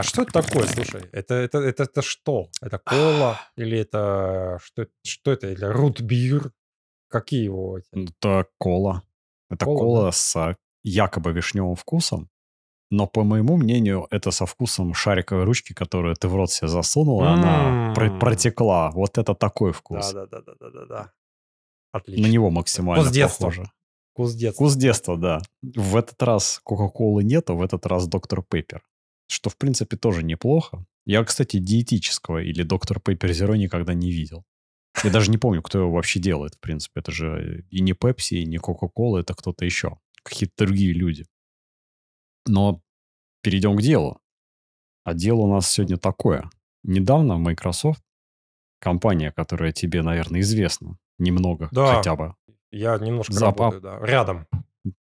А 0.00 0.02
что 0.02 0.22
это 0.22 0.32
такое, 0.32 0.66
слушай? 0.66 1.08
Это, 1.12 1.34
это, 1.34 1.58
это, 1.58 1.82
это 1.84 2.02
что? 2.02 2.48
Это 2.62 2.78
кола? 2.78 3.38
Или 3.56 3.78
это... 3.78 4.58
Что, 4.62 4.86
что 5.04 5.32
это? 5.32 5.48
Или 5.48 5.64
рутбир? 5.64 6.52
Какие 7.08 7.44
его? 7.44 7.78
эти? 7.78 8.10
Это 8.10 8.46
кола. 8.58 9.02
Это 9.50 9.64
Кола, 9.64 9.78
кола, 9.78 10.04
да? 10.04 10.12
с 10.12 10.56
якобы 10.84 11.32
вишневым 11.32 11.74
вкусом. 11.74 12.28
Но, 12.92 13.06
по 13.06 13.22
моему 13.24 13.56
мнению, 13.56 14.06
это 14.10 14.30
со 14.30 14.46
вкусом 14.46 14.94
шариковой 14.94 15.44
ручки, 15.44 15.74
которую 15.74 16.14
ты 16.16 16.28
в 16.28 16.34
рот 16.34 16.50
себе 16.50 16.68
засунул, 16.68 17.22
и 17.22 17.26
она 17.26 17.92
М. 17.96 18.18
протекла. 18.18 18.90
Вот 18.90 19.18
это 19.18 19.34
такой 19.34 19.72
вкус. 19.72 20.12
Да, 20.12 20.26
да, 20.26 20.40
да, 20.40 20.42
да, 20.46 20.54
да, 20.60 20.70
да, 20.70 20.86
да. 20.86 21.12
На 21.92 21.98
Отлично. 21.98 22.26
него 22.26 22.50
максимально 22.50 23.02
Вкус 23.04 23.14
детства. 23.14 23.44
похоже. 23.46 23.70
Вкус 24.12 24.34
детства. 24.34 24.64
Вкус 24.64 24.76
детства, 24.76 25.16
да. 25.16 25.40
В 25.62 25.96
этот 25.96 26.20
раз 26.22 26.60
Кока-Колы 26.64 27.22
нету, 27.24 27.56
в 27.56 27.62
этот 27.62 27.86
раз 27.86 28.06
Доктор 28.06 28.42
Пеппер. 28.42 28.82
Что, 29.30 29.48
в 29.48 29.56
принципе, 29.56 29.96
тоже 29.96 30.24
неплохо. 30.24 30.84
Я, 31.06 31.22
кстати, 31.24 31.58
диетического 31.58 32.42
или 32.42 32.64
Доктор 32.64 32.98
Пеппер 33.00 33.32
Зеро 33.32 33.54
никогда 33.54 33.94
не 33.94 34.10
видел. 34.10 34.44
Я 35.04 35.10
даже 35.10 35.30
не 35.30 35.38
помню, 35.38 35.62
кто 35.62 35.78
его 35.78 35.92
вообще 35.92 36.18
делает, 36.18 36.56
в 36.56 36.60
принципе. 36.60 36.98
Это 37.00 37.12
же 37.12 37.64
и 37.70 37.80
не 37.80 37.92
Пепси, 37.92 38.34
и 38.34 38.44
не 38.44 38.58
Кока-Кола, 38.58 39.18
это 39.18 39.34
кто-то 39.34 39.64
еще. 39.64 39.98
Какие-то 40.24 40.66
другие 40.66 40.92
люди. 40.92 41.26
Но 42.46 42.82
перейдем 43.42 43.76
к 43.76 43.82
делу. 43.82 44.20
А 45.04 45.14
дело 45.14 45.42
у 45.42 45.52
нас 45.54 45.70
сегодня 45.70 45.96
такое. 45.96 46.50
Недавно 46.82 47.38
Microsoft, 47.38 48.02
компания, 48.80 49.30
которая 49.30 49.70
тебе, 49.72 50.02
наверное, 50.02 50.40
известна, 50.40 50.98
немного 51.18 51.68
Да. 51.72 51.94
хотя 51.96 52.16
бы, 52.16 52.34
Я 52.72 52.98
немножко 52.98 53.32
Запа- 53.32 53.70
работаю, 53.70 53.80
да. 53.80 53.98
Рядом. 54.04 54.46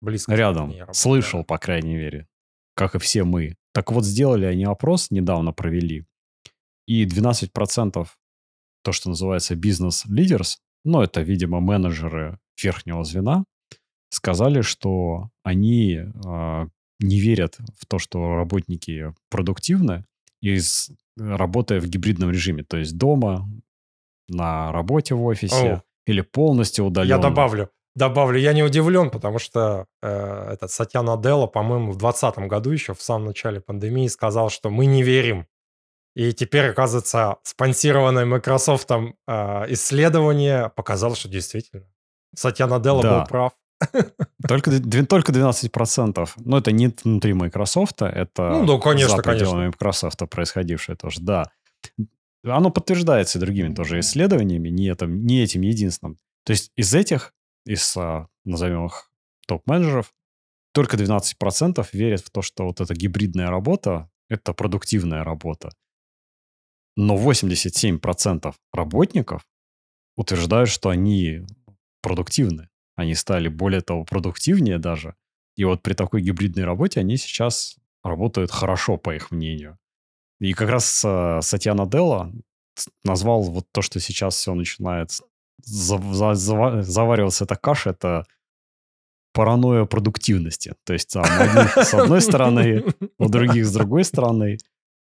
Близко. 0.01 0.35
Рядом. 0.35 0.73
Слышал, 0.93 1.45
по 1.45 1.59
крайней 1.59 1.95
мере. 1.97 2.29
Как 2.75 2.95
и 2.95 2.99
все 2.99 3.25
мы. 3.25 3.57
Так 3.75 3.93
вот, 3.93 4.05
сделали 4.05 4.47
они 4.47 4.65
опрос, 4.65 5.11
недавно 5.11 5.53
провели. 5.53 6.07
И 6.87 7.05
12% 7.05 8.07
то, 8.83 8.93
что 8.93 9.09
называется 9.09 9.57
бизнес-лидерс, 9.57 10.59
ну, 10.85 11.03
это, 11.03 11.23
видимо, 11.23 11.61
менеджеры 11.61 12.39
верхнего 12.63 13.05
звена, 13.05 13.45
сказали, 14.11 14.61
что 14.61 15.31
они 15.43 16.01
а, 16.25 16.69
не 17.01 17.19
верят 17.19 17.59
в 17.77 17.87
то, 17.87 17.99
что 17.99 18.37
работники 18.37 19.13
продуктивны, 19.31 20.05
из, 20.41 20.91
работая 21.17 21.81
в 21.81 21.87
гибридном 21.87 22.31
режиме. 22.31 22.63
То 22.63 22.77
есть 22.77 22.97
дома, 22.97 23.49
на 24.29 24.73
работе 24.73 25.15
в 25.15 25.25
офисе 25.25 25.75
О. 25.75 25.83
или 26.07 26.21
полностью 26.21 26.85
удаленно. 26.85 27.17
Я 27.17 27.19
добавлю. 27.19 27.71
Добавлю, 27.97 28.39
я 28.39 28.53
не 28.53 28.63
удивлен, 28.63 29.11
потому 29.11 29.39
что 29.39 29.87
э, 30.03 30.53
этот 30.53 30.71
Сатья 30.71 31.03
Наделла, 31.03 31.47
по-моему, 31.47 31.93
в 31.93 31.99
2020 31.99 32.39
году 32.49 32.71
еще, 32.71 32.95
в 32.95 33.03
самом 33.03 33.27
начале 33.27 33.61
пандемии, 33.61 34.09
сказал, 34.09 34.51
что 34.51 34.71
мы 34.71 34.87
не 34.87 35.03
верим. 35.03 35.47
И 36.17 36.33
теперь, 36.33 36.71
оказывается, 36.71 37.37
спонсированное 37.43 38.25
Microsoft 38.25 38.91
э, 38.91 39.13
исследование 39.69 40.71
показало, 40.71 41.15
что 41.17 41.29
действительно. 41.29 41.87
Сатья 42.35 42.67
Наделла 42.67 43.03
Да. 43.03 43.19
был 43.21 43.27
прав. 43.27 43.53
Только, 44.49 44.71
только 45.07 45.33
12%. 45.33 46.29
Но 46.37 46.59
это 46.59 46.73
не 46.73 46.95
внутри 47.03 47.33
Microsoft, 47.33 48.03
это 48.03 48.51
Ну 48.51 48.67
да, 48.67 48.79
конечно, 48.79 49.17
за 49.17 49.23
пределами 49.23 49.63
конечно. 49.63 49.67
Microsoft 49.67 50.19
происходившее 50.31 50.97
тоже, 50.97 51.21
да. 51.21 51.51
Оно 52.45 52.71
подтверждается 52.71 53.39
другими 53.39 53.75
тоже 53.75 54.01
исследованиями, 54.01 54.69
не, 54.69 54.91
этим, 54.91 55.25
не 55.25 55.43
этим 55.43 55.63
единственным. 55.63 56.19
То 56.45 56.53
есть 56.53 56.71
из 56.77 56.95
этих, 56.95 57.33
из, 57.65 57.97
а, 57.97 58.29
назовем 58.45 58.87
их, 58.87 59.11
топ-менеджеров, 59.47 60.15
только 60.73 60.97
12% 60.97 61.89
верят 61.93 62.21
в 62.21 62.31
то, 62.31 62.43
что 62.43 62.65
вот 62.65 62.81
эта 62.81 62.95
гибридная 62.95 63.49
работа– 63.51 64.11
это 64.29 64.53
продуктивная 64.53 65.23
работа. 65.23 65.71
Но 66.97 67.17
87% 67.17 68.55
работников 68.73 69.47
утверждают, 70.17 70.69
что 70.69 70.89
они 70.89 71.47
продуктивны. 72.03 72.69
Они 72.97 73.15
стали, 73.15 73.49
более 73.49 73.81
того, 73.81 74.05
продуктивнее 74.05 74.79
даже. 74.79 75.15
И 75.57 75.65
вот 75.65 75.83
при 75.83 75.95
такой 75.95 76.23
гибридной 76.23 76.65
работе 76.65 77.01
они 77.01 77.17
сейчас 77.17 77.77
работают 78.03 78.51
хорошо, 78.51 78.97
по 78.97 79.15
их 79.15 79.31
мнению. 79.31 79.79
И 80.41 80.53
как 80.53 80.69
раз 80.69 81.03
э, 81.05 81.41
Сатья 81.43 81.75
Наделла 81.75 82.33
назвал 83.05 83.43
вот 83.43 83.67
то, 83.73 83.83
что 83.83 84.01
сейчас 84.01 84.37
все 84.37 84.55
начинает 84.55 85.11
за- 85.63 85.99
за- 86.13 86.33
зава- 86.35 86.83
завариваться 86.83 87.45
эта 87.45 87.57
каша, 87.57 87.91
это 87.91 88.25
паранойя 89.33 89.85
продуктивности. 89.85 90.75
То 90.85 90.93
есть 90.93 91.13
там 91.13 91.25
одних 91.41 91.77
с 91.77 91.95
одной 91.95 92.21
стороны, 92.21 92.85
у 93.19 93.29
других 93.29 93.67
с 93.67 93.73
другой 93.75 94.05
стороны. 94.05 94.59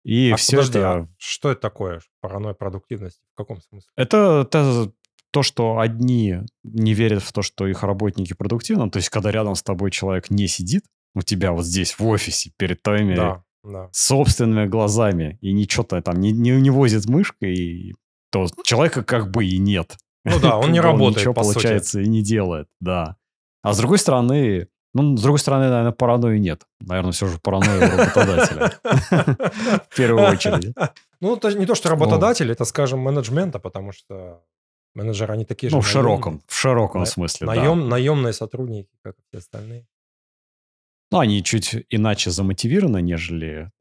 И 0.04 0.32
А 0.32 0.38
все 0.38 0.58
подожди, 0.58 0.80
это... 0.80 0.92
а 0.94 1.08
что 1.18 1.52
это 1.52 1.62
такое? 1.62 2.02
Паранойя 2.22 2.54
продуктивности? 2.54 3.20
В 3.34 3.38
каком 3.38 3.62
смысле? 3.62 3.90
Это, 3.98 4.44
это 4.48 4.92
то, 5.32 5.44
что 5.44 5.80
одни 5.80 6.38
не 6.64 6.94
верят 6.94 7.22
в 7.24 7.32
то, 7.34 7.42
что 7.42 7.68
их 7.68 7.84
работники 7.84 8.34
продуктивны. 8.34 8.90
То 8.90 8.98
есть, 8.98 9.10
когда 9.10 9.32
рядом 9.32 9.56
с 9.56 9.64
тобой 9.64 9.92
человек 9.92 10.30
не 10.30 10.48
сидит, 10.48 10.84
у 11.14 11.22
тебя 11.22 11.52
вот 11.52 11.66
здесь 11.66 12.00
в 12.00 12.06
офисе, 12.08 12.52
перед 12.58 12.82
твоими 12.82 13.16
Да, 13.16 13.44
да. 13.64 13.90
собственными 13.92 14.66
глазами, 14.68 15.38
и 15.42 15.52
ничего-то 15.52 16.02
там 16.02 16.20
не, 16.22 16.32
не, 16.32 16.52
не 16.52 16.70
возит 16.70 17.06
мышкой, 17.08 17.56
и 17.56 17.96
то 18.32 18.48
человека 18.64 19.04
как 19.04 19.30
бы 19.32 19.46
и 19.46 19.58
нет. 19.58 19.98
Ну 20.26 20.40
да, 20.40 20.58
он 20.58 20.72
не 20.74 20.80
работает, 20.80 21.18
Ничего, 21.18 21.34
получается, 21.34 22.02
и 22.02 22.08
не 22.08 22.22
делает, 22.22 22.68
да. 22.80 23.18
А 23.62 23.74
с 23.74 23.78
другой 23.78 23.98
стороны, 23.98 24.68
ну, 24.94 25.16
с 25.18 25.22
другой 25.22 25.40
стороны, 25.40 25.70
наверное, 25.70 25.92
паранойи 25.92 26.40
нет. 26.40 26.64
Наверное, 26.80 27.12
все 27.12 27.28
же 27.28 27.38
паранойя 27.40 27.82
работодателя. 27.82 28.72
В 29.90 29.96
первую 29.96 30.28
очередь. 30.28 30.74
Ну, 31.22 31.36
это 31.36 31.54
не 31.54 31.66
то, 31.66 31.76
что 31.76 31.90
работодатель, 31.90 32.52
это, 32.52 32.66
скажем, 32.66 33.00
менеджмента, 33.00 33.60
потому 33.60 33.92
что 33.92 34.44
менеджеры, 34.96 35.34
они 35.34 35.46
такие 35.46 35.70
же 35.70 35.76
Ну, 35.76 35.82
в 35.82 35.88
широком, 35.88 36.42
в 36.48 36.56
широком 36.56 37.06
смысле, 37.06 37.48
да. 37.48 37.56
Наем, 37.56 37.90
Наемные 37.90 38.34
сотрудники, 38.34 38.90
как 39.04 39.16
и 39.16 39.22
все 39.30 39.40
остальные. 39.40 39.86
Ну, 41.12 41.20
они 41.20 41.44
чуть 41.44 41.76
иначе 41.90 42.32
замотивированы, 42.32 43.02
нежели 43.02 43.72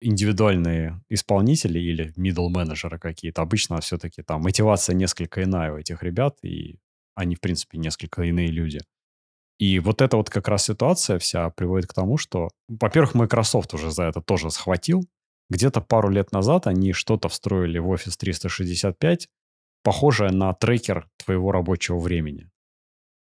индивидуальные 0.00 1.02
исполнители 1.08 1.78
или 1.78 2.12
middle 2.16 2.48
менеджеры 2.48 2.98
какие-то. 2.98 3.42
Обычно 3.42 3.80
все-таки 3.80 4.22
там 4.22 4.42
мотивация 4.42 4.94
несколько 4.94 5.42
иная 5.42 5.72
у 5.72 5.78
этих 5.78 6.02
ребят, 6.02 6.38
и 6.42 6.78
они, 7.14 7.34
в 7.34 7.40
принципе, 7.40 7.78
несколько 7.78 8.22
иные 8.22 8.48
люди. 8.48 8.80
И 9.58 9.78
вот 9.78 10.02
эта 10.02 10.16
вот 10.18 10.28
как 10.28 10.48
раз 10.48 10.64
ситуация 10.64 11.18
вся 11.18 11.48
приводит 11.50 11.88
к 11.88 11.94
тому, 11.94 12.18
что, 12.18 12.50
во-первых, 12.68 13.14
Microsoft 13.14 13.72
уже 13.74 13.90
за 13.90 14.04
это 14.04 14.20
тоже 14.20 14.50
схватил. 14.50 15.06
Где-то 15.48 15.80
пару 15.80 16.10
лет 16.10 16.32
назад 16.32 16.66
они 16.66 16.92
что-то 16.92 17.28
встроили 17.28 17.78
в 17.78 17.90
Office 17.90 18.16
365, 18.18 19.28
похожее 19.82 20.30
на 20.30 20.52
трекер 20.52 21.08
твоего 21.24 21.52
рабочего 21.52 21.98
времени. 21.98 22.50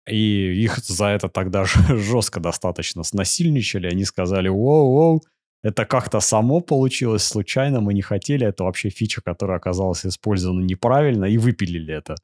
И 0.07 0.63
их 0.63 0.77
за 0.77 1.07
это 1.07 1.27
тогда 1.27 1.65
жестко 1.65 2.39
достаточно 2.39 3.03
снасильничали. 3.03 3.87
Они 3.87 4.05
сказали, 4.05 4.49
воу-воу, 4.49 5.21
это 5.63 5.85
как-то 5.85 6.19
само 6.19 6.59
получилось 6.59 7.23
случайно, 7.23 7.79
мы 7.79 7.93
не 7.93 8.01
хотели. 8.01 8.45
Это 8.45 8.65
вообще 8.65 8.89
фича, 8.89 9.21
которая 9.21 9.57
оказалась 9.57 10.05
использована 10.05 10.61
неправильно, 10.61 11.25
и 11.25 11.37
выпилили 11.37 11.93
это. 11.93 12.15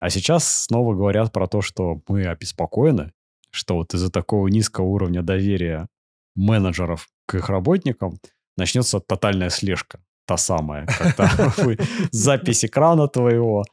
А 0.00 0.10
сейчас 0.10 0.64
снова 0.64 0.94
говорят 0.94 1.32
про 1.32 1.46
то, 1.46 1.62
что 1.62 2.02
мы 2.08 2.26
обеспокоены, 2.26 3.12
что 3.50 3.76
вот 3.76 3.94
из-за 3.94 4.10
такого 4.10 4.48
низкого 4.48 4.86
уровня 4.86 5.22
доверия 5.22 5.86
менеджеров 6.34 7.08
к 7.26 7.36
их 7.36 7.48
работникам 7.48 8.18
начнется 8.56 8.98
тотальная 8.98 9.50
слежка. 9.50 10.00
Та 10.26 10.36
самая, 10.36 10.86
когда 10.86 11.54
запись 12.10 12.64
экрана 12.64 13.06
твоего, 13.06 13.64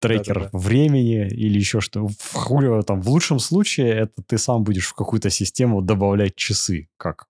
трекер 0.00 0.34
Да-да-да. 0.34 0.58
времени 0.58 1.28
или 1.28 1.58
еще 1.58 1.80
что. 1.80 2.08
В, 2.08 2.82
там, 2.82 3.00
в 3.00 3.08
лучшем 3.08 3.38
случае 3.38 3.90
это 3.92 4.22
ты 4.26 4.38
сам 4.38 4.64
будешь 4.64 4.88
в 4.88 4.94
какую-то 4.94 5.30
систему 5.30 5.82
добавлять 5.82 6.34
часы, 6.34 6.88
как 6.96 7.26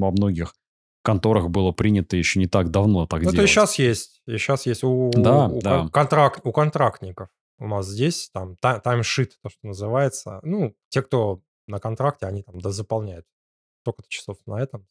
во 0.00 0.10
многих 0.10 0.54
конторах 1.02 1.48
было 1.50 1.72
принято 1.72 2.16
еще 2.16 2.38
не 2.40 2.46
так 2.48 2.70
давно 2.70 3.06
так 3.06 3.20
Ну, 3.22 3.28
это 3.28 3.34
и 3.34 3.36
делать. 3.36 3.50
сейчас 3.50 3.78
есть. 3.78 4.22
И 4.26 4.36
сейчас 4.38 4.66
есть 4.66 4.82
у, 4.84 5.10
Да, 5.14 5.46
у, 5.46 5.60
да. 5.60 5.78
кон- 5.78 5.88
контракт, 5.90 6.40
у 6.44 6.52
контрактников. 6.52 7.28
У 7.58 7.68
нас 7.68 7.86
здесь 7.86 8.28
там 8.32 8.56
та- 8.56 8.80
таймшит, 8.80 9.38
то, 9.42 9.48
что 9.48 9.66
называется. 9.68 10.40
Ну, 10.42 10.74
те, 10.88 11.02
кто 11.02 11.40
на 11.68 11.78
контракте, 11.78 12.26
они 12.26 12.42
там 12.42 12.60
дозаполняют 12.60 13.24
столько-то 13.82 14.08
часов 14.08 14.36
на 14.46 14.60
этом. 14.60 14.86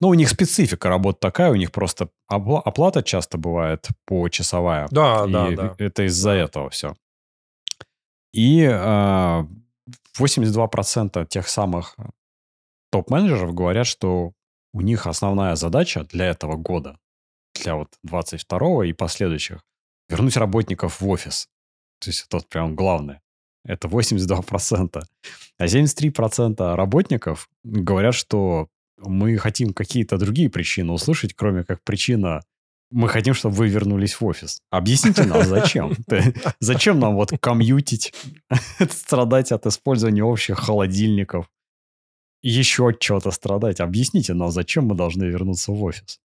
Ну, 0.00 0.08
у 0.08 0.14
них 0.14 0.30
специфика 0.30 0.88
работы 0.88 1.18
такая, 1.20 1.50
у 1.50 1.56
них 1.56 1.72
просто 1.72 2.08
оплата 2.26 3.02
часто 3.02 3.36
бывает 3.36 3.86
почасовая. 4.06 4.88
Да, 4.90 5.26
И 5.28 5.30
да, 5.32 5.50
да. 5.50 5.74
это 5.78 6.06
из-за 6.06 6.30
этого 6.30 6.70
все. 6.70 6.94
И 8.32 8.64
а, 8.64 9.46
82% 10.18 11.26
тех 11.26 11.48
самых 11.48 11.96
топ-менеджеров 12.90 13.54
говорят, 13.54 13.86
что 13.86 14.32
у 14.72 14.80
них 14.80 15.06
основная 15.06 15.56
задача 15.56 16.04
для 16.04 16.26
этого 16.26 16.56
года, 16.56 16.98
для 17.54 17.74
вот 17.74 17.88
22 18.02 18.86
и 18.86 18.92
последующих, 18.92 19.64
вернуть 20.08 20.36
работников 20.36 21.00
в 21.00 21.08
офис. 21.08 21.48
То 22.00 22.10
есть 22.10 22.24
это 22.26 22.38
вот 22.38 22.48
прям 22.48 22.74
главное. 22.74 23.20
Это 23.64 23.88
82%. 23.88 25.02
А 25.58 25.66
73% 25.66 26.74
работников 26.74 27.48
говорят, 27.62 28.14
что 28.14 28.68
мы 28.98 29.36
хотим 29.38 29.72
какие-то 29.72 30.18
другие 30.18 30.50
причины 30.50 30.92
услышать, 30.92 31.34
кроме 31.34 31.64
как 31.64 31.82
причина 31.82 32.42
мы 32.90 33.08
хотим, 33.08 33.34
чтобы 33.34 33.54
вы 33.54 33.68
вернулись 33.68 34.20
в 34.20 34.24
офис. 34.24 34.62
Объясните 34.70 35.24
нам, 35.24 35.44
зачем? 35.44 35.94
Зачем 36.60 36.98
нам 36.98 37.14
вот 37.14 37.30
комьютить, 37.38 38.12
страдать 38.90 39.52
от 39.52 39.66
использования 39.66 40.24
общих 40.24 40.58
холодильников, 40.58 41.48
еще 42.42 42.88
от 42.88 42.98
чего-то 42.98 43.30
страдать? 43.30 43.80
Объясните 43.80 44.34
нам, 44.34 44.50
зачем 44.50 44.86
мы 44.86 44.94
должны 44.94 45.24
вернуться 45.24 45.72
в 45.72 45.82
офис? 45.82 46.20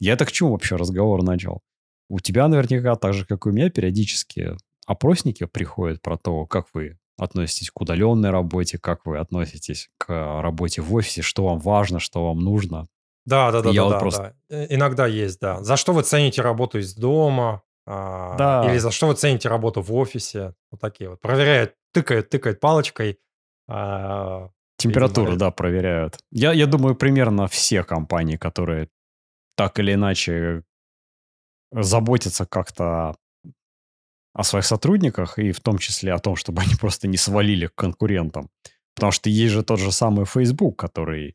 Я 0.00 0.16
так 0.16 0.28
к 0.28 0.32
чему 0.32 0.52
вообще 0.52 0.76
разговор 0.76 1.22
начал? 1.22 1.62
У 2.08 2.20
тебя 2.20 2.48
наверняка, 2.48 2.96
так 2.96 3.14
же, 3.14 3.24
как 3.24 3.46
и 3.46 3.48
у 3.48 3.52
меня, 3.52 3.70
периодически 3.70 4.56
опросники 4.86 5.46
приходят 5.46 6.02
про 6.02 6.18
то, 6.18 6.46
как 6.46 6.66
вы 6.74 6.98
относитесь 7.16 7.70
к 7.70 7.80
удаленной 7.80 8.30
работе, 8.30 8.78
как 8.78 9.06
вы 9.06 9.18
относитесь 9.18 9.88
к 9.98 10.42
работе 10.42 10.82
в 10.82 10.92
офисе, 10.94 11.22
что 11.22 11.44
вам 11.44 11.58
важно, 11.58 12.00
что 12.00 12.26
вам 12.26 12.40
нужно. 12.40 12.86
Да, 13.24 13.50
да, 13.52 13.62
да, 13.62 13.70
Я 13.70 13.76
да, 13.76 13.84
вот 13.84 13.90
да, 13.92 13.98
просто... 14.00 14.36
да. 14.50 14.56
Э, 14.56 14.66
иногда 14.68 15.06
есть, 15.06 15.40
да. 15.40 15.62
За 15.62 15.76
что 15.76 15.92
вы 15.92 16.02
цените 16.02 16.42
работу 16.42 16.78
из 16.78 16.94
дома? 16.94 17.62
А, 17.86 18.36
да. 18.36 18.70
Или 18.70 18.78
за 18.78 18.90
что 18.90 19.06
вы 19.08 19.14
цените 19.14 19.48
работу 19.48 19.80
в 19.80 19.94
офисе? 19.94 20.54
Вот 20.70 20.80
такие 20.80 21.08
вот. 21.08 21.20
Проверяют, 21.20 21.74
тыкают, 21.92 22.28
тыкают 22.28 22.60
палочкой. 22.60 23.18
А, 23.66 24.50
Температуру, 24.88 25.36
да, 25.36 25.50
проверяют. 25.50 26.18
Я, 26.30 26.52
я 26.52 26.66
думаю, 26.66 26.94
примерно 26.94 27.46
все 27.46 27.82
компании, 27.84 28.36
которые 28.36 28.88
так 29.56 29.78
или 29.78 29.94
иначе 29.94 30.62
заботятся 31.72 32.46
как-то 32.46 33.16
о 34.32 34.42
своих 34.42 34.64
сотрудниках 34.64 35.38
и 35.38 35.52
в 35.52 35.60
том 35.60 35.78
числе 35.78 36.12
о 36.12 36.18
том, 36.18 36.36
чтобы 36.36 36.62
они 36.66 36.74
просто 36.74 37.08
не 37.08 37.16
свалили 37.16 37.66
к 37.66 37.74
конкурентам. 37.74 38.50
Потому 38.94 39.12
что 39.12 39.30
есть 39.30 39.52
же 39.52 39.62
тот 39.62 39.80
же 39.80 39.92
самый 39.92 40.24
Facebook, 40.24 40.78
который 40.78 41.34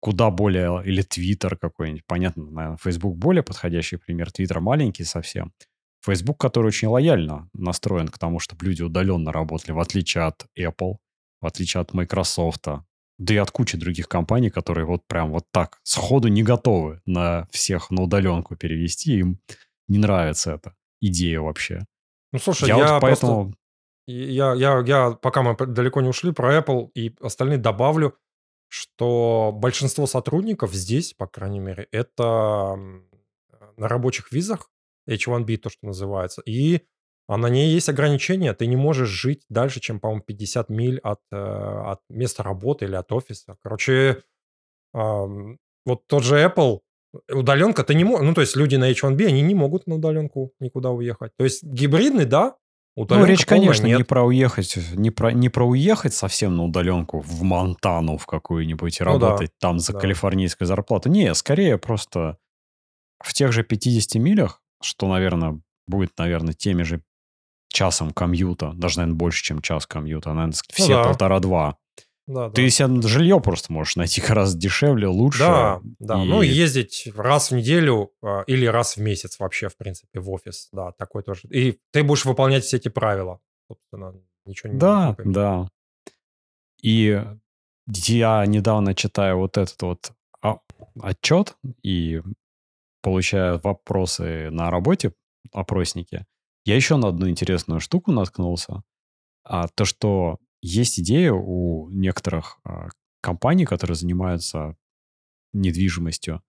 куда 0.00 0.30
более... 0.30 0.82
Или 0.84 1.02
Twitter 1.02 1.56
какой-нибудь. 1.56 2.04
Понятно, 2.06 2.44
наверное, 2.50 2.78
Facebook 2.78 3.16
более 3.16 3.42
подходящий 3.42 3.96
пример. 3.96 4.28
Twitter 4.28 4.60
маленький 4.60 5.04
совсем. 5.04 5.52
Facebook, 6.04 6.38
который 6.38 6.68
очень 6.68 6.88
лояльно 6.88 7.48
настроен 7.52 8.08
к 8.08 8.18
тому, 8.18 8.38
чтобы 8.38 8.66
люди 8.66 8.82
удаленно 8.82 9.32
работали, 9.32 9.72
в 9.72 9.80
отличие 9.80 10.24
от 10.24 10.46
Apple, 10.56 10.96
в 11.40 11.46
отличие 11.46 11.80
от 11.80 11.92
Microsoft, 11.92 12.66
да 13.18 13.34
и 13.34 13.36
от 13.36 13.50
кучи 13.50 13.76
других 13.76 14.08
компаний, 14.08 14.50
которые 14.50 14.86
вот 14.86 15.06
прям 15.06 15.32
вот 15.32 15.44
так 15.50 15.80
сходу 15.82 16.28
не 16.28 16.42
готовы 16.42 17.02
на 17.04 17.48
всех 17.50 17.90
на 17.90 18.02
удаленку 18.02 18.56
перевести. 18.56 19.18
Им 19.18 19.40
не 19.88 19.98
нравится 19.98 20.52
эта 20.52 20.74
идея 21.00 21.40
вообще. 21.40 21.86
Ну, 22.32 22.38
слушай, 22.38 22.68
я, 22.68 22.76
я 22.76 22.92
вот 22.94 23.00
поэтому... 23.02 23.44
Просто... 23.44 23.58
Я, 24.06 24.54
я, 24.54 24.82
я, 24.86 25.10
пока 25.10 25.42
мы 25.42 25.54
далеко 25.54 26.00
не 26.00 26.08
ушли, 26.08 26.32
про 26.32 26.56
Apple 26.56 26.90
и 26.94 27.14
остальные 27.20 27.58
добавлю, 27.58 28.16
что 28.68 29.50
большинство 29.54 30.06
сотрудников 30.06 30.72
здесь, 30.72 31.12
по 31.12 31.26
крайней 31.26 31.60
мере, 31.60 31.88
это 31.90 32.78
на 33.76 33.88
рабочих 33.88 34.32
визах, 34.32 34.70
H1B 35.08 35.58
то, 35.58 35.68
что 35.68 35.86
называется, 35.86 36.42
и 36.46 36.82
а 37.28 37.36
на 37.36 37.48
ней 37.48 37.68
есть 37.68 37.88
ограничения. 37.88 38.54
Ты 38.54 38.66
не 38.66 38.76
можешь 38.76 39.10
жить 39.10 39.42
дальше, 39.50 39.80
чем, 39.80 40.00
по-моему, 40.00 40.22
50 40.22 40.70
миль 40.70 40.98
от, 41.00 41.20
э, 41.30 41.36
от 41.36 42.00
места 42.08 42.42
работы 42.42 42.86
или 42.86 42.96
от 42.96 43.12
офиса. 43.12 43.56
Короче, 43.62 44.22
вот 44.94 46.06
тот 46.06 46.24
же 46.24 46.42
Apple, 46.42 46.80
удаленка, 47.30 47.84
ты 47.84 47.94
не 47.94 48.04
можешь... 48.04 48.26
Ну, 48.26 48.34
то 48.34 48.40
есть 48.40 48.56
люди 48.56 48.76
на 48.76 48.90
H1B, 48.90 49.26
они 49.26 49.42
не 49.42 49.54
могут 49.54 49.86
на 49.86 49.96
удаленку 49.96 50.52
никуда 50.58 50.90
уехать. 50.90 51.32
То 51.36 51.44
есть 51.44 51.62
гибридный, 51.62 52.24
да, 52.24 52.56
Удаленка 52.98 53.28
ну, 53.28 53.32
речь, 53.32 53.46
конечно, 53.46 53.86
нет. 53.86 53.98
не 53.98 54.04
про 54.04 54.24
уехать, 54.24 54.76
не 54.94 55.12
про, 55.12 55.30
не 55.30 55.48
про 55.48 55.64
уехать 55.64 56.14
совсем 56.14 56.56
на 56.56 56.64
удаленку 56.64 57.20
в 57.20 57.42
Монтану 57.44 58.18
в 58.18 58.26
какую-нибудь 58.26 59.00
и 59.00 59.04
ну, 59.04 59.12
работать 59.12 59.50
да, 59.50 59.68
там 59.68 59.78
за 59.78 59.92
да. 59.92 60.00
калифорнийскую 60.00 60.66
зарплату. 60.66 61.08
Не, 61.08 61.32
скорее 61.34 61.78
просто 61.78 62.38
в 63.22 63.32
тех 63.34 63.52
же 63.52 63.62
50 63.62 64.20
милях, 64.20 64.60
что, 64.82 65.06
наверное, 65.06 65.60
будет, 65.86 66.10
наверное, 66.18 66.54
теми 66.54 66.82
же 66.82 67.00
часом 67.68 68.12
комьюта, 68.12 68.72
даже, 68.74 68.98
наверное, 68.98 69.18
больше, 69.18 69.42
чем 69.44 69.60
час 69.60 69.86
комьюта, 69.86 70.30
наверное, 70.30 70.56
ну 70.56 70.74
все 70.74 70.96
ну, 70.96 71.02
да. 71.02 71.08
полтора-два. 71.08 71.78
Да, 72.26 72.50
Ты 72.50 72.64
да. 72.64 72.70
себе 72.70 73.08
жилье 73.08 73.40
просто 73.40 73.72
можешь 73.72 73.96
найти 73.96 74.20
гораздо 74.20 74.60
дешевле, 74.60 75.06
лучше. 75.06 75.38
Да, 75.38 75.80
да. 75.98 76.22
И... 76.22 76.28
Ну, 76.28 76.42
ездить 76.42 77.08
раз 77.16 77.50
в 77.50 77.54
неделю 77.54 78.12
э, 78.22 78.44
или 78.46 78.66
раз 78.66 78.96
в 78.96 79.00
месяц 79.00 79.38
вообще, 79.38 79.68
в 79.70 79.78
принципе, 79.78 80.20
в 80.20 80.30
офис. 80.30 80.68
Да, 80.70 80.92
такой 80.92 81.22
тоже. 81.22 81.48
И 81.48 81.78
ты 81.90 82.02
будешь 82.02 82.26
выполнять 82.26 82.64
все 82.64 82.76
эти 82.76 82.88
правила. 82.88 83.40
Собственно, 83.66 84.14
ничего 84.44 84.72
не 84.72 84.78
Да, 84.78 85.16
не 85.24 85.32
да. 85.32 85.70
И 86.82 87.24
я 87.86 88.44
недавно 88.44 88.94
читаю 88.94 89.38
вот 89.38 89.56
этот 89.56 89.80
вот 89.80 90.12
отчет 91.00 91.56
и 91.82 92.20
получаю 93.00 93.58
вопросы 93.62 94.50
на 94.50 94.70
работе, 94.70 95.14
опросники. 95.52 96.26
Я 96.64 96.76
еще 96.76 96.96
на 96.96 97.08
одну 97.08 97.28
интересную 97.28 97.80
штуку 97.80 98.12
наткнулся. 98.12 98.82
А, 99.44 99.68
то, 99.68 99.84
что 99.84 100.38
есть 100.60 101.00
идея 101.00 101.32
у 101.32 101.88
некоторых 101.90 102.58
а, 102.64 102.88
компаний, 103.20 103.64
которые 103.64 103.96
занимаются 103.96 104.76
недвижимостью, 105.52 106.42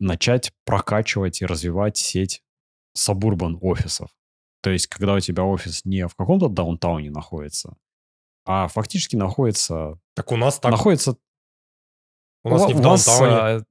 начать 0.00 0.52
прокачивать 0.64 1.40
и 1.40 1.46
развивать 1.46 1.96
сеть 1.96 2.42
сабурбан 2.94 3.58
офисов. 3.60 4.10
То 4.62 4.70
есть, 4.70 4.86
когда 4.86 5.14
у 5.14 5.20
тебя 5.20 5.44
офис 5.44 5.84
не 5.84 6.06
в 6.06 6.14
каком-то 6.14 6.48
даунтауне 6.48 7.10
находится, 7.10 7.76
а 8.44 8.68
фактически 8.68 9.16
находится... 9.16 9.98
Так 10.14 10.32
у 10.32 10.36
нас 10.36 10.58
так... 10.58 10.72
Находится... 10.72 11.16
У 12.44 12.50
нас 12.50 12.62
у, 12.62 12.68
не 12.68 12.74
в 12.74 12.80
даунтауне. 12.80 13.30
Вас, 13.30 13.64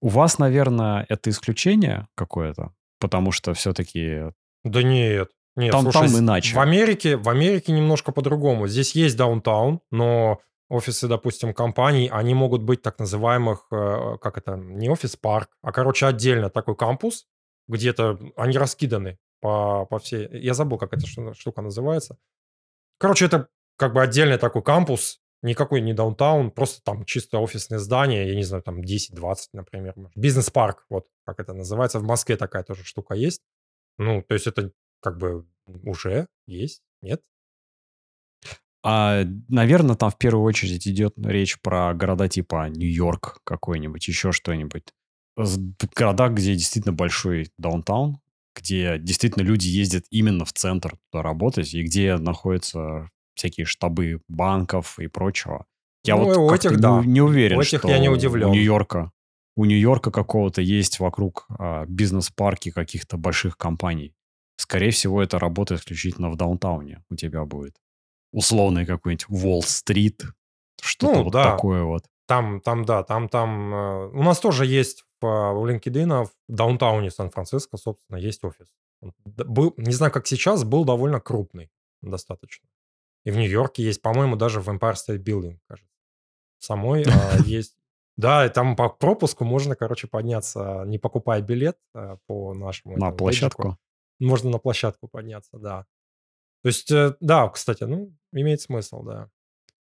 у 0.00 0.08
вас, 0.08 0.38
наверное, 0.38 1.06
это 1.08 1.30
исключение 1.30 2.08
какое-то, 2.14 2.74
потому 2.98 3.32
что 3.32 3.54
все-таки... 3.54 4.32
Да 4.64 4.82
нет. 4.82 5.30
Нет, 5.56 5.72
там, 5.72 5.82
слушай, 5.82 6.08
там 6.08 6.18
иначе. 6.18 6.54
В 6.54 6.60
Америке, 6.60 7.16
в 7.16 7.28
Америке 7.28 7.72
немножко 7.72 8.12
по-другому. 8.12 8.68
Здесь 8.68 8.94
есть 8.94 9.16
даунтаун, 9.16 9.80
но 9.90 10.40
офисы, 10.68 11.08
допустим, 11.08 11.52
компаний, 11.52 12.08
они 12.10 12.34
могут 12.34 12.62
быть 12.62 12.80
так 12.82 12.98
называемых, 12.98 13.66
э, 13.72 14.16
как 14.20 14.38
это, 14.38 14.56
не 14.56 14.88
офис-парк, 14.88 15.50
а, 15.62 15.72
короче, 15.72 16.06
отдельно 16.06 16.48
такой 16.48 16.76
кампус, 16.76 17.26
где-то 17.68 18.18
они 18.36 18.56
раскиданы 18.56 19.18
по, 19.40 19.86
по 19.86 19.98
всей... 19.98 20.28
Я 20.32 20.54
забыл, 20.54 20.78
как 20.78 20.92
эта 20.92 21.06
штука 21.34 21.62
называется. 21.62 22.16
Короче, 22.98 23.26
это 23.26 23.48
как 23.76 23.94
бы 23.94 24.02
отдельный 24.02 24.38
такой 24.38 24.62
кампус, 24.62 25.20
никакой 25.42 25.80
не 25.80 25.92
даунтаун, 25.92 26.50
просто 26.50 26.82
там 26.84 27.04
чисто 27.04 27.38
офисное 27.38 27.78
здание, 27.78 28.28
я 28.28 28.36
не 28.36 28.44
знаю, 28.44 28.62
там 28.62 28.80
10-20, 28.80 29.36
например. 29.52 29.94
Бизнес-парк, 30.14 30.84
вот 30.88 31.06
как 31.24 31.40
это 31.40 31.52
называется. 31.52 31.98
В 31.98 32.04
Москве 32.04 32.36
такая 32.36 32.62
тоже 32.62 32.84
штука 32.84 33.14
есть. 33.14 33.42
Ну, 34.00 34.24
то 34.26 34.32
есть 34.32 34.46
это 34.46 34.72
как 35.00 35.18
бы 35.18 35.46
уже 35.66 36.26
есть, 36.46 36.82
нет? 37.02 37.20
А, 38.82 39.24
наверное, 39.48 39.94
там 39.94 40.10
в 40.10 40.16
первую 40.16 40.44
очередь 40.44 40.88
идет 40.88 41.12
речь 41.18 41.60
про 41.60 41.92
города 41.92 42.26
типа 42.26 42.70
Нью-Йорк 42.70 43.40
какой-нибудь, 43.44 44.08
еще 44.08 44.32
что-нибудь. 44.32 44.84
Города, 45.36 46.28
где 46.28 46.54
действительно 46.54 46.94
большой 46.94 47.50
даунтаун, 47.58 48.20
где 48.56 48.96
действительно 48.98 49.42
люди 49.42 49.68
ездят 49.68 50.04
именно 50.08 50.46
в 50.46 50.54
центр 50.54 50.96
туда 51.10 51.22
работать, 51.22 51.74
и 51.74 51.82
где 51.82 52.16
находятся 52.16 53.10
всякие 53.34 53.66
штабы 53.66 54.22
банков 54.28 54.98
и 54.98 55.08
прочего. 55.08 55.66
Я 56.04 56.16
ну, 56.16 56.24
вот 56.24 56.36
у 56.38 56.54
этих, 56.54 56.70
не, 56.70 56.76
да. 56.78 57.02
не 57.04 57.20
уверен, 57.20 57.58
у 57.58 57.60
этих 57.60 57.80
что 57.80 57.88
я 57.88 57.98
не 57.98 58.08
удивлен. 58.08 58.48
у 58.48 58.52
Нью-Йорка 58.54 59.12
у 59.56 59.64
Нью-Йорка 59.64 60.10
какого-то 60.10 60.62
есть 60.62 61.00
вокруг 61.00 61.46
а, 61.58 61.84
бизнес-парки 61.86 62.70
каких-то 62.70 63.16
больших 63.16 63.56
компаний. 63.56 64.14
Скорее 64.56 64.90
всего, 64.90 65.22
это 65.22 65.38
работает 65.38 65.80
исключительно 65.80 66.30
в 66.30 66.36
даунтауне 66.36 67.02
у 67.10 67.16
тебя 67.16 67.44
будет. 67.44 67.76
Условный 68.32 68.86
какой-нибудь 68.86 69.26
Уолл-стрит, 69.28 70.24
что-то 70.80 71.14
ну, 71.14 71.24
вот 71.24 71.32
да. 71.32 71.52
такое 71.52 71.82
вот. 71.82 72.04
Там, 72.26 72.60
там, 72.60 72.84
да, 72.84 73.02
там, 73.02 73.28
там... 73.28 73.74
Э, 73.74 74.08
у 74.08 74.22
нас 74.22 74.38
тоже 74.38 74.66
есть 74.66 75.04
по, 75.18 75.52
у 75.52 75.68
LinkedIn 75.68 76.26
в 76.26 76.30
даунтауне 76.48 77.10
Сан-Франциско, 77.10 77.76
собственно, 77.76 78.16
есть 78.18 78.44
офис. 78.44 78.68
Был, 79.24 79.74
не 79.76 79.92
знаю, 79.92 80.12
как 80.12 80.26
сейчас, 80.26 80.64
был 80.64 80.84
довольно 80.84 81.20
крупный 81.20 81.70
достаточно. 82.02 82.68
И 83.24 83.30
в 83.30 83.36
Нью-Йорке 83.36 83.82
есть, 83.82 84.00
по-моему, 84.00 84.36
даже 84.36 84.60
в 84.60 84.68
Empire 84.68 84.94
State 84.94 85.22
Building, 85.22 85.58
кажется. 85.66 85.90
Самой 86.58 87.04
а, 87.04 87.38
есть... 87.44 87.76
Да, 88.20 88.46
и 88.46 88.48
там 88.48 88.76
по 88.76 88.88
пропуску 88.88 89.44
можно, 89.44 89.74
короче, 89.76 90.06
подняться, 90.06 90.84
не 90.86 90.98
покупая 90.98 91.42
билет 91.42 91.76
а, 91.94 92.18
по 92.26 92.54
нашему... 92.54 92.96
На 92.96 93.10
площадку 93.10 93.78
можно 94.20 94.50
на 94.50 94.58
площадку 94.58 95.08
подняться, 95.08 95.58
да. 95.58 95.86
То 96.62 96.68
есть, 96.68 96.90
э, 96.90 97.14
да, 97.20 97.48
кстати, 97.48 97.84
ну, 97.84 98.14
имеет 98.32 98.60
смысл, 98.60 99.02
да. 99.02 99.30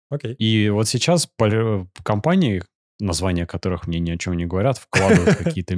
Окей. 0.09 0.33
И 0.33 0.69
вот 0.69 0.87
сейчас 0.87 1.29
компании, 2.03 2.63
названия 2.99 3.45
которых 3.45 3.87
мне 3.87 3.99
ни 3.99 4.11
о 4.11 4.17
чем 4.17 4.33
не 4.35 4.45
говорят, 4.45 4.77
вкладывают 4.77 5.37
какие-то 5.43 5.75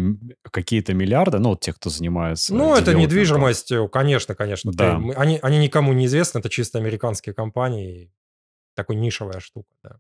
какие 0.50 0.90
миллиарды, 0.94 1.40
ну, 1.40 1.50
вот 1.50 1.60
те, 1.60 1.74
кто 1.74 1.90
занимается... 1.90 2.56
Ну, 2.56 2.76
это 2.76 2.94
недвижимость, 2.94 3.74
конечно, 3.92 4.36
конечно. 4.36 4.72
Да. 4.72 4.98
Ты, 4.98 5.14
они, 5.14 5.40
они 5.42 5.60
никому 5.60 5.94
не 5.94 6.06
известны, 6.06 6.40
это 6.40 6.50
чисто 6.50 6.80
американские 6.80 7.36
компании, 7.36 8.12
такой 8.74 8.96
нишевая 8.96 9.42
штука, 9.42 9.70
да. 9.84 10.00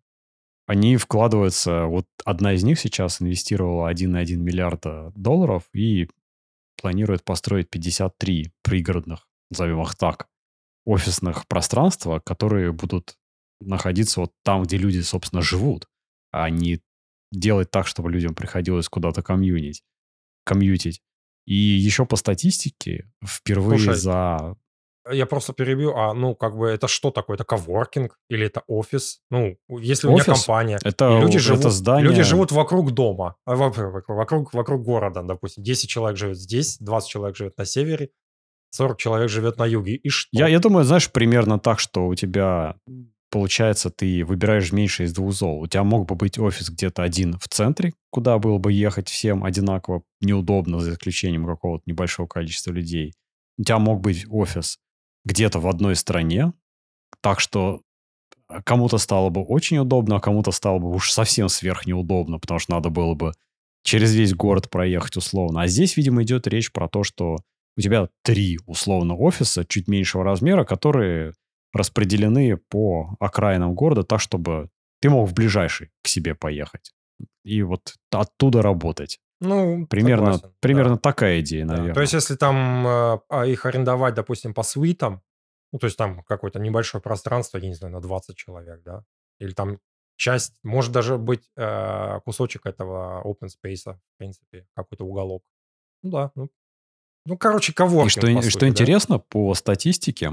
Они 0.65 0.97
вкладываются... 0.97 1.85
Вот 1.85 2.07
одна 2.23 2.53
из 2.53 2.63
них 2.63 2.79
сейчас 2.79 3.21
инвестировала 3.21 3.91
1,1 3.91 4.35
миллиарда 4.35 5.11
долларов 5.15 5.63
и 5.73 6.09
планирует 6.81 7.23
построить 7.23 7.69
53 7.69 8.51
пригородных, 8.63 9.27
назовем 9.49 9.81
их 9.81 9.95
так, 9.95 10.27
офисных 10.85 11.47
пространства, 11.47 12.19
которые 12.19 12.71
будут 12.71 13.17
находиться 13.61 14.21
вот 14.21 14.33
там, 14.43 14.63
где 14.63 14.77
люди, 14.77 14.99
собственно, 15.01 15.41
живут, 15.41 15.87
а 16.31 16.49
не 16.49 16.81
делать 17.31 17.71
так, 17.71 17.87
чтобы 17.87 18.11
людям 18.11 18.35
приходилось 18.35 18.89
куда-то 18.89 19.21
комьюнить, 19.21 19.83
комьютить. 20.43 21.01
И 21.45 21.53
еще 21.53 22.05
по 22.05 22.15
статистике 22.15 23.09
впервые 23.23 23.79
Слушай, 23.79 23.95
за... 23.95 24.57
Я 25.11 25.25
просто 25.25 25.53
перебью, 25.53 25.95
а 25.95 26.13
ну 26.13 26.35
как 26.35 26.57
бы 26.57 26.67
это 26.67 26.87
что 26.87 27.11
такое? 27.11 27.35
Это 27.35 27.43
коворкинг 27.43 28.17
или 28.29 28.47
это 28.47 28.63
офис? 28.67 29.19
Ну, 29.29 29.57
если 29.69 30.07
у 30.07 30.11
меня 30.11 30.23
Офис 30.23 30.45
компания,— 30.45 30.79
это, 30.83 31.19
люди 31.19 31.37
это 31.37 31.39
живут, 31.39 31.63
люди 31.63 31.73
здание... 31.73 32.23
живут 32.23 32.51
вокруг 32.51 32.91
дома, 32.91 33.35
а, 33.45 33.55
во- 33.55 33.69
вокруг, 33.69 34.09
вокруг, 34.09 34.53
вокруг 34.53 34.83
города, 34.83 35.21
допустим, 35.21 35.63
10 35.63 35.89
человек 35.89 36.17
живет 36.17 36.37
здесь, 36.37 36.77
20 36.79 37.09
человек 37.09 37.35
живет 37.35 37.57
на 37.57 37.65
севере, 37.65 38.09
40 38.71 38.97
человек 38.97 39.29
живет 39.29 39.57
на 39.57 39.65
юге. 39.65 39.95
И 39.95 40.07
Я, 40.07 40.11
что? 40.11 40.47
я 40.47 40.59
думаю, 40.59 40.85
знаешь, 40.85 41.11
примерно 41.11 41.59
так, 41.59 41.79
что 41.79 42.07
у 42.07 42.15
тебя 42.15 42.75
получается, 43.29 43.89
ты 43.89 44.23
выбираешь 44.23 44.71
меньше 44.71 45.03
из 45.03 45.13
двух 45.13 45.33
зол. 45.33 45.59
У 45.59 45.67
тебя 45.67 45.83
мог 45.83 46.07
бы 46.07 46.15
быть 46.15 46.39
офис 46.39 46.69
где-то 46.69 47.03
один 47.03 47.37
в 47.37 47.49
центре, 47.49 47.93
куда 48.09 48.37
было 48.37 48.57
бы 48.59 48.71
ехать 48.71 49.09
всем 49.09 49.43
одинаково 49.43 50.03
неудобно, 50.21 50.79
за 50.79 50.93
исключением 50.93 51.45
какого-то 51.45 51.83
небольшого 51.85 52.27
количества 52.27 52.71
людей. 52.71 53.13
У 53.57 53.63
тебя 53.63 53.77
мог 53.77 53.99
быть 53.99 54.25
офис 54.29 54.77
где-то 55.25 55.59
в 55.59 55.67
одной 55.67 55.95
стране, 55.95 56.53
так 57.21 57.39
что 57.39 57.81
а, 58.47 58.61
кому-то 58.61 58.97
стало 58.97 59.29
бы 59.29 59.41
очень 59.43 59.77
удобно, 59.77 60.17
а 60.17 60.19
кому-то 60.19 60.51
стало 60.51 60.79
бы 60.79 60.89
уж 60.89 61.11
совсем 61.11 61.49
сверх 61.49 61.85
неудобно, 61.85 62.39
потому 62.39 62.59
что 62.59 62.73
надо 62.73 62.89
было 62.89 63.15
бы 63.15 63.33
через 63.83 64.13
весь 64.15 64.33
город 64.33 64.69
проехать 64.69 65.17
условно. 65.17 65.61
А 65.61 65.67
здесь, 65.67 65.97
видимо, 65.97 66.23
идет 66.23 66.47
речь 66.47 66.71
про 66.71 66.87
то, 66.87 67.03
что 67.03 67.37
у 67.77 67.81
тебя 67.81 68.09
три 68.23 68.59
условно 68.65 69.15
офиса 69.15 69.65
чуть 69.65 69.87
меньшего 69.87 70.23
размера, 70.23 70.63
которые 70.63 71.33
распределены 71.73 72.57
по 72.57 73.15
окраинам 73.19 73.75
города 73.75 74.03
так, 74.03 74.21
чтобы 74.21 74.69
ты 75.01 75.09
мог 75.09 75.29
в 75.29 75.33
ближайший 75.33 75.89
к 76.01 76.07
себе 76.07 76.35
поехать. 76.35 76.91
И 77.43 77.61
вот 77.63 77.95
оттуда 78.11 78.61
работать. 78.61 79.19
Ну, 79.41 79.85
Примерно, 79.87 80.33
согласен, 80.33 80.47
да. 80.47 80.53
примерно 80.59 80.97
такая 80.97 81.41
идея, 81.41 81.65
Да. 81.65 81.73
наверное. 81.73 81.93
То 81.93 82.01
есть, 82.01 82.13
если 82.13 82.35
там 82.35 82.87
э, 82.87 83.19
их 83.47 83.65
арендовать, 83.65 84.13
допустим, 84.13 84.53
по 84.53 84.63
свитам, 84.63 85.21
ну, 85.73 85.79
то 85.79 85.85
есть 85.85 85.97
там 85.97 86.23
какое-то 86.23 86.59
небольшое 86.59 87.01
пространство, 87.01 87.57
я 87.57 87.67
не 87.67 87.73
знаю, 87.73 87.93
на 87.93 88.01
20 88.01 88.35
человек, 88.37 88.81
да, 88.83 89.03
или 89.39 89.51
там 89.51 89.79
часть, 90.15 90.57
может 90.63 90.91
даже 90.93 91.17
быть 91.17 91.49
э, 91.57 92.19
кусочек 92.23 92.65
этого 92.65 93.21
open 93.25 93.49
space, 93.49 93.93
в 93.93 94.17
принципе, 94.17 94.65
какой-то 94.73 95.03
уголок. 95.05 95.43
Ну 96.01 96.11
да, 96.11 96.31
ну, 96.35 96.49
ну 97.25 97.37
короче, 97.37 97.73
И 97.73 97.75
коворкинг, 97.75 98.11
что, 98.11 98.21
по 98.21 98.41
что 98.41 98.51
сути, 98.51 98.59
да? 98.61 98.67
интересно, 98.69 99.19
по 99.19 99.53
статистике, 99.53 100.31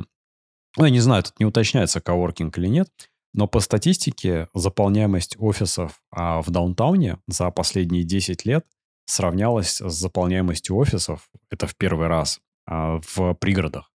ну, 0.76 0.84
я 0.84 0.90
не 0.90 1.00
знаю, 1.00 1.24
тут 1.24 1.40
не 1.40 1.46
уточняется, 1.46 2.00
коворкинг 2.00 2.56
или 2.58 2.68
нет, 2.68 2.88
но 3.34 3.48
по 3.48 3.60
статистике 3.60 4.48
заполняемость 4.54 5.36
офисов 5.38 6.02
а, 6.10 6.42
в 6.42 6.50
даунтауне 6.50 7.18
за 7.26 7.50
последние 7.50 8.04
10 8.04 8.44
лет 8.44 8.66
сравнялась 9.04 9.80
с 9.80 9.92
заполняемостью 9.92 10.76
офисов, 10.76 11.28
это 11.50 11.66
в 11.66 11.76
первый 11.76 12.08
раз, 12.08 12.40
а, 12.66 13.00
в 13.14 13.34
пригородах. 13.34 13.90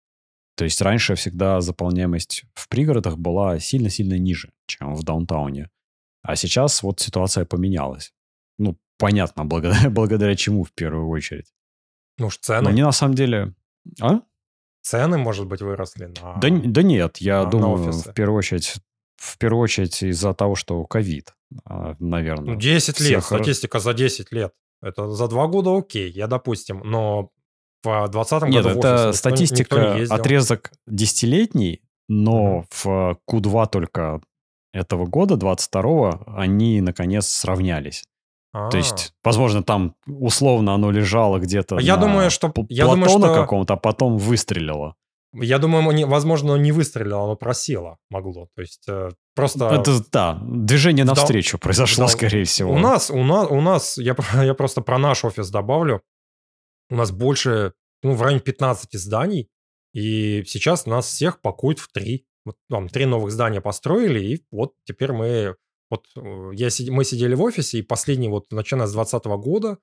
То 0.55 0.63
есть 0.63 0.81
раньше 0.81 1.15
всегда 1.15 1.61
заполняемость 1.61 2.45
в 2.53 2.69
пригородах 2.69 3.17
была 3.17 3.59
сильно-сильно 3.59 4.17
ниже, 4.17 4.51
чем 4.67 4.95
в 4.95 5.03
даунтауне. 5.03 5.69
А 6.21 6.35
сейчас 6.35 6.81
вот 6.81 6.99
ситуация 6.99 7.45
поменялась. 7.45 8.13
Ну, 8.57 8.77
понятно, 8.97 9.45
благодаря, 9.45 9.89
благодаря 9.89 10.35
чему 10.35 10.63
в 10.63 10.71
первую 10.71 11.09
очередь. 11.09 11.53
Ну, 12.17 12.27
уж 12.27 12.37
Но 12.37 12.41
цены, 12.41 12.69
не 12.71 12.83
на 12.83 12.91
самом 12.91 13.15
деле... 13.15 13.53
А? 14.01 14.21
цены, 14.81 15.17
может 15.17 15.47
быть, 15.47 15.61
выросли 15.61 16.05
на... 16.05 16.37
Да, 16.37 16.49
да 16.49 16.81
нет, 16.83 17.17
я 17.17 17.39
на- 17.39 17.45
на 17.45 17.51
думаю, 17.51 17.89
офисы. 17.89 18.11
в 18.11 18.13
первую 18.13 18.37
очередь, 18.37 18.75
в 19.17 19.37
первую 19.37 19.61
очередь 19.61 20.01
из-за 20.03 20.33
того, 20.33 20.55
что 20.55 20.83
ковид, 20.85 21.35
а, 21.65 21.95
наверное. 21.99 22.53
Ну, 22.53 22.59
10 22.59 22.99
лет, 23.01 23.07
всех 23.07 23.25
статистика 23.25 23.79
за 23.79 23.93
10 23.93 24.31
лет. 24.31 24.53
Это 24.81 25.09
за 25.11 25.27
два 25.27 25.47
года 25.47 25.75
окей, 25.77 26.11
я 26.11 26.27
допустим, 26.27 26.81
но 26.83 27.29
в 27.83 28.07
2020 28.09 28.49
Нет, 28.49 28.63
году 28.63 28.79
офис 28.79 28.85
это 28.85 29.13
статистика, 29.13 29.75
никто 29.77 29.93
не 29.93 29.99
ездил. 30.01 30.15
отрезок 30.15 30.71
десятилетний, 30.87 31.81
но 32.09 32.57
Мгм. 32.57 32.65
в 32.71 33.17
Q2 33.29 33.67
только 33.69 34.21
этого 34.73 35.05
года, 35.05 35.37
22 35.37 36.23
они, 36.35 36.81
наконец, 36.81 37.27
сравнялись. 37.27 38.03
А. 38.53 38.69
То 38.69 38.77
есть, 38.77 39.13
возможно, 39.23 39.63
там 39.63 39.95
условно 40.07 40.73
оно 40.73 40.91
лежало 40.91 41.39
где-то 41.39 41.77
Я 41.79 41.95
на 41.97 42.01
думаю, 42.07 42.29
что- 42.31 42.53
я 42.69 42.85
думаю, 42.85 43.09
что- 43.09 43.33
каком-то, 43.33 43.73
а 43.73 43.77
потом 43.77 44.17
выстрелило. 44.17 44.95
Я 45.41 45.59
думаю, 45.59 45.91
не- 45.91 46.05
возможно, 46.05 46.53
оно 46.53 46.63
не 46.63 46.71
выстрелило, 46.71 47.23
оно 47.23 47.35
просело 47.35 47.97
могло. 48.09 48.47
То 48.55 48.61
есть 48.61 48.83
э, 48.87 49.09
просто... 49.35 49.65
Это, 49.67 49.99
да, 50.11 50.39
движение 50.41 51.05
навстречу 51.05 51.57
произошло, 51.57 52.05
в 52.05 52.07
дал- 52.07 52.17
скорее 52.17 52.45
всего. 52.45 52.73
У 52.73 52.77
нас, 52.77 53.11
у 53.11 53.23
нас, 53.23 53.47
у 53.51 53.61
нас 53.61 53.97
я, 53.97 54.15
я 54.43 54.53
просто 54.53 54.81
про 54.81 54.97
наш 54.97 55.25
офис 55.25 55.49
добавлю. 55.49 56.01
У 56.89 56.95
нас 56.95 57.11
больше, 57.11 57.73
ну, 58.03 58.13
в 58.13 58.21
районе 58.21 58.39
15 58.39 58.93
зданий, 58.93 59.49
и 59.93 60.43
сейчас 60.45 60.85
нас 60.85 61.07
всех 61.07 61.41
пакуют 61.41 61.79
в 61.79 61.91
три. 61.91 62.25
Вот 62.45 62.55
там 62.69 62.87
три 62.89 63.05
новых 63.05 63.31
здания 63.31 63.61
построили, 63.61 64.19
и 64.19 64.45
вот 64.51 64.73
теперь 64.85 65.11
мы... 65.11 65.55
Вот 65.89 66.05
э, 66.15 66.51
я, 66.53 66.69
мы 66.91 67.03
сидели 67.03 67.35
в 67.35 67.41
офисе, 67.41 67.79
и 67.79 67.81
последний 67.81 68.29
вот, 68.29 68.45
начиная 68.51 68.87
с 68.87 68.93
2020 68.93 69.25
года, 69.43 69.77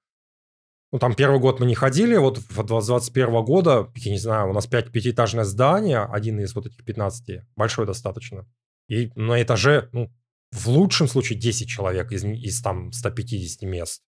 ну, 0.93 0.99
там 0.99 1.15
первый 1.15 1.41
год 1.41 1.59
мы 1.59 1.65
не 1.65 1.75
ходили, 1.75 2.17
вот 2.17 2.37
в 2.37 2.55
2021 2.55 3.45
года, 3.45 3.91
я 3.95 4.11
не 4.11 4.19
знаю, 4.19 4.51
у 4.51 4.53
нас 4.53 4.67
5 4.67 4.93
пятиэтажное 4.93 5.45
здание, 5.45 6.01
один 6.01 6.39
из 6.39 6.55
вот 6.55 6.67
этих 6.67 6.85
15, 6.85 7.41
большой 7.57 7.87
достаточно. 7.87 8.47
И 8.89 9.11
на 9.15 9.43
этаже, 9.43 9.89
ну, 9.93 10.13
в 10.51 10.69
лучшем 10.69 11.09
случае 11.09 11.39
10 11.39 11.67
человек 11.67 12.13
из, 12.13 12.25
из 12.25 12.61
там 12.61 12.93
150 12.93 13.63
мест. 13.63 14.03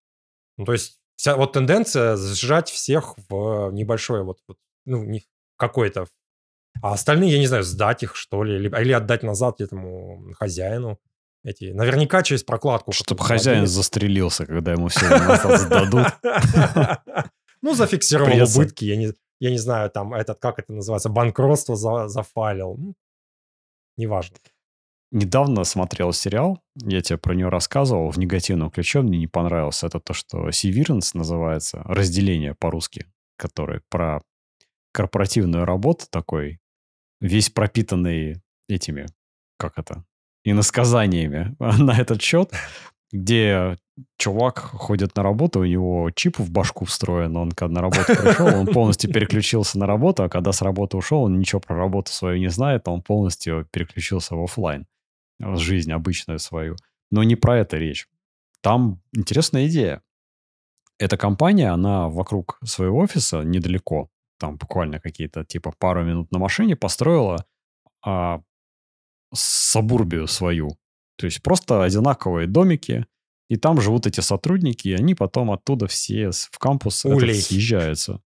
Ну, 0.58 0.66
то 0.66 0.74
есть 0.74 1.00
вся 1.16 1.38
вот 1.38 1.54
тенденция 1.54 2.18
сжать 2.18 2.70
всех 2.70 3.16
в 3.30 3.72
небольшое 3.72 4.24
вот, 4.24 4.40
вот 4.46 4.58
ну, 4.86 5.04
не 5.06 5.24
какое-то. 5.56 6.08
А 6.82 6.94
остальные, 6.94 7.32
я 7.32 7.40
не 7.40 7.48
знаю, 7.48 7.63
сдать 7.63 8.04
их, 8.04 8.18
что 8.18 8.44
ли, 8.44 8.56
или, 8.56 8.68
или 8.82 8.92
отдать 8.92 9.24
назад 9.24 9.62
этому 9.62 10.34
хозяину. 10.34 11.00
Эти, 11.44 11.72
наверняка 11.72 12.24
через 12.24 12.44
прокладку. 12.44 12.92
Чтобы 12.94 13.24
хозяин 13.24 13.60
продают. 13.60 13.70
застрелился, 13.70 14.46
когда 14.46 14.72
ему 14.74 14.88
все 14.88 15.06
сдадут. 15.58 16.08
Ну, 17.62 17.74
зафиксировал 17.74 18.30
Придется. 18.30 18.60
убытки, 18.60 18.84
я 18.84 18.98
не, 18.98 19.14
я 19.40 19.50
не 19.50 19.58
знаю, 19.58 19.90
там, 19.90 20.14
этот, 20.14 20.38
как 20.40 20.60
это 20.60 20.74
называется, 20.74 21.08
банкротство 21.08 21.78
за, 21.78 22.10
зафайлил. 22.10 22.76
Ну, 22.78 22.94
неважно. 23.96 24.36
Недавно 25.12 25.64
смотрел 25.64 26.12
сериал, 26.12 26.60
я 26.76 27.02
тебе 27.02 27.18
про 27.18 27.34
него 27.36 27.50
рассказывал, 27.50 28.10
в 28.10 28.18
негативном 28.18 28.70
ключе 28.70 29.02
мне 29.02 29.18
не 29.18 29.28
понравился. 29.28 29.88
Это 29.88 30.02
то, 30.02 30.12
что 30.14 30.50
Severance 30.50 31.12
называется, 31.14 31.84
разделение 31.86 32.54
по-русски, 32.54 33.06
который 33.38 33.80
про 33.90 34.22
корпоративную 34.92 35.64
работу 35.64 36.06
такой, 36.10 36.60
весь 37.22 37.50
пропитанный 37.50 38.42
этими, 38.68 39.06
как 39.58 39.78
это, 39.78 40.04
иносказаниями 40.44 41.56
на 41.60 41.98
этот 42.00 42.22
счет, 42.22 42.52
где 43.12 43.78
чувак 44.18 44.60
ходит 44.60 45.16
на 45.16 45.24
работу, 45.24 45.60
у 45.60 45.66
него 45.66 46.10
чип 46.16 46.40
в 46.40 46.52
башку 46.52 46.86
встроен, 46.86 47.38
он 47.38 47.52
когда 47.52 47.76
на 47.76 47.82
работу 47.82 48.06
пришел, 48.08 48.48
он 48.48 48.68
полностью 48.68 49.12
переключился 49.12 49.78
на 49.78 49.86
работу, 49.86 50.24
а 50.24 50.30
когда 50.30 50.52
с 50.52 50.62
работы 50.62 50.98
ушел, 50.98 51.24
он 51.24 51.40
ничего 51.40 51.62
про 51.62 51.76
работу 51.76 52.12
свою 52.12 52.40
не 52.40 52.50
знает, 52.50 52.88
он 52.88 53.02
полностью 53.02 53.68
переключился 53.72 54.36
в 54.36 54.44
офлайн, 54.44 54.88
в 55.40 55.58
жизнь 55.58 55.92
обычную 55.92 56.40
свою. 56.40 56.76
Но 57.12 57.24
не 57.24 57.36
про 57.36 57.60
это 57.60 57.78
речь. 57.78 58.08
Там 58.62 59.02
интересная 59.12 59.68
идея. 59.68 60.02
Эта 60.98 61.18
компания, 61.18 61.70
она 61.70 62.08
вокруг 62.08 62.58
своего 62.64 63.00
офиса 63.00 63.44
недалеко, 63.44 64.10
там 64.40 64.58
буквально 64.58 65.00
какие-то 65.00 65.44
типа 65.44 65.74
пару 65.78 66.04
минут 66.04 66.32
на 66.32 66.40
машине 66.40 66.76
построила 66.76 67.46
а, 68.06 68.42
сабурбию 69.34 70.28
свою. 70.28 70.78
То 71.18 71.25
есть 71.25 71.42
просто 71.44 71.84
одинаковые 71.84 72.48
домики, 72.48 73.06
и 73.50 73.58
там 73.58 73.82
живут 73.82 74.08
эти 74.08 74.20
сотрудники, 74.20 74.88
и 74.88 74.94
они 74.94 75.16
потом 75.16 75.52
оттуда 75.52 75.88
все 75.88 76.32
в 76.32 76.58
кампус 76.60 77.06
этот 77.06 77.36
съезжаются. 77.36 78.22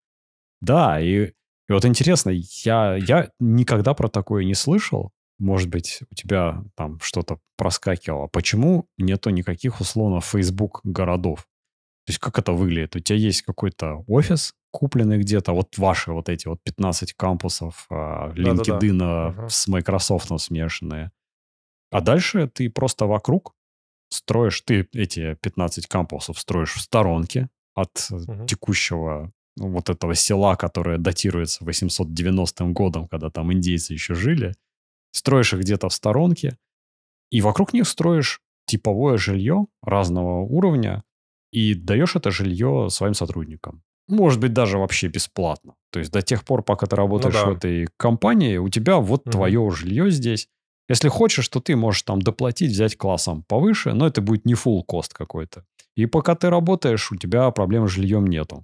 Да, 0.61 0.99
и, 0.99 1.27
и 1.27 1.33
вот 1.69 1.85
интересно, 1.85 2.31
я, 2.63 2.95
я 2.95 3.29
никогда 3.39 3.93
про 3.93 4.07
такое 4.07 4.45
не 4.45 4.53
слышал. 4.53 5.11
Может 5.39 5.69
быть, 5.69 5.99
у 6.09 6.15
тебя 6.15 6.63
там 6.75 6.99
что-то 6.99 7.39
проскакивало. 7.57 8.27
Почему 8.27 8.87
нету 8.97 9.29
никаких 9.29 9.81
условно 9.81 10.19
Facebook 10.19 10.81
городов? 10.83 11.47
То 12.07 12.11
есть 12.11 12.19
как 12.19 12.39
это 12.39 12.53
выглядит? 12.53 12.95
У 12.95 12.99
тебя 12.99 13.19
есть 13.19 13.41
какой-то 13.41 14.05
офис, 14.07 14.53
купленный 14.71 15.17
где-то, 15.17 15.51
вот 15.51 15.77
ваши 15.77 16.13
вот 16.13 16.29
эти 16.29 16.47
вот 16.47 16.63
15 16.63 17.13
кампусов, 17.13 17.85
а. 17.89 18.31
LinkedIn 18.31 19.01
Ага. 19.01 19.49
с 19.49 19.67
Microsoft 19.67 20.31
смешанные. 20.39 21.11
А 21.91 21.99
дальше 21.99 22.47
ты 22.47 22.69
просто 22.69 23.07
вокруг 23.07 23.55
строишь, 24.09 24.61
ты 24.61 24.87
эти 24.93 25.35
15 25.41 25.87
кампусов 25.87 26.39
строишь 26.39 26.75
в 26.75 26.79
сторонке 26.79 27.49
от 27.75 28.07
угу. 28.09 28.45
текущего 28.45 29.33
ну, 29.57 29.71
вот 29.71 29.89
этого 29.89 30.15
села, 30.15 30.55
которое 30.55 30.97
датируется 30.97 31.65
890 31.65 32.63
годом, 32.67 33.09
когда 33.09 33.29
там 33.29 33.51
индейцы 33.51 33.91
еще 33.91 34.15
жили, 34.15 34.53
строишь 35.11 35.51
их 35.51 35.59
где-то 35.59 35.89
в 35.89 35.93
сторонке, 35.93 36.57
и 37.31 37.41
вокруг 37.41 37.73
них 37.73 37.85
строишь 37.85 38.39
типовое 38.65 39.17
жилье 39.17 39.67
разного 39.81 40.39
уровня 40.39 41.03
и 41.57 41.73
даешь 41.73 42.15
это 42.15 42.29
жилье 42.29 42.87
своим 42.89 43.15
сотрудникам. 43.15 43.81
Может 44.07 44.39
быть, 44.39 44.53
даже 44.53 44.77
вообще 44.77 45.07
бесплатно. 45.07 45.73
То 45.91 45.99
есть 45.99 46.11
до 46.11 46.21
тех 46.21 46.43
пор, 46.45 46.63
пока 46.63 46.85
ты 46.85 46.95
работаешь 46.95 47.33
ну, 47.33 47.41
да. 47.41 47.49
в 47.49 47.57
этой 47.57 47.87
компании, 47.97 48.57
у 48.57 48.69
тебя 48.69 48.97
вот 48.97 49.21
угу. 49.21 49.31
твое 49.31 49.71
жилье 49.71 50.11
здесь. 50.11 50.47
Если 50.87 51.09
хочешь, 51.09 51.49
то 51.49 51.59
ты 51.59 51.75
можешь 51.75 52.03
там 52.03 52.21
доплатить, 52.21 52.71
взять 52.71 52.95
классом 52.95 53.43
повыше, 53.47 53.93
но 53.93 54.05
это 54.07 54.21
будет 54.21 54.45
не 54.45 54.53
full 54.53 54.83
кост 54.85 55.13
какой-то. 55.13 55.65
И 55.95 56.05
пока 56.05 56.35
ты 56.35 56.49
работаешь, 56.49 57.11
у 57.11 57.15
тебя 57.15 57.49
проблем 57.51 57.87
с 57.87 57.91
жильем 57.91 58.27
нету. 58.27 58.63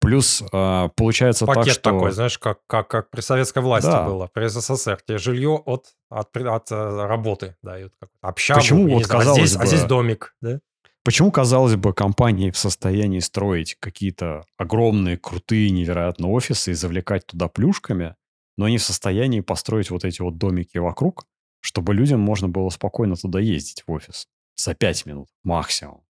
Плюс 0.00 0.42
э, 0.52 0.88
получается 0.96 1.46
Пакет 1.46 1.64
так, 1.64 1.74
что... 1.74 1.82
такой, 1.82 2.10
знаешь, 2.10 2.38
как, 2.38 2.58
как, 2.66 2.88
как 2.88 3.10
при 3.10 3.20
советской 3.20 3.62
власти 3.62 3.90
да. 3.90 4.06
было, 4.06 4.28
при 4.32 4.48
СССР. 4.48 4.98
Тебе 5.06 5.18
жилье 5.18 5.62
от, 5.64 5.86
от, 6.08 6.36
от 6.36 6.72
э, 6.72 7.06
работы 7.06 7.56
дают. 7.62 7.92
Общагу, 8.22 8.60
Почему 8.60 8.94
вот, 8.94 9.04
знаю, 9.04 9.20
казалось 9.20 9.42
а 9.42 9.46
здесь, 9.46 9.56
бы... 9.56 9.62
а 9.62 9.66
здесь 9.66 9.84
домик, 9.84 10.34
да? 10.40 10.60
Почему, 11.02 11.30
казалось 11.30 11.76
бы, 11.76 11.94
компании 11.94 12.50
в 12.50 12.58
состоянии 12.58 13.20
строить 13.20 13.76
какие-то 13.80 14.44
огромные, 14.56 15.16
крутые, 15.16 15.70
невероятные 15.70 16.30
офисы 16.30 16.72
и 16.72 16.74
завлекать 16.74 17.26
туда 17.26 17.48
плюшками, 17.48 18.16
но 18.56 18.66
они 18.66 18.78
в 18.78 18.82
состоянии 18.82 19.40
построить 19.40 19.90
вот 19.90 20.04
эти 20.04 20.20
вот 20.20 20.36
домики 20.36 20.78
вокруг, 20.78 21.26
чтобы 21.60 21.94
людям 21.94 22.20
можно 22.20 22.48
было 22.48 22.68
спокойно 22.68 23.16
туда 23.16 23.40
ездить 23.40 23.84
в 23.86 23.92
офис 23.92 24.28
за 24.56 24.74
пять 24.74 25.06
минут 25.06 25.28
максимум 25.42 26.02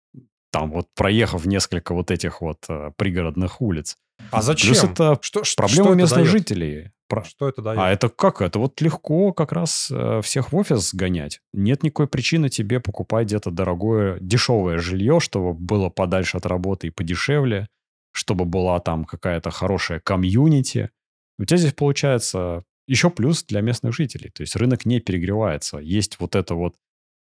там 0.51 0.71
вот 0.71 0.87
проехав 0.95 1.47
несколько 1.47 1.95
вот 1.95 2.11
этих 2.11 2.41
вот 2.41 2.65
э, 2.69 2.91
пригородных 2.97 3.61
улиц. 3.61 3.97
А 4.31 4.43
зачем? 4.43 4.73
Плюс 4.73 4.85
это 4.85 5.19
что, 5.21 5.43
проблема 5.57 5.89
что 5.91 5.95
местных 5.95 6.21
это 6.21 6.31
жителей. 6.31 6.93
Про... 7.09 7.25
Что 7.25 7.49
это 7.49 7.63
дает? 7.63 7.79
А 7.79 7.91
это 7.91 8.09
как? 8.09 8.43
Это 8.43 8.59
вот 8.59 8.81
легко 8.81 9.33
как 9.33 9.53
раз 9.53 9.91
э, 9.91 10.21
всех 10.23 10.53
в 10.53 10.57
офис 10.57 10.95
гонять. 10.95 11.41
Нет 11.53 11.83
никакой 11.83 12.07
причины 12.07 12.49
тебе 12.51 12.81
покупать 12.81 13.27
где-то 13.27 13.51
дорогое, 13.51 14.19
дешевое 14.21 14.79
жилье, 14.79 15.19
чтобы 15.21 15.55
было 15.55 15.89
подальше 15.89 16.37
от 16.37 16.47
работы 16.47 16.89
и 16.89 16.91
подешевле, 16.91 17.69
чтобы 18.13 18.45
была 18.45 18.79
там 18.81 19.05
какая-то 19.05 19.51
хорошая 19.51 20.01
комьюнити. 20.01 20.91
У 21.39 21.45
тебя 21.45 21.57
здесь 21.57 21.73
получается 21.73 22.65
еще 22.87 23.11
плюс 23.11 23.45
для 23.45 23.61
местных 23.61 23.95
жителей. 23.95 24.31
То 24.31 24.43
есть 24.43 24.57
рынок 24.57 24.85
не 24.87 25.01
перегревается. 25.01 25.79
Есть 25.79 26.19
вот 26.21 26.35
эта 26.35 26.55
вот 26.55 26.75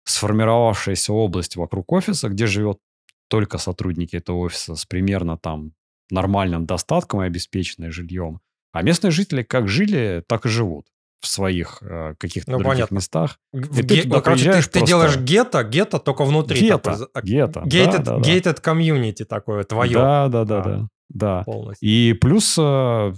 сформировавшаяся 0.05 1.13
область 1.13 1.57
вокруг 1.57 1.93
офиса, 1.93 2.29
где 2.29 2.47
живет 2.47 2.79
только 3.29 3.59
сотрудники 3.59 4.17
этого 4.17 4.37
офиса 4.39 4.77
с 4.77 4.85
примерно 4.85 5.37
там 5.39 5.73
нормальным 6.11 6.67
достатком 6.67 7.23
и 7.23 7.27
обеспеченным 7.27 7.91
жильем. 7.91 8.41
А 8.75 8.83
местные 8.83 9.13
жители 9.13 9.45
как 9.45 9.69
жили, 9.69 10.23
так 10.27 10.47
и 10.47 10.49
живут 10.49 10.87
в 11.21 11.29
своих 11.29 11.79
э, 11.81 12.15
каких-то 12.19 12.51
ну, 12.51 12.59
других 12.59 12.73
понятно. 12.75 12.95
местах. 12.97 13.39
В 13.53 13.79
и 13.79 13.83
ге- 13.83 14.03
ты, 14.03 14.09
ну, 14.09 14.21
короче, 14.21 14.45
ты, 14.45 14.53
просто... 14.53 14.81
ты 14.81 14.85
делаешь 14.85 15.17
гетто, 15.17 15.63
гетто 15.63 15.99
только 16.01 16.25
внутри. 16.25 16.61
Гетто, 16.61 17.09
такой, 17.13 17.23
гетто. 17.23 17.61
Gated, 17.61 18.03
да, 18.03 18.19
да, 18.19 18.19
gated 18.19 18.61
community 18.61 19.25
такое, 19.25 19.63
твое. 19.63 19.95
Да, 19.95 20.29
да, 20.29 20.45
да, 20.45 20.63
да. 20.63 20.89
да. 21.09 21.43
Полностью. 21.45 21.89
И 21.89 22.15
плюс 22.15 22.57
э, 22.59 23.15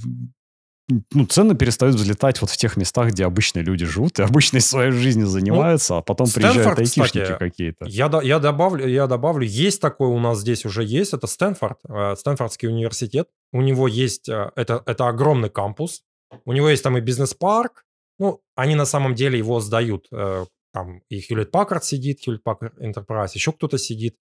ну, 0.89 1.27
цены 1.27 1.57
перестают 1.57 1.97
взлетать 1.97 2.41
вот 2.41 2.51
в 2.51 2.57
тех 2.57 2.77
местах, 2.77 3.09
где 3.09 3.25
обычные 3.25 3.65
люди 3.65 3.85
живут 3.85 4.19
и 4.19 4.23
обычной 4.23 4.61
своей 4.61 4.93
жизнью 4.93 5.27
занимаются, 5.27 5.95
ну, 5.95 5.99
а 5.99 6.03
потом 6.03 6.27
Стэнфорд, 6.27 6.55
приезжают 6.55 6.79
айтишники 6.79 7.39
какие-то. 7.39 7.87
Я, 7.87 8.11
я, 8.23 8.39
добавлю, 8.39 8.87
я 8.87 9.07
добавлю, 9.07 9.45
есть 9.47 9.81
такой 9.81 10.09
у 10.09 10.19
нас 10.19 10.41
здесь 10.41 10.65
уже 10.65 10.85
есть, 10.85 11.13
это 11.13 11.27
Стэнфорд, 11.27 11.79
э, 11.89 12.15
Стэнфордский 12.17 12.69
университет. 12.69 13.29
У 13.53 13.63
него 13.63 13.89
есть, 13.89 14.29
э, 14.29 14.51
это, 14.55 14.83
это 14.87 15.09
огромный 15.09 15.51
кампус, 15.51 16.03
у 16.45 16.53
него 16.53 16.69
есть 16.69 16.83
там 16.83 16.97
и 16.97 17.01
бизнес-парк, 17.01 17.85
ну, 18.19 18.41
они 18.55 18.75
на 18.75 18.87
самом 18.87 19.15
деле 19.15 19.39
его 19.39 19.61
сдают. 19.61 20.07
Э, 20.13 20.47
там 20.73 21.01
и 21.09 21.21
Хьюлетт 21.21 21.51
Паккард 21.51 21.85
сидит, 21.85 22.25
Хьюлетт 22.25 22.43
Паккард 22.43 22.79
Enterprise, 22.79 23.31
еще 23.35 23.53
кто-то 23.53 23.79
сидит. 23.79 24.17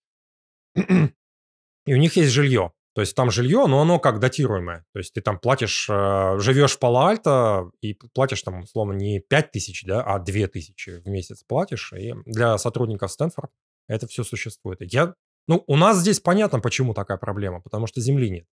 И 0.76 1.94
у 1.94 1.98
них 1.98 2.16
есть 2.16 2.32
жилье. 2.32 2.72
То 2.96 3.02
есть 3.02 3.14
там 3.14 3.30
жилье, 3.30 3.66
но 3.68 3.82
оно 3.82 4.00
как 4.00 4.20
датируемое. 4.20 4.86
То 4.94 5.00
есть 5.00 5.14
ты 5.14 5.22
там 5.22 5.38
платишь, 5.38 5.88
э, 5.90 6.40
живешь 6.40 6.78
в 6.78 6.80
Пало-Альто 6.80 7.72
и 7.82 7.94
платишь 8.14 8.42
там, 8.42 8.62
условно, 8.62 8.94
не 8.94 9.20
5 9.20 9.52
тысяч, 9.52 9.84
да, 9.84 10.02
а 10.02 10.18
2 10.18 10.48
тысячи 10.48 11.02
в 11.02 11.06
месяц 11.06 11.44
платишь. 11.44 11.92
И 11.92 12.14
для 12.26 12.58
сотрудников 12.58 13.12
Стэнфорд 13.12 13.52
это 13.90 14.08
все 14.08 14.24
существует. 14.24 14.80
Я, 14.94 15.14
ну, 15.50 15.66
у 15.68 15.76
нас 15.76 15.98
здесь 15.98 16.22
понятно, 16.22 16.62
почему 16.62 16.94
такая 16.94 17.18
проблема, 17.18 17.60
потому 17.62 17.86
что 17.86 18.00
земли 18.00 18.30
нет. 18.30 18.48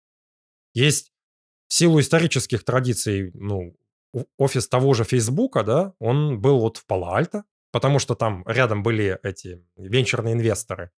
Есть 0.74 1.12
в 1.68 1.74
силу 1.76 2.00
исторических 2.00 2.64
традиций, 2.64 3.30
ну, 3.36 3.78
офис 4.38 4.68
того 4.68 4.96
же 4.96 5.04
Фейсбука, 5.04 5.64
да, 5.64 5.94
он 6.00 6.42
был 6.42 6.60
вот 6.60 6.78
в 6.78 6.88
Пало-Альто, 6.88 7.44
потому 7.72 8.00
что 8.00 8.16
там 8.16 8.44
рядом 8.48 8.82
были 8.82 9.20
эти 9.22 9.64
венчурные 9.78 10.34
инвесторы. 10.34 10.90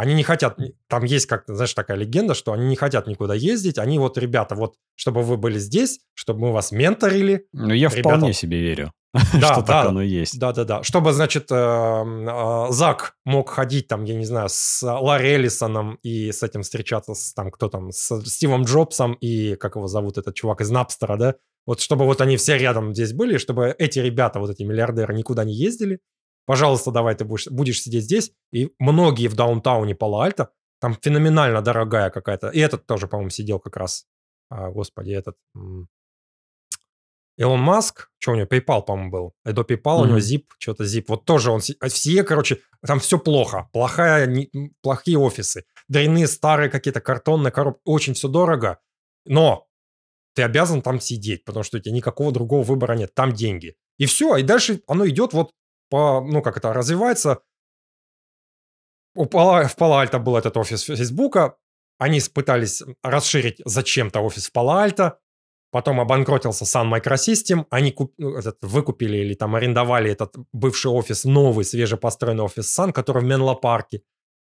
Они 0.00 0.14
не 0.14 0.22
хотят, 0.22 0.58
там 0.88 1.04
есть, 1.04 1.26
как, 1.26 1.44
знаешь, 1.46 1.74
такая 1.74 1.98
легенда, 1.98 2.32
что 2.32 2.54
они 2.54 2.66
не 2.68 2.76
хотят 2.76 3.06
никуда 3.06 3.34
ездить. 3.34 3.76
Они 3.76 3.98
вот, 3.98 4.16
ребята, 4.16 4.54
вот, 4.54 4.76
чтобы 4.96 5.20
вы 5.20 5.36
были 5.36 5.58
здесь, 5.58 6.00
чтобы 6.14 6.40
мы 6.40 6.52
вас 6.52 6.72
менторили. 6.72 7.46
Ну, 7.52 7.74
я 7.74 7.88
ребята... 7.88 8.16
вполне 8.16 8.32
себе 8.32 8.62
верю, 8.62 8.94
да, 9.12 9.52
что 9.52 9.60
да, 9.60 9.62
так 9.62 9.86
оно 9.88 10.00
есть. 10.00 10.38
Да-да-да. 10.38 10.82
Чтобы, 10.84 11.12
значит, 11.12 11.52
э, 11.52 11.54
э, 11.54 12.66
Зак 12.70 13.16
мог 13.26 13.50
ходить 13.50 13.88
там, 13.88 14.04
я 14.04 14.14
не 14.14 14.24
знаю, 14.24 14.48
с 14.48 14.82
Ларри 14.82 15.32
Эллисоном 15.32 15.98
и 16.02 16.32
с 16.32 16.42
этим 16.42 16.62
встречаться, 16.62 17.12
с, 17.12 17.34
там, 17.34 17.50
кто 17.50 17.68
там, 17.68 17.92
с 17.92 18.22
Стивом 18.24 18.64
Джобсом 18.64 19.12
и, 19.20 19.54
как 19.56 19.76
его 19.76 19.86
зовут, 19.86 20.16
этот 20.16 20.34
чувак 20.34 20.62
из 20.62 20.70
Напстера, 20.70 21.18
да? 21.18 21.34
Вот 21.66 21.80
чтобы 21.80 22.06
вот 22.06 22.22
они 22.22 22.38
все 22.38 22.56
рядом 22.56 22.94
здесь 22.94 23.12
были, 23.12 23.36
чтобы 23.36 23.74
эти 23.78 23.98
ребята, 23.98 24.40
вот 24.40 24.48
эти 24.48 24.62
миллиардеры, 24.62 25.12
никуда 25.12 25.44
не 25.44 25.52
ездили, 25.52 26.00
пожалуйста, 26.46 26.90
давай 26.90 27.14
ты 27.14 27.24
будешь, 27.24 27.48
будешь 27.48 27.82
сидеть 27.82 28.04
здесь. 28.04 28.32
И 28.52 28.70
многие 28.78 29.28
в 29.28 29.34
даунтауне 29.34 29.94
Пало-Альто, 29.94 30.50
там 30.80 30.96
феноменально 31.00 31.62
дорогая 31.62 32.10
какая-то. 32.10 32.48
И 32.48 32.58
этот 32.58 32.86
тоже, 32.86 33.06
по-моему, 33.06 33.30
сидел 33.30 33.58
как 33.58 33.76
раз. 33.76 34.06
А, 34.50 34.70
господи, 34.70 35.12
этот... 35.12 35.36
Илон 37.36 37.60
Маск, 37.60 38.10
что 38.18 38.32
у 38.32 38.34
него, 38.34 38.46
PayPal, 38.46 38.82
по-моему, 38.82 39.10
был. 39.10 39.34
И 39.46 39.52
до 39.52 39.62
PayPal 39.62 39.82
mm-hmm. 39.82 40.02
у 40.02 40.06
него 40.06 40.18
Zip, 40.18 40.44
что-то 40.58 40.84
Zip. 40.84 41.04
Вот 41.08 41.24
тоже 41.24 41.50
он... 41.50 41.60
Все, 41.60 42.22
короче, 42.22 42.60
там 42.84 43.00
все 43.00 43.18
плохо. 43.18 43.70
Плохая, 43.72 44.26
не, 44.26 44.50
плохие 44.82 45.16
офисы. 45.16 45.64
Дрянные 45.88 46.26
старые 46.26 46.68
какие-то 46.68 47.00
картонные 47.00 47.50
коробки. 47.50 47.80
Очень 47.84 48.12
все 48.12 48.28
дорого. 48.28 48.80
Но 49.24 49.68
ты 50.34 50.42
обязан 50.42 50.82
там 50.82 51.00
сидеть, 51.00 51.44
потому 51.44 51.62
что 51.62 51.78
у 51.78 51.80
тебя 51.80 51.94
никакого 51.94 52.30
другого 52.30 52.62
выбора 52.62 52.94
нет. 52.94 53.14
Там 53.14 53.32
деньги. 53.32 53.74
И 53.96 54.04
все. 54.04 54.36
И 54.36 54.42
дальше 54.42 54.82
оно 54.86 55.08
идет 55.08 55.32
вот 55.32 55.52
по, 55.90 56.20
ну, 56.20 56.40
как 56.40 56.56
это, 56.56 56.72
развивается. 56.72 57.40
У 59.14 59.26
Пала, 59.26 59.66
в 59.66 59.76
Пало-Альто 59.76 60.18
был 60.18 60.36
этот 60.36 60.56
офис 60.56 60.82
Фейсбука. 60.82 61.56
Они 61.98 62.20
пытались 62.32 62.82
расширить 63.02 63.60
зачем-то 63.64 64.20
офис 64.20 64.48
в 64.48 64.52
Пало-Альто. 64.52 65.18
Потом 65.72 66.00
обанкротился 66.00 66.64
Sun 66.64 66.90
Microsystem. 66.90 67.66
Они 67.70 67.92
куп, 67.92 68.14
ну, 68.18 68.36
этот, 68.36 68.58
выкупили 68.62 69.18
или 69.18 69.34
там 69.34 69.54
арендовали 69.54 70.10
этот 70.10 70.34
бывший 70.52 70.90
офис, 70.90 71.24
новый, 71.24 71.64
свежепостроенный 71.64 72.44
офис 72.44 72.78
Sun, 72.78 72.92
который 72.92 73.22
в 73.22 73.26
Менло-парке. 73.26 74.02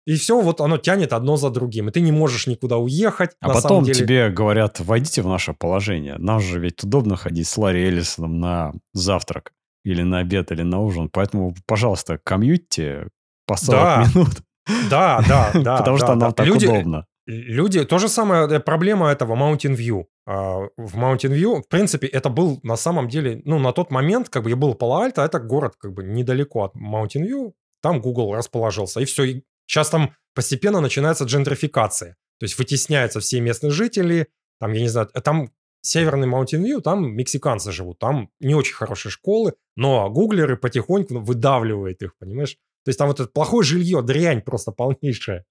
И 0.07 0.17
все, 0.17 0.41
вот 0.41 0.61
оно 0.61 0.79
тянет 0.79 1.13
одно 1.13 1.37
за 1.37 1.51
другим. 1.51 1.89
И 1.89 1.93
ты 1.93 2.01
не 2.01 2.13
можешь 2.13 2.47
никуда 2.47 2.79
уехать. 2.79 3.33
А 3.41 3.51
потом 3.51 3.85
деле. 3.85 3.99
тебе 3.99 4.31
говорят, 4.31 4.81
войдите 4.81 5.23
в 5.23 5.27
наше 5.27 5.53
положение. 5.53 6.17
Нам 6.19 6.41
же 6.41 6.59
ведь 6.59 6.83
удобно 6.85 7.17
ходить 7.17 7.49
с 7.49 7.59
Ларри 7.59 7.87
Эллисоном 7.87 8.41
на 8.41 8.73
завтрак 8.95 9.53
или 9.85 10.03
на 10.03 10.19
обед, 10.19 10.53
или 10.53 10.63
на 10.63 10.81
ужин. 10.81 11.09
Поэтому, 11.09 11.55
пожалуйста, 11.67 12.19
комьюте 12.19 13.09
по 13.47 13.57
40 13.57 13.83
да. 13.83 14.05
минут. 14.07 14.43
Да, 14.91 15.25
да, 15.29 15.51
да. 15.63 15.77
Потому 15.79 15.97
что 15.97 16.15
нам 16.15 16.33
так 16.33 16.47
удобно. 16.49 17.07
Люди, 17.27 17.85
то 17.85 17.99
же 17.99 18.09
самое, 18.09 18.49
э, 18.49 18.61
проблема 18.61 19.09
этого 19.09 19.37
Mountain 19.37 19.77
View. 19.77 20.05
А, 20.27 20.69
в 20.77 20.97
Mountain 20.97 21.33
View, 21.33 21.63
в 21.63 21.69
принципе, 21.69 22.07
это 22.09 22.29
был 22.29 22.59
на 22.63 22.77
самом 22.77 23.09
деле, 23.09 23.41
ну, 23.45 23.59
на 23.59 23.73
тот 23.73 23.91
момент, 23.91 24.29
как 24.29 24.43
бы 24.43 24.51
я 24.51 24.57
был 24.57 24.75
Пало-Альто, 24.75 25.23
это 25.23 25.39
город 25.39 25.75
как 25.79 25.93
бы 25.93 26.03
недалеко 26.03 26.65
от 26.65 26.75
Mountain 26.77 27.29
View, 27.29 27.53
там 27.83 28.01
Google 28.01 28.35
расположился, 28.35 29.01
и 29.01 29.05
все. 29.05 29.25
И 29.25 29.45
сейчас 29.67 29.91
там 29.91 30.15
постепенно 30.35 30.81
начинается 30.81 31.25
джентрификация. 31.25 32.17
То 32.41 32.45
есть 32.45 32.59
вытесняются 32.59 33.21
все 33.21 33.41
местные 33.41 33.71
жители, 33.71 34.29
там, 34.59 34.73
я 34.73 34.81
не 34.81 34.89
знаю, 34.89 35.09
там 35.23 35.51
северный 35.83 36.29
View, 36.29 36.81
там 36.81 37.13
мексиканцы 37.15 37.73
живут, 37.73 37.99
там 37.99 38.31
не 38.41 38.55
очень 38.55 38.75
хорошие 38.75 39.11
школы, 39.11 39.55
но 39.77 40.11
гуглеры 40.11 40.57
потихоньку 40.57 41.21
выдавливают 41.21 42.03
их, 42.03 42.17
понимаешь? 42.19 42.57
То 42.85 42.89
есть 42.89 42.99
там 42.99 43.09
вот 43.09 43.21
это 43.21 43.31
плохое 43.31 43.63
жилье, 43.63 44.03
дрянь 44.03 44.43
просто 44.43 44.73
полнейшая. 44.73 45.45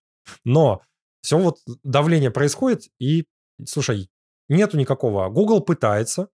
Но 0.43 0.81
все 1.21 1.37
вот 1.37 1.59
давление 1.83 2.31
происходит, 2.31 2.89
и, 2.99 3.25
слушай, 3.65 4.09
нету 4.47 4.77
никакого. 4.77 5.29
Google 5.29 5.61
пытается, 5.61 6.29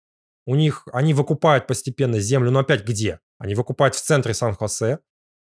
у 0.46 0.56
них, 0.56 0.88
они 0.92 1.14
выкупают 1.14 1.68
постепенно 1.68 2.20
землю, 2.20 2.52
но 2.52 2.60
опять 2.60 2.86
где? 2.86 3.20
Они 3.38 3.56
выкупают 3.56 3.96
в 3.96 4.02
центре 4.02 4.34
Сан-Хосе, 4.34 5.00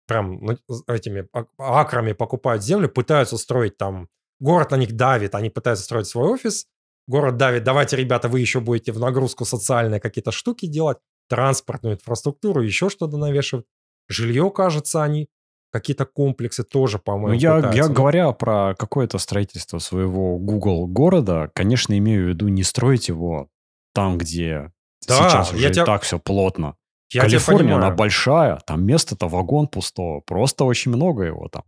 прям 0.06 0.44
этими 0.88 1.28
акрами 1.58 2.12
покупают 2.12 2.64
землю, 2.64 2.88
пытаются 2.88 3.38
строить 3.38 3.76
там, 3.76 4.08
город 4.40 4.72
на 4.72 4.76
них 4.76 4.92
давит, 4.92 5.34
они 5.34 5.50
пытаются 5.50 5.84
строить 5.84 6.06
свой 6.06 6.28
офис, 6.28 6.66
город 7.10 7.36
давит, 7.36 7.64
давайте, 7.64 7.96
ребята, 7.96 8.28
вы 8.28 8.40
еще 8.40 8.60
будете 8.60 8.92
в 8.92 8.98
нагрузку 8.98 9.44
социальные 9.44 10.00
какие-то 10.00 10.32
штуки 10.32 10.66
делать, 10.66 10.98
транспортную 11.28 11.96
инфраструктуру, 11.96 12.62
еще 12.62 12.88
что-то 12.88 13.18
навешивают. 13.18 13.66
Жилье, 14.08 14.50
кажется, 14.50 15.02
они 15.02 15.28
какие-то 15.70 16.04
комплексы 16.04 16.64
тоже, 16.64 16.98
по-моему, 16.98 17.28
ну, 17.28 17.34
я, 17.34 17.56
пытаются. 17.56 17.78
я 17.78 17.88
говоря 17.88 18.32
про 18.32 18.74
какое-то 18.74 19.18
строительство 19.18 19.78
своего 19.78 20.38
Google 20.38 20.86
города, 20.86 21.50
конечно, 21.54 21.96
имею 21.96 22.26
в 22.26 22.28
виду 22.30 22.48
не 22.48 22.62
строить 22.62 23.08
его 23.08 23.48
там, 23.94 24.18
где 24.18 24.72
да, 25.06 25.28
сейчас 25.28 25.52
уже 25.52 25.70
тебя... 25.70 25.84
так 25.84 26.02
все 26.02 26.18
плотно. 26.18 26.76
Я 27.12 27.22
Калифорния, 27.22 27.74
она 27.74 27.90
большая, 27.90 28.60
там 28.66 28.84
место-то 28.84 29.28
вагон 29.28 29.66
пустого, 29.66 30.20
просто 30.20 30.64
очень 30.64 30.92
много 30.92 31.24
его 31.24 31.48
там. 31.48 31.64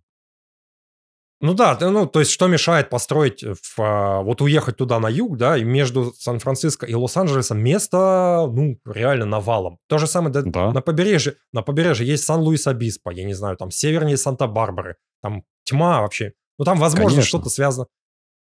Ну 1.42 1.54
да, 1.54 1.76
ну 1.80 2.06
то 2.06 2.20
есть 2.20 2.30
что 2.30 2.46
мешает 2.46 2.88
построить, 2.88 3.42
в, 3.42 3.80
а, 3.80 4.22
вот 4.22 4.40
уехать 4.40 4.76
туда 4.76 5.00
на 5.00 5.08
юг, 5.08 5.36
да, 5.36 5.56
и 5.56 5.64
между 5.64 6.14
Сан-Франциско 6.14 6.86
и 6.86 6.94
Лос-Анджелесом 6.94 7.58
место, 7.58 8.48
ну, 8.48 8.78
реально 8.86 9.26
навалом. 9.26 9.78
То 9.88 9.98
же 9.98 10.06
самое 10.06 10.32
да, 10.32 10.42
да. 10.42 10.70
на 10.70 10.80
побережье, 10.80 11.34
на 11.52 11.62
побережье 11.62 12.06
есть 12.06 12.22
Сан-Луис-Обиспо, 12.24 13.12
я 13.12 13.24
не 13.24 13.34
знаю, 13.34 13.56
там 13.56 13.72
севернее 13.72 14.16
Санта-Барбары, 14.16 14.98
там 15.20 15.42
тьма 15.64 16.02
вообще. 16.02 16.32
Ну 16.60 16.64
там, 16.64 16.78
возможно, 16.78 17.22
что-то 17.22 17.50
связано. 17.50 17.88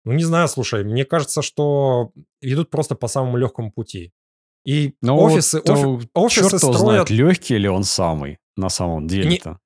Ну 0.06 0.14
не 0.14 0.24
знаю, 0.24 0.48
слушай, 0.48 0.86
мне 0.86 1.04
кажется, 1.04 1.42
что 1.42 2.12
идут 2.40 2.70
просто 2.70 2.96
по 2.96 3.10
самому 3.10 3.36
легкому 3.36 3.70
пути. 3.70 4.14
И 4.66 4.96
Но 5.02 5.22
офисы, 5.22 5.62
вот, 5.66 5.70
офи, 5.70 6.10
офисы 6.14 6.42
черт 6.42 6.58
строят... 6.58 6.80
знает, 6.80 7.10
легкий 7.10 7.58
ли 7.58 7.68
он 7.68 7.84
самый 7.84 8.38
на 8.56 8.70
самом 8.70 9.08
деле-то. 9.08 9.60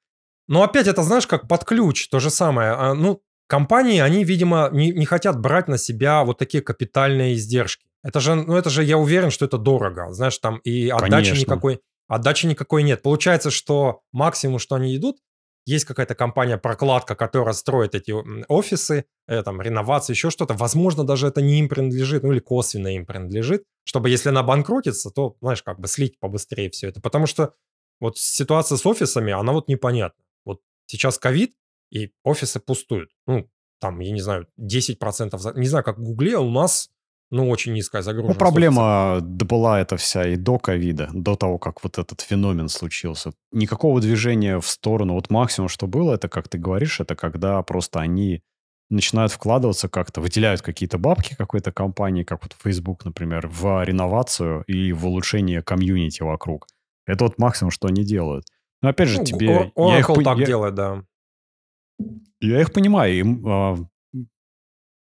Но 0.51 0.63
опять 0.63 0.87
это, 0.87 1.01
знаешь, 1.03 1.27
как 1.27 1.47
под 1.47 1.63
ключ, 1.63 2.09
то 2.09 2.19
же 2.19 2.29
самое. 2.29 2.71
А, 2.71 2.93
ну, 2.93 3.21
компании, 3.47 4.01
они, 4.01 4.25
видимо, 4.25 4.67
не, 4.73 4.91
не 4.91 5.05
хотят 5.05 5.39
брать 5.39 5.69
на 5.69 5.77
себя 5.77 6.25
вот 6.25 6.39
такие 6.39 6.61
капитальные 6.61 7.35
издержки. 7.35 7.87
Это 8.03 8.19
же, 8.19 8.35
ну, 8.35 8.57
это 8.57 8.69
же, 8.69 8.83
я 8.83 8.97
уверен, 8.97 9.31
что 9.31 9.45
это 9.45 9.57
дорого. 9.57 10.11
Знаешь, 10.11 10.37
там 10.39 10.57
и 10.57 10.89
отдачи 10.89 11.29
Конечно. 11.29 11.39
никакой, 11.39 11.79
отдачи 12.09 12.47
никакой 12.47 12.83
нет. 12.83 13.01
Получается, 13.01 13.49
что 13.49 14.01
максимум, 14.11 14.59
что 14.59 14.75
они 14.75 14.93
идут, 14.97 15.19
есть 15.65 15.85
какая-то 15.85 16.15
компания-прокладка, 16.15 17.15
которая 17.15 17.53
строит 17.53 17.95
эти 17.95 18.13
офисы, 18.49 19.05
э, 19.29 19.43
там, 19.43 19.61
реновации, 19.61 20.11
еще 20.11 20.31
что-то. 20.31 20.53
Возможно, 20.55 21.05
даже 21.05 21.27
это 21.27 21.41
не 21.41 21.59
им 21.59 21.69
принадлежит, 21.69 22.23
ну 22.23 22.33
или 22.33 22.39
косвенно 22.39 22.93
им 22.93 23.05
принадлежит, 23.05 23.63
чтобы 23.85 24.09
если 24.09 24.27
она 24.27 24.43
банкротится, 24.43 25.11
то, 25.11 25.37
знаешь, 25.39 25.63
как 25.63 25.79
бы 25.79 25.87
слить 25.87 26.19
побыстрее 26.19 26.69
все 26.71 26.89
это. 26.89 26.99
Потому 26.99 27.25
что 27.25 27.53
вот 28.01 28.17
ситуация 28.17 28.77
с 28.77 28.85
офисами, 28.85 29.31
она 29.31 29.53
вот 29.53 29.69
непонятна. 29.69 30.21
Сейчас 30.91 31.17
ковид, 31.17 31.53
и 31.89 32.11
офисы 32.23 32.59
пустуют. 32.59 33.11
Ну, 33.25 33.47
там, 33.79 33.99
я 34.01 34.11
не 34.11 34.19
знаю, 34.19 34.47
10%. 34.59 35.57
Не 35.57 35.67
знаю, 35.67 35.85
как 35.85 35.97
в 35.97 36.03
Гугле, 36.03 36.37
у 36.37 36.49
нас 36.49 36.89
ну, 37.29 37.49
очень 37.49 37.71
низкая 37.71 38.01
загрузка. 38.01 38.33
Ну, 38.33 38.37
проблема 38.37 39.13
офиса. 39.15 39.45
была 39.45 39.79
эта 39.79 39.95
вся 39.95 40.27
и 40.27 40.35
до 40.35 40.59
ковида, 40.59 41.09
до 41.13 41.37
того, 41.37 41.59
как 41.59 41.81
вот 41.81 41.97
этот 41.97 42.19
феномен 42.19 42.67
случился. 42.67 43.31
Никакого 43.53 44.01
движения 44.01 44.59
в 44.59 44.67
сторону. 44.67 45.13
Вот 45.13 45.29
максимум, 45.29 45.69
что 45.69 45.87
было, 45.87 46.13
это, 46.15 46.27
как 46.27 46.49
ты 46.49 46.57
говоришь, 46.57 46.99
это 46.99 47.15
когда 47.15 47.63
просто 47.63 48.01
они 48.01 48.41
начинают 48.89 49.31
вкладываться 49.31 49.87
как-то, 49.87 50.19
выделяют 50.19 50.61
какие-то 50.61 50.97
бабки 50.97 51.33
какой-то 51.33 51.71
компании, 51.71 52.23
как 52.23 52.43
вот 52.43 52.53
Facebook, 52.61 53.05
например, 53.05 53.47
в 53.47 53.81
реновацию 53.85 54.65
и 54.67 54.91
в 54.91 55.07
улучшение 55.07 55.63
комьюнити 55.63 56.23
вокруг. 56.23 56.67
Это 57.05 57.23
вот 57.23 57.37
максимум, 57.37 57.71
что 57.71 57.87
они 57.87 58.03
делают. 58.03 58.43
Но 58.81 58.89
опять 58.89 59.09
же, 59.09 59.19
ну, 59.19 59.23
тебе... 59.25 59.71
Oracle 59.75 59.91
я 59.91 59.99
их, 59.99 60.07
так 60.23 60.37
я, 60.37 60.45
делает, 60.45 60.75
да. 60.75 61.03
Я 62.39 62.61
их 62.61 62.73
понимаю. 62.73 63.17
Им, 63.17 63.47
а, 63.47 63.77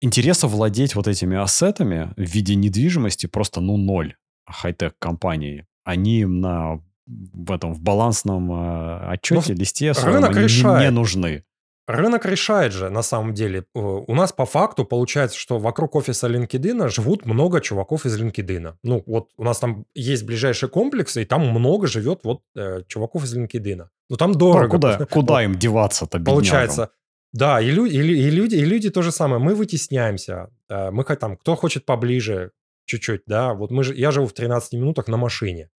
интереса 0.01 0.47
владеть 0.47 0.95
вот 0.95 1.07
этими 1.07 1.37
ассетами 1.37 2.13
в 2.15 2.21
виде 2.21 2.55
недвижимости 2.55 3.27
просто, 3.27 3.61
ну, 3.61 3.77
ноль 3.77 4.15
хай-тек 4.45 4.95
компании. 4.99 5.65
Они 5.83 6.25
на 6.25 6.81
в 7.05 7.51
этом 7.51 7.73
в 7.73 7.81
балансном 7.81 8.51
э, 8.51 9.11
отчете, 9.11 9.53
Но 9.53 9.59
листе 9.59 9.93
своем, 9.93 10.23
они 10.23 10.39
не, 10.39 10.83
не 10.85 10.91
нужны. 10.91 11.43
Рынок 11.85 12.25
решает 12.25 12.71
же, 12.71 12.89
на 12.89 13.01
самом 13.03 13.33
деле. 13.33 13.65
У 13.73 14.15
нас 14.15 14.31
по 14.31 14.45
факту 14.45 14.85
получается, 14.85 15.37
что 15.37 15.59
вокруг 15.59 15.95
офиса 15.95 16.27
LinkedIn 16.27 16.87
живут 16.89 17.25
много 17.25 17.59
чуваков 17.59 18.05
из 18.05 18.17
LinkedIn. 18.21 18.75
Ну, 18.83 19.03
вот 19.05 19.31
у 19.37 19.43
нас 19.43 19.59
там 19.59 19.85
есть 19.93 20.23
ближайшие 20.25 20.69
комплексы, 20.69 21.23
и 21.23 21.25
там 21.25 21.45
много 21.49 21.87
живет 21.87 22.21
вот 22.23 22.41
э, 22.55 22.83
чуваков 22.87 23.25
из 23.25 23.35
LinkedIn. 23.35 23.87
Ну, 24.09 24.15
там 24.17 24.33
дорого. 24.33 24.63
Ну, 24.65 24.69
куда, 24.69 25.05
куда 25.11 25.43
им 25.43 25.55
деваться-то, 25.59 26.19
беднягам? 26.19 26.35
Получается, 26.35 26.89
да, 27.33 27.59
и, 27.59 27.69
лю- 27.69 27.85
и, 27.85 27.97
и, 27.97 28.29
люди, 28.29 28.55
и 28.55 28.63
люди 28.63 28.89
то 28.89 29.01
же 29.01 29.11
самое. 29.11 29.41
Мы 29.41 29.53
вытесняемся. 29.53 30.49
Э, 30.69 30.89
мы 30.91 31.03
там, 31.03 31.35
кто 31.35 31.55
хочет 31.55 31.85
поближе 31.85 32.51
чуть-чуть, 32.85 33.23
да. 33.25 33.53
Вот 33.53 33.71
мы 33.71 33.83
же, 33.83 33.93
я 33.93 34.11
живу 34.11 34.27
в 34.27 34.33
13 34.33 34.73
минутах 34.73 35.07
на 35.09 35.17
машине. 35.17 35.69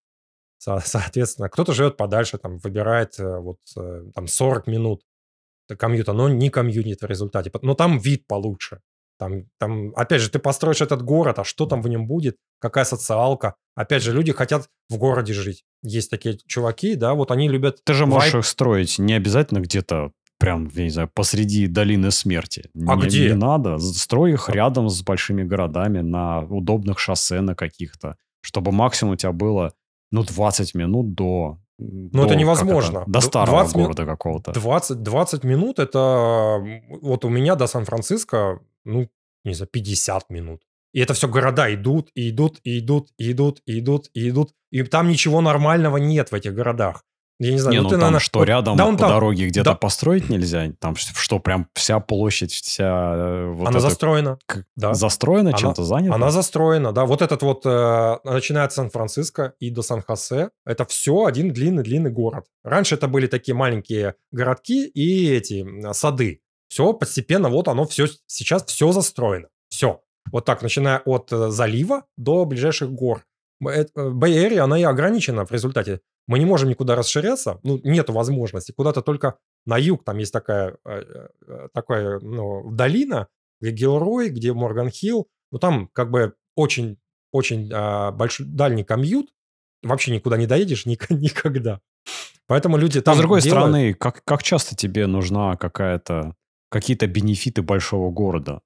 Со- 0.59 0.83
соответственно, 0.85 1.49
кто-то 1.49 1.73
живет 1.73 1.97
подальше, 1.97 2.37
там, 2.37 2.59
выбирает 2.59 3.19
э, 3.19 3.39
вот 3.39 3.59
э, 3.79 4.03
там 4.15 4.27
40 4.27 4.67
минут 4.67 5.03
комьюта, 5.79 6.13
но 6.13 6.29
не 6.29 6.51
комьюнит 6.51 7.03
в 7.03 7.07
результате. 7.07 7.51
Но 7.63 7.75
там 7.75 7.99
вид 7.99 8.27
получше. 8.27 8.81
Там, 9.19 9.45
там, 9.59 9.93
опять 9.95 10.21
же, 10.21 10.29
ты 10.29 10.39
построишь 10.39 10.81
этот 10.81 11.03
город, 11.03 11.39
а 11.39 11.45
что 11.45 11.67
там 11.67 11.83
в 11.83 11.89
нем 11.89 12.07
будет? 12.07 12.37
Какая 12.59 12.85
социалка? 12.85 13.55
Опять 13.77 14.03
же, 14.03 14.13
люди 14.13 14.33
хотят 14.33 14.69
в 14.91 14.99
городе 14.99 15.33
жить. 15.33 15.65
Есть 15.83 16.11
такие 16.11 16.39
чуваки, 16.47 16.97
да, 16.97 17.15
вот 17.15 17.31
они 17.31 17.49
любят... 17.49 17.79
Ты 17.85 17.95
же 17.95 18.07
можешь 18.07 18.35
их 18.35 18.45
строить 18.45 18.99
не 18.99 19.15
обязательно 19.15 19.61
где-то 19.61 20.13
прям, 20.39 20.69
я 20.75 20.83
не 20.83 20.91
знаю, 20.91 21.11
посреди 21.15 21.67
долины 21.67 22.11
смерти. 22.11 22.69
А 22.87 22.97
не, 22.97 23.03
где? 23.03 23.29
Не 23.29 23.35
надо. 23.35 23.79
Строй 23.79 24.33
их 24.33 24.49
а 24.49 24.53
рядом 24.53 24.89
с 24.89 25.03
большими 25.03 25.43
городами, 25.43 26.01
на 26.01 26.41
удобных 26.41 26.99
шоссе 26.99 27.41
на 27.41 27.55
каких-то, 27.55 28.17
чтобы 28.41 28.73
максимум 28.73 29.15
у 29.15 29.17
тебя 29.17 29.33
было, 29.33 29.73
ну, 30.11 30.23
20 30.25 30.75
минут 30.75 31.15
до 31.15 31.59
ну, 31.79 32.25
это 32.25 32.37
невозможно. 32.37 32.99
Это, 32.99 33.11
до 33.11 33.21
старого 33.21 33.61
20 33.61 33.77
города 33.77 34.07
какого-то. 34.07 34.53
20, 34.53 35.03
20 35.03 35.45
минут 35.45 35.79
это... 35.79 36.63
Вот 37.03 37.25
у 37.25 37.29
меня 37.29 37.57
до 37.57 37.67
Сан-Франциско, 37.67 38.61
ну, 38.85 39.09
не 39.45 39.55
знаю, 39.55 39.69
50 39.73 40.31
минут. 40.31 40.63
И 40.93 41.01
это 41.01 41.13
все 41.15 41.27
города 41.29 41.73
идут, 41.75 42.11
и 42.15 42.31
идут, 42.31 42.61
и 42.63 42.79
идут, 42.79 43.11
и 43.19 43.33
идут, 43.33 43.61
и 43.67 43.81
идут, 43.81 44.11
и 44.15 44.29
идут. 44.29 44.53
И 44.71 44.83
там 44.85 45.09
ничего 45.09 45.41
нормального 45.41 45.97
нет 45.97 46.31
в 46.31 46.35
этих 46.35 46.55
городах. 46.55 47.05
Я 47.41 47.51
не 47.51 47.59
знаю, 47.59 47.73
не, 47.73 47.79
ну, 47.79 47.85
ну 47.85 47.89
ты, 47.89 47.95
там 47.95 48.01
наверное, 48.01 48.21
что, 48.21 48.39
вот, 48.39 48.45
рядом 48.49 48.77
да, 48.77 48.87
по 48.87 48.97
там, 48.97 49.09
дороге 49.11 49.49
где-то 49.49 49.71
да. 49.71 49.75
построить 49.75 50.29
нельзя? 50.29 50.71
Там 50.79 50.95
что, 50.95 51.41
прям 51.41 51.69
вся 51.75 51.99
площадь, 51.99 52.53
вся... 52.53 53.15
Э, 53.17 53.47
вот 53.49 53.69
она 53.69 53.79
это, 53.79 53.89
застроена. 53.89 54.39
К, 54.47 54.65
да. 54.77 54.95
Застроена, 54.95 55.51
она, 55.51 55.59
чем-то 55.59 55.83
занята? 55.83 56.15
Она 56.15 56.31
застроена, 56.31 56.93
да. 56.93 57.07
Вот 57.07 57.23
этот 57.23 57.43
вот, 57.43 57.67
э, 57.67 58.19
начиная 58.23 58.67
от 58.67 58.73
Сан-Франциско 58.73 59.55
и 59.59 59.71
до 59.71 59.83
Сан-Хосе, 59.83 60.51
это 60.65 60.85
все 60.85 61.25
один 61.25 61.53
длинный-длинный 61.53 62.11
город. 62.11 62.47
Раньше 62.63 62.95
это 62.95 63.09
были 63.09 63.27
такие 63.27 63.55
маленькие 63.55 64.15
городки 64.31 64.87
и 64.87 65.31
эти 65.33 65.67
сады. 65.93 66.41
Все 66.69 66.93
постепенно, 66.93 67.49
вот 67.49 67.67
оно 67.67 67.85
все, 67.85 68.07
сейчас 68.27 68.65
все 68.65 68.93
застроено. 68.93 69.49
Все. 69.69 70.01
Вот 70.31 70.45
так, 70.45 70.63
начиная 70.63 71.01
от 71.05 71.33
э, 71.33 71.51
залива 71.51 72.05
до 72.17 72.45
ближайших 72.45 72.93
гор. 72.93 73.25
Бэй-Эри, 73.61 74.57
она 74.57 74.79
и 74.79 74.83
ограничена 74.83 75.45
в 75.45 75.53
результате. 75.53 76.01
Мы 76.27 76.39
не 76.39 76.47
можем 76.47 76.69
никуда 76.71 76.97
расширяться, 76.97 77.61
ну, 77.63 77.81
нет 77.85 78.09
возможности. 78.09 78.73
Куда-то 78.73 79.03
только 79.03 79.39
на 79.67 79.77
юг, 79.79 80.05
там 80.05 80.19
есть 80.19 80.33
такая, 80.33 80.77
э, 80.87 81.29
э, 81.47 81.69
такая 81.73 82.19
ну, 82.21 82.71
долина, 82.71 83.29
где 83.61 83.71
Гилрой, 83.71 84.31
где 84.31 84.53
Морган 84.53 84.91
Хилл. 84.91 85.29
Ну, 85.53 85.59
там 85.59 85.89
как 85.93 86.11
бы 86.11 86.35
очень, 86.57 86.99
очень 87.33 87.71
а, 87.73 88.11
большой, 88.11 88.47
дальний 88.47 88.85
комьют. 88.85 89.31
Вообще 89.83 90.13
никуда 90.13 90.37
не 90.37 90.47
доедешь 90.47 90.87
ник- 90.87 91.11
никогда. 91.11 91.81
Поэтому 92.47 92.77
люди 92.77 93.01
там 93.01 93.13
Но, 93.13 93.17
с 93.17 93.21
другой 93.21 93.41
делают... 93.41 93.63
стороны, 93.63 93.95
как, 93.95 94.23
как 94.25 94.43
часто 94.43 94.77
тебе 94.77 95.07
нужна 95.07 95.57
какая-то 95.57 96.35
какие-то 96.71 97.07
бенефиты 97.07 97.63
большого 97.63 98.11
города? 98.11 98.61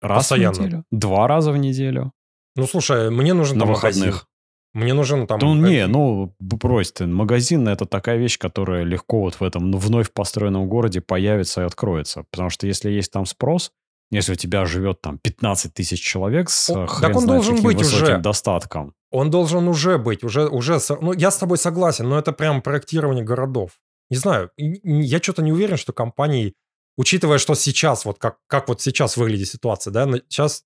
Раз 0.00 0.18
Постоянно. 0.18 0.54
в 0.54 0.60
неделю? 0.60 0.84
Два 0.90 1.28
раза 1.28 1.52
в 1.52 1.56
неделю? 1.56 2.12
Ну, 2.56 2.66
слушай, 2.66 3.10
мне 3.10 3.34
нужен... 3.34 3.58
На 3.58 3.64
выходных. 3.64 4.04
Магазин. 4.04 4.26
Мне 4.74 4.94
нужен 4.94 5.26
там... 5.26 5.38
Ну, 5.40 5.54
не, 5.54 5.86
ну, 5.86 6.34
брось 6.40 6.92
ты. 6.92 7.06
Магазин– 7.06 7.68
это 7.68 7.84
такая 7.84 8.16
вещь, 8.16 8.38
которая 8.38 8.84
легко 8.84 9.20
вот 9.20 9.34
в 9.34 9.42
этом 9.42 9.70
вновь 9.72 10.10
построенном 10.12 10.66
городе 10.66 11.02
появится 11.02 11.62
и 11.62 11.64
откроется. 11.64 12.24
Потому 12.30 12.48
что 12.48 12.66
если 12.66 12.90
есть 12.90 13.12
там 13.12 13.26
спрос, 13.26 13.72
если 14.10 14.32
у 14.32 14.36
тебя 14.36 14.64
живет 14.64 15.00
там 15.02 15.18
15 15.18 15.74
тысяч 15.74 16.00
человек 16.02 16.48
с 16.48 16.70
он, 16.70 16.86
хрен 16.86 17.00
так 17.00 17.16
он 17.16 17.22
знает 17.24 17.44
должен 17.44 17.62
быть 17.62 17.80
уже. 17.80 18.18
достатком. 18.18 18.94
Он 19.10 19.30
должен 19.30 19.68
уже 19.68 19.98
быть, 19.98 20.24
уже, 20.24 20.48
уже, 20.48 20.78
ну, 21.00 21.12
я 21.12 21.30
с 21.30 21.36
тобой 21.36 21.58
согласен, 21.58 22.08
но 22.08 22.18
это 22.18 22.32
прям 22.32 22.62
проектирование 22.62 23.24
городов. 23.24 23.72
Не 24.10 24.16
знаю, 24.16 24.50
я 24.56 25.18
что-то 25.18 25.42
не 25.42 25.52
уверен, 25.52 25.76
что 25.76 25.92
компании, 25.92 26.54
учитывая, 26.96 27.38
что 27.38 27.54
сейчас, 27.54 28.06
вот 28.06 28.18
как, 28.18 28.36
как 28.46 28.68
вот 28.68 28.80
сейчас 28.80 29.18
выглядит 29.18 29.48
ситуация, 29.48 29.90
да, 29.90 30.06
сейчас 30.28 30.64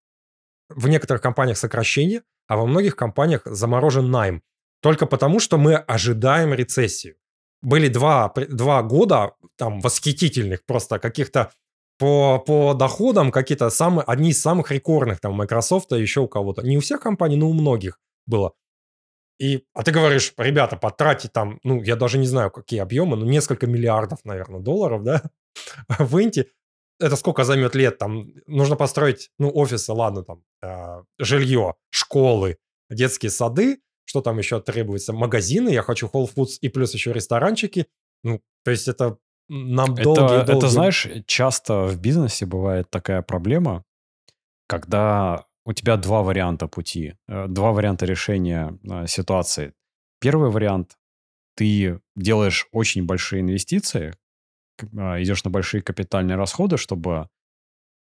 в 0.69 0.89
некоторых 0.89 1.23
компаниях 1.23 1.59
сокращение, 1.59 2.23
а 2.47 2.57
во 2.57 2.67
многих 2.67 2.97
компаниях 2.97 3.43
заморожен 3.45 4.11
найм. 4.11 4.43
Только 4.83 5.07
потому, 5.07 5.41
что 5.41 5.59
мы 5.59 5.75
ожидаем 5.75 6.55
рецессию. 6.55 7.17
были 7.63 7.89
два, 7.89 8.33
два 8.49 8.83
года 8.83 9.33
там 9.57 9.81
восхитительных 9.81 10.65
просто 10.67 10.99
каких-то 10.99 11.51
по, 11.99 12.39
по 12.39 12.75
доходам 12.75 13.33
какие-то 13.33 13.71
самые, 13.71 14.05
одни 14.05 14.31
из 14.31 14.41
самых 14.41 14.71
рекордных 14.71 15.21
там 15.21 15.33
Microsoft, 15.33 15.93
а 15.93 15.99
еще 15.99 16.21
у 16.21 16.29
кого-то. 16.29 16.63
Не 16.63 16.77
у 16.77 16.81
всех 16.81 17.01
компаний, 17.01 17.37
но 17.37 17.49
у 17.49 17.55
многих 17.55 17.99
было. 18.27 18.53
И, 19.39 19.65
а 19.75 19.83
ты 19.83 19.93
говоришь, 19.93 20.33
ребята, 20.39 20.77
потратить 20.77 21.33
там, 21.33 21.61
ну, 21.63 21.83
я 21.83 21.97
даже 21.97 22.19
не 22.19 22.27
знаю, 22.27 22.51
какие 22.51 22.81
объемы, 22.81 23.17
ну, 23.17 23.27
несколько 23.27 23.67
миллиардов, 23.67 24.21
наверное, 24.25 24.61
долларов, 24.61 25.03
да, 25.03 25.23
в 25.99 26.23
Инте. 26.23 26.47
Это 26.99 27.17
сколько 27.17 27.45
займет 27.45 27.75
лет? 27.75 27.99
Там 27.99 28.33
нужно 28.47 28.77
построить, 28.77 29.31
ну, 29.39 29.51
офисы, 29.55 29.93
ладно, 29.93 30.23
там, 30.23 30.43
э, 30.63 31.03
жилье, 31.19 31.75
школы, 31.91 32.57
детские 32.91 33.31
сады, 33.31 33.81
что 34.05 34.21
там 34.21 34.39
еще 34.39 34.61
требуется, 34.61 35.13
магазины, 35.13 35.71
я 35.71 35.83
хочу 35.83 36.07
Whole 36.07 36.29
Foods 36.35 36.59
и 36.61 36.69
плюс 36.69 36.95
еще 36.95 37.13
ресторанчики. 37.13 37.87
Ну, 38.23 38.41
то 38.65 38.71
есть 38.71 38.89
это 38.89 39.19
нам 39.49 39.95
это, 39.95 40.03
долгие, 40.03 40.45
долгие... 40.45 40.57
Это, 40.59 40.69
знаешь, 40.69 41.09
часто 41.27 41.85
в 41.85 42.01
бизнесе 42.01 42.47
бывает 42.47 42.91
такая 42.91 43.23
проблема, 43.23 43.85
когда 44.67 45.45
у 45.65 45.73
тебя 45.73 45.97
два 45.97 46.23
варианта 46.23 46.69
пути, 46.69 47.15
э, 47.29 47.47
два 47.49 47.73
варианта 47.73 48.07
решения 48.07 48.79
э, 48.85 49.07
ситуации. 49.07 49.75
Первый 50.21 50.51
вариант– 50.51 50.97
ты 51.57 52.01
делаешь 52.15 52.69
очень 52.73 53.05
большие 53.05 53.41
инвестиции, 53.41 54.15
идешь 54.85 55.45
на 55.45 55.51
большие 55.51 55.83
капитальные 55.83 56.37
расходы, 56.37 56.77
чтобы 56.77 57.29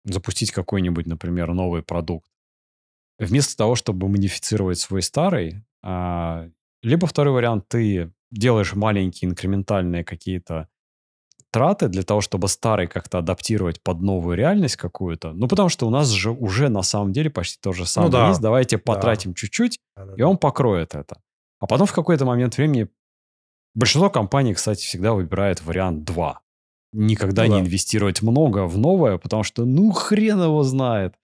запустить 0.05 0.53
какой-нибудь, 0.53 1.07
например, 1.07 1.53
новый 1.53 1.83
продукт. 1.83 2.31
Вместо 3.19 3.57
того, 3.57 3.75
чтобы 3.75 4.09
модифицировать 4.09 4.79
свой 4.79 5.03
старый, 5.03 5.63
а, 5.83 6.49
либо 6.83 7.07
второй 7.07 7.35
вариант– 7.35 7.67
ты 7.69 8.13
делаешь 8.31 8.75
маленькие 8.75 9.31
инкрементальные 9.31 10.05
какие-то 10.05 10.69
траты 11.55 11.89
для 11.89 12.03
того, 12.03 12.21
чтобы 12.21 12.49
старый 12.49 12.89
как-то 12.89 13.19
адаптировать 13.19 13.81
под 13.81 14.01
новую 14.01 14.37
реальность 14.37 14.75
какую-то. 14.75 15.33
Ну, 15.33 15.47
потому 15.47 15.69
что 15.69 15.87
у 15.87 15.91
нас 15.91 16.09
же 16.09 16.33
уже 16.33 16.69
на 16.69 16.83
самом 16.83 17.13
деле 17.13 17.31
почти 17.31 17.61
то 17.61 17.73
же 17.73 17.83
ну 17.83 17.87
самое 17.87 18.11
ну, 18.11 18.19
да. 18.19 18.29
есть. 18.31 18.41
Давайте 18.41 18.77
потратим 18.77 19.31
да. 19.31 19.37
чуть-чуть, 19.37 19.79
да, 19.97 20.05
да, 20.05 20.15
и 20.17 20.23
он 20.23 20.37
покроет 20.37 20.97
это. 20.97 21.21
А 21.61 21.67
потом 21.67 21.87
в 21.87 21.93
какой-то 21.93 22.25
момент 22.25 22.57
времени 22.57 22.89
большинство 23.75 24.11
компаний, 24.11 24.55
кстати, 24.55 24.83
всегда 24.85 25.13
выбирает 25.13 25.63
вариант 25.63 26.03
2. 26.03 26.41
Никогда 26.95 27.43
ну, 27.45 27.49
не 27.49 27.61
да. 27.61 27.67
инвестировать 27.67 28.23
много 28.23 28.67
в 28.67 28.79
новое, 28.79 29.19
потому 29.19 29.43
что 29.43 29.65
ну 29.65 29.91
хрен 29.93 30.43
его 30.43 30.63
знает. 30.63 31.15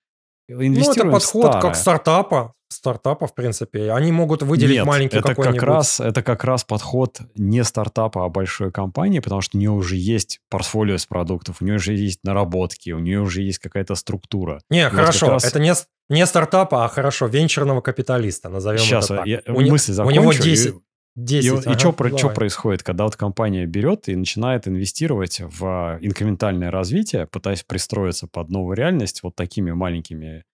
Ну, 0.48 0.90
это 0.90 1.08
подход 1.08 1.60
как 1.60 1.76
стартапа 1.76 2.54
стартапа, 2.72 3.26
в 3.26 3.34
принципе. 3.34 3.92
Они 3.92 4.12
могут 4.12 4.42
выделить 4.42 4.76
Нет, 4.76 4.86
маленький 4.86 5.18
это. 5.18 5.34
Как 5.34 5.62
раз, 5.62 6.00
это 6.00 6.22
как 6.22 6.44
раз 6.44 6.64
подход 6.64 7.18
не 7.34 7.64
стартапа, 7.64 8.24
а 8.24 8.28
большой 8.28 8.70
компании, 8.70 9.20
потому 9.20 9.40
что 9.40 9.56
у 9.56 9.60
нее 9.60 9.70
уже 9.70 9.96
есть 9.96 10.40
портфолио 10.48 10.94
из 10.94 11.06
продуктов, 11.06 11.56
у 11.60 11.64
нее 11.64 11.76
уже 11.76 11.94
есть 11.94 12.20
наработки, 12.22 12.90
у 12.90 12.98
нее 12.98 13.20
уже 13.20 13.42
есть 13.42 13.58
какая-то 13.58 13.94
структура. 13.94 14.60
Не, 14.70 14.86
и 14.86 14.90
хорошо, 14.90 15.26
вот 15.26 15.32
раз... 15.32 15.44
это 15.44 15.58
не, 15.58 15.74
не 16.08 16.24
стартапа, 16.26 16.84
а 16.84 16.88
хорошо, 16.88 17.26
венчурного 17.26 17.80
капиталиста, 17.80 18.48
назовем 18.48 18.80
Сейчас, 18.80 19.06
это 19.06 19.16
так. 19.16 19.26
Я, 19.26 19.42
у 19.48 19.60
мысль 19.60 19.92
закончу. 19.92 20.20
У 20.20 20.22
него 20.22 20.32
10... 20.32 20.74
10 21.16 21.44
и, 21.44 21.48
ага, 21.48 21.72
и 21.72 21.78
что, 21.78 21.92
про, 21.92 22.16
что 22.16 22.28
происходит, 22.30 22.82
когда 22.82 23.04
вот 23.04 23.16
компания 23.16 23.66
берет 23.66 24.08
и 24.08 24.16
начинает 24.16 24.68
инвестировать 24.68 25.40
в 25.40 25.98
инкрементальное 26.00 26.70
развитие, 26.70 27.26
пытаясь 27.26 27.64
пристроиться 27.64 28.26
под 28.26 28.48
новую 28.50 28.76
реальность 28.76 29.22
вот 29.22 29.34
такими 29.34 29.72
маленькими 29.72 30.44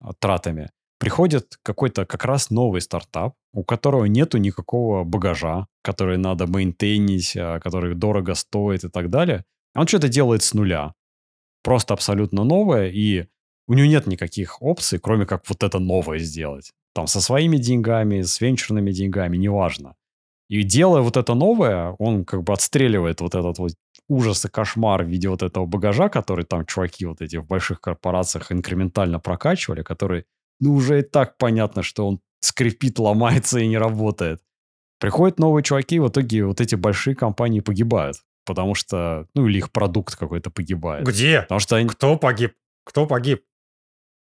а, 0.00 0.12
тратами, 0.14 0.70
приходит 0.98 1.58
какой-то 1.62 2.06
как 2.06 2.24
раз 2.24 2.50
новый 2.50 2.80
стартап, 2.80 3.34
у 3.52 3.64
которого 3.64 4.04
нету 4.04 4.38
никакого 4.38 5.04
багажа, 5.04 5.66
который 5.82 6.18
надо 6.18 6.46
мейнтейнить, 6.46 7.36
а, 7.36 7.60
который 7.60 7.94
дорого 7.94 8.34
стоит 8.34 8.84
и 8.84 8.88
так 8.88 9.10
далее. 9.10 9.44
Он 9.74 9.86
что-то 9.86 10.08
делает 10.08 10.42
с 10.42 10.54
нуля. 10.54 10.94
Просто 11.62 11.94
абсолютно 11.94 12.42
новое, 12.44 12.88
и 12.88 13.26
у 13.68 13.74
него 13.74 13.86
нет 13.86 14.06
никаких 14.06 14.60
опций, 14.60 14.98
кроме 14.98 15.26
как 15.26 15.48
вот 15.48 15.62
это 15.62 15.78
новое 15.78 16.18
сделать. 16.18 16.72
Там 16.92 17.06
со 17.06 17.20
своими 17.20 17.56
деньгами, 17.56 18.22
с 18.22 18.40
венчурными 18.40 18.90
деньгами, 18.90 19.36
неважно. 19.36 19.94
И 20.50 20.64
делая 20.64 21.00
вот 21.00 21.16
это 21.16 21.34
новое, 21.34 21.94
он 22.00 22.24
как 22.24 22.42
бы 22.42 22.52
отстреливает 22.52 23.20
вот 23.20 23.36
этот 23.36 23.58
вот 23.58 23.72
ужас 24.08 24.44
и 24.44 24.48
кошмар 24.48 25.04
в 25.04 25.08
виде 25.08 25.28
вот 25.28 25.44
этого 25.44 25.64
багажа, 25.64 26.08
который 26.08 26.44
там 26.44 26.66
чуваки 26.66 27.06
вот 27.06 27.20
эти 27.20 27.36
в 27.36 27.46
больших 27.46 27.80
корпорациях 27.80 28.50
инкрементально 28.50 29.20
прокачивали, 29.20 29.84
который 29.84 30.24
ну 30.58 30.74
уже 30.74 30.98
и 30.98 31.02
так 31.02 31.38
понятно, 31.38 31.84
что 31.84 32.04
он 32.08 32.18
скрипит, 32.40 32.98
ломается 32.98 33.60
и 33.60 33.68
не 33.68 33.78
работает. 33.78 34.42
Приходят 34.98 35.38
новые 35.38 35.62
чуваки, 35.62 35.94
и 35.94 36.00
в 36.00 36.08
итоге 36.08 36.44
вот 36.44 36.60
эти 36.60 36.74
большие 36.74 37.14
компании 37.14 37.60
погибают. 37.60 38.16
Потому 38.44 38.74
что, 38.74 39.28
ну 39.34 39.46
или 39.46 39.58
их 39.58 39.70
продукт 39.70 40.16
какой-то 40.16 40.50
погибает. 40.50 41.06
Где? 41.06 41.42
Потому 41.42 41.60
что 41.60 41.76
они... 41.76 41.88
Кто 41.88 42.16
погиб? 42.16 42.54
Кто 42.84 43.06
погиб? 43.06 43.44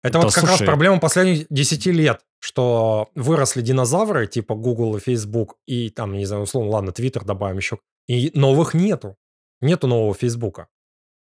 Это 0.04 0.14
да, 0.14 0.20
вот 0.26 0.34
как 0.34 0.46
слушай... 0.46 0.60
раз 0.60 0.68
проблема 0.68 1.00
последних 1.00 1.46
10 1.50 1.86
лет, 1.88 2.22
что 2.40 3.10
выросли 3.16 3.62
динозавры, 3.62 4.28
типа 4.28 4.56
Google 4.56 4.98
и 4.98 5.00
Facebook, 5.00 5.58
и 5.68 5.90
там, 5.90 6.14
не 6.14 6.26
знаю, 6.26 6.44
условно, 6.44 6.72
ладно, 6.72 6.90
Twitter 6.90 7.24
добавим 7.24 7.58
еще, 7.58 7.80
и 8.08 8.32
новых 8.34 8.74
нету. 8.74 9.18
Нету 9.62 9.88
нового 9.88 10.16
Фейсбука. 10.16 10.68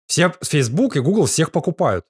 Все 0.07 0.33
Facebook 0.43 0.97
и 0.97 1.01
Google 1.01 1.25
всех 1.25 1.53
покупают. 1.53 2.05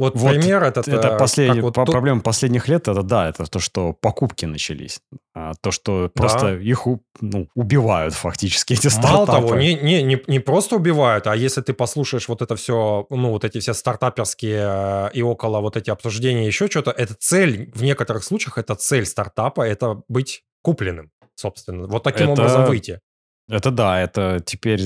Вот, 0.00 0.14
вот 0.16 0.30
пример 0.32 0.62
этот... 0.62 0.88
Это 0.88 1.08
э, 1.08 1.18
последний, 1.18 1.60
вот 1.60 1.74
проблема 1.74 2.22
последних 2.22 2.68
лет, 2.68 2.88
это 2.88 3.02
да, 3.02 3.28
это 3.28 3.44
то, 3.44 3.58
что 3.58 3.92
покупки 3.92 4.46
начались. 4.46 5.02
А, 5.34 5.52
то, 5.60 5.70
что 5.70 6.10
просто 6.14 6.56
да. 6.56 6.56
их 6.56 6.86
ну, 7.20 7.48
убивают 7.54 8.14
фактически 8.14 8.72
эти 8.72 8.88
стартапы. 8.88 9.12
Мало 9.12 9.26
того, 9.26 9.56
не, 9.56 9.74
не, 9.74 10.02
не, 10.02 10.22
не 10.26 10.38
просто 10.38 10.76
убивают, 10.76 11.26
а 11.26 11.36
если 11.36 11.60
ты 11.60 11.74
послушаешь 11.74 12.28
вот 12.28 12.40
это 12.40 12.56
все, 12.56 13.06
ну, 13.10 13.32
вот 13.32 13.44
эти 13.44 13.60
все 13.60 13.74
стартаперские 13.74 14.62
э, 14.62 15.10
и 15.12 15.20
около 15.20 15.60
вот 15.60 15.76
эти 15.76 15.90
обсуждения, 15.90 16.46
еще 16.46 16.68
что-то, 16.68 16.92
это 16.92 17.14
цель, 17.18 17.70
в 17.74 17.82
некоторых 17.82 18.24
случаях 18.24 18.56
это 18.56 18.76
цель 18.76 19.04
стартапа, 19.04 19.68
это 19.68 20.00
быть 20.08 20.44
купленным, 20.62 21.10
собственно. 21.34 21.86
Вот 21.88 22.04
таким 22.04 22.30
это... 22.30 22.40
образом 22.40 22.64
выйти. 22.64 23.00
Это 23.50 23.72
да, 23.72 24.00
это 24.00 24.40
теперь 24.44 24.80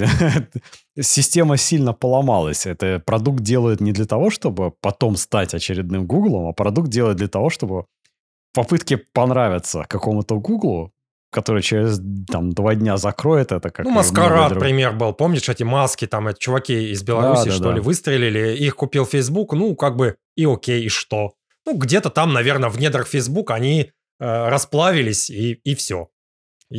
система 1.00 1.58
сильно 1.58 1.92
поломалась. 1.92 2.64
Это 2.64 3.02
продукт 3.04 3.42
делают 3.42 3.80
не 3.80 3.92
для 3.92 4.06
того, 4.06 4.30
чтобы 4.30 4.72
потом 4.80 5.16
стать 5.16 5.54
очередным 5.54 6.06
Гуглом, 6.06 6.46
а 6.48 6.52
продукт 6.52 6.88
делают 6.88 7.18
для 7.18 7.28
того, 7.28 7.50
чтобы 7.50 7.82
в 7.82 7.86
попытке 8.54 8.96
понравиться 8.96 9.84
какому-то 9.86 10.40
Гуглу, 10.40 10.92
который 11.30 11.60
через 11.60 12.00
там 12.30 12.52
два 12.52 12.74
дня 12.74 12.96
закроет 12.96 13.52
это. 13.52 13.68
Как 13.68 13.84
ну, 13.84 13.92
Маскарад, 13.92 14.50
друг... 14.50 14.62
пример 14.62 14.92
был. 14.92 15.12
Помнишь, 15.12 15.46
эти 15.48 15.62
маски, 15.62 16.06
там, 16.06 16.28
эти 16.28 16.38
чуваки 16.38 16.90
из 16.90 17.02
Беларуси, 17.02 17.46
да, 17.46 17.50
да, 17.50 17.56
что 17.56 17.64
да. 17.64 17.74
ли, 17.74 17.80
выстрелили, 17.80 18.56
их 18.56 18.76
купил 18.76 19.04
Facebook, 19.04 19.52
ну, 19.52 19.76
как 19.76 19.96
бы 19.96 20.16
и 20.36 20.46
окей, 20.46 20.84
и 20.84 20.88
что? 20.88 21.34
Ну, 21.66 21.76
где-то 21.76 22.08
там, 22.08 22.32
наверное, 22.32 22.70
в 22.70 22.78
недрах 22.78 23.08
Facebook 23.08 23.50
они 23.50 23.90
э, 24.20 24.48
расплавились, 24.48 25.28
и, 25.28 25.52
и 25.52 25.74
все. 25.74 26.08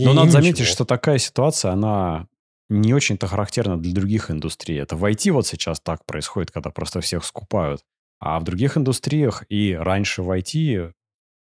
Но 0.03 0.13
надо 0.13 0.27
ничего. 0.27 0.41
заметить, 0.41 0.65
что 0.65 0.85
такая 0.85 1.17
ситуация, 1.17 1.71
она 1.71 2.27
не 2.69 2.93
очень-то 2.93 3.27
характерна 3.27 3.77
для 3.77 3.93
других 3.93 4.29
индустрий. 4.31 4.79
Это 4.79 4.95
в 4.95 5.05
IT 5.05 5.31
вот 5.31 5.47
сейчас 5.47 5.79
так 5.79 6.05
происходит, 6.05 6.51
когда 6.51 6.69
просто 6.69 7.01
всех 7.01 7.23
скупают. 7.23 7.83
А 8.19 8.39
в 8.39 8.43
других 8.43 8.77
индустриях 8.77 9.45
и 9.49 9.73
раньше 9.73 10.21
в 10.23 10.29
IT 10.31 10.93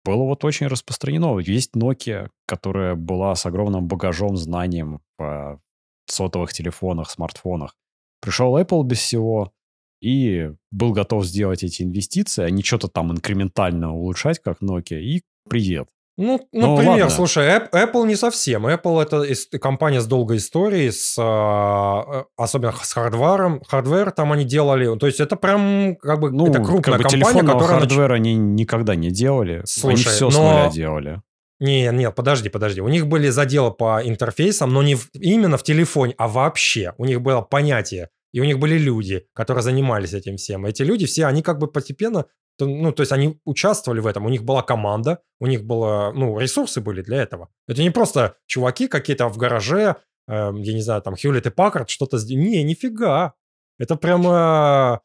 было 0.03 0.23
вот 0.23 0.43
очень 0.43 0.67
распространено. 0.67 1.39
Есть 1.39 1.75
Nokia, 1.75 2.29
которая 2.45 2.95
была 2.95 3.35
с 3.35 3.45
огромным 3.45 3.87
багажом 3.87 4.35
знанием 4.37 4.99
в 5.17 5.59
сотовых 6.07 6.53
телефонах, 6.53 7.09
смартфонах. 7.09 7.75
Пришел 8.21 8.57
Apple 8.57 8.83
без 8.83 8.99
всего 8.99 9.53
и 10.01 10.51
был 10.71 10.91
готов 10.91 11.25
сделать 11.25 11.63
эти 11.63 11.83
инвестиции, 11.83 12.43
а 12.43 12.49
не 12.49 12.61
что-то 12.61 12.89
там 12.89 13.11
инкрементально 13.11 13.93
улучшать, 13.93 14.39
как 14.39 14.61
Nokia, 14.61 14.99
и 14.99 15.23
привет. 15.49 15.87
Ну, 16.15 16.47
ну, 16.51 16.75
например, 16.75 17.09
слушай, 17.09 17.43
Apple 17.47 18.05
не 18.05 18.15
совсем. 18.15 18.67
Apple 18.67 19.01
это 19.01 19.59
компания 19.59 19.99
с 19.99 20.05
долгой 20.05 20.37
историей, 20.37 20.91
с, 20.91 21.15
а, 21.19 22.25
особенно 22.37 22.71
с 22.71 22.93
hardware 22.93 23.43
ом. 23.43 23.61
Hardware 23.67 24.11
там 24.11 24.31
они 24.31 24.45
делали. 24.45 24.95
То 24.97 25.07
есть 25.07 25.19
это 25.19 25.35
прям 25.35 25.95
как 25.95 26.19
бы 26.19 26.31
ну, 26.31 26.47
это 26.47 26.59
крупная 26.59 26.99
как 26.99 27.05
бы 27.05 27.09
компания, 27.09 27.41
которая... 27.41 27.79
hardware 27.79 28.11
они 28.11 28.35
никогда 28.35 28.95
не 28.95 29.09
делали. 29.09 29.63
Слушай, 29.65 29.93
они 29.93 30.03
все 30.03 30.25
но... 30.25 30.31
с 30.31 30.37
нуля 30.37 30.69
делали. 30.71 31.21
Не, 31.59 31.89
нет, 31.91 32.13
подожди, 32.13 32.49
подожди. 32.49 32.81
У 32.81 32.89
них 32.89 33.07
были 33.07 33.29
заделы 33.29 33.71
по 33.71 34.01
интерфейсам, 34.03 34.71
но 34.71 34.83
не 34.83 34.95
в, 34.95 35.09
именно 35.13 35.57
в 35.57 35.63
телефоне, 35.63 36.13
а 36.17 36.27
вообще. 36.27 36.93
У 36.97 37.05
них 37.05 37.21
было 37.21 37.41
понятие, 37.41 38.09
и 38.33 38.41
у 38.41 38.43
них 38.43 38.59
были 38.59 38.77
люди, 38.77 39.25
которые 39.33 39.63
занимались 39.63 40.13
этим 40.13 40.37
всем. 40.37 40.65
Эти 40.65 40.83
люди 40.83 41.05
все, 41.05 41.25
они 41.25 41.41
как 41.41 41.59
бы 41.59 41.67
постепенно 41.67 42.25
ну, 42.59 42.91
то 42.91 43.01
есть 43.01 43.11
они 43.11 43.39
участвовали 43.45 43.99
в 43.99 44.07
этом, 44.07 44.25
у 44.25 44.29
них 44.29 44.43
была 44.43 44.61
команда, 44.61 45.21
у 45.39 45.47
них 45.47 45.63
было, 45.63 46.11
ну, 46.15 46.39
ресурсы 46.39 46.81
были 46.81 47.01
для 47.01 47.21
этого. 47.21 47.49
Это 47.67 47.81
не 47.81 47.89
просто 47.89 48.35
чуваки 48.45 48.87
какие-то 48.87 49.27
в 49.29 49.37
гараже, 49.37 49.97
э, 50.27 50.51
я 50.55 50.73
не 50.73 50.81
знаю, 50.81 51.01
там, 51.01 51.15
Хьюлит 51.15 51.45
и 51.45 51.49
Паккард 51.49 51.89
что-то 51.89 52.17
сделали. 52.17 52.47
Не, 52.47 52.63
нифига. 52.63 53.33
Это 53.79 53.95
прямо 53.95 55.01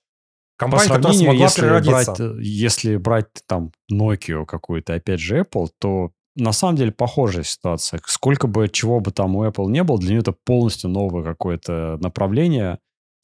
компания, 0.57 0.89
которая 0.89 1.15
смогла 1.15 1.45
если 1.45 1.61
пригодиться. 1.63 2.15
Брать, 2.17 2.37
если 2.41 2.97
брать 2.97 3.29
там 3.47 3.73
Nokia 3.91 4.45
какую-то, 4.45 4.95
опять 4.95 5.21
же, 5.21 5.41
Apple, 5.41 5.69
то 5.79 6.13
на 6.37 6.53
самом 6.53 6.77
деле 6.77 6.93
похожая 6.93 7.45
ситуация. 7.45 8.01
Сколько 8.07 8.47
бы 8.47 8.69
чего 8.69 9.01
бы 9.01 9.11
там 9.11 9.37
у 9.37 9.45
Apple 9.45 9.67
не 9.67 9.83
было, 9.83 9.99
для 9.99 10.11
нее 10.11 10.21
это 10.21 10.33
полностью 10.33 10.91
новое 10.91 11.25
какое-то 11.25 11.99
направление. 12.01 12.79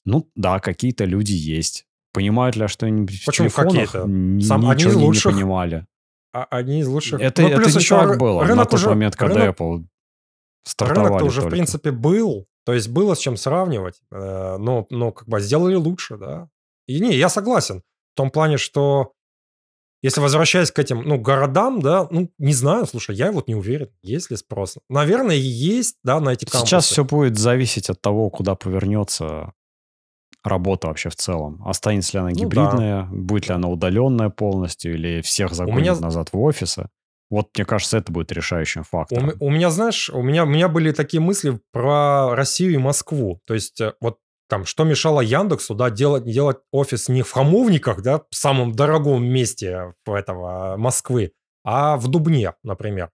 Ну 0.04 0.30
да, 0.34 0.58
какие-то 0.60 1.04
люди 1.04 1.32
есть. 1.32 1.86
Понимают 2.14 2.56
ли 2.56 2.66
что-нибудь 2.68 3.20
в 3.22 3.26
Почему 3.26 3.48
телефонах? 3.48 3.72
какие-то? 3.72 3.98
Сам- 4.46 4.62
ничего 4.62 4.92
они 4.92 5.04
лучших. 5.04 5.32
не 5.32 5.38
понимали. 5.40 5.86
А 6.32 6.44
одни 6.44 6.80
из 6.80 6.86
лучших. 6.88 7.20
Это, 7.20 7.42
Ну, 7.42 7.48
это 7.48 7.60
не 7.70 7.76
еще 7.76 7.98
так 7.98 8.18
было 8.18 8.40
на 8.40 8.46
рынок 8.48 8.70
тот 8.70 8.80
уже- 8.80 8.88
момент, 8.88 9.16
когда 9.16 9.40
рынок- 9.40 9.56
Apple 9.60 9.84
стартовали 10.64 11.06
Рынок-то 11.08 11.24
уже, 11.26 11.40
в 11.40 11.42
только. 11.44 11.56
принципе, 11.56 11.90
был. 11.90 12.46
То 12.64 12.72
есть 12.72 12.88
было 12.88 13.14
с 13.14 13.18
чем 13.18 13.36
сравнивать. 13.36 14.00
э, 14.10 14.56
Но, 14.58 14.86
но 14.90 15.12
как 15.12 15.28
бы 15.28 15.38
сделали 15.40 15.74
лучше, 15.74 16.16
да. 16.16 16.48
И 16.86 16.98
не, 17.00 17.14
я 17.14 17.28
согласен. 17.28 17.82
В 18.14 18.16
том 18.16 18.30
плане, 18.30 18.56
что 18.56 19.12
если 20.02 20.20
возвращаясь 20.20 20.70
к 20.70 20.78
этим, 20.78 21.02
ну, 21.02 21.18
городам, 21.18 21.80
да, 21.82 22.06
ну, 22.10 22.30
не 22.38 22.52
знаю, 22.54 22.86
слушай, 22.86 23.14
я 23.16 23.32
вот 23.32 23.48
не 23.48 23.54
уверен, 23.54 23.90
есть 24.02 24.30
ли 24.30 24.36
спрос. 24.36 24.76
Наверное, 24.88 25.36
есть, 25.36 25.96
да, 26.04 26.20
на 26.20 26.30
эти 26.30 26.44
кампусы. 26.44 26.66
Сейчас 26.66 26.86
все 26.86 27.04
будет 27.04 27.38
зависеть 27.38 27.90
от 27.90 28.00
того, 28.00 28.30
куда 28.30 28.54
повернется 28.54 29.52
работа 30.44 30.88
вообще 30.88 31.08
в 31.08 31.16
целом. 31.16 31.62
Останется 31.66 32.12
ли 32.12 32.18
она 32.20 32.28
Ну 32.30 32.34
да. 32.36 32.40
гибридная, 32.44 33.02
будет 33.10 33.48
ли 33.48 33.54
она 33.54 33.68
удаленная 33.68 34.28
полностью, 34.30 34.94
или 34.94 35.20
всех 35.22 35.52
загонят 35.54 35.80
меня- 35.80 35.94
назад 36.00 36.28
в 36.32 36.38
офисы. 36.40 36.88
Вот, 37.30 37.48
мне 37.56 37.64
кажется, 37.64 37.96
это 37.98 38.12
будет 38.12 38.30
решающим 38.32 38.82
У, 38.82 38.84
фактором. 38.84 39.30
м- 39.30 39.36
у 39.40 39.50
меня, 39.50 39.70
знаешь, 39.70 40.10
у 40.10 40.22
меня, 40.22 40.44
у 40.44 40.46
меня 40.46 40.68
были 40.68 40.92
такие 40.92 41.20
мысли 41.20 41.58
про 41.72 42.34
Россию 42.36 42.74
и 42.74 42.78
Москву. 42.78 43.40
То 43.46 43.54
есть, 43.54 43.80
э, 43.80 43.94
вот 44.00 44.18
там, 44.48 44.66
что 44.66 44.84
мешало 44.84 45.22
Яндексу, 45.22 45.74
да, 45.74 45.88
делать, 45.90 46.24
делать 46.24 46.58
офис 46.70 47.08
не 47.08 47.22
в 47.22 47.32
Хамовниках, 47.32 48.02
да, 48.02 48.20
в 48.30 48.36
самом 48.36 48.72
дорогом 48.72 49.24
месте 49.26 49.94
этого 50.06 50.76
Москвы, 50.76 51.32
а 51.64 51.96
в 51.96 52.08
Дубне, 52.08 52.52
например. 52.62 53.10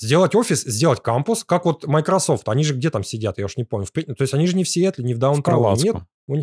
Сделать 0.00 0.34
офис, 0.34 0.62
сделать 0.62 1.00
кампус, 1.00 1.44
как 1.44 1.64
вот 1.64 1.86
Microsoft. 1.86 2.48
Они 2.48 2.64
же 2.64 2.74
где 2.74 2.90
там 2.90 3.04
сидят, 3.04 3.38
я 3.38 3.44
уж 3.44 3.56
не 3.56 3.62
помню. 3.64 3.86
В 3.86 3.92
То 3.92 4.02
есть 4.22 4.34
они 4.34 4.48
же 4.48 4.56
не 4.56 4.64
в 4.64 4.68
Сиэтле, 4.68 5.04
не 5.04 5.14
в 5.14 5.18
Даунтауне. 5.18 5.80
Нет, 5.84 5.96
у 6.26 6.36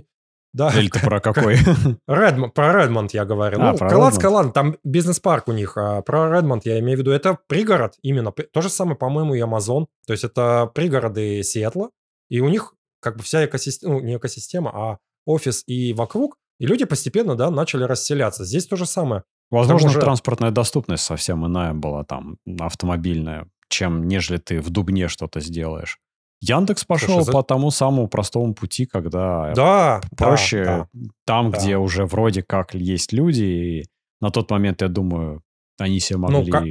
да, 0.53 0.69
Или 0.77 0.89
ты 0.89 0.99
про 0.99 1.19
какой? 1.21 1.55
Редмонд, 2.07 2.53
про 2.53 2.81
Редмонд 2.83 3.13
я 3.13 3.23
говорю. 3.23 3.57
А, 3.61 3.71
ну, 3.71 3.77
Редмонд. 3.87 4.23
ладно, 4.23 4.51
там 4.51 4.77
бизнес-парк 4.83 5.47
у 5.47 5.53
них. 5.53 5.77
А 5.77 6.01
про 6.01 6.29
Редмонд 6.35 6.65
я 6.65 6.79
имею 6.79 6.97
в 6.97 7.01
виду. 7.01 7.11
Это 7.11 7.37
пригород 7.47 7.95
именно. 8.01 8.31
То 8.31 8.61
же 8.61 8.69
самое, 8.69 8.97
по-моему, 8.97 9.33
и 9.33 9.39
Amazon. 9.39 9.87
То 10.05 10.13
есть 10.13 10.23
это 10.25 10.69
пригороды 10.73 11.41
Сиэтла. 11.43 11.89
И 12.29 12.41
у 12.41 12.49
них 12.49 12.73
как 12.99 13.17
бы 13.17 13.23
вся 13.23 13.45
экосистема, 13.45 13.93
ну, 13.93 13.99
не 14.01 14.17
экосистема, 14.17 14.71
а 14.73 14.97
офис 15.25 15.63
и 15.67 15.93
вокруг. 15.93 16.37
И 16.59 16.67
люди 16.67 16.85
постепенно, 16.85 17.35
да, 17.35 17.49
начали 17.49 17.83
расселяться. 17.83 18.43
Здесь 18.45 18.67
то 18.67 18.75
же 18.75 18.85
самое. 18.85 19.23
Возможно, 19.49 19.89
же- 19.89 19.99
транспортная 19.99 20.51
доступность 20.51 21.03
совсем 21.03 21.45
иная 21.45 21.73
была 21.73 22.03
там, 22.03 22.37
автомобильная, 22.59 23.47
чем 23.69 24.07
нежели 24.07 24.37
ты 24.37 24.61
в 24.61 24.69
Дубне 24.69 25.07
что-то 25.07 25.39
сделаешь. 25.39 25.97
Яндекс 26.41 26.85
пошел 26.85 27.15
Слушай, 27.15 27.25
за- 27.25 27.31
по 27.31 27.43
тому 27.43 27.71
самому 27.71 28.07
простому 28.07 28.53
пути, 28.53 28.85
когда 28.85 29.53
Да, 29.53 30.01
да, 30.11 30.17
проще 30.17 30.63
да. 30.63 30.87
там, 31.25 31.51
да. 31.51 31.57
где 31.57 31.77
уже 31.77 32.05
вроде 32.05 32.41
как 32.43 32.73
есть 32.73 33.13
люди. 33.13 33.43
И 33.43 33.85
на 34.19 34.31
тот 34.31 34.49
момент, 34.49 34.81
я 34.81 34.87
думаю, 34.87 35.43
они 35.77 35.99
себе 35.99 36.17
могли... 36.17 36.51
Ну, 36.51 36.51
ка- 36.51 36.65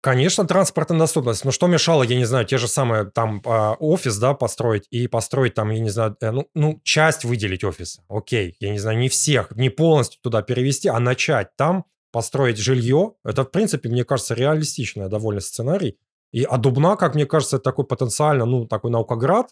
Конечно, 0.00 0.46
транспортная 0.46 0.98
доступность. 0.98 1.46
Но 1.46 1.50
что 1.50 1.66
мешало, 1.66 2.02
я 2.02 2.16
не 2.16 2.26
знаю, 2.26 2.44
те 2.44 2.58
же 2.58 2.68
самые 2.68 3.10
там 3.10 3.40
а, 3.46 3.72
офис, 3.78 4.18
да, 4.18 4.34
построить 4.34 4.86
и 4.90 5.06
построить 5.08 5.54
там, 5.54 5.70
я 5.70 5.78
не 5.78 5.88
знаю, 5.88 6.14
э, 6.20 6.30
ну, 6.30 6.46
ну, 6.54 6.78
часть 6.84 7.24
выделить 7.24 7.64
офиса. 7.64 8.02
Окей, 8.08 8.54
я 8.60 8.70
не 8.70 8.78
знаю, 8.78 8.98
не 8.98 9.08
всех, 9.08 9.52
не 9.56 9.70
полностью 9.70 10.20
туда 10.20 10.42
перевести, 10.42 10.88
а 10.88 11.00
начать 11.00 11.56
там 11.56 11.86
построить 12.12 12.58
жилье. 12.58 13.14
Это, 13.24 13.44
в 13.44 13.50
принципе, 13.50 13.88
мне 13.88 14.04
кажется, 14.04 14.34
реалистичный 14.34 15.08
довольно 15.08 15.40
сценарий. 15.40 15.96
И 16.34 16.42
а 16.42 16.58
Дубна, 16.58 16.96
как 16.96 17.14
мне 17.14 17.26
кажется, 17.26 17.56
это 17.56 17.62
такой 17.62 17.86
потенциально, 17.86 18.44
ну, 18.44 18.66
такой 18.66 18.90
наукоград, 18.90 19.50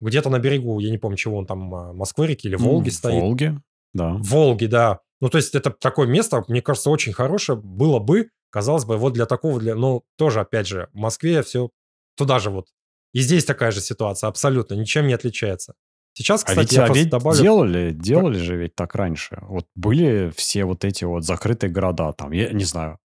где-то 0.00 0.30
на 0.30 0.38
берегу, 0.38 0.78
я 0.78 0.88
не 0.92 0.96
помню, 0.96 1.16
чего 1.16 1.36
он 1.36 1.44
там, 1.44 1.74
а, 1.74 1.92
Москвы-реки 1.92 2.46
или 2.46 2.54
Волги 2.54 2.88
м, 2.88 2.92
стоит. 2.92 3.20
Волги, 3.20 3.60
да. 3.92 4.16
Волги, 4.20 4.66
да. 4.66 5.00
Ну, 5.20 5.28
то 5.28 5.38
есть 5.38 5.56
это 5.56 5.70
такое 5.70 6.06
место, 6.06 6.44
мне 6.46 6.62
кажется, 6.62 6.88
очень 6.88 7.12
хорошее 7.12 7.58
было 7.60 7.98
бы, 7.98 8.30
казалось 8.50 8.84
бы, 8.84 8.96
вот 8.96 9.12
для 9.12 9.26
такого, 9.26 9.58
для, 9.58 9.74
ну, 9.74 10.04
тоже, 10.16 10.38
опять 10.38 10.68
же, 10.68 10.88
в 10.92 10.98
Москве 10.98 11.42
все 11.42 11.70
туда 12.16 12.38
же 12.38 12.50
вот. 12.50 12.68
И 13.12 13.18
здесь 13.22 13.44
такая 13.44 13.72
же 13.72 13.80
ситуация, 13.80 14.28
абсолютно, 14.28 14.74
ничем 14.74 15.08
не 15.08 15.14
отличается. 15.14 15.74
Сейчас, 16.12 16.44
А 16.44 16.46
кстати, 16.46 16.60
ведь, 16.60 16.72
я 16.72 16.82
а 16.82 16.86
просто 16.86 17.02
ведь 17.02 17.10
добавлю... 17.10 17.42
делали, 17.42 17.90
делали 17.90 18.38
же 18.38 18.56
ведь 18.56 18.76
так 18.76 18.94
раньше. 18.94 19.38
Вот 19.48 19.66
были 19.74 20.32
все 20.36 20.64
вот 20.64 20.84
эти 20.84 21.02
вот 21.02 21.24
закрытые 21.24 21.72
города 21.72 22.12
там, 22.12 22.30
я 22.30 22.52
не 22.52 22.64
знаю, 22.64 23.00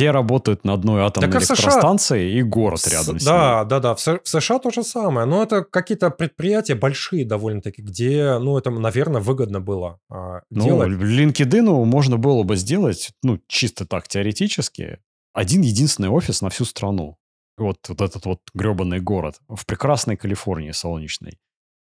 все 0.00 0.10
работают 0.12 0.64
на 0.64 0.72
одной 0.72 1.02
атомной 1.02 1.30
Так 1.30 1.40
и 1.40 1.44
в 1.44 1.46
США 1.46 1.54
электростанции 1.54 2.32
и 2.38 2.42
город 2.42 2.80
С- 2.80 2.88
рядом 2.90 3.18
с 3.18 3.22
ней. 3.22 3.26
Да, 3.26 3.64
да, 3.64 3.80
да. 3.80 3.94
В, 3.94 4.00
С- 4.00 4.20
в 4.24 4.28
США 4.28 4.58
то 4.58 4.70
же 4.70 4.82
самое. 4.82 5.26
Но 5.26 5.42
это 5.42 5.62
какие-то 5.62 6.10
предприятия 6.10 6.74
большие 6.74 7.26
довольно-таки, 7.26 7.82
где, 7.82 8.38
ну, 8.38 8.56
это, 8.56 8.70
наверное, 8.70 9.20
выгодно 9.20 9.60
было 9.60 9.98
а, 10.10 10.40
Ну, 10.50 10.64
делать. 10.64 10.90
LinkedIn 10.90 11.84
можно 11.84 12.16
было 12.16 12.42
бы 12.44 12.56
сделать, 12.56 13.10
ну, 13.22 13.38
чисто 13.46 13.84
так, 13.86 14.08
теоретически, 14.08 14.98
один 15.34 15.60
единственный 15.60 16.08
офис 16.08 16.40
на 16.42 16.48
всю 16.48 16.64
страну. 16.64 17.16
Вот, 17.58 17.76
вот 17.88 18.00
этот 18.00 18.24
вот 18.24 18.40
гребаный 18.54 19.00
город 19.00 19.38
в 19.48 19.66
прекрасной 19.66 20.16
Калифорнии 20.16 20.72
солнечной. 20.72 21.38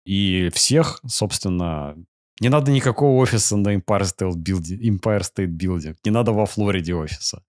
И 0.06 0.50
всех, 0.54 1.00
собственно, 1.08 1.96
не 2.40 2.50
надо 2.50 2.72
никакого 2.72 3.20
офиса 3.22 3.58
на 3.58 3.76
Empire 3.76 4.04
State 4.04 4.34
Building, 4.36 4.80
Empire 4.80 5.22
State 5.22 5.58
Building. 5.58 5.96
Не 6.06 6.12
надо 6.12 6.34
во 6.34 6.46
Флориде 6.46 6.94
офиса. 6.94 7.42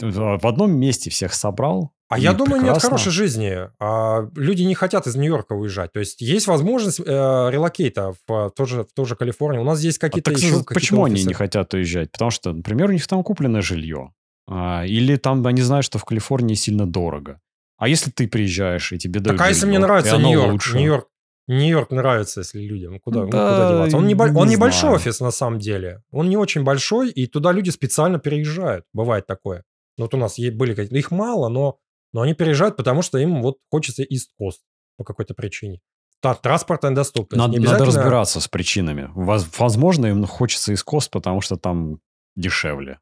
В 0.00 0.46
одном 0.46 0.72
месте 0.72 1.10
всех 1.10 1.34
собрал. 1.34 1.92
А 2.08 2.18
я 2.18 2.32
думаю, 2.32 2.54
нет 2.56 2.62
прекрасно. 2.62 2.88
хорошей 2.88 3.12
жизни. 3.12 3.56
А, 3.78 4.28
люди 4.34 4.62
не 4.62 4.74
хотят 4.74 5.06
из 5.06 5.14
Нью-Йорка 5.14 5.52
уезжать. 5.52 5.92
То 5.92 6.00
есть 6.00 6.20
есть 6.20 6.48
возможность 6.48 6.98
э, 6.98 7.04
релокейта 7.04 8.14
в, 8.26 8.50
ту 8.50 8.66
же, 8.66 8.82
в 8.82 8.92
ту 8.92 9.04
же 9.04 9.14
Калифорнию. 9.14 9.62
У 9.62 9.64
нас 9.64 9.78
здесь 9.78 9.96
А 9.98 10.00
какие-то 10.00 10.32
так 10.32 10.38
еще 10.38 10.48
какие-то 10.50 10.74
почему 10.74 11.04
они 11.04 11.22
не 11.22 11.34
хотят 11.34 11.72
уезжать? 11.72 12.10
Потому 12.10 12.32
что, 12.32 12.52
например, 12.52 12.88
у 12.90 12.92
них 12.92 13.06
там 13.06 13.22
купленное 13.22 13.62
жилье. 13.62 14.12
А, 14.48 14.84
или 14.84 15.14
там 15.14 15.46
они 15.46 15.62
знают, 15.62 15.86
что 15.86 15.98
в 15.98 16.04
Калифорнии 16.04 16.54
сильно 16.54 16.84
дорого. 16.84 17.40
А 17.78 17.86
если 17.86 18.10
ты 18.10 18.26
приезжаешь, 18.26 18.92
и 18.92 18.98
тебе 18.98 19.20
дают 19.20 19.38
Так 19.38 19.46
а 19.46 19.48
если 19.48 19.66
мне 19.66 19.78
нравится 19.78 20.18
Нью-Йорк? 20.18 20.74
Нью-Йорк, 20.74 21.06
Нью-Йорк 21.46 21.90
нравится, 21.92 22.40
если 22.40 22.60
людям. 22.60 22.94
Ну, 22.94 23.00
Куда, 23.00 23.20
ну, 23.20 23.30
Да, 23.30 23.50
куда 23.50 23.68
деваться? 23.70 23.96
Он, 23.96 24.06
небо- 24.08 24.28
не 24.28 24.36
он 24.36 24.48
небольшой 24.48 24.80
знаю. 24.80 24.96
офис 24.96 25.20
на 25.20 25.30
самом 25.30 25.60
деле. 25.60 26.02
Он 26.10 26.28
не 26.28 26.36
очень 26.36 26.64
большой, 26.64 27.10
и 27.10 27.28
туда 27.28 27.52
люди 27.52 27.70
специально 27.70 28.18
переезжают. 28.18 28.84
Бывает 28.92 29.28
такое. 29.28 29.62
Ну, 30.00 30.04
Вот 30.06 30.14
у 30.14 30.16
нас 30.16 30.38
были 30.38 30.74
какие-то... 30.74 30.96
Их 30.96 31.10
мало, 31.10 31.48
но, 31.48 31.78
но 32.14 32.22
они 32.22 32.32
переезжают, 32.32 32.76
потому 32.76 33.02
что 33.02 33.18
им 33.18 33.42
вот 33.42 33.58
хочется 33.70 34.02
Coast 34.40 34.60
по 34.96 35.04
какой-то 35.04 35.34
причине. 35.34 35.80
Та, 36.22 36.34
транспортная 36.34 36.92
доступность. 36.92 37.38
Надо, 37.38 37.52
Не 37.52 37.58
надо 37.66 37.76
обязательно- 37.76 38.02
разбираться 38.02 38.40
с 38.40 38.48
причинами. 38.48 39.10
Воз- 39.14 39.46
Возможно, 39.58 40.06
им 40.06 40.24
хочется 40.26 40.72
из 40.72 40.82
кост, 40.82 41.10
потому 41.10 41.42
что 41.42 41.56
там 41.56 42.00
дешевле. 42.34 42.98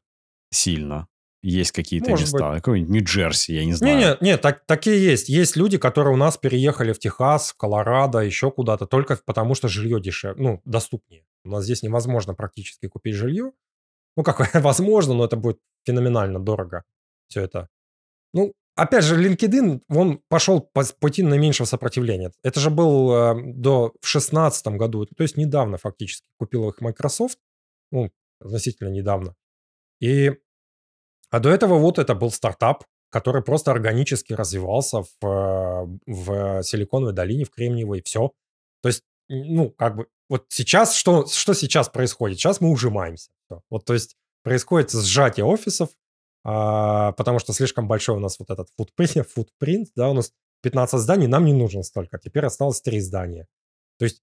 Сильно. 0.51 1.07
Есть 1.41 1.71
какие-то 1.71 2.09
Может 2.09 2.25
места. 2.33 2.53
Какой-нибудь 2.55 2.91
Нью-Джерси, 2.91 3.53
я 3.53 3.63
не 3.65 3.71
знаю. 3.73 3.97
Не-не, 3.97 4.17
не, 4.19 4.37
так, 4.37 4.65
такие 4.65 5.01
есть. 5.01 5.29
Есть 5.29 5.55
люди, 5.55 5.77
которые 5.77 6.13
у 6.13 6.17
нас 6.17 6.37
переехали 6.37 6.91
в 6.91 6.99
Техас, 6.99 7.51
в 7.51 7.55
Колорадо, 7.55 8.19
еще 8.19 8.51
куда-то, 8.51 8.87
только 8.87 9.17
потому 9.25 9.55
что 9.55 9.69
жилье 9.69 10.01
дешевле, 10.01 10.41
ну, 10.43 10.61
доступнее. 10.65 11.23
У 11.45 11.49
нас 11.49 11.63
здесь 11.63 11.81
невозможно 11.81 12.33
практически 12.33 12.87
купить 12.89 13.15
жилье. 13.15 13.53
Ну, 14.15 14.23
как 14.23 14.53
возможно, 14.63 15.13
но 15.13 15.25
это 15.25 15.35
будет 15.35 15.59
феноменально 15.85 16.39
дорого. 16.39 16.83
Все 17.27 17.41
это. 17.41 17.69
Ну, 18.33 18.53
опять 18.75 19.03
же, 19.03 19.15
LinkedIn, 19.15 19.81
он 19.89 20.21
пошел 20.29 20.61
по 20.61 20.83
пути 20.99 21.23
наименьшего 21.23 21.65
сопротивления. 21.65 22.31
Это 22.43 22.59
же 22.59 22.69
был 22.69 23.13
э, 23.13 23.53
до 23.53 23.93
в 24.01 24.07
шестнадцатом 24.07 24.77
году, 24.77 25.05
то 25.05 25.23
есть 25.23 25.37
недавно 25.37 25.77
фактически 25.77 26.27
купил 26.37 26.69
их 26.69 26.81
Microsoft, 26.81 27.39
ну, 27.91 28.11
относительно 28.39 28.89
недавно. 28.89 29.35
И 29.99 30.33
а 31.31 31.39
до 31.39 31.49
этого 31.49 31.77
вот 31.77 31.99
это 31.99 32.15
был 32.15 32.31
стартап, 32.31 32.85
который 33.09 33.43
просто 33.43 33.71
органически 33.71 34.33
развивался 34.33 35.03
в, 35.03 35.25
э, 35.25 35.99
в 36.07 36.63
Силиконовой 36.63 37.13
долине, 37.13 37.45
в 37.45 37.51
Кремниевой, 37.51 38.01
все. 38.01 38.31
То 38.81 38.89
есть, 38.89 39.03
ну, 39.27 39.71
как 39.71 39.95
бы, 39.95 40.07
вот 40.29 40.45
сейчас, 40.49 40.95
что, 40.95 41.25
что 41.27 41.53
сейчас 41.53 41.89
происходит? 41.89 42.37
Сейчас 42.37 42.61
мы 42.61 42.71
ужимаемся. 42.71 43.31
Вот, 43.69 43.85
то 43.85 43.93
есть, 43.93 44.15
происходит 44.43 44.91
сжатие 44.91 45.45
офисов, 45.45 45.89
а, 46.43 47.11
потому 47.13 47.39
что 47.39 47.53
слишком 47.53 47.87
большой 47.87 48.17
у 48.17 48.19
нас 48.19 48.39
вот 48.39 48.49
этот 48.49 48.69
футпринт, 48.77 49.27
футпринт, 49.35 49.89
да, 49.95 50.09
у 50.09 50.13
нас 50.13 50.31
15 50.63 50.99
зданий, 50.99 51.27
нам 51.27 51.45
не 51.45 51.53
нужно 51.53 51.83
столько, 51.83 52.17
теперь 52.19 52.45
осталось 52.45 52.81
3 52.81 52.99
здания. 53.01 53.47
То 53.97 54.05
есть, 54.05 54.21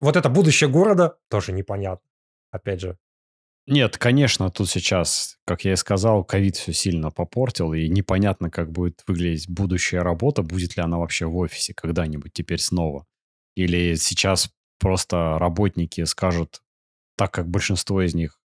вот 0.00 0.16
это 0.16 0.28
будущее 0.28 0.68
города 0.70 1.18
тоже 1.28 1.52
непонятно. 1.52 2.08
Опять 2.50 2.80
же, 2.80 2.98
Нет, 3.66 3.96
конечно, 3.96 4.50
тут 4.50 4.68
сейчас, 4.68 5.38
как 5.46 5.64
я 5.64 5.72
и 5.72 5.76
сказал, 5.76 6.22
ковид 6.24 6.56
все 6.56 6.72
сильно 6.74 7.10
попортил, 7.10 7.72
и 7.72 7.88
непонятно, 7.88 8.50
как 8.50 8.70
будет 8.70 9.02
выглядеть 9.06 9.48
будущая 9.48 10.02
работа, 10.02 10.42
будет 10.42 10.76
ли 10.76 10.82
она 10.82 10.98
вообще 10.98 11.26
в 11.26 11.36
офисе 11.36 11.72
когда-нибудь 11.74 12.32
теперь 12.34 12.60
снова. 12.60 13.06
Или 13.56 13.94
сейчас 13.94 14.50
просто 14.78 15.38
работники 15.38 16.04
скажут, 16.04 16.62
так 17.16 17.32
как 17.32 17.48
большинство 17.48 18.02
из 18.02 18.14
них 18.14 18.38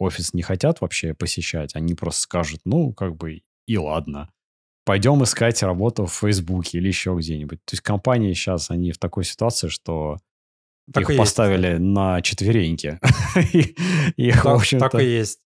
офис 0.00 0.34
не 0.34 0.42
хотят 0.42 0.80
вообще 0.80 1.14
посещать, 1.14 1.76
они 1.76 1.94
просто 1.94 2.22
скажут, 2.22 2.62
ну, 2.64 2.92
как 2.92 3.16
бы, 3.16 3.42
и 3.66 3.76
ладно. 3.76 4.30
пойдем 4.84 5.22
искать 5.22 5.62
работу 5.62 6.06
в 6.06 6.14
Фейсбуке 6.14 6.78
или 6.78 6.88
еще 6.88 7.14
где-нибудь. 7.16 7.64
То 7.64 7.74
есть 7.74 7.82
компании 7.82 8.32
сейчас, 8.32 8.70
они 8.70 8.92
в 8.92 8.98
такой 8.98 9.24
ситуации, 9.24 9.68
что 9.68 10.16
так 10.92 11.08
их 11.08 11.16
поставили 11.16 11.68
есть, 11.68 11.80
на 11.80 12.20
четвереньки. 12.22 12.98
и, 14.16 14.32
так, 14.32 14.66
так 14.66 14.94
и 14.96 15.04
есть. 15.04 15.40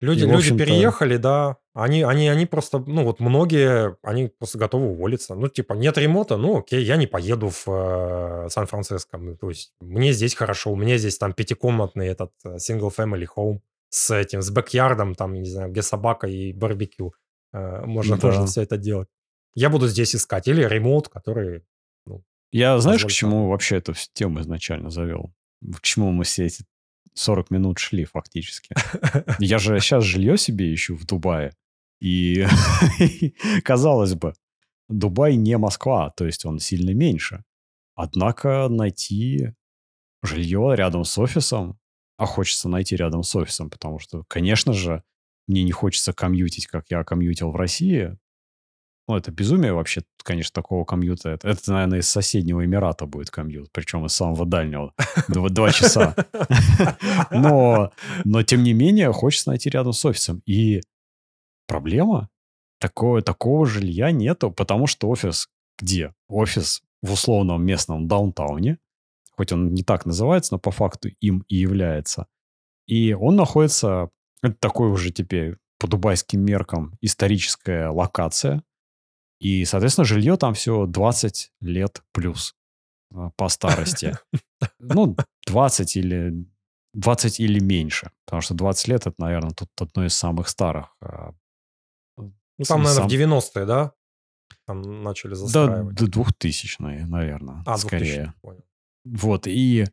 Люди, 0.00 0.24
и, 0.24 0.26
люди 0.26 0.56
переехали, 0.56 1.16
да. 1.16 1.56
Они, 1.74 2.02
они, 2.02 2.28
они 2.28 2.46
просто, 2.46 2.78
ну 2.78 3.04
вот 3.04 3.18
многие, 3.18 3.96
они 4.02 4.28
просто 4.28 4.56
готовы 4.58 4.90
уволиться. 4.90 5.34
Ну, 5.34 5.48
типа, 5.48 5.74
нет 5.74 5.98
ремонта, 5.98 6.36
ну 6.36 6.58
окей, 6.58 6.82
я 6.84 6.96
не 6.96 7.08
поеду 7.08 7.50
в 7.50 7.64
э, 7.66 8.48
Сан-Франциско. 8.48 9.18
Ну, 9.18 9.36
то 9.36 9.48
есть 9.48 9.72
мне 9.80 10.12
здесь 10.12 10.34
хорошо, 10.34 10.72
у 10.72 10.76
меня 10.76 10.98
здесь 10.98 11.18
там 11.18 11.32
пятикомнатный 11.32 12.06
этот 12.06 12.30
э, 12.44 12.56
single 12.56 12.94
family 12.96 13.26
home 13.36 13.58
с 13.90 14.14
этим, 14.14 14.42
с 14.42 14.50
бэкярдом, 14.50 15.14
там, 15.14 15.34
не 15.34 15.50
знаю, 15.50 15.70
где 15.70 15.82
собака 15.82 16.26
и 16.26 16.52
барбекю. 16.52 17.14
Э, 17.52 17.84
можно 17.86 18.16
да. 18.16 18.20
тоже 18.20 18.46
все 18.46 18.62
это 18.62 18.76
делать. 18.76 19.08
Я 19.54 19.70
буду 19.70 19.88
здесь 19.88 20.14
искать. 20.14 20.48
Или 20.48 20.62
ремонт, 20.62 21.08
который... 21.08 21.64
Ну, 22.06 22.22
я 22.52 22.78
знаешь, 22.78 23.04
к 23.04 23.10
чему 23.10 23.48
вообще 23.48 23.76
эту 23.76 23.94
тему 24.12 24.40
изначально 24.40 24.90
завел? 24.90 25.32
К 25.76 25.80
чему 25.80 26.12
мы 26.12 26.24
все 26.24 26.46
эти 26.46 26.64
40 27.14 27.50
минут 27.50 27.78
шли 27.78 28.04
фактически. 28.04 28.74
Я 29.38 29.58
же 29.58 29.80
сейчас 29.80 30.04
жилье 30.04 30.38
себе 30.38 30.72
ищу 30.72 30.96
в 30.96 31.04
Дубае. 31.04 31.52
И 32.00 32.46
казалось 33.64 34.14
бы, 34.14 34.34
Дубай 34.88 35.36
не 35.36 35.58
Москва, 35.58 36.10
то 36.10 36.24
есть 36.24 36.44
он 36.44 36.60
сильно 36.60 36.94
меньше. 36.94 37.44
Однако 37.94 38.68
найти 38.68 39.52
жилье 40.22 40.74
рядом 40.76 41.04
с 41.04 41.18
офисом, 41.18 41.78
а 42.18 42.26
хочется 42.26 42.68
найти 42.68 42.96
рядом 42.96 43.22
с 43.22 43.34
офисом, 43.34 43.70
потому 43.70 43.98
что, 43.98 44.24
конечно 44.28 44.74
же, 44.74 45.02
мне 45.46 45.62
не 45.62 45.72
хочется 45.72 46.12
комьютить, 46.12 46.66
как 46.66 46.90
я 46.90 47.02
комьютил 47.04 47.50
в 47.50 47.56
России, 47.56 48.18
ну, 49.08 49.16
это 49.16 49.30
безумие 49.30 49.72
вообще, 49.72 50.02
конечно, 50.22 50.52
такого 50.52 50.84
комьюта. 50.84 51.30
Это, 51.30 51.48
это, 51.48 51.72
наверное, 51.72 52.00
из 52.00 52.08
соседнего 52.08 52.62
Эмирата 52.62 53.06
будет 53.06 53.30
комьют, 53.30 53.70
причем 53.72 54.04
из 54.04 54.12
самого 54.12 54.44
дальнего. 54.44 54.92
Два, 55.28 55.72
часа. 55.72 56.14
Но, 57.30 57.90
но, 58.24 58.42
тем 58.42 58.62
не 58.62 58.74
менее, 58.74 59.10
хочется 59.12 59.48
найти 59.48 59.70
рядом 59.70 59.94
с 59.94 60.04
офисом. 60.04 60.42
И 60.44 60.82
проблема? 61.66 62.28
Такого 62.80 63.66
жилья 63.66 64.10
нету, 64.10 64.50
потому 64.50 64.86
что 64.86 65.08
офис 65.08 65.48
где? 65.78 66.12
Офис 66.28 66.82
в 67.02 67.12
условном 67.12 67.64
местном 67.64 68.08
даунтауне, 68.08 68.78
хоть 69.38 69.52
он 69.52 69.72
не 69.72 69.84
так 69.84 70.04
называется, 70.04 70.54
но 70.54 70.58
по 70.58 70.72
факту 70.72 71.10
им 71.20 71.44
и 71.48 71.54
является. 71.54 72.26
И 72.88 73.12
он 73.12 73.36
находится, 73.36 74.10
это 74.42 74.56
такой 74.56 74.90
уже 74.90 75.12
теперь 75.12 75.58
по 75.78 75.86
дубайским 75.86 76.44
меркам 76.44 76.98
историческая 77.00 77.88
локация, 77.88 78.64
и, 79.38 79.64
соответственно, 79.64 80.04
жилье 80.04 80.36
там 80.36 80.54
все 80.54 80.86
20 80.86 81.52
лет 81.60 82.02
плюс 82.12 82.56
а, 83.14 83.30
по 83.36 83.48
старости. 83.48 84.18
Ну, 84.80 85.16
20 85.46 85.96
или 85.96 86.44
20 86.94 87.38
или 87.38 87.60
меньше. 87.60 88.10
Потому 88.24 88.42
что 88.42 88.54
20 88.54 88.88
лет, 88.88 89.06
это, 89.06 89.14
наверное, 89.18 89.52
тут 89.52 89.68
одно 89.80 90.04
из 90.04 90.14
самых 90.14 90.48
старых. 90.48 90.96
А, 91.00 91.30
ну, 92.16 92.32
там, 92.66 92.82
наверное, 92.82 93.08
в 93.08 93.12
90-е, 93.12 93.66
да? 93.66 93.92
Там 94.66 95.04
начали 95.04 95.34
застраивать. 95.34 95.94
Да, 95.94 96.06
до 96.06 96.22
2000-е, 96.22 97.06
наверное, 97.06 97.62
а, 97.66 97.78
скорее. 97.78 98.34
понял. 98.42 98.64
Вот, 99.04 99.46
и 99.46 99.86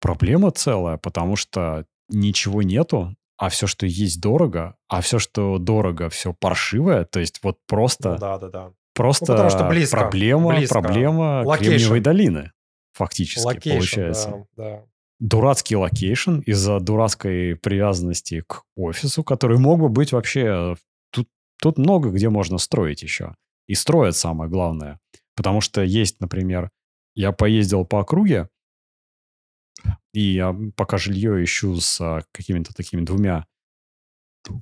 проблема 0.00 0.50
целая, 0.50 0.96
потому 0.96 1.36
что 1.36 1.86
ничего 2.08 2.62
нету, 2.62 3.14
а 3.36 3.48
все, 3.48 3.66
что 3.66 3.86
есть, 3.86 4.20
дорого, 4.20 4.76
а 4.88 5.00
все, 5.00 5.18
что 5.18 5.58
дорого, 5.58 6.08
все 6.08 6.32
паршивое, 6.32 7.04
то 7.04 7.20
есть 7.20 7.40
вот 7.42 7.58
просто... 7.66 8.12
Ну, 8.12 8.18
да, 8.18 8.38
да, 8.38 8.48
да. 8.48 8.72
Просто 8.94 9.42
ну, 9.42 9.50
что 9.50 9.64
близко, 9.68 9.96
проблема, 9.98 10.54
близко. 10.54 10.80
проблема 10.80 11.42
Location. 11.44 11.58
Кремниевой 11.58 12.00
долины, 12.00 12.52
фактически, 12.92 13.46
Location, 13.46 13.72
получается. 13.72 14.46
Да, 14.56 14.64
да. 14.64 14.84
Дурацкий 15.18 15.76
location 15.76 16.40
из-за 16.40 16.80
дурацкой 16.80 17.56
привязанности 17.56 18.42
к 18.46 18.62
офису, 18.76 19.24
который 19.24 19.58
мог 19.58 19.80
бы 19.80 19.88
быть 19.88 20.12
вообще... 20.12 20.76
Тут, 21.10 21.28
тут 21.60 21.78
много 21.78 22.10
где 22.10 22.28
можно 22.28 22.58
строить 22.58 23.02
еще. 23.02 23.34
И 23.68 23.74
строят 23.74 24.16
самое 24.16 24.50
главное. 24.50 24.98
Потому 25.36 25.60
что 25.60 25.82
есть, 25.82 26.20
например, 26.20 26.70
я 27.14 27.32
поездил 27.32 27.84
по 27.84 28.00
округе, 28.00 28.48
и 30.12 30.20
я 30.20 30.56
пока 30.76 30.98
жилье 30.98 31.42
ищу 31.42 31.76
с 31.76 32.00
а, 32.00 32.22
какими-то 32.32 32.74
такими 32.74 33.02
двумя 33.02 33.46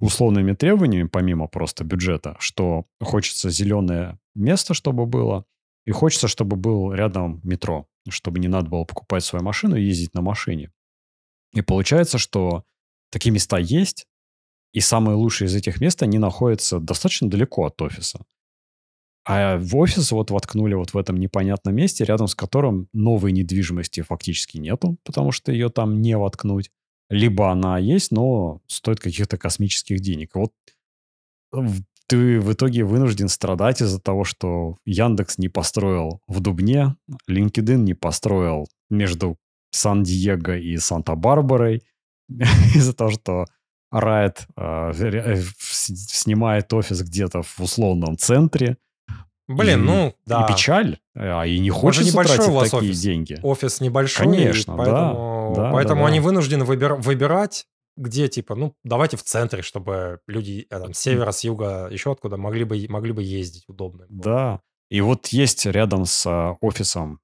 условными 0.00 0.52
требованиями, 0.52 1.08
помимо 1.08 1.48
просто 1.48 1.84
бюджета, 1.84 2.36
что 2.38 2.86
хочется 3.00 3.50
зеленое 3.50 4.18
место, 4.34 4.74
чтобы 4.74 5.06
было, 5.06 5.44
и 5.86 5.90
хочется, 5.90 6.28
чтобы 6.28 6.56
был 6.56 6.92
рядом 6.92 7.40
метро, 7.42 7.86
чтобы 8.08 8.38
не 8.38 8.48
надо 8.48 8.68
было 8.68 8.84
покупать 8.84 9.24
свою 9.24 9.44
машину 9.44 9.76
и 9.76 9.82
ездить 9.82 10.14
на 10.14 10.20
машине. 10.20 10.70
И 11.52 11.62
получается, 11.62 12.18
что 12.18 12.64
такие 13.11 13.32
места 13.32 13.58
есть, 13.58 14.06
и 14.72 14.80
самые 14.80 15.16
лучшие 15.16 15.46
из 15.46 15.54
этих 15.54 15.80
мест, 15.80 16.02
они 16.02 16.18
находятся 16.18 16.78
достаточно 16.78 17.28
далеко 17.28 17.66
от 17.66 17.80
офиса. 17.82 18.24
А 19.24 19.58
в 19.58 19.76
офис 19.76 20.12
вот 20.12 20.30
воткнули 20.30 20.74
вот 20.74 20.94
в 20.94 20.98
этом 20.98 21.16
непонятном 21.16 21.74
месте, 21.74 22.04
рядом 22.04 22.26
с 22.26 22.34
которым 22.34 22.88
новой 22.92 23.32
недвижимости 23.32 24.00
фактически 24.00 24.58
нету, 24.58 24.96
потому 25.04 25.30
что 25.30 25.52
ее 25.52 25.68
там 25.68 26.00
не 26.00 26.16
воткнуть 26.16 26.70
либо 27.10 27.50
она 27.50 27.76
есть, 27.76 28.12
но 28.12 28.62
стоит 28.68 29.00
каких-то 29.00 29.36
космических 29.36 30.00
денег. 30.00 30.36
Вот 30.36 30.52
ты 32.06 32.40
в 32.40 32.52
итоге 32.52 32.84
вынужден 32.84 33.28
страдать 33.28 33.82
из-за 33.82 34.00
того, 34.00 34.24
что 34.24 34.76
Яндекс 34.86 35.36
не 35.36 35.48
построил 35.48 36.20
в 36.28 36.40
Дубне, 36.40 36.96
LinkedIn 37.28 37.78
не 37.78 37.94
построил 37.94 38.68
между 38.88 39.36
Сан-Диего 39.72 40.56
и 40.56 40.76
Санта-Барбарой, 40.76 41.82
из-за 42.28 42.94
того, 42.94 43.10
что 43.10 43.46
Райт 43.90 44.46
э, 44.56 44.92
э 44.94 45.42
снимает 45.58 46.72
офис 46.72 47.02
где-то 47.02 47.42
в 47.42 47.58
условном 47.58 48.16
центре, 48.16 48.76
Блин, 49.57 49.80
и, 49.80 49.82
ну, 49.82 50.14
да. 50.26 50.44
И 50.44 50.53
печаль, 50.53 50.98
а 51.14 51.44
и 51.44 51.59
не 51.59 51.70
хочется 51.70 52.11
небольшой 52.11 52.36
тратить 52.36 52.51
у 52.53 52.55
вас 52.55 52.70
такие 52.70 52.90
офис. 52.90 53.01
деньги. 53.01 53.38
Офис 53.42 53.80
небольшой, 53.80 54.26
Конечно, 54.26 54.76
поэтому, 54.76 55.53
да, 55.57 55.70
поэтому 55.72 56.03
да, 56.03 56.07
они 56.09 56.20
да. 56.20 56.24
вынуждены 56.24 56.64
выбир, 56.64 56.94
выбирать, 56.94 57.66
где, 57.96 58.28
типа, 58.28 58.55
ну, 58.55 58.74
давайте 58.84 59.16
в 59.16 59.22
центре, 59.22 59.62
чтобы 59.62 60.20
люди 60.26 60.66
э, 60.70 60.80
там, 60.80 60.94
с 60.94 60.98
севера, 60.98 61.32
с 61.32 61.42
юга, 61.42 61.88
еще 61.90 62.12
откуда 62.12 62.36
могли 62.36 62.64
бы, 62.64 62.86
могли 62.88 63.12
бы 63.12 63.22
ездить 63.22 63.64
удобно. 63.68 64.07
Да, 64.09 64.61
и 64.90 65.01
вот 65.01 65.28
есть 65.28 65.66
рядом 65.66 66.05
с 66.05 66.26
а, 66.26 66.57
офисом 66.61 67.20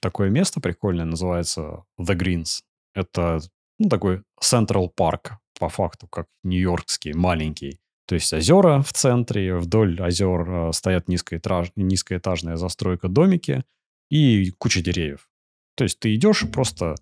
такое 0.00 0.30
место 0.30 0.60
прикольное, 0.60 1.04
называется 1.04 1.84
The 2.00 2.16
Greens. 2.16 2.62
Это, 2.94 3.40
ну, 3.78 3.88
такой 3.88 4.22
Central 4.42 4.88
Park, 4.98 5.32
по 5.58 5.68
факту, 5.68 6.08
как 6.08 6.26
нью-йоркский, 6.42 7.12
маленький. 7.12 7.80
То 8.10 8.14
есть 8.14 8.32
озера 8.32 8.82
в 8.82 8.92
центре, 8.92 9.56
вдоль 9.56 10.02
озер 10.02 10.40
э, 10.50 10.72
стоят 10.72 11.06
низкоэтаж, 11.06 11.70
низкоэтажная 11.76 12.56
застройка, 12.56 13.06
домики 13.06 13.62
и 14.10 14.50
куча 14.58 14.82
деревьев. 14.82 15.30
То 15.76 15.84
есть 15.84 16.00
ты 16.00 16.12
идешь 16.16 16.44
просто, 16.50 16.96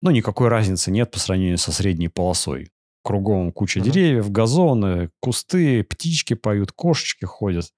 ну, 0.00 0.12
никакой 0.12 0.46
разницы 0.46 0.92
нет 0.92 1.10
по 1.10 1.18
сравнению 1.18 1.58
со 1.58 1.72
средней 1.72 2.06
полосой. 2.06 2.70
Кругом 3.02 3.50
куча 3.50 3.80
uh-huh. 3.80 3.90
деревьев, 3.90 4.30
газоны, 4.30 5.10
кусты, 5.18 5.82
птички 5.82 6.34
поют, 6.34 6.70
кошечки 6.70 7.24
ходят. 7.24 7.72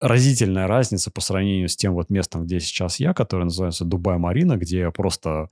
Разительная 0.00 0.68
разница 0.68 1.10
по 1.10 1.20
сравнению 1.20 1.68
с 1.68 1.74
тем 1.74 1.94
вот 1.94 2.10
местом, 2.10 2.44
где 2.44 2.60
сейчас 2.60 3.00
я, 3.00 3.12
которое 3.12 3.46
называется 3.46 3.84
Дубай-Марина, 3.84 4.56
где 4.56 4.92
просто 4.92 5.50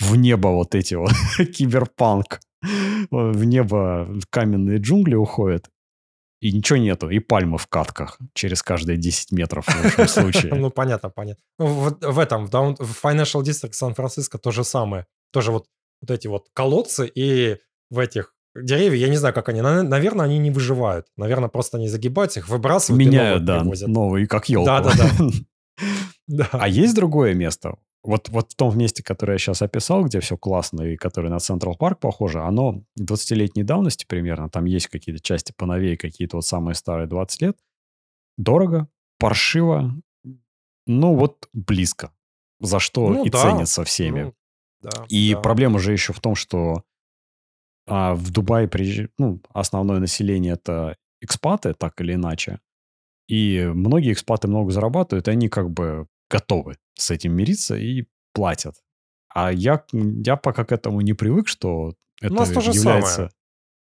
в 0.00 0.16
небо 0.16 0.48
вот 0.48 0.74
эти 0.74 0.94
вот 0.94 1.12
киберпанк 1.56 2.40
в 2.62 3.44
небо 3.44 4.08
каменные 4.30 4.78
джунгли 4.78 5.14
уходят, 5.14 5.70
и 6.40 6.52
ничего 6.52 6.78
нету, 6.78 7.10
и 7.10 7.18
пальмы 7.18 7.58
в 7.58 7.66
катках 7.66 8.18
через 8.32 8.62
каждые 8.62 8.96
10 8.96 9.32
метров 9.32 9.66
в 9.66 9.84
лучшем 9.84 10.08
случае. 10.08 10.54
Ну, 10.54 10.70
понятно, 10.70 11.10
понятно. 11.10 11.42
Ну, 11.58 11.66
в, 11.66 11.98
в 12.00 12.18
этом, 12.18 12.46
в, 12.46 12.50
Down, 12.50 12.76
в 12.78 13.04
Financial 13.04 13.42
District 13.42 13.72
Сан-Франциско 13.72 14.38
то 14.38 14.50
же 14.50 14.64
самое. 14.64 15.06
Тоже 15.32 15.52
вот, 15.52 15.66
вот 16.00 16.10
эти 16.10 16.28
вот 16.28 16.48
колодцы 16.54 17.10
и 17.14 17.58
в 17.90 17.98
этих 17.98 18.34
деревья, 18.54 19.00
я 19.00 19.08
не 19.08 19.16
знаю, 19.16 19.34
как 19.34 19.48
они, 19.50 19.60
наверное, 19.60 20.24
они 20.24 20.38
не 20.38 20.50
выживают. 20.50 21.06
Наверное, 21.16 21.48
просто 21.48 21.76
они 21.76 21.88
загибаются, 21.88 22.40
их 22.40 22.48
выбрасывают 22.48 22.98
Меняют, 22.98 23.44
да, 23.44 23.60
привозят. 23.60 23.88
новые, 23.88 24.26
как 24.26 24.48
елку. 24.48 24.66
Да-да-да. 24.66 25.10
А 26.52 26.68
есть 26.68 26.94
другое 26.94 27.34
место? 27.34 27.74
Вот, 28.02 28.30
вот 28.30 28.52
в 28.52 28.54
том 28.54 28.76
месте, 28.78 29.02
которое 29.02 29.34
я 29.34 29.38
сейчас 29.38 29.60
описал, 29.60 30.04
где 30.04 30.20
все 30.20 30.36
классно 30.36 30.82
и 30.82 30.96
которое 30.96 31.28
на 31.28 31.38
Централ 31.38 31.76
Парк 31.76 32.00
похоже, 32.00 32.40
оно 32.40 32.82
20-летней 32.98 33.62
давности 33.62 34.06
примерно, 34.06 34.48
там 34.48 34.64
есть 34.64 34.86
какие-то 34.86 35.22
части 35.22 35.52
поновее, 35.54 35.98
какие-то 35.98 36.38
вот 36.38 36.46
самые 36.46 36.74
старые 36.74 37.06
20 37.08 37.42
лет. 37.42 37.58
Дорого, 38.38 38.88
паршиво, 39.18 39.94
ну 40.86 41.14
вот 41.14 41.48
близко. 41.52 42.12
За 42.58 42.78
что 42.78 43.08
ну, 43.10 43.24
и 43.24 43.30
да. 43.30 43.42
ценится 43.42 43.84
всеми. 43.84 44.22
Ну, 44.22 44.34
да, 44.80 45.06
и 45.08 45.34
да. 45.34 45.40
проблема 45.40 45.78
же 45.78 45.92
еще 45.92 46.12
в 46.12 46.20
том, 46.20 46.34
что 46.34 46.84
а, 47.86 48.14
в 48.14 48.30
Дубае 48.30 48.68
приезж... 48.68 49.08
ну, 49.18 49.40
основное 49.52 49.98
население 49.98 50.54
это 50.54 50.96
экспаты, 51.20 51.74
так 51.74 52.00
или 52.00 52.14
иначе. 52.14 52.60
И 53.28 53.70
многие 53.74 54.12
экспаты 54.12 54.48
много 54.48 54.72
зарабатывают, 54.72 55.28
и 55.28 55.30
они 55.30 55.48
как 55.48 55.70
бы 55.70 56.06
готовы 56.30 56.76
с 56.94 57.10
этим 57.10 57.34
мириться 57.34 57.76
и 57.76 58.06
платят. 58.32 58.76
А 59.32 59.52
я, 59.52 59.84
я 59.92 60.36
пока 60.36 60.64
к 60.64 60.72
этому 60.72 61.00
не 61.00 61.12
привык, 61.12 61.48
что 61.48 61.94
это 62.20 62.32
У 62.32 62.36
нас 62.36 62.50
то 62.50 62.60
же 62.60 62.72
является... 62.72 63.12
самое. 63.12 63.30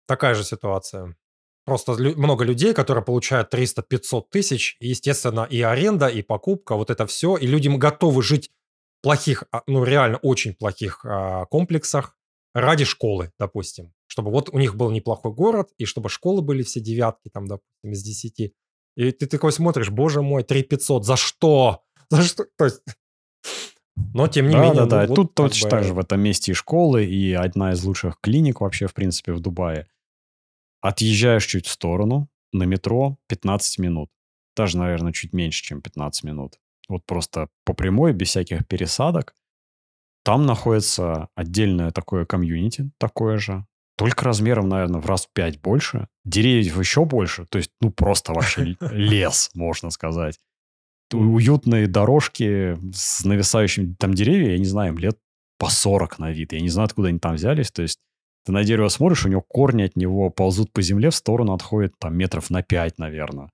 Такая 0.07 0.35
же 0.35 0.45
ситуация. 0.45 1.17
Просто 1.65 1.93
лю- 1.93 2.17
много 2.17 2.45
людей, 2.45 2.75
которые 2.75 3.05
получают 3.05 3.53
300-500 3.55 4.25
тысяч, 4.31 4.77
и, 4.81 4.89
естественно, 4.89 5.47
и 5.49 5.61
аренда, 5.61 6.09
и 6.09 6.23
покупка, 6.23 6.75
вот 6.75 6.91
это 6.91 7.07
все, 7.07 7.37
и 7.37 7.47
люди 7.47 7.69
готовы 7.69 8.23
жить 8.23 8.51
в 8.99 9.03
плохих, 9.03 9.45
а, 9.53 9.63
ну, 9.67 9.85
реально 9.85 10.19
очень 10.19 10.55
плохих 10.55 11.05
а, 11.05 11.45
комплексах 11.47 12.17
ради 12.55 12.85
школы, 12.85 13.33
допустим. 13.39 13.93
Чтобы 14.07 14.33
вот 14.33 14.49
у 14.51 14.59
них 14.59 14.75
был 14.75 14.91
неплохой 14.91 15.33
город, 15.33 15.71
и 15.79 15.85
чтобы 15.85 16.09
школы 16.09 16.43
были 16.43 16.63
все 16.65 16.81
девятки, 16.81 17.29
там, 17.29 17.47
допустим, 17.47 17.93
из 17.93 18.03
десяти. 18.03 18.55
И 18.97 19.13
ты 19.13 19.27
такой 19.27 19.53
смотришь, 19.53 19.91
боже 19.91 20.23
мой, 20.23 20.43
3 20.43 20.65
500, 20.65 21.05
за 21.05 21.17
что? 21.17 21.85
За 22.17 22.23
что? 22.23 22.47
То 22.57 22.65
есть... 22.65 22.83
Но, 24.15 24.29
тем 24.29 24.49
не 24.49 24.55
да, 24.55 24.61
менее... 24.61 24.87
да, 24.87 24.87
да. 24.87 25.07
вот 25.07 25.15
Тут 25.15 25.35
точно 25.35 25.67
бы- 25.67 25.71
так 25.71 25.85
же 25.85 25.95
в 25.95 25.99
этом 25.99 26.21
месте 26.21 26.53
и 26.53 26.55
школы, 26.55 27.05
и 27.05 27.33
одна 27.33 27.73
из 27.73 27.85
лучших 27.85 28.19
клиник 28.21 28.61
вообще, 28.61 28.87
в 28.87 28.95
принципе, 28.95 29.33
в 29.33 29.41
Дубае. 29.41 29.87
Отъезжаешь 30.81 31.45
чуть 31.47 31.67
в 31.67 31.71
сторону, 31.71 32.29
на 32.53 32.65
метро 32.65 33.19
15 33.29 33.79
минут. 33.79 34.11
Даже, 34.57 34.79
наверное, 34.79 35.13
чуть 35.13 35.33
меньше, 35.33 35.63
чем 35.63 35.81
15 35.81 36.25
минут. 36.25 36.59
Вот 36.89 37.05
просто 37.07 37.49
по 37.65 37.73
прямой, 37.73 38.13
без 38.13 38.29
всяких 38.29 38.67
пересадок. 38.67 39.35
Там 40.25 40.45
находится 40.45 41.29
отдельное 41.35 41.93
такое 41.93 42.25
комьюнити, 42.25 42.91
такое 42.99 43.39
же. 43.39 43.67
Только 43.97 44.25
размером, 44.25 44.69
наверное, 44.69 45.01
в 45.01 45.07
раз 45.07 45.27
в 45.27 45.33
5 45.33 45.61
больше. 45.61 46.09
Деревьев 46.25 46.79
еще 46.79 47.05
больше. 47.05 47.47
То 47.47 47.59
есть, 47.59 47.71
ну, 47.81 47.91
просто 47.91 48.33
вообще 48.33 48.77
лес, 48.81 49.51
можно 49.55 49.91
сказать. 49.91 50.39
Уютные 51.13 51.87
дорожки 51.87 52.79
с 52.93 53.25
нависающими 53.25 53.95
там 53.99 54.15
деревья, 54.15 54.53
я 54.53 54.59
не 54.59 54.65
знаю, 54.65 54.93
им 54.93 54.99
лет 54.99 55.19
по 55.59 55.69
40 55.69 56.19
на 56.19 56.31
вид. 56.31 56.53
Я 56.53 56.61
не 56.61 56.69
знаю, 56.69 56.87
откуда 56.87 57.09
они 57.09 57.19
там 57.19 57.35
взялись. 57.35 57.71
То 57.71 57.83
есть, 57.83 57.99
ты 58.45 58.53
на 58.53 58.65
дерево 58.65 58.89
смотришь, 58.89 59.27
у 59.27 59.29
него 59.29 59.43
корни 59.43 59.83
от 59.83 59.97
него 59.97 60.31
ползут 60.31 60.73
по 60.73 60.83
земле, 60.83 61.11
в 61.11 61.15
сторону 61.15 61.53
отходят 61.53 61.93
там 61.99 62.17
метров 62.17 62.51
на 62.51 62.63
5, 62.63 62.99
наверное. 62.99 63.51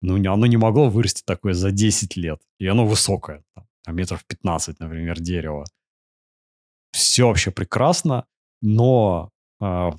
Ну, 0.00 0.14
оно 0.32 0.46
не 0.46 0.56
могло 0.56 0.88
вырасти 0.88 1.22
такое 1.24 1.54
за 1.54 1.70
10 1.70 2.16
лет. 2.16 2.40
И 2.60 2.66
оно 2.66 2.86
высокое. 2.86 3.42
Там, 3.84 3.96
метров 3.96 4.24
15, 4.26 4.78
например, 4.80 5.18
дерево. 5.18 5.64
Все 6.92 7.26
вообще 7.26 7.50
прекрасно, 7.50 8.26
но 8.62 9.30
а, 9.60 9.92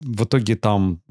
в 0.00 0.24
итоге 0.24 0.56
там 0.56 1.02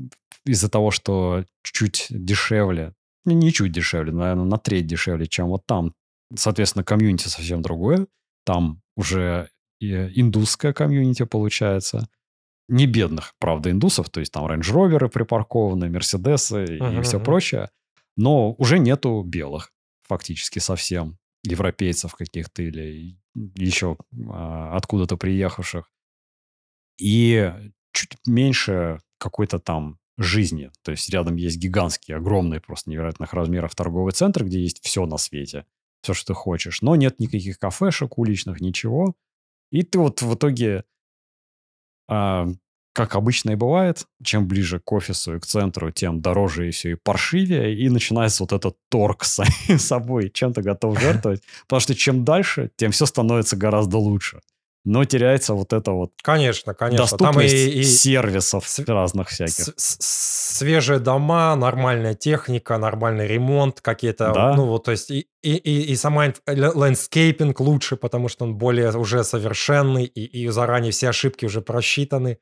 из-за 0.45 0.69
того, 0.69 0.91
что 0.91 1.45
чуть 1.63 2.07
дешевле, 2.09 2.93
ну, 3.25 3.33
не 3.33 3.51
чуть 3.51 3.71
дешевле, 3.71 4.11
наверное, 4.11 4.45
на 4.45 4.57
треть 4.57 4.87
дешевле, 4.87 5.27
чем 5.27 5.47
вот 5.47 5.65
там, 5.65 5.93
соответственно, 6.35 6.83
комьюнити 6.83 7.27
совсем 7.27 7.61
другое. 7.61 8.07
Там 8.45 8.81
уже 8.95 9.49
и 9.79 9.93
индусское 10.15 10.73
комьюнити 10.73 11.23
получается. 11.25 12.07
Не 12.67 12.85
бедных, 12.85 13.33
правда, 13.39 13.71
индусов, 13.71 14.09
то 14.09 14.19
есть 14.19 14.31
там 14.31 14.45
рейндж-роверы 14.45 15.09
припаркованы, 15.09 15.89
мерседесы 15.89 16.77
и 16.77 17.01
все 17.01 17.19
прочее. 17.19 17.69
Но 18.15 18.53
уже 18.53 18.77
нету 18.77 19.23
белых 19.23 19.71
фактически 20.03 20.59
совсем, 20.59 21.17
европейцев 21.43 22.13
каких-то 22.13 22.61
или 22.61 23.17
еще 23.55 23.97
а, 24.29 24.75
откуда-то 24.75 25.17
приехавших. 25.17 25.89
И 26.99 27.51
чуть 27.93 28.17
меньше 28.27 28.99
какой-то 29.17 29.59
там 29.59 29.97
жизни. 30.19 30.69
То 30.83 30.91
есть 30.91 31.09
рядом 31.09 31.35
есть 31.37 31.57
гигантский, 31.57 32.13
огромный, 32.13 32.59
просто 32.59 32.89
невероятных 32.89 33.33
размеров 33.33 33.73
торговый 33.73 34.11
центр, 34.11 34.43
где 34.43 34.61
есть 34.61 34.83
все 34.83 35.05
на 35.05 35.17
свете, 35.17 35.65
все, 36.01 36.13
что 36.13 36.27
ты 36.27 36.33
хочешь. 36.33 36.81
Но 36.81 36.95
нет 36.95 37.19
никаких 37.19 37.57
кафешек 37.57 38.17
уличных, 38.17 38.59
ничего. 38.59 39.15
И 39.71 39.83
ты 39.83 39.97
вот 39.97 40.21
в 40.21 40.33
итоге, 40.33 40.83
а, 42.09 42.47
как 42.93 43.15
обычно 43.15 43.51
и 43.51 43.55
бывает, 43.55 44.05
чем 44.21 44.47
ближе 44.47 44.79
к 44.79 44.91
офису 44.91 45.35
и 45.35 45.39
к 45.39 45.45
центру, 45.45 45.91
тем 45.91 46.21
дороже 46.21 46.67
и 46.67 46.71
все, 46.71 46.91
и 46.91 46.95
паршивее. 46.95 47.77
И 47.77 47.87
начинается 47.87 48.43
вот 48.43 48.51
этот 48.51 48.77
торг 48.89 49.23
с 49.23 49.41
собой, 49.77 50.29
чем 50.31 50.53
ты 50.53 50.61
готов 50.61 50.99
жертвовать. 50.99 51.43
Потому 51.67 51.79
что 51.79 51.95
чем 51.95 52.25
дальше, 52.25 52.71
тем 52.75 52.91
все 52.91 53.05
становится 53.05 53.55
гораздо 53.55 53.97
лучше. 53.97 54.41
Но 54.85 55.03
теряется 55.05 55.53
вот 55.53 55.73
это 55.73 55.91
вот 55.91 56.11
Конечно, 56.23 56.73
конечно. 56.73 57.05
Там 57.05 57.17
доступность 57.17 57.53
и, 57.53 57.79
и 57.81 57.83
сервисов 57.83 58.67
с- 58.67 58.79
разных 58.87 59.27
всяких. 59.27 59.53
с- 59.65 59.73
с- 59.75 60.57
свежие 60.57 60.99
дома, 60.99 61.55
нормальная 61.55 62.15
техника, 62.15 62.77
нормальный 62.77 63.27
ремонт, 63.27 63.81
какие-то, 63.81 64.31
Да. 64.33 64.55
ну 64.55 64.65
вот, 64.65 64.85
то 64.85 64.91
есть 64.91 65.11
и, 65.11 65.27
и, 65.43 65.55
и, 65.55 65.91
и 65.91 65.95
сама 65.95 66.27
инф- 66.27 66.41
л- 66.47 66.77
landscaping 66.77 67.59
лучше, 67.59 67.97
потому 67.97 68.29
что 68.29 68.45
он 68.45 68.55
более 68.55 68.91
уже 68.97 69.23
совершенный, 69.23 70.05
и, 70.05 70.25
и 70.25 70.47
заранее 70.47 70.91
все 70.91 71.09
ошибки 71.09 71.45
уже 71.45 71.61
просчитаны. 71.61 72.37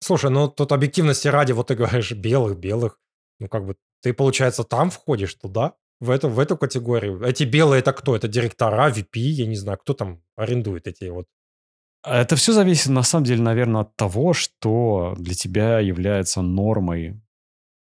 Слушай, 0.00 0.30
ну 0.30 0.48
тут 0.48 0.72
объективности 0.72 1.28
ради, 1.28 1.52
вот 1.52 1.66
ты 1.68 1.74
говоришь 1.74 2.12
белых, 2.12 2.56
белых, 2.58 2.98
ну 3.40 3.48
как 3.48 3.66
бы 3.66 3.76
ты, 4.02 4.14
получается, 4.14 4.64
там 4.64 4.90
входишь 4.90 5.34
туда, 5.34 5.74
в 6.00 6.10
эту, 6.10 6.28
в 6.28 6.38
эту 6.38 6.56
категорию. 6.56 7.20
Эти 7.24 7.42
белые 7.44 7.80
это 7.80 7.92
кто? 7.92 8.14
Это 8.16 8.28
директора, 8.28 8.88
VP, 8.90 9.18
я 9.18 9.46
не 9.46 9.56
знаю, 9.56 9.78
кто 9.78 9.92
там 9.94 10.22
арендует 10.36 10.86
эти 10.86 11.04
вот 11.10 11.26
Это 12.04 12.36
все 12.36 12.52
зависит, 12.52 12.88
на 12.90 13.02
самом 13.02 13.24
деле, 13.24 13.42
наверное, 13.42 13.82
от 13.82 13.96
того, 13.96 14.32
что 14.32 15.14
для 15.18 15.34
тебя 15.34 15.80
является 15.80 16.42
нормой 16.42 17.20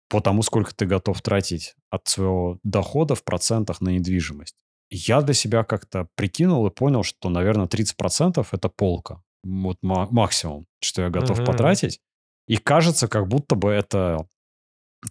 по 0.08 0.20
тому, 0.20 0.42
сколько 0.42 0.74
ты 0.74 0.86
готов 0.86 1.20
тратить 1.22 1.74
от 1.90 2.08
своего 2.08 2.58
дохода 2.62 3.14
в 3.14 3.24
процентах 3.24 3.80
на 3.80 3.90
недвижимость. 3.90 4.56
Я 4.90 5.20
для 5.20 5.34
себя 5.34 5.64
как-то 5.64 6.08
прикинул 6.14 6.66
и 6.66 6.70
понял, 6.70 7.02
что, 7.02 7.28
наверное, 7.28 7.66
30% 7.66 8.48
это 8.52 8.68
полка. 8.68 9.22
Вот 9.44 9.78
ма- 9.82 10.08
максимум, 10.10 10.66
что 10.80 11.02
я 11.02 11.10
готов 11.10 11.38
Мгм. 11.38 11.46
потратить. 11.46 12.00
И 12.48 12.56
кажется, 12.56 13.08
как 13.08 13.26
будто 13.26 13.56
бы 13.56 13.70
это 13.70 14.26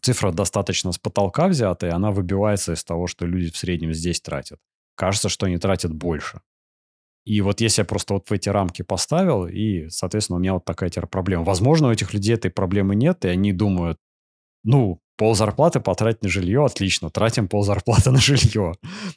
цифра 0.01 0.31
достаточно 0.31 0.91
с 0.93 0.97
потолка 0.97 1.47
взятая, 1.47 1.91
и 1.91 1.93
она 1.93 2.11
выбивается 2.11 2.73
из 2.73 2.83
того, 2.83 3.07
что 3.07 3.25
люди 3.25 3.51
в 3.51 3.57
среднем 3.57 3.93
здесь 3.93 4.21
тратят. 4.21 4.59
Кажется, 4.95 5.29
что 5.29 5.45
они 5.45 5.57
тратят 5.57 5.93
больше. 5.93 6.41
И 7.25 7.41
вот 7.41 7.59
если 7.59 7.81
я 7.81 7.85
просто 7.85 8.13
вот 8.13 8.29
в 8.29 8.33
эти 8.33 8.49
рамки 8.49 8.83
поставил, 8.83 9.47
и, 9.47 9.89
соответственно, 9.89 10.37
у 10.37 10.39
меня 10.39 10.53
вот 10.53 10.65
такая 10.65 10.89
теперь 10.89 11.07
проблема. 11.07 11.43
Возможно, 11.43 11.87
у 11.87 11.91
этих 11.91 12.13
людей 12.13 12.35
этой 12.35 12.51
проблемы 12.51 12.95
нет, 12.95 13.25
и 13.25 13.29
они 13.29 13.51
думают, 13.51 13.97
ну, 14.63 15.01
пол 15.17 15.35
зарплаты 15.35 15.79
потратить 15.79 16.23
на 16.23 16.29
жилье, 16.29 16.65
отлично, 16.65 17.09
тратим 17.09 17.47
пол 17.47 17.63
зарплаты 17.63 18.11
на 18.11 18.19
жилье. 18.19 18.73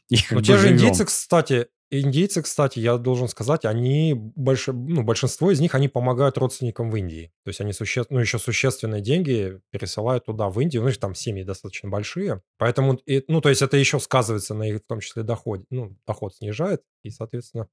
И 0.08 0.16
бы 0.30 0.42
те 0.42 0.56
же 0.56 0.68
живем. 0.68 0.76
индейцы, 0.76 1.04
кстати, 1.04 1.66
индейцы, 1.90 2.42
кстати, 2.42 2.78
я 2.78 2.96
должен 2.98 3.28
сказать, 3.28 3.64
они, 3.64 4.14
больше, 4.14 4.72
ну, 4.72 5.02
большинство 5.02 5.50
из 5.50 5.60
них, 5.60 5.74
они 5.74 5.88
помогают 5.88 6.38
родственникам 6.38 6.90
в 6.90 6.96
Индии. 6.96 7.32
То 7.44 7.48
есть 7.48 7.60
они 7.60 7.72
суще, 7.72 8.04
ну, 8.10 8.20
еще 8.20 8.38
существенные 8.38 9.00
деньги 9.00 9.60
пересылают 9.70 10.26
туда, 10.26 10.48
в 10.48 10.60
Индию. 10.60 10.82
Ну, 10.82 10.90
там 10.92 11.14
семьи 11.14 11.42
достаточно 11.44 11.88
большие. 11.88 12.42
Поэтому, 12.58 12.98
ну, 13.28 13.40
то 13.40 13.48
есть 13.48 13.62
это 13.62 13.76
еще 13.76 14.00
сказывается 14.00 14.54
на 14.54 14.64
их, 14.64 14.76
в 14.80 14.86
том 14.86 15.00
числе, 15.00 15.22
доходе. 15.22 15.64
Ну, 15.70 15.96
доход 16.06 16.34
снижает, 16.34 16.82
и, 17.02 17.10
соответственно, 17.10 17.68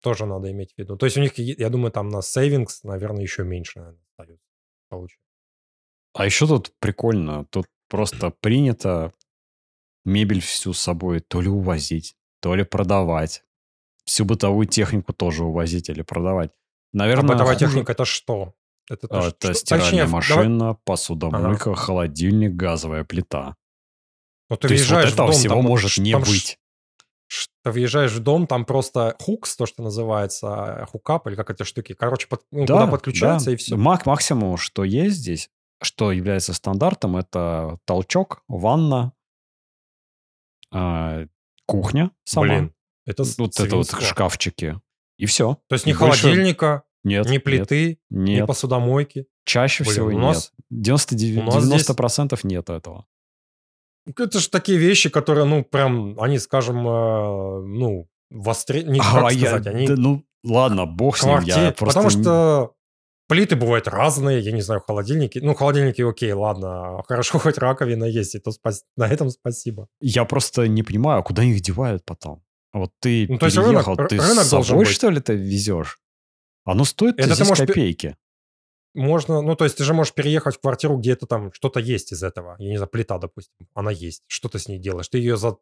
тоже 0.00 0.26
надо 0.26 0.50
иметь 0.50 0.74
в 0.74 0.78
виду. 0.78 0.96
То 0.96 1.06
есть 1.06 1.16
у 1.16 1.20
них, 1.20 1.38
я 1.38 1.70
думаю, 1.70 1.90
там 1.92 2.08
на 2.08 2.18
savings, 2.18 2.80
наверное, 2.82 3.22
еще 3.22 3.42
меньше, 3.44 3.78
наверное, 3.80 4.00
остается. 4.10 4.44
получается. 4.90 5.24
А 6.14 6.24
еще 6.26 6.46
тут 6.46 6.72
прикольно, 6.78 7.44
тут 7.46 7.66
просто 7.88 8.30
принято 8.40 9.12
мебель 10.04 10.40
всю 10.40 10.72
с 10.72 10.78
собой 10.80 11.20
то 11.20 11.40
ли 11.40 11.48
увозить, 11.48 12.16
то 12.40 12.54
ли 12.54 12.64
продавать. 12.64 13.42
Всю 14.04 14.24
бытовую 14.26 14.66
технику 14.66 15.12
тоже 15.14 15.44
увозить 15.44 15.88
или 15.88 16.02
продавать. 16.02 16.50
А 16.50 16.54
Наверное, 16.98 17.28
бытовая 17.32 17.54
хуже- 17.54 17.66
техника 17.66 17.92
это 17.92 18.04
что? 18.04 18.54
Это, 18.90 19.08
то, 19.08 19.14
А, 19.18 19.28
Это 19.28 19.30
что- 19.30 19.54
стиральная 19.54 19.84
точнее, 19.86 20.04
давай- 20.04 20.12
машина, 20.12 20.74
посудомойка, 20.84 21.74
холодильник, 21.74 22.52
газовая 22.52 23.04
плита. 23.04 23.56
Ну, 24.50 24.56
ты 24.58 24.68
То 24.68 24.74
есть 24.74 24.90
вот 24.90 24.98
этого 24.98 25.28
дом, 25.28 25.32
всего 25.32 25.54
там, 25.54 25.64
может 25.64 25.90
ш- 25.92 26.02
не 26.02 26.12
там 26.12 26.20
быть. 26.22 26.58
Ты 27.62 27.70
въезжаешь 27.70 28.12
в 28.12 28.20
дом, 28.20 28.46
там 28.46 28.64
просто 28.64 29.16
хукс, 29.20 29.56
то, 29.56 29.66
что 29.66 29.82
называется, 29.82 30.78
э, 30.82 30.86
хукап, 30.86 31.26
или 31.26 31.34
как 31.34 31.50
эти 31.50 31.62
штуки. 31.62 31.94
Короче, 31.94 32.28
под- 32.28 32.44
ну, 32.50 32.60
куда 32.60 32.86
подключается, 32.86 33.46
да. 33.46 33.52
и 33.52 33.56
все. 33.56 33.76
Мак 33.76 34.06
максимум, 34.06 34.56
что 34.58 34.84
есть 34.84 35.16
здесь, 35.16 35.50
что 35.82 36.12
является 36.12 36.52
стандартом, 36.52 37.16
это 37.16 37.78
толчок, 37.86 38.42
ванна, 38.48 39.12
а, 40.70 41.26
кухня 41.66 42.10
сама, 42.24 42.46
Блин, 42.46 42.74
это 43.06 43.22
вот 43.38 43.58
это 43.58 43.76
вот 43.76 43.90
шкафчики. 44.02 44.80
И 45.16 45.26
все. 45.26 45.58
То 45.68 45.74
есть 45.74 45.86
ни 45.86 45.92
холодильника, 45.92 46.82
нет, 47.04 47.26
ни 47.26 47.32
нет, 47.32 47.44
плиты, 47.44 47.98
ни 48.10 48.32
нет. 48.32 48.46
посудомойки. 48.46 49.26
Чаще 49.44 49.84
Блин, 49.84 49.92
всего 49.92 50.06
у 50.08 50.10
нет. 50.12 50.20
нас- 50.20 50.52
99, 50.70 51.42
у 51.42 51.46
нас 51.46 51.64
здесь- 51.64 51.88
90% 51.88 52.40
нет 52.44 52.70
этого. 52.70 53.06
Это 54.06 54.38
же 54.38 54.48
такие 54.50 54.78
вещи, 54.78 55.08
которые, 55.08 55.44
ну, 55.46 55.64
прям, 55.64 56.20
они, 56.20 56.38
скажем, 56.38 56.86
э, 56.86 57.60
ну, 57.66 58.08
востре... 58.30 58.82
Не, 58.82 59.00
А, 59.00 59.20
как 59.22 59.32
я- 59.32 59.48
сказать, 59.48 59.66
они... 59.68 59.86
да 59.86 59.94
ну, 59.96 60.24
ладно, 60.44 60.86
бог 60.86 61.16
с 61.16 61.24
ним. 61.24 61.40
Я 61.40 61.72
просто 61.72 62.00
Потому 62.00 62.10
что 62.10 62.72
плиты 63.28 63.56
бывают 63.56 63.88
разные, 63.88 64.40
я 64.40 64.52
не 64.52 64.60
знаю, 64.62 64.80
холодильники. 64.86 65.38
Ну, 65.38 65.54
холодильники 65.54 66.02
окей, 66.02 66.32
ладно, 66.32 67.02
хорошо, 67.08 67.38
хоть 67.38 67.56
раковина 67.58 68.04
есть, 68.04 68.34
и 68.34 68.38
то 68.38 68.50
спас... 68.52 68.84
на 68.96 69.08
этом 69.08 69.30
спасибо. 69.30 69.88
Я 70.00 70.24
просто 70.24 70.68
не 70.68 70.82
понимаю, 70.82 71.20
а 71.20 71.22
куда 71.22 71.42
их 71.42 71.60
девают 71.60 72.04
потом? 72.04 72.42
Вот 72.72 72.90
ты 73.00 73.26
Ну, 73.28 73.38
то 73.38 73.46
есть 73.46 73.56
переехал, 73.56 73.94
рынок- 73.94 74.08
ты 74.08 74.18
рынок 74.18 74.44
с 74.44 74.48
собой, 74.48 74.78
быть. 74.84 74.88
что 74.88 75.08
ли, 75.08 75.20
ты 75.20 75.34
везешь? 75.34 76.00
Оно 76.64 76.84
стоит 76.84 77.18
Это 77.18 77.34
здесь 77.34 77.48
можешь 77.48 77.60
пе- 77.66 77.66
копейки. 77.68 78.16
Можно, 78.94 79.42
ну, 79.42 79.56
то 79.56 79.64
есть 79.64 79.76
ты 79.76 79.84
же 79.84 79.92
можешь 79.92 80.14
переехать 80.14 80.56
в 80.56 80.60
квартиру, 80.60 80.96
где 80.96 81.12
это 81.12 81.26
там 81.26 81.52
что-то 81.52 81.80
есть 81.80 82.12
из 82.12 82.22
этого. 82.22 82.56
Я 82.58 82.70
не 82.70 82.76
знаю, 82.76 82.88
плита, 82.88 83.18
допустим, 83.18 83.66
она 83.74 83.90
есть. 83.90 84.22
Что 84.28 84.48
ты 84.48 84.58
с 84.58 84.68
ней 84.68 84.78
делаешь? 84.78 85.08
Ты 85.08 85.18
ее 85.18 85.36
за 85.36 85.56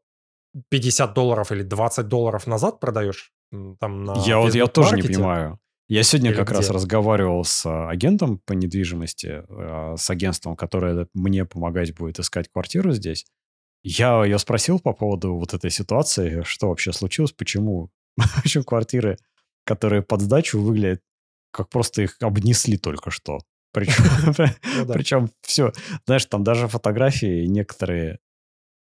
50 0.68 1.14
долларов 1.14 1.50
или 1.50 1.62
20 1.62 2.08
долларов 2.08 2.46
назад 2.46 2.78
продаешь? 2.78 3.32
Там 3.80 4.04
на 4.04 4.14
я 4.26 4.38
вот 4.38 4.54
я 4.54 4.66
тоже 4.66 4.96
не 4.96 5.02
понимаю. 5.02 5.58
Я 5.88 6.02
сегодня 6.04 6.30
Или 6.30 6.38
как 6.38 6.50
раз 6.50 6.66
где? 6.66 6.74
разговаривал 6.74 7.44
с 7.44 7.66
а, 7.66 7.90
агентом 7.90 8.38
по 8.38 8.52
недвижимости, 8.52 9.44
а, 9.48 9.94
с 9.98 10.08
агентством, 10.08 10.56
которое 10.56 11.06
мне 11.12 11.44
помогать 11.44 11.94
будет 11.94 12.18
искать 12.18 12.48
квартиру 12.50 12.92
здесь. 12.92 13.26
Я 13.82 14.24
ее 14.24 14.38
спросил 14.38 14.78
по 14.78 14.92
поводу 14.92 15.34
вот 15.34 15.54
этой 15.54 15.70
ситуации, 15.70 16.42
что 16.44 16.68
вообще 16.68 16.92
случилось, 16.92 17.32
почему, 17.32 17.90
почему 18.42 18.64
квартиры, 18.64 19.18
которые 19.64 20.02
под 20.02 20.22
сдачу 20.22 20.60
выглядят, 20.60 21.02
как 21.52 21.68
просто 21.68 22.02
их 22.02 22.16
обнесли 22.20 22.76
только 22.76 23.10
что. 23.10 23.38
Причем, 23.72 24.04
Ну 24.86 24.86
причем 24.92 25.30
все, 25.42 25.72
знаешь, 26.06 26.24
там 26.26 26.42
даже 26.44 26.66
фотографии 26.68 27.46
некоторые, 27.46 28.18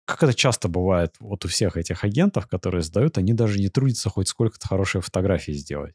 как 0.07 0.23
это 0.23 0.35
часто 0.35 0.69
бывает 0.69 1.15
вот 1.21 1.45
у 1.45 1.49
всех 1.49 1.77
этих 1.77 2.05
агентов, 2.05 2.47
которые 2.47 2.83
сдают, 2.83 3.19
они 3.19 3.33
даже 3.33 3.59
не 3.59 3.69
трудятся 3.69 4.11
хоть 4.11 4.29
сколько-то 4.29 4.67
хорошие 4.69 5.03
фотографии 5.03 5.53
сделать. 5.53 5.95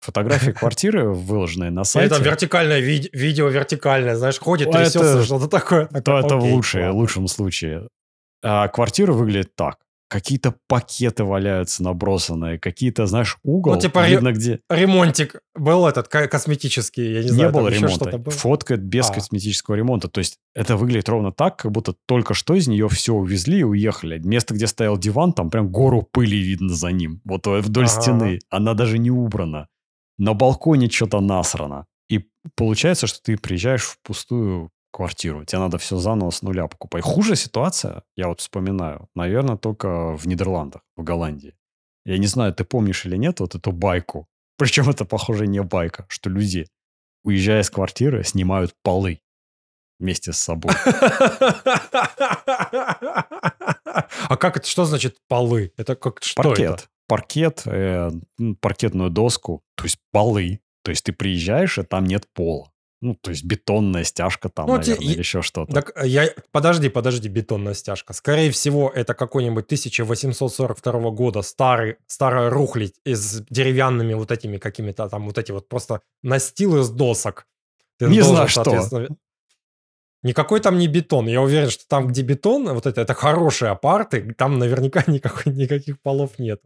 Фотографии 0.00 0.50
квартиры, 0.60 1.08
выложенные 1.12 1.70
на 1.70 1.84
сайте, 1.84 2.14
там 2.14 2.22
вертикальное 2.22 2.80
ви- 2.80 3.10
видео, 3.12 3.48
вертикальное, 3.48 4.16
знаешь, 4.16 4.38
ходит, 4.38 4.68
А 4.68 4.72
трясется, 4.72 5.00
это- 5.18 5.24
что-то 5.24 5.48
такое. 5.48 5.86
то 5.86 6.18
это 6.18 6.36
в 6.36 6.44
лучшее, 6.44 6.90
лучшем 6.90 7.28
случае. 7.28 7.88
А 8.44 8.66
квартира 8.68 9.12
выглядит 9.12 9.54
так. 9.54 9.76
Какие-то 10.12 10.54
пакеты 10.68 11.24
валяются 11.24 11.82
набросанные, 11.82 12.58
какие-то, 12.58 13.06
знаешь, 13.06 13.38
угол, 13.42 13.74
Ну, 13.76 13.80
типа 13.80 14.04
ре- 14.04 14.10
видно 14.10 14.32
где. 14.32 14.60
Ремонтик 14.68 15.40
был 15.54 15.86
этот 15.86 16.08
ко- 16.08 16.28
косметический, 16.28 17.14
я 17.14 17.20
не, 17.20 17.24
Не, 17.24 17.32
знаю, 17.32 17.50
было 17.52 17.62
там 17.62 17.72
еще 17.72 17.78
ремонта. 17.86 18.04
что-то 18.04 18.18
было. 18.18 18.30
Фотка 18.34 18.76
без 18.76 19.08
А. 19.08 19.14
косметического 19.14 19.74
ремонта. 19.74 20.08
То 20.08 20.18
есть 20.18 20.36
это 20.54 20.76
выглядит 20.76 21.08
ровно 21.08 21.32
так, 21.32 21.56
как 21.56 21.72
будто 21.72 21.94
только 22.06 22.34
что 22.34 22.54
из 22.54 22.68
нее 22.68 22.90
все 22.90 23.14
увезли 23.14 23.60
и 23.60 23.64
уехали. 23.64 24.18
Место, 24.18 24.52
где 24.52 24.66
стоял 24.66 24.98
диван, 24.98 25.32
там 25.32 25.48
прям 25.48 25.70
гору 25.72 26.06
пыли 26.12 26.36
видно 26.42 26.74
за 26.74 26.92
ним. 26.92 27.22
Вот 27.24 27.46
э, 27.46 27.60
вдоль 27.60 27.86
Ага. 27.86 28.00
стены. 28.02 28.38
Она 28.50 28.74
даже 28.74 28.98
не 28.98 29.10
убрана. 29.10 29.68
На 30.18 30.34
балконе 30.34 30.90
что-то 30.90 31.20
насрано. 31.20 31.86
И 32.10 32.26
получается, 32.54 33.06
что 33.06 33.18
ты 33.22 33.38
приезжаешь 33.38 33.84
в 33.84 33.96
пустую 34.02 34.68
квартиру. 34.92 35.44
Тебе 35.44 35.58
надо 35.58 35.78
все 35.78 35.96
заново 35.96 36.30
с 36.30 36.42
нуля 36.42 36.68
покупать. 36.68 37.02
Хуже 37.02 37.34
ситуация, 37.34 38.02
я 38.16 38.28
вот 38.28 38.40
вспоминаю, 38.40 39.08
наверное, 39.14 39.56
только 39.56 40.16
в 40.16 40.26
Нидерландах, 40.26 40.82
в 40.96 41.02
Голландии. 41.02 41.54
Я 42.04 42.18
не 42.18 42.26
знаю, 42.26 42.54
ты 42.54 42.64
помнишь 42.64 43.06
или 43.06 43.16
нет 43.16 43.40
вот 43.40 43.54
эту 43.54 43.72
байку. 43.72 44.26
Причем 44.56 44.88
это, 44.90 45.04
похоже, 45.04 45.46
не 45.46 45.62
байка, 45.62 46.04
что 46.08 46.30
люди, 46.30 46.68
уезжая 47.24 47.62
с 47.62 47.70
квартиры, 47.70 48.22
снимают 48.22 48.74
полы 48.82 49.20
вместе 49.98 50.32
с 50.32 50.38
собой. 50.38 50.74
А 54.28 54.36
как 54.36 54.56
это, 54.56 54.66
что 54.66 54.84
значит 54.84 55.18
полы? 55.28 55.72
Это 55.76 55.94
как, 55.96 56.22
что 56.22 56.42
Паркет. 56.42 56.70
это? 56.70 56.84
Паркет, 57.06 57.62
э, 57.66 58.10
паркетную 58.60 59.10
доску, 59.10 59.62
то 59.76 59.84
есть 59.84 59.98
полы. 60.10 60.60
То 60.82 60.90
есть 60.90 61.04
ты 61.04 61.12
приезжаешь, 61.12 61.78
и 61.78 61.82
там 61.82 62.04
нет 62.04 62.26
пола. 62.32 62.71
Ну, 63.02 63.16
то 63.16 63.30
есть 63.30 63.42
бетонная 63.44 64.04
стяжка 64.04 64.48
там, 64.48 64.68
Ну, 64.68 64.78
те- 64.80 64.92
наверное, 64.92 65.08
и- 65.08 65.12
или 65.12 65.18
еще 65.18 65.42
что-то. 65.42 65.72
Так 65.72 65.92
я... 66.04 66.30
Подожди, 66.52 66.88
подожди, 66.88 67.28
бетонная 67.28 67.74
стяжка. 67.74 68.12
Скорее 68.12 68.52
всего, 68.52 68.88
это 68.94 69.12
какой-нибудь 69.14 69.64
1842 69.64 71.10
года 71.10 71.42
старый, 71.42 71.96
старая 72.06 72.48
рухлядь 72.48 72.94
из 73.04 73.40
деревянными 73.50 74.14
вот 74.14 74.30
этими 74.30 74.56
какими-то 74.58 75.08
там 75.08 75.26
вот 75.26 75.36
эти 75.36 75.50
вот 75.50 75.68
просто 75.68 76.00
настил 76.22 76.80
из 76.80 76.90
досок. 76.90 77.46
Ты 77.98 78.06
Не 78.06 78.20
должен, 78.20 78.34
знаю, 78.48 78.48
что. 78.48 79.08
Никакой 80.22 80.60
там 80.60 80.78
не 80.78 80.86
бетон. 80.86 81.26
Я 81.26 81.42
уверен, 81.42 81.70
что 81.70 81.84
там, 81.88 82.06
где 82.06 82.22
бетон, 82.22 82.72
вот 82.72 82.86
это, 82.86 83.00
это 83.00 83.14
хорошие 83.14 83.70
апарты, 83.72 84.32
там 84.38 84.58
наверняка 84.60 85.02
никакой, 85.08 85.52
никаких 85.52 86.00
полов 86.00 86.38
нет. 86.38 86.60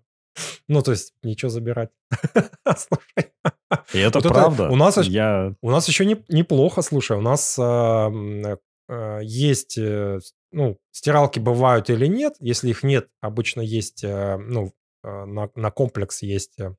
Ну, 0.69 0.83
то 0.83 0.91
есть, 0.91 1.15
ничего 1.23 1.49
забирать. 1.49 1.89
Слушай, 2.67 3.26
И 3.93 3.99
это 3.99 4.19
вот 4.19 4.25
это 4.27 4.35
правда. 4.35 4.69
у 4.71 4.77
нас 4.77 4.97
Я 4.99 5.55
у 5.61 5.71
нас 5.71 5.89
еще 5.89 6.05
не, 6.07 6.25
неплохо, 6.29 6.83
слушай, 6.83 7.17
у 7.17 7.21
нас 7.21 7.57
а, 7.59 8.07
м, 8.09 8.59
э, 8.89 9.21
есть, 9.23 9.77
э, 9.79 10.21
ну, 10.53 10.79
стиралки 10.93 11.39
бывают 11.41 11.91
или 11.91 12.07
нет. 12.07 12.35
Если 12.41 12.71
их 12.71 12.83
нет, 12.83 13.09
обычно 13.21 13.61
есть, 13.61 14.05
э, 14.05 14.37
ну, 14.39 14.73
э, 15.03 15.25
на, 15.25 15.51
на 15.55 15.71
комплекс 15.71 16.23
есть 16.23 16.59
э, 16.61 16.75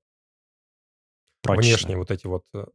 прачечная. 1.41 1.75
внешние 1.75 1.97
вот 1.97 2.11
эти 2.11 2.25
вот... 2.27 2.43
э, 2.53 2.65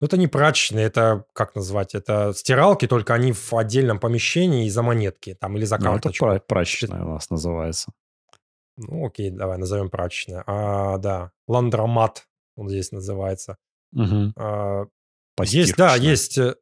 Ну, 0.00 0.06
это 0.06 0.16
не 0.16 0.28
прачечные, 0.28 0.86
это, 0.86 1.24
как 1.34 1.54
назвать, 1.56 1.94
это 1.94 2.32
стиралки, 2.34 2.86
только 2.86 3.14
они 3.14 3.32
в 3.32 3.52
отдельном 3.54 3.98
помещении 3.98 4.66
и 4.66 4.70
за 4.70 4.82
монетки, 4.82 5.34
там, 5.34 5.56
или 5.56 5.64
за 5.64 5.76
Ну, 5.78 5.82
это 5.94 6.02
карточку. 6.02 6.24
пра- 6.26 6.40
прачечная 6.40 7.02
у 7.04 7.08
нас 7.14 7.30
называется. 7.30 7.92
Ну, 8.76 9.06
окей, 9.06 9.30
давай, 9.30 9.58
назовем 9.58 9.90
прачечная. 9.90 10.42
А, 10.46 10.96
да, 10.98 11.32
ландромат, 11.48 12.26
он 12.60 12.68
здесь 12.68 12.92
называется. 12.92 13.56
Мгм. 13.92 14.32
А, 14.36 14.84
Есть, 15.42 15.76
да, 15.76 15.96
есть 15.96 16.38
э, 16.38 16.54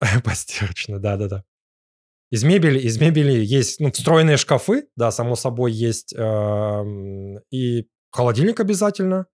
постирочная, 0.24 0.98
да-да-да. 0.98 1.44
Из 2.30 2.44
мебели, 2.44 2.78
из 2.78 3.00
мебели 3.00 3.32
есть, 3.44 3.80
ну, 3.80 3.90
встроенные 3.90 4.36
шкафы, 4.36 4.86
да, 4.94 5.10
само 5.10 5.34
собой, 5.34 5.72
есть 5.72 6.14
эм, 6.16 7.38
и 7.50 7.88
холодильник 8.12 8.60
обязательно, 8.60 9.26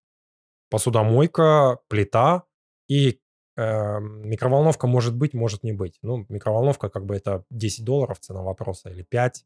посудомойка, 0.71 1.79
плита 1.89 2.45
и 2.89 3.21
эм, 3.57 4.29
микроволновка 4.29 4.87
может 4.87 5.15
быть, 5.15 5.35
может 5.35 5.63
не 5.63 5.73
быть. 5.73 5.99
Ну, 6.03 6.25
микроволновка 6.31 6.89
как 6.89 7.05
бы 7.05 7.17
это 7.17 7.45
10 7.51 7.85
долларов 7.85 8.19
цена 8.21 8.43
вопроса 8.43 8.89
или 8.89 9.03
5 9.03 9.45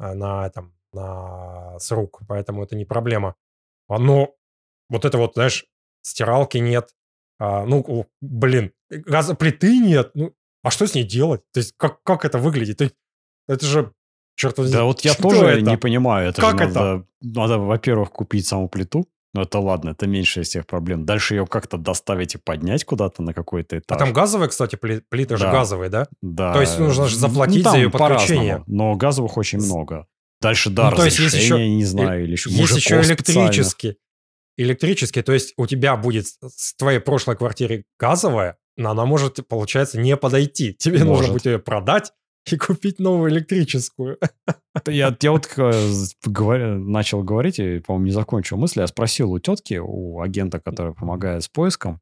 э, 0.00 0.12
на 0.12 0.46
этом, 0.46 0.74
на 0.92 1.78
с 1.78 1.90
рук, 1.90 2.20
поэтому 2.28 2.64
это 2.64 2.76
не 2.76 2.84
проблема. 2.84 3.34
А, 3.88 3.98
Но 3.98 4.34
вот 4.90 5.04
это 5.06 5.16
вот, 5.16 5.34
знаешь, 5.34 5.66
стиралки 6.04 6.58
нет, 6.58 6.90
а, 7.38 7.64
ну, 7.64 7.84
о, 7.86 8.04
блин, 8.20 8.72
газоплиты 8.90 9.78
нет. 9.78 10.10
Ну, 10.14 10.32
а 10.62 10.70
что 10.70 10.86
с 10.86 10.94
ней 10.94 11.04
делать? 11.04 11.42
То 11.52 11.58
есть, 11.60 11.74
как, 11.76 12.02
как 12.02 12.24
это 12.24 12.38
выглядит? 12.38 12.78
То 12.78 12.84
есть, 12.84 12.94
Это 13.48 13.66
же, 13.66 13.92
черт 14.36 14.56
возьми, 14.58 14.72
Да 14.72 14.84
вот 14.84 15.00
я 15.02 15.12
что 15.14 15.22
тоже 15.22 15.44
это? 15.46 15.60
не 15.70 15.76
понимаю. 15.76 16.28
Это 16.30 16.40
Как 16.40 16.58
же 16.58 16.64
это? 16.64 16.74
надо, 16.80 17.06
надо, 17.22 17.58
во-первых, 17.58 18.10
купить 18.10 18.46
саму 18.46 18.68
плиту. 18.68 19.06
Ну, 19.36 19.42
это 19.42 19.58
ладно, 19.58 19.90
это 19.90 20.06
меньше 20.06 20.42
из 20.42 20.48
всех 20.48 20.64
проблем. 20.64 21.04
Дальше 21.04 21.34
ее 21.34 21.44
как-то 21.44 21.76
доставить 21.76 22.36
и 22.36 22.38
поднять 22.38 22.84
куда-то 22.84 23.20
на 23.22 23.34
какой-то 23.34 23.74
А 23.76 23.78
этаж. 23.80 23.98
там 23.98 24.12
газовые, 24.12 24.48
кстати, 24.48 24.76
пли- 24.76 25.02
плиты 25.08 25.36
же 25.36 25.42
Да. 25.44 25.50
газовые, 25.50 25.90
да? 25.90 26.06
Да. 26.22 26.52
То 26.52 26.60
есть 26.60 26.78
нужно 26.78 27.06
же 27.06 27.16
Ну, 27.16 27.20
заплатить 27.28 27.64
там 27.64 27.72
за 27.72 27.78
ее 27.78 27.90
подключение. 27.90 28.62
Но 28.68 28.94
газовых 28.94 29.36
очень 29.36 29.58
много. 29.58 30.06
Дальше, 30.40 30.70
да, 30.70 30.90
Ну, 30.90 30.96
то 30.96 31.04
есть 31.04 31.18
есть 31.18 31.34
еще- 31.34 31.68
не 31.68 31.84
знаю, 31.84 32.22
или 32.24 32.32
еще 32.32 32.48
Есть 32.50 32.76
еще 32.76 33.02
специальных. 33.02 33.74
Электрический. 34.56 35.22
То 35.22 35.32
есть 35.32 35.54
у 35.56 35.66
тебя 35.66 35.96
будет 35.96 36.26
с- 36.26 36.74
твоей 36.76 36.98
прошлой 37.00 37.36
квартиры 37.36 37.84
газовая, 37.98 38.56
но 38.76 38.90
она 38.90 39.04
может, 39.06 39.46
получается, 39.48 39.98
не 40.00 40.16
подойти. 40.16 40.74
Тебе 40.78 40.98
нужно 41.00 41.14
Может. 41.14 41.32
будет 41.32 41.46
ее 41.46 41.58
продать 41.58 42.12
и 42.50 42.56
купить 42.56 42.98
новую 42.98 43.30
электрическую. 43.30 44.18
Я, 44.86 45.16
я 45.20 45.30
вот 45.32 45.50
э, 45.56 45.90
говоря- 46.26 46.76
начал 46.78 47.22
говорить, 47.22 47.58
и, 47.58 47.78
по-моему, 47.80 48.06
не 48.06 48.12
закончил 48.12 48.56
мысль. 48.56 48.80
Я 48.80 48.86
спросил 48.86 49.32
у 49.32 49.38
тетки, 49.38 49.80
у 49.82 50.20
агента, 50.20 50.60
который 50.60 50.94
помогает 50.94 51.42
с 51.44 51.48
поиском, 51.48 52.00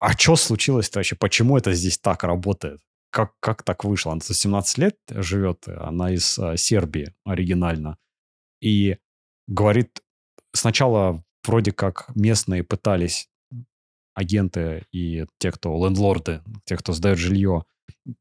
а 0.00 0.12
что 0.18 0.34
случилось-то 0.36 0.98
вообще? 0.98 1.14
Почему 1.14 1.56
это 1.56 1.72
здесь 1.74 1.98
так 1.98 2.24
работает? 2.24 2.80
Как, 3.10 3.32
как 3.40 3.62
так 3.62 3.84
вышло? 3.84 4.10
Она 4.12 4.20
тут 4.20 4.36
17 4.36 4.78
лет 4.78 4.96
живет, 5.10 5.68
она 5.68 6.12
из 6.12 6.38
э, 6.38 6.56
Сербии 6.56 7.12
оригинально. 7.24 7.98
И 8.60 8.96
говорит, 9.46 10.00
сначала 10.54 11.22
вроде 11.44 11.72
как 11.72 12.06
местные 12.14 12.62
пытались 12.64 13.28
агенты 14.14 14.84
и 14.92 15.24
те, 15.38 15.50
кто 15.52 15.76
лендлорды, 15.84 16.42
те, 16.64 16.76
кто 16.76 16.92
сдает 16.92 17.18
жилье, 17.18 17.64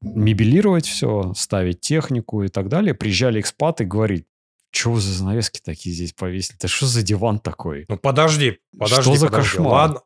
мебелировать 0.02 0.86
все, 0.86 1.34
ставить 1.36 1.82
технику 1.82 2.44
и 2.44 2.48
так 2.48 2.70
далее. 2.70 2.94
Приезжали 2.94 3.40
экспаты 3.42 3.84
и 3.84 3.88
говорить, 3.88 4.26
что 4.72 4.96
за 4.96 5.12
занавески 5.12 5.60
такие 5.60 5.94
здесь 5.94 6.14
повесили? 6.14 6.56
Это 6.58 6.68
что 6.68 6.86
за 6.86 7.02
диван 7.04 7.40
такой? 7.40 7.86
Ну 7.90 7.98
подожди, 7.98 8.60
подожди, 8.78 9.02
Что 9.02 9.16
за 9.16 9.26
подожди. 9.28 9.50
кошмар? 9.58 9.72
Ладно, 9.72 10.02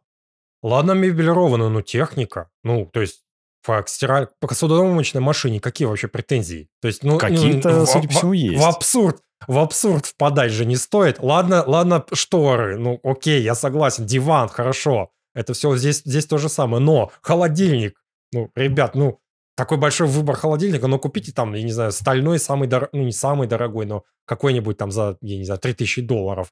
ладно 0.64 0.92
мебелированную, 0.94 1.70
но 1.70 1.82
техника. 1.82 2.50
Ну, 2.64 2.90
то 2.92 3.02
есть 3.02 3.25
факт, 3.66 3.90
стираль... 3.90 4.28
по 4.40 4.48
посудомоечной 4.48 5.22
машине 5.22 5.60
какие 5.60 5.88
вообще 5.88 6.08
претензии? 6.08 6.70
То 6.82 6.88
есть, 6.88 7.04
ну, 7.04 7.14
ну, 7.14 7.18
Какие-то, 7.18 7.82
в- 7.82 7.86
судя 7.86 8.08
по 8.08 8.14
всему, 8.14 8.34
есть. 8.34 8.62
В 8.62 8.66
абсурд, 8.66 9.22
в 9.48 9.58
абсурд 9.58 10.06
впадать 10.06 10.52
же 10.52 10.66
не 10.66 10.76
стоит. 10.76 11.20
Ладно, 11.20 11.64
ладно, 11.66 12.06
шторы, 12.14 12.78
ну, 12.78 13.00
окей, 13.04 13.42
я 13.42 13.56
согласен, 13.56 14.06
диван, 14.06 14.50
хорошо. 14.50 15.10
Это 15.34 15.54
все 15.54 15.76
здесь, 15.76 16.02
здесь 16.06 16.26
то 16.26 16.38
же 16.38 16.48
самое. 16.48 16.82
Но 16.82 17.12
холодильник, 17.22 18.02
ну, 18.32 18.50
ребят, 18.56 18.96
ну, 18.96 19.20
такой 19.56 19.78
большой 19.78 20.08
выбор 20.08 20.36
холодильника, 20.36 20.88
но 20.88 21.00
купите 21.00 21.32
там, 21.32 21.54
я 21.54 21.64
не 21.64 21.72
знаю, 21.72 21.92
стальной 21.92 22.40
самый 22.40 22.68
дорогой, 22.68 22.90
ну, 22.94 23.04
не 23.06 23.12
самый 23.12 23.48
дорогой, 23.48 23.86
но 23.86 24.04
какой-нибудь 24.26 24.78
там 24.78 24.92
за, 24.92 25.18
я 25.22 25.38
не 25.38 25.46
знаю, 25.46 25.60
3000 25.60 26.02
долларов. 26.02 26.50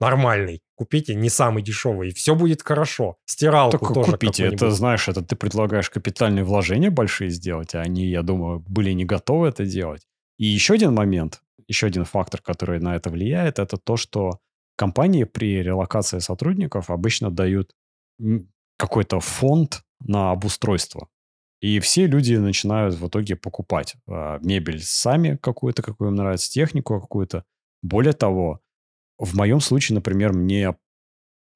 Нормальный. 0.00 0.60
Купите, 0.76 1.14
не 1.14 1.28
самый 1.28 1.62
дешевый, 1.62 2.08
и 2.08 2.12
все 2.12 2.34
будет 2.34 2.62
хорошо. 2.62 3.16
Стиралку 3.26 3.78
Так 3.78 3.94
тоже 3.94 4.12
купите. 4.12 4.44
Это, 4.46 4.70
знаешь, 4.70 5.08
это 5.08 5.22
ты 5.22 5.36
предлагаешь 5.36 5.88
капитальные 5.88 6.44
вложения 6.44 6.90
большие 6.90 7.30
сделать, 7.30 7.74
а 7.74 7.80
они, 7.80 8.06
я 8.06 8.22
думаю, 8.22 8.64
были 8.68 8.90
не 8.90 9.04
готовы 9.04 9.48
это 9.48 9.64
делать. 9.64 10.02
И 10.38 10.46
еще 10.46 10.74
один 10.74 10.94
момент, 10.94 11.42
еще 11.68 11.86
один 11.86 12.04
фактор, 12.04 12.40
который 12.40 12.80
на 12.80 12.96
это 12.96 13.10
влияет, 13.10 13.58
это 13.58 13.76
то, 13.76 13.96
что 13.96 14.40
компании 14.76 15.24
при 15.24 15.62
релокации 15.62 16.18
сотрудников 16.18 16.90
обычно 16.90 17.30
дают 17.30 17.72
какой-то 18.76 19.20
фонд 19.20 19.82
на 20.00 20.32
обустройство. 20.32 21.08
И 21.60 21.78
все 21.80 22.06
люди 22.06 22.34
начинают 22.34 22.94
в 22.94 23.08
итоге 23.08 23.36
покупать 23.36 23.94
э, 24.06 24.38
мебель 24.42 24.82
сами 24.82 25.38
какую-то, 25.40 25.82
какую 25.82 26.10
им 26.10 26.16
нравится, 26.16 26.50
технику 26.50 27.00
какую-то. 27.00 27.44
Более 27.80 28.12
того, 28.12 28.60
в 29.18 29.34
моем 29.36 29.60
случае, 29.60 29.94
например, 29.94 30.32
мне, 30.32 30.76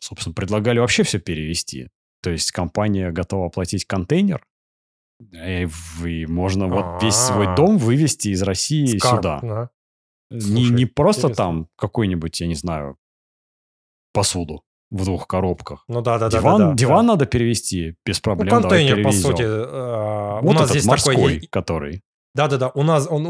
собственно, 0.01 0.35
предлагали 0.35 0.79
вообще 0.79 1.03
все 1.03 1.19
перевести. 1.19 1.89
То 2.23 2.31
есть 2.31 2.53
компания 2.53 3.11
готова 3.11 3.47
оплатить 3.47 3.85
контейнер, 3.85 4.45
и, 5.33 5.69
и 6.05 6.27
можно 6.27 6.69
вот 6.69 7.03
весь 7.03 7.15
свой 7.15 7.49
а. 7.49 7.57
дом 7.57 7.79
вывести 7.79 8.29
из 8.29 8.43
России 8.43 8.99
Скарп, 8.99 9.17
сюда. 9.17 9.41
Да. 9.43 9.71
Не, 10.31 10.69
не 10.71 10.87
просто 10.87 11.29
интересно. 11.29 11.45
там 11.45 11.69
какой-нибудь, 11.77 12.41
я 12.41 12.47
не 12.47 12.55
знаю, 12.55 12.97
посуду 14.13 14.63
в 14.91 15.05
двух 15.05 15.27
коробках. 15.27 15.85
Ну 15.89 16.03
да, 16.03 16.19
да, 16.19 16.31
диван, 16.31 16.59
да. 16.59 16.69
да, 16.69 16.75
диван 16.75 17.07
да. 17.07 17.13
надо 17.13 17.27
перевести 17.27 17.97
без 18.05 18.21
проблем. 18.21 18.55
Ну, 18.55 18.61
контейнер, 18.61 19.03
по 19.03 19.13
сути. 19.13 19.43
Э, 19.43 20.41
вот 20.41 20.51
у 20.51 20.53
нас 20.53 20.63
этот 20.63 20.71
здесь 20.73 20.87
морской, 20.87 21.15
такой... 21.15 21.47
который. 21.49 22.03
Да-да-да, 22.35 22.71
у 22.75 22.83
нас, 22.83 23.09
он, 23.11 23.27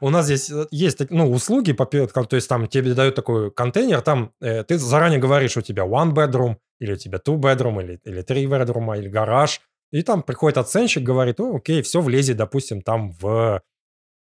у 0.00 0.10
нас 0.10 0.24
здесь 0.26 0.50
э, 0.50 0.66
есть 0.70 1.10
ну, 1.10 1.30
услуги, 1.30 1.72
по, 1.72 1.84
то 1.84 2.36
есть 2.36 2.48
там 2.48 2.66
тебе 2.68 2.94
дают 2.94 3.14
такой 3.14 3.50
контейнер, 3.50 4.00
там 4.00 4.32
э, 4.40 4.64
ты 4.64 4.78
заранее 4.78 5.18
говоришь, 5.18 5.56
у 5.56 5.60
тебя 5.60 5.84
one 5.84 6.12
bedroom, 6.12 6.56
или 6.80 6.92
у 6.92 6.96
тебя 6.96 7.18
two 7.18 7.38
bedroom, 7.38 7.82
или, 7.82 8.00
или 8.04 8.22
three 8.24 8.46
bedroom, 8.46 8.96
или 8.98 9.08
гараж, 9.08 9.60
и 9.92 10.02
там 10.02 10.22
приходит 10.22 10.58
оценщик, 10.58 11.02
говорит, 11.02 11.40
о, 11.40 11.56
окей, 11.56 11.82
все 11.82 12.00
влезет, 12.00 12.36
допустим, 12.36 12.82
там 12.82 13.12
в, 13.20 13.60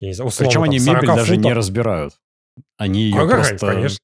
я 0.00 0.08
не 0.08 0.14
знаю, 0.14 0.28
условно, 0.28 0.48
Причем 0.48 0.60
там, 0.60 0.70
они 0.70 0.78
мебель 0.78 1.00
футов. 1.00 1.16
даже 1.16 1.36
не 1.36 1.52
разбирают. 1.52 2.14
Они 2.76 3.02
ее 3.02 3.22
а, 3.22 3.26
просто, 3.26 3.66
конечно. 3.66 3.98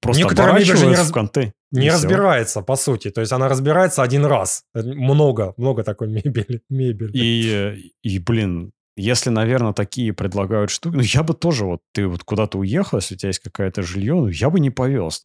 просто 0.00 0.22
Некоторые 0.22 0.54
мебель 0.54 0.76
же 0.76 0.86
не, 0.86 0.96
раз... 0.96 1.08
в 1.08 1.12
конте. 1.12 1.52
Не 1.70 1.86
и 1.86 1.90
разбирается, 1.90 2.60
все. 2.60 2.64
по 2.64 2.76
сути. 2.76 3.10
То 3.10 3.20
есть 3.20 3.32
она 3.32 3.48
разбирается 3.48 4.02
один 4.02 4.24
раз. 4.24 4.64
Много, 4.74 5.54
много 5.56 5.84
такой 5.84 6.08
мебели. 6.24 6.62
мебели. 6.68 7.12
И, 7.14 7.92
и, 8.02 8.18
блин, 8.18 8.72
если, 8.96 9.30
наверное, 9.30 9.72
такие 9.72 10.12
предлагают 10.12 10.70
штуки, 10.70 10.96
ну, 10.96 11.02
я 11.02 11.22
бы 11.22 11.34
тоже, 11.34 11.64
вот 11.64 11.82
ты 11.92 12.06
вот 12.06 12.24
куда-то 12.24 12.58
уехал, 12.58 12.98
если 12.98 13.14
у 13.14 13.18
тебя 13.18 13.28
есть 13.28 13.40
какое-то 13.40 13.82
жилье, 13.82 14.14
ну, 14.14 14.28
я 14.28 14.50
бы 14.50 14.60
не 14.60 14.70
повез. 14.70 15.24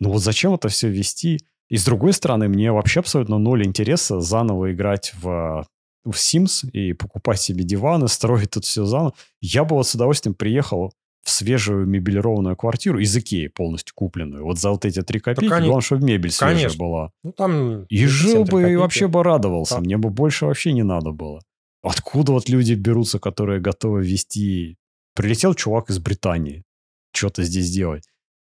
Ну, 0.00 0.10
вот 0.10 0.22
зачем 0.22 0.54
это 0.54 0.68
все 0.68 0.88
вести? 0.88 1.40
И 1.68 1.76
с 1.76 1.84
другой 1.84 2.12
стороны, 2.12 2.48
мне 2.48 2.72
вообще 2.72 3.00
абсолютно 3.00 3.38
ноль 3.38 3.64
интереса 3.64 4.20
заново 4.20 4.72
играть 4.72 5.12
в, 5.14 5.66
в 6.04 6.10
Sims 6.10 6.68
и 6.70 6.92
покупать 6.92 7.40
себе 7.40 7.64
диваны, 7.64 8.08
строить 8.08 8.50
тут 8.50 8.64
все 8.64 8.84
заново. 8.84 9.14
Я 9.40 9.64
бы 9.64 9.76
вот 9.76 9.86
с 9.86 9.94
удовольствием 9.94 10.34
приехал 10.34 10.92
в 11.24 11.30
свежую 11.30 11.86
мебелированную 11.86 12.54
квартиру 12.54 12.98
из 12.98 13.16
Икеи 13.16 13.48
полностью 13.48 13.94
купленную. 13.94 14.44
Вот 14.44 14.58
за 14.58 14.70
вот 14.70 14.84
эти 14.84 15.00
три 15.00 15.20
копейки, 15.20 15.52
они... 15.52 15.66
главное, 15.66 15.82
чтобы 15.82 16.04
мебель 16.04 16.30
свежая 16.30 16.56
Конечно. 16.56 16.78
была. 16.78 17.10
Ну, 17.22 17.32
там 17.32 17.84
и 17.84 18.06
жил 18.06 18.44
бы, 18.44 18.72
и 18.72 18.76
вообще 18.76 19.08
бы 19.08 19.22
радовался. 19.22 19.76
Да. 19.76 19.80
Мне 19.80 19.96
бы 19.96 20.10
больше 20.10 20.44
вообще 20.44 20.72
не 20.72 20.82
надо 20.82 21.12
было. 21.12 21.40
Откуда 21.84 22.32
вот 22.32 22.48
люди 22.48 22.74
берутся, 22.74 23.18
которые 23.18 23.60
готовы 23.60 24.04
вести... 24.04 24.76
Прилетел 25.14 25.54
чувак 25.54 25.90
из 25.90 25.98
Британии 26.00 26.64
что-то 27.12 27.44
здесь 27.44 27.70
делать. 27.70 28.08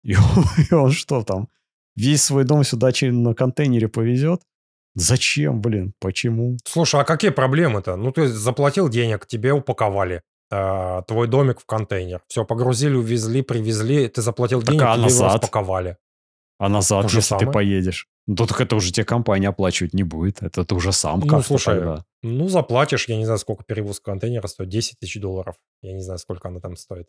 И 0.02 0.16
он, 0.16 0.44
и 0.70 0.74
он 0.74 0.90
что 0.92 1.22
там, 1.22 1.48
весь 1.94 2.22
свой 2.22 2.44
дом 2.44 2.64
сюда 2.64 2.90
на 3.02 3.34
контейнере 3.34 3.88
повезет? 3.88 4.42
Зачем, 4.94 5.60
блин? 5.60 5.92
Почему? 6.00 6.56
Слушай, 6.64 7.02
а 7.02 7.04
какие 7.04 7.30
проблемы-то? 7.30 7.96
Ну, 7.96 8.10
ты 8.10 8.26
заплатил 8.26 8.88
денег, 8.88 9.26
тебе 9.26 9.52
упаковали 9.52 10.22
э, 10.50 11.02
твой 11.06 11.28
домик 11.28 11.60
в 11.60 11.66
контейнер. 11.66 12.22
Все, 12.26 12.44
погрузили, 12.44 12.96
увезли, 12.96 13.42
привезли, 13.42 14.08
ты 14.08 14.22
заплатил 14.22 14.60
так 14.60 14.72
денег, 14.72 14.86
а 14.86 14.96
тебе 14.96 15.08
его 15.08 15.24
распаковали. 15.26 15.96
А 16.58 16.68
назад, 16.68 17.02
То 17.02 17.16
если 17.16 17.20
самое? 17.20 17.46
ты 17.46 17.52
поедешь? 17.52 18.08
Ну, 18.26 18.34
так 18.34 18.60
это 18.60 18.76
уже 18.76 18.92
тебе 18.92 19.04
компания 19.04 19.48
оплачивать 19.48 19.94
не 19.94 20.02
будет. 20.02 20.42
Это 20.42 20.64
ты 20.64 20.74
уже 20.74 20.92
сам 20.92 21.20
ну, 21.20 21.42
слушай, 21.42 21.76
тогда. 21.76 22.04
Ну, 22.22 22.48
заплатишь, 22.48 23.08
я 23.08 23.16
не 23.16 23.24
знаю, 23.24 23.38
сколько 23.38 23.64
перевозка 23.64 24.10
контейнера 24.10 24.46
стоит, 24.48 24.68
10 24.68 24.98
тысяч 24.98 25.20
долларов. 25.20 25.54
Я 25.82 25.92
не 25.92 26.02
знаю, 26.02 26.18
сколько 26.18 26.48
она 26.48 26.60
там 26.60 26.76
стоит. 26.76 27.06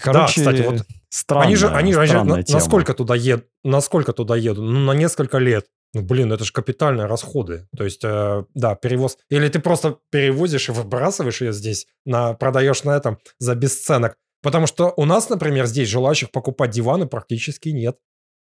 Короче, 0.00 0.12
да, 0.12 0.26
кстати, 0.52 0.62
вот 0.62 0.86
странная, 1.10 1.46
они 1.46 1.56
же, 1.56 1.68
они 1.68 1.92
же, 1.92 2.24
на, 2.24 2.42
насколько 2.48 2.94
туда 2.94 3.14
едут, 3.16 3.46
насколько 3.64 4.12
туда 4.12 4.36
едут? 4.36 4.64
Ну, 4.64 4.80
на 4.80 4.92
несколько 4.92 5.38
лет. 5.38 5.66
Ну, 5.92 6.02
блин, 6.02 6.32
это 6.32 6.44
же 6.44 6.52
капитальные 6.52 7.06
расходы. 7.06 7.68
То 7.76 7.84
есть, 7.84 8.02
э, 8.02 8.44
да, 8.54 8.74
перевоз. 8.74 9.18
Или 9.28 9.48
ты 9.48 9.60
просто 9.60 9.98
перевозишь 10.10 10.68
и 10.68 10.72
выбрасываешь 10.72 11.40
ее 11.40 11.52
здесь, 11.52 11.86
на, 12.04 12.34
продаешь 12.34 12.84
на 12.84 12.96
этом 12.96 13.18
за 13.38 13.54
бесценок. 13.54 14.16
Потому 14.42 14.66
что 14.66 14.92
у 14.96 15.04
нас, 15.04 15.28
например, 15.28 15.66
здесь 15.66 15.88
желающих 15.88 16.30
покупать 16.30 16.70
диваны 16.70 17.06
практически 17.06 17.68
нет. 17.68 17.96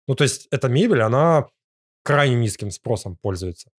Ну, 0.09 0.15
то 0.15 0.25
есть, 0.25 0.49
эта 0.51 0.69
мебель, 0.69 1.03
она 1.03 1.47
крайне 2.03 2.37
низким 2.37 2.71
спросом 2.71 3.17
пользуется. 3.21 3.71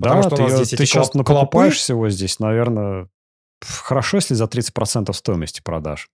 Потому 0.00 0.22
да, 0.22 0.28
что 0.28 0.36
у 0.36 0.46
нас 0.46 0.58
ты, 0.58 0.64
здесь 0.64 0.78
ты 0.78 0.86
сейчас 0.86 1.14
накопаешь 1.14 1.76
всего 1.76 2.08
здесь, 2.08 2.38
наверное, 2.38 3.08
хорошо, 3.60 4.18
если 4.18 4.34
за 4.34 4.44
30% 4.44 5.12
стоимости 5.12 5.60
продашь. 5.62 6.08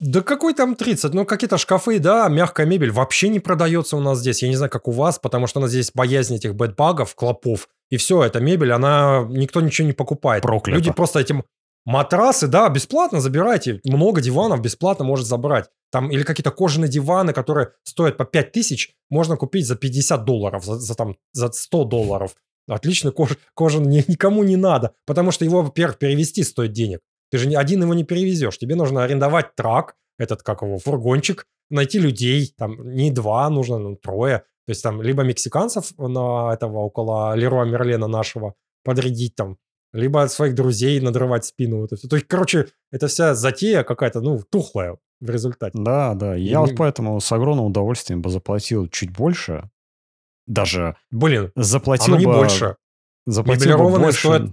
Да 0.00 0.22
какой 0.22 0.54
там 0.54 0.76
30? 0.76 1.12
Ну, 1.12 1.24
какие-то 1.24 1.58
шкафы, 1.58 1.98
да, 1.98 2.28
мягкая 2.28 2.66
мебель 2.66 2.92
вообще 2.92 3.28
не 3.28 3.40
продается 3.40 3.96
у 3.96 4.00
нас 4.00 4.20
здесь. 4.20 4.42
Я 4.42 4.48
не 4.48 4.54
знаю, 4.54 4.70
как 4.70 4.86
у 4.86 4.92
вас, 4.92 5.18
потому 5.18 5.48
что 5.48 5.58
у 5.58 5.62
нас 5.62 5.70
здесь 5.70 5.90
боязнь 5.92 6.36
этих 6.36 6.54
бэдбагов, 6.54 7.16
клопов. 7.16 7.68
И 7.90 7.96
все, 7.96 8.22
эта 8.22 8.38
мебель, 8.38 8.70
она... 8.70 9.26
Никто 9.28 9.60
ничего 9.60 9.88
не 9.88 9.92
покупает. 9.92 10.44
Проклято. 10.44 10.76
Люди 10.76 10.92
просто 10.92 11.18
этим... 11.18 11.42
Матрасы, 11.88 12.48
да, 12.48 12.68
бесплатно 12.68 13.18
забирайте. 13.18 13.80
Много 13.82 14.20
диванов 14.20 14.60
бесплатно 14.60 15.06
может 15.06 15.26
забрать. 15.26 15.70
Там, 15.90 16.10
или 16.10 16.22
какие-то 16.22 16.50
кожаные 16.50 16.90
диваны, 16.90 17.32
которые 17.32 17.70
стоят 17.82 18.18
по 18.18 18.26
5 18.26 18.52
тысяч, 18.52 18.94
можно 19.08 19.38
купить 19.38 19.66
за 19.66 19.74
50 19.74 20.22
долларов, 20.26 20.62
за, 20.66 20.74
за, 20.74 20.94
там, 20.94 21.16
за 21.32 21.50
100 21.50 21.84
долларов. 21.84 22.36
Отлично, 22.68 23.10
кож, 23.10 23.38
кожан 23.54 23.84
ни, 23.84 24.04
никому 24.06 24.44
не 24.44 24.56
надо, 24.56 24.92
потому 25.06 25.30
что 25.30 25.46
его, 25.46 25.62
во-первых, 25.62 25.96
перевести 25.96 26.42
стоит 26.42 26.72
денег. 26.72 27.00
Ты 27.30 27.38
же 27.38 27.48
один 27.54 27.80
его 27.80 27.94
не 27.94 28.04
перевезешь. 28.04 28.58
Тебе 28.58 28.74
нужно 28.74 29.02
арендовать 29.02 29.54
трак, 29.54 29.94
этот, 30.18 30.42
как 30.42 30.60
его, 30.60 30.76
фургончик, 30.76 31.46
найти 31.70 31.98
людей, 31.98 32.52
там 32.58 32.90
не 32.94 33.10
два, 33.10 33.48
нужно 33.48 33.78
ну, 33.78 33.96
трое. 33.96 34.40
То 34.66 34.72
есть 34.72 34.82
там 34.82 35.00
либо 35.00 35.22
мексиканцев 35.22 35.96
на 35.96 36.52
этого 36.52 36.80
около 36.80 37.34
Леруа 37.34 37.64
Мерлена 37.64 38.08
нашего 38.08 38.56
подрядить 38.84 39.36
там, 39.36 39.56
либо 39.92 40.26
своих 40.28 40.54
друзей 40.54 41.00
надрывать 41.00 41.44
спину. 41.44 41.84
Это 41.84 41.96
все. 41.96 42.08
То 42.08 42.16
есть, 42.16 42.28
короче, 42.28 42.68
это 42.90 43.08
вся 43.08 43.34
затея 43.34 43.82
какая-то, 43.82 44.20
ну, 44.20 44.40
тухлая 44.50 44.98
в 45.20 45.30
результате. 45.30 45.78
Да, 45.78 46.14
да. 46.14 46.36
И 46.36 46.42
Я 46.42 46.60
мы... 46.60 46.66
вот 46.66 46.76
поэтому 46.76 47.20
с 47.20 47.30
огромным 47.32 47.66
удовольствием 47.66 48.22
бы 48.22 48.30
заплатил 48.30 48.88
чуть 48.88 49.10
больше. 49.10 49.70
Даже 50.46 50.96
Блин, 51.10 51.52
заплатил 51.56 52.14
оно 52.14 52.20
не 52.20 52.26
бы... 52.26 52.34
больше. 52.34 52.76
Заплатил 53.26 53.76
бы 53.78 53.98
больше... 53.98 54.18
стоят 54.18 54.50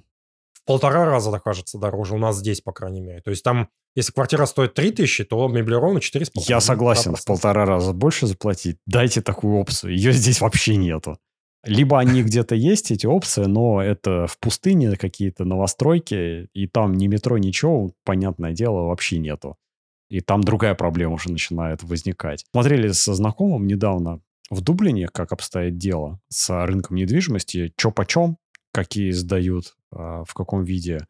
полтора 0.65 1.05
раза, 1.05 1.31
так 1.31 1.43
кажется, 1.43 1.77
дороже. 1.77 2.15
У 2.15 2.17
нас 2.17 2.37
здесь, 2.37 2.61
по 2.61 2.73
крайней 2.73 3.01
мере. 3.01 3.21
То 3.21 3.29
есть 3.29 3.43
там, 3.43 3.69
если 3.95 4.11
квартира 4.11 4.45
стоит 4.45 4.73
3 4.73 4.91
тысячи, 4.91 5.23
то 5.23 5.47
меблированно 5.47 5.99
4,5. 5.99 6.29
Я 6.47 6.59
согласен, 6.59 7.15
в 7.15 7.23
полтора 7.23 7.65
раза 7.65 7.93
больше 7.93 8.27
заплатить. 8.27 8.77
Дайте 8.85 9.21
такую 9.21 9.57
опцию. 9.57 9.95
Ее 9.95 10.11
здесь 10.11 10.41
вообще 10.41 10.75
нету. 10.75 11.17
Либо 11.65 11.99
они 11.99 12.21
где-то 12.21 12.55
есть, 12.55 12.91
эти 12.91 13.05
опции, 13.05 13.45
но 13.45 13.81
это 13.81 14.27
в 14.27 14.37
пустыне 14.37 14.95
какие-то 14.95 15.45
новостройки, 15.45 16.47
и 16.53 16.67
там 16.67 16.93
ни 16.93 17.07
метро, 17.07 17.37
ничего, 17.37 17.91
понятное 18.03 18.53
дело, 18.53 18.87
вообще 18.87 19.17
нету. 19.17 19.57
И 20.09 20.21
там 20.21 20.41
другая 20.41 20.75
проблема 20.75 21.15
уже 21.15 21.31
начинает 21.31 21.83
возникать. 21.83 22.45
Смотрели 22.51 22.89
со 22.89 23.15
знакомым 23.15 23.65
недавно 23.65 24.21
в 24.51 24.61
Дублине, 24.61 25.07
как 25.07 25.31
обстоит 25.31 25.77
дело 25.77 26.19
с 26.29 26.65
рынком 26.65 26.97
недвижимости, 26.97 27.73
чё 27.75 27.91
почем, 27.91 28.37
какие 28.71 29.11
сдают, 29.11 29.75
а, 29.91 30.23
в 30.23 30.33
каком 30.33 30.63
виде 30.63 31.07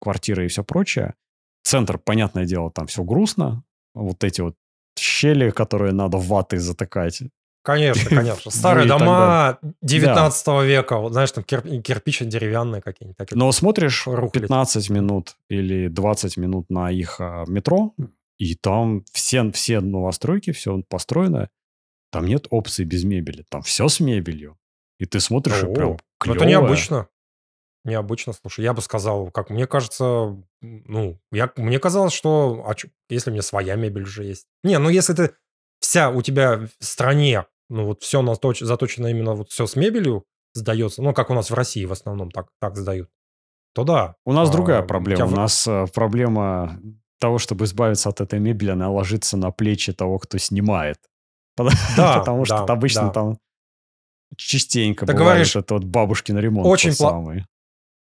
квартиры 0.00 0.46
и 0.46 0.48
все 0.48 0.64
прочее. 0.64 1.14
Центр, 1.62 1.98
понятное 1.98 2.46
дело, 2.46 2.70
там 2.70 2.86
все 2.86 3.04
грустно. 3.04 3.64
Вот 3.94 4.24
эти 4.24 4.40
вот 4.40 4.56
щели, 4.98 5.50
которые 5.50 5.92
надо 5.92 6.16
ватой 6.16 6.58
затыкать. 6.58 7.22
Конечно, 7.62 8.08
конечно. 8.16 8.50
Старые 8.50 8.88
дома 8.88 9.58
19 9.82 10.46
да. 10.46 10.64
века, 10.64 10.98
вот, 10.98 11.12
знаешь, 11.12 11.32
там 11.32 11.44
кир- 11.44 11.82
кирпичи 11.82 12.24
деревянные 12.24 12.80
какие-нибудь. 12.80 13.32
Но 13.32 13.52
смотришь 13.52 14.06
рухлить. 14.06 14.42
15 14.44 14.90
минут 14.90 15.36
или 15.48 15.88
20 15.88 16.36
минут 16.38 16.70
на 16.70 16.90
их 16.90 17.20
а, 17.20 17.44
метро, 17.46 17.94
и 18.38 18.54
там 18.54 19.04
все, 19.12 19.50
все 19.52 19.80
новостройки, 19.80 20.52
все 20.52 20.82
построено. 20.88 21.50
Там 22.10 22.26
нет 22.26 22.46
опции 22.50 22.84
без 22.84 23.04
мебели. 23.04 23.44
Там 23.48 23.62
все 23.62 23.88
с 23.88 24.00
мебелью. 24.00 24.58
И 24.98 25.06
ты 25.06 25.20
смотришь, 25.20 25.62
и 25.62 25.66
О, 25.66 25.72
прям 25.74 25.88
ну 25.90 25.94
это 25.94 26.44
клевое. 26.44 26.48
необычно. 26.48 27.08
Необычно, 27.84 28.34
слушай. 28.34 28.62
Я 28.62 28.74
бы 28.74 28.82
сказал, 28.82 29.30
как 29.30 29.48
мне 29.48 29.66
кажется, 29.66 30.36
ну, 30.60 31.18
я, 31.32 31.50
мне 31.56 31.78
казалось, 31.78 32.12
что 32.12 32.62
а 32.66 32.74
чё, 32.74 32.88
если 33.08 33.30
у 33.30 33.32
меня 33.32 33.42
своя 33.42 33.76
мебель 33.76 34.02
уже 34.02 34.24
есть. 34.24 34.46
Не, 34.62 34.78
ну 34.78 34.90
если 34.90 35.14
ты 35.14 35.30
вся 35.80 36.10
у 36.10 36.22
тебя 36.22 36.58
в 36.78 36.84
стране, 36.84 37.46
ну 37.68 37.86
вот 37.86 38.02
все 38.02 38.22
наточ- 38.22 38.64
заточено 38.64 39.08
именно 39.08 39.34
вот 39.34 39.50
все 39.50 39.66
с 39.66 39.76
мебелью 39.76 40.24
сдается, 40.54 41.02
ну 41.02 41.12
как 41.14 41.30
у 41.30 41.34
нас 41.34 41.50
в 41.50 41.54
России 41.54 41.84
в 41.84 41.92
основном 41.92 42.30
так, 42.30 42.48
так 42.60 42.76
сдают, 42.76 43.10
то 43.74 43.84
да. 43.84 44.16
У 44.24 44.32
нас 44.32 44.50
другая 44.50 44.80
А, 44.80 44.84
у 44.84 44.86
проблема. 44.86 45.26
У 45.26 45.30
нас 45.30 45.66
э, 45.66 45.86
проблема 45.92 46.80
того, 47.20 47.38
чтобы 47.38 47.64
избавиться 47.66 48.08
от 48.08 48.20
этой 48.20 48.40
мебели, 48.40 48.70
она 48.70 48.90
ложится 48.90 49.36
на 49.36 49.50
плечи 49.50 49.92
того, 49.92 50.18
кто 50.18 50.38
снимает. 50.38 50.98
Да, 51.96 52.18
потому 52.20 52.44
что 52.46 52.64
да, 52.64 52.72
обычно 52.72 53.06
да. 53.06 53.10
там 53.10 53.38
частенько 54.36 55.04
Ты 55.04 55.12
бывает 55.12 55.28
говоришь, 55.28 55.54
вот 55.54 55.64
это 55.64 55.74
вот 55.74 55.84
бабушкин 55.84 56.38
ремонт 56.38 56.66
очень 56.66 56.90
пла- 56.90 57.10
самый. 57.10 57.46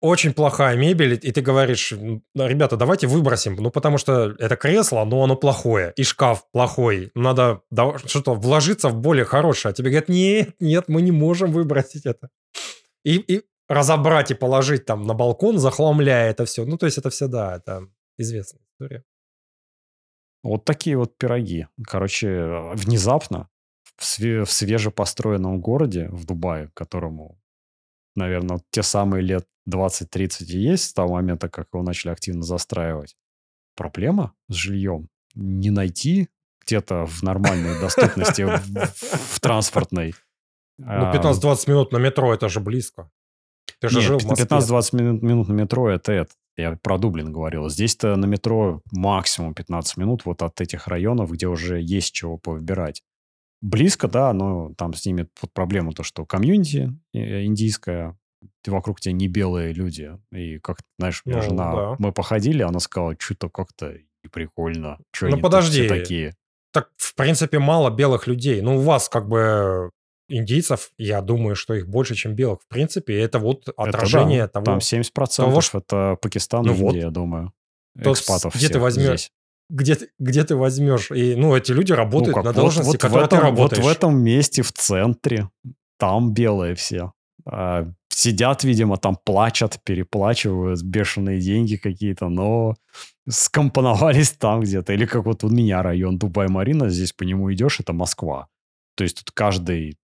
Очень 0.04 0.34
плохая 0.34 0.76
мебель, 0.76 1.14
и 1.14 1.32
ты 1.32 1.42
говоришь, 1.42 1.94
«М, 1.94 2.24
да, 2.36 2.50
ребята, 2.50 2.76
давайте 2.76 3.08
выбросим, 3.08 3.56
ну 3.56 3.72
потому 3.72 3.98
что 3.98 4.36
это 4.38 4.58
кресло, 4.58 5.06
но 5.06 5.24
оно 5.24 5.38
плохое, 5.38 5.94
и 5.96 6.04
шкаф 6.04 6.44
плохой, 6.52 7.10
надо 7.16 7.62
что-то 8.06 8.36
вложиться 8.36 8.90
в 8.90 8.96
более 8.96 9.24
хорошее. 9.24 9.72
А 9.72 9.74
тебе 9.74 9.92
говорят, 9.92 10.10
нет, 10.10 10.56
нет, 10.60 10.90
мы 10.90 11.02
не 11.02 11.12
можем 11.12 11.54
выбросить 11.54 12.06
это. 12.06 12.28
И, 13.06 13.16
и 13.16 13.44
разобрать 13.70 14.32
и 14.32 14.34
положить 14.36 14.86
там 14.86 15.08
на 15.08 15.14
балкон, 15.14 15.58
захламляя 15.58 16.32
это 16.32 16.44
все. 16.44 16.66
Ну 16.66 16.78
то 16.78 16.86
есть 16.86 16.98
это 16.98 17.10
все, 17.10 17.28
да, 17.28 17.56
это 17.56 17.88
известная 18.18 18.62
история. 18.74 19.04
Вот 20.44 20.66
такие 20.66 20.98
вот 20.98 21.18
пироги. 21.18 21.68
Короче, 21.88 22.28
э, 22.28 22.74
внезапно 22.76 23.48
в 23.96 24.06
свежепостроенном 24.46 25.62
городе 25.62 26.10
в 26.12 26.26
Дубае, 26.26 26.72
которому, 26.74 27.40
наверное, 28.16 28.62
те 28.72 28.84
самые 28.84 29.24
лет 29.24 29.46
20-30 29.70 30.46
и 30.46 30.58
есть 30.58 30.90
с 30.90 30.94
того 30.94 31.16
момента, 31.16 31.50
как 31.50 31.68
его 31.74 31.84
начали 31.84 32.12
активно 32.12 32.44
застраивать, 32.44 33.16
проблема 33.76 34.34
с 34.50 34.54
жильем 34.54 35.08
не 35.36 35.70
найти 35.70 36.30
где-то 36.66 37.06
в 37.06 37.24
нормальной 37.24 37.80
доступности 37.80 38.44
в, 38.44 39.40
транспортной. 39.40 40.16
Ну 40.78 40.88
а, 40.88 41.16
15-20 41.16 41.70
минут 41.70 41.92
на 41.92 41.98
метро, 41.98 42.34
это 42.34 42.50
же 42.50 42.60
близко. 42.60 43.10
Ты 43.80 43.90
же 43.90 44.02
жил 44.02 44.20
в 44.20 44.26
Москве. 44.26 44.46
15-20 44.46 44.96
минут, 44.96 45.22
минут 45.22 45.48
на 45.50 45.54
метро 45.54 45.90
это 45.90 46.12
это. 46.12 46.32
Я 46.56 46.78
про 46.82 46.98
Дублин 46.98 47.34
говорил. 47.34 47.68
Здесь-то 47.70 48.16
на 48.16 48.26
метро 48.26 48.82
максимум 48.92 49.54
15 49.54 49.98
минут 49.98 50.26
вот 50.26 50.42
от 50.44 50.62
этих 50.62 50.88
районов, 50.88 51.32
где 51.32 51.48
уже 51.48 51.82
есть 51.82 52.14
чего 52.14 52.38
повыбирать. 52.38 53.02
Близко, 53.64 54.10
да, 54.10 54.34
но 54.34 54.74
там 54.78 54.94
с 54.94 55.06
ними 55.06 55.28
вот 55.42 55.54
проблема 55.54 55.94
то, 55.94 56.04
что 56.04 56.26
комьюнити 56.26 56.92
э, 57.14 57.46
индийская, 57.46 58.18
ты 58.62 58.72
вокруг 58.72 59.00
тебя 59.00 59.14
не 59.14 59.30
белые 59.30 59.72
люди. 59.72 60.12
И 60.34 60.60
как, 60.60 60.80
знаешь, 61.00 61.22
Ну, 61.24 61.42
жена, 61.42 61.74
да. 61.74 61.96
мы 61.98 62.12
походили, 62.12 62.62
она 62.62 62.80
сказала, 62.82 63.16
что-то 63.18 63.50
как-то 63.50 63.94
не 64.24 64.30
прикольно. 64.30 64.98
Что 65.14 65.28
Ну, 65.30 65.40
подожди. 65.40 65.88
такие? 65.88 66.36
Так, 66.74 66.90
в 66.98 67.16
принципе, 67.16 67.60
мало 67.60 67.90
белых 67.90 68.28
людей. 68.28 68.60
Ну, 68.62 68.78
у 68.78 68.82
вас 68.82 69.08
как 69.08 69.30
бы 69.30 69.92
индийцев, 70.28 70.92
я 70.98 71.22
думаю, 71.22 71.56
что 71.56 71.74
их 71.74 71.88
больше, 71.88 72.16
чем 72.16 72.34
белых. 72.36 72.60
В 72.64 72.68
принципе, 72.68 73.18
это 73.22 73.40
вот 73.40 73.70
Это 73.70 73.74
отражение 73.82 74.42
да, 74.44 74.48
того, 74.50 74.66
там 74.66 74.78
70% 74.80 75.46
того, 75.46 75.62
что- 75.62 75.78
это 75.80 76.18
Пакистан 76.22 76.64
Ну 76.66 76.74
и 76.74 76.76
вот. 76.76 76.88
Индия, 76.90 77.06
я 77.06 77.12
думаю. 77.12 77.54
Экспатов 77.96 78.56
где 78.56 78.68
ты 78.70 78.80
возьмешь? 78.80 79.06
здесь. 79.08 79.32
Где, 79.74 79.96
ты- 79.96 80.10
где 80.20 80.44
ты 80.44 80.56
возьмешь. 80.56 81.12
И, 81.12 81.36
ну, 81.36 81.56
эти 81.56 81.72
люди 81.74 81.92
Ну, 81.92 81.98
работают 81.98 82.36
как, 82.36 82.44
на 82.46 82.52
вот- 82.52 82.60
должности, 82.62 82.88
вот, 82.92 82.96
в 82.96 83.00
которой 83.00 83.28
ты 83.28 83.40
работаешь. 83.40 83.84
Вот 83.84 83.92
в 83.94 83.98
этом 83.98 84.18
месте, 84.24 84.62
в 84.62 84.72
центре, 84.72 85.50
там 85.98 86.34
белые 86.34 86.76
все. 86.76 87.12
А, 87.46 87.86
сидят, 88.10 88.64
видимо, 88.64 88.98
там 88.98 89.18
плачут, 89.26 89.80
переплачивают 89.84 90.82
бешеные 90.84 91.40
деньги 91.40 91.76
какие-то, 91.76 92.30
но 92.30 92.76
скомпоновались 93.28 94.32
там 94.40 94.62
где-то. 94.62 94.94
Или 94.94 95.06
как 95.06 95.26
вот 95.26 95.44
у 95.44 95.50
меня 95.50 95.82
район 95.84 96.18
Дубай-Марина, 96.18 96.90
здесь 96.90 97.12
по 97.14 97.24
нему 97.24 97.52
идешь, 97.54 97.80
это 97.80 97.94
Москва. 97.94 98.48
То 98.96 99.04
есть 99.04 99.18
тут 99.18 99.32
каждый, 99.34 99.98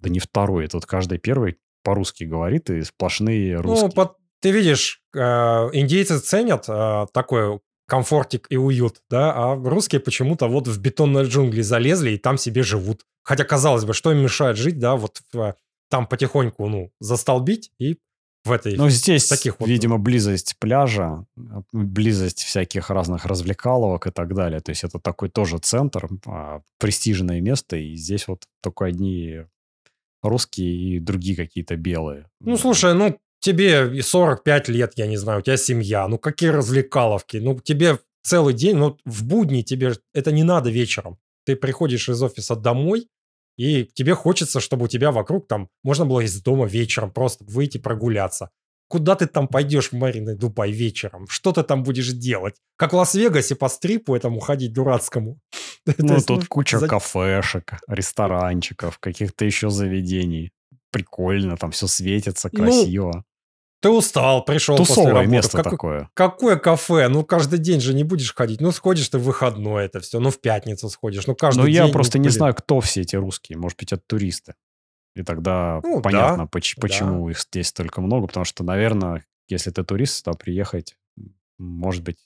да 0.00 0.10
не 0.10 0.18
второй, 0.20 0.68
тут 0.68 0.86
каждый 0.86 1.18
первый 1.18 1.56
по-русски 1.82 2.24
говорит, 2.24 2.70
и 2.70 2.82
сплошные 2.82 3.56
русские. 3.56 3.88
Ну, 3.88 3.92
под- 3.94 4.16
ты 4.40 4.50
видишь, 4.50 5.02
э, 5.14 5.20
индейцы 5.20 6.18
ценят 6.18 6.66
э, 6.68 7.06
такой 7.14 7.60
комфортик 7.86 8.46
и 8.50 8.56
уют, 8.56 9.02
да, 9.10 9.32
а 9.34 9.54
русские 9.56 10.00
почему-то 10.00 10.48
вот 10.48 10.68
в 10.68 10.80
бетонные 10.80 11.24
джунгли 11.26 11.62
залезли 11.62 12.12
и 12.12 12.18
там 12.18 12.38
себе 12.38 12.62
живут. 12.62 13.04
Хотя, 13.22 13.44
казалось 13.44 13.84
бы, 13.84 13.92
что 13.94 14.12
им 14.12 14.18
мешает 14.18 14.56
жить, 14.56 14.78
да, 14.78 14.96
вот 14.96 15.20
в- 15.32 15.54
там 15.90 16.06
потихоньку, 16.06 16.66
ну, 16.68 16.90
застолбить 17.00 17.70
и 17.78 17.98
в 18.44 18.52
этой... 18.52 18.76
Ну, 18.76 18.90
здесь, 18.90 19.26
таких 19.28 19.58
вот- 19.60 19.68
видимо, 19.68 19.98
близость 19.98 20.56
пляжа, 20.58 21.24
близость 21.72 22.42
всяких 22.42 22.90
разных 22.90 23.24
развлекаловок 23.26 24.06
и 24.06 24.10
так 24.10 24.34
далее. 24.34 24.60
То 24.60 24.70
есть 24.70 24.84
это 24.84 24.98
такой 24.98 25.28
тоже 25.30 25.58
центр, 25.58 26.08
а, 26.26 26.60
престижное 26.78 27.40
место, 27.40 27.76
и 27.76 27.94
здесь 27.96 28.28
вот 28.28 28.44
только 28.62 28.86
одни 28.86 29.44
русские 30.22 30.74
и 30.74 30.98
другие 31.00 31.36
какие-то 31.36 31.76
белые. 31.76 32.28
Ну, 32.40 32.56
слушай, 32.56 32.94
ну, 32.94 33.18
тебе 33.40 33.96
и 33.96 34.00
45 34.00 34.68
лет, 34.68 34.92
я 34.96 35.06
не 35.06 35.16
знаю, 35.16 35.40
у 35.40 35.42
тебя 35.42 35.56
семья, 35.56 36.08
ну, 36.08 36.18
какие 36.18 36.50
развлекаловки? 36.50 37.38
Ну, 37.38 37.58
тебе 37.60 37.98
целый 38.22 38.54
день, 38.54 38.76
ну, 38.76 38.98
в 39.04 39.24
будни 39.24 39.62
тебе 39.62 39.94
это 40.12 40.32
не 40.32 40.42
надо 40.42 40.70
вечером. 40.70 41.18
Ты 41.44 41.56
приходишь 41.56 42.08
из 42.08 42.22
офиса 42.22 42.56
домой, 42.56 43.08
и 43.56 43.84
тебе 43.84 44.14
хочется, 44.14 44.60
чтобы 44.60 44.86
у 44.86 44.88
тебя 44.88 45.12
вокруг 45.12 45.46
там 45.46 45.68
можно 45.82 46.06
было 46.06 46.20
из 46.20 46.42
дома 46.42 46.66
вечером 46.66 47.10
просто 47.12 47.44
выйти 47.44 47.78
прогуляться. 47.78 48.50
Куда 48.88 49.14
ты 49.14 49.26
там 49.26 49.48
пойдешь 49.48 49.90
в 49.90 49.92
Мариной 49.94 50.36
Дубай 50.36 50.70
вечером? 50.70 51.26
Что 51.28 51.52
ты 51.52 51.62
там 51.62 51.82
будешь 51.82 52.12
делать? 52.12 52.56
Как 52.76 52.92
в 52.92 52.96
Лас-Вегасе 52.96 53.54
по 53.54 53.68
стрипу 53.68 54.14
этому 54.14 54.40
ходить 54.40 54.72
дурацкому. 54.72 55.40
Ну, 55.98 56.14
есть, 56.14 56.26
тут 56.26 56.40
ну, 56.40 56.46
куча 56.48 56.78
за- 56.78 56.88
кафешек, 56.88 57.74
ресторанчиков, 57.86 58.98
каких-то 58.98 59.44
еще 59.44 59.68
заведений. 59.68 60.50
Прикольно, 60.94 61.56
там 61.56 61.70
все 61.72 61.86
светится, 61.86 62.48
Ну, 62.52 62.58
красиво. 62.64 63.24
Ты 63.80 63.90
устал, 63.90 64.42
пришел 64.46 64.76
после 64.78 64.94
Тусовое 64.94 65.12
работы. 65.12 65.30
место 65.30 65.56
Какой- 65.58 65.70
такое. 65.72 66.10
Какое 66.14 66.56
кафе? 66.56 67.08
Ну, 67.08 67.22
каждый 67.22 67.58
день 67.58 67.80
же 67.82 67.92
не 67.92 68.02
будешь 68.02 68.34
ходить. 68.34 68.62
Ну, 68.62 68.72
сходишь 68.72 69.08
ты 69.10 69.18
в 69.18 69.24
выходной 69.24 69.84
это 69.84 70.00
все. 70.00 70.20
Ну, 70.20 70.30
в 70.30 70.40
пятницу 70.40 70.88
сходишь. 70.88 71.26
Ну, 71.26 71.34
каждый 71.34 71.58
Но 71.60 71.66
день. 71.66 71.74
я 71.74 71.86
ну, 71.86 71.92
просто 71.92 72.18
не 72.18 72.28
блин. 72.28 72.32
знаю, 72.32 72.54
кто 72.54 72.80
все 72.80 73.02
эти 73.02 73.16
русские. 73.16 73.58
Может 73.58 73.78
быть, 73.78 73.92
это 73.92 74.02
туристы. 74.06 74.54
И 75.14 75.22
тогда 75.22 75.80
Ну, 75.84 76.00
понятно, 76.00 76.44
да, 76.44 76.46
поч- 76.46 76.76
да. 76.76 76.80
почему 76.80 77.28
их 77.28 77.38
здесь 77.38 77.68
столько 77.68 78.00
много. 78.00 78.26
Потому 78.26 78.44
что, 78.46 78.64
наверное, 78.64 79.22
если 79.48 79.70
ты 79.70 79.84
турист, 79.84 80.24
то 80.24 80.32
приехать, 80.32 80.96
может 81.58 82.02
быть, 82.02 82.16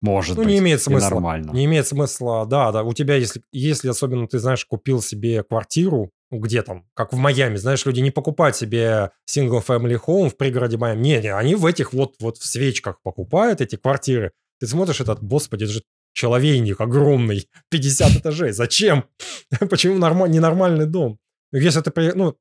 может 0.00 0.36
Ну, 0.36 0.44
быть, 0.44 0.52
не 0.52 0.58
имеет 0.58 0.80
смысла. 0.80 1.10
нормально. 1.10 1.50
Не 1.50 1.64
имеет 1.64 1.88
смысла, 1.88 2.46
да, 2.46 2.70
да. 2.70 2.84
У 2.84 2.92
тебя, 2.92 3.16
если, 3.16 3.42
если 3.50 3.88
особенно 3.88 4.28
ты, 4.28 4.38
знаешь, 4.38 4.64
купил 4.64 5.02
себе 5.02 5.42
квартиру, 5.42 6.02
ну, 6.02 6.12
где 6.30 6.62
там, 6.62 6.86
как 6.94 7.12
в 7.12 7.16
Майами, 7.16 7.56
знаешь, 7.56 7.84
люди 7.86 8.00
не 8.00 8.10
покупают 8.10 8.56
себе 8.56 9.12
single 9.28 9.64
family 9.64 9.98
home 9.98 10.28
в 10.28 10.36
пригороде 10.36 10.76
Майами. 10.76 11.00
Не, 11.00 11.20
не, 11.22 11.34
они 11.34 11.54
в 11.54 11.64
этих 11.64 11.92
вот, 11.92 12.16
вот 12.20 12.38
в 12.38 12.44
свечках 12.44 13.00
покупают 13.02 13.60
эти 13.60 13.76
квартиры. 13.76 14.32
Ты 14.60 14.66
смотришь 14.66 15.00
этот, 15.00 15.22
господи, 15.22 15.64
это 15.64 15.72
же 15.72 15.82
человейник 16.12 16.80
огромный, 16.80 17.48
50 17.70 18.16
этажей. 18.16 18.52
Зачем? 18.52 19.08
Почему 19.70 19.96
норма- 19.96 20.28
ненормальный 20.28 20.86
дом? 20.86 21.18
Если 21.52 21.80
ты, 21.80 22.14
ну, 22.14 22.36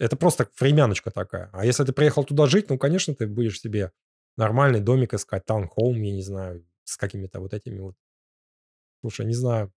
это 0.00 0.16
просто 0.16 0.48
времяночка 0.58 1.10
такая. 1.10 1.50
А 1.52 1.64
если 1.64 1.84
ты 1.84 1.92
приехал 1.92 2.24
туда 2.24 2.46
жить, 2.46 2.70
ну, 2.70 2.78
конечно, 2.78 3.14
ты 3.14 3.26
будешь 3.26 3.60
себе 3.60 3.92
нормальный 4.36 4.80
домик 4.80 5.14
искать, 5.14 5.44
таунхоум, 5.44 6.00
я 6.02 6.12
не 6.12 6.22
знаю, 6.22 6.64
с 6.84 6.96
какими-то 6.96 7.40
вот 7.40 7.54
этими 7.54 7.78
вот. 7.80 7.94
Слушай, 9.00 9.26
не 9.26 9.34
знаю. 9.34 9.72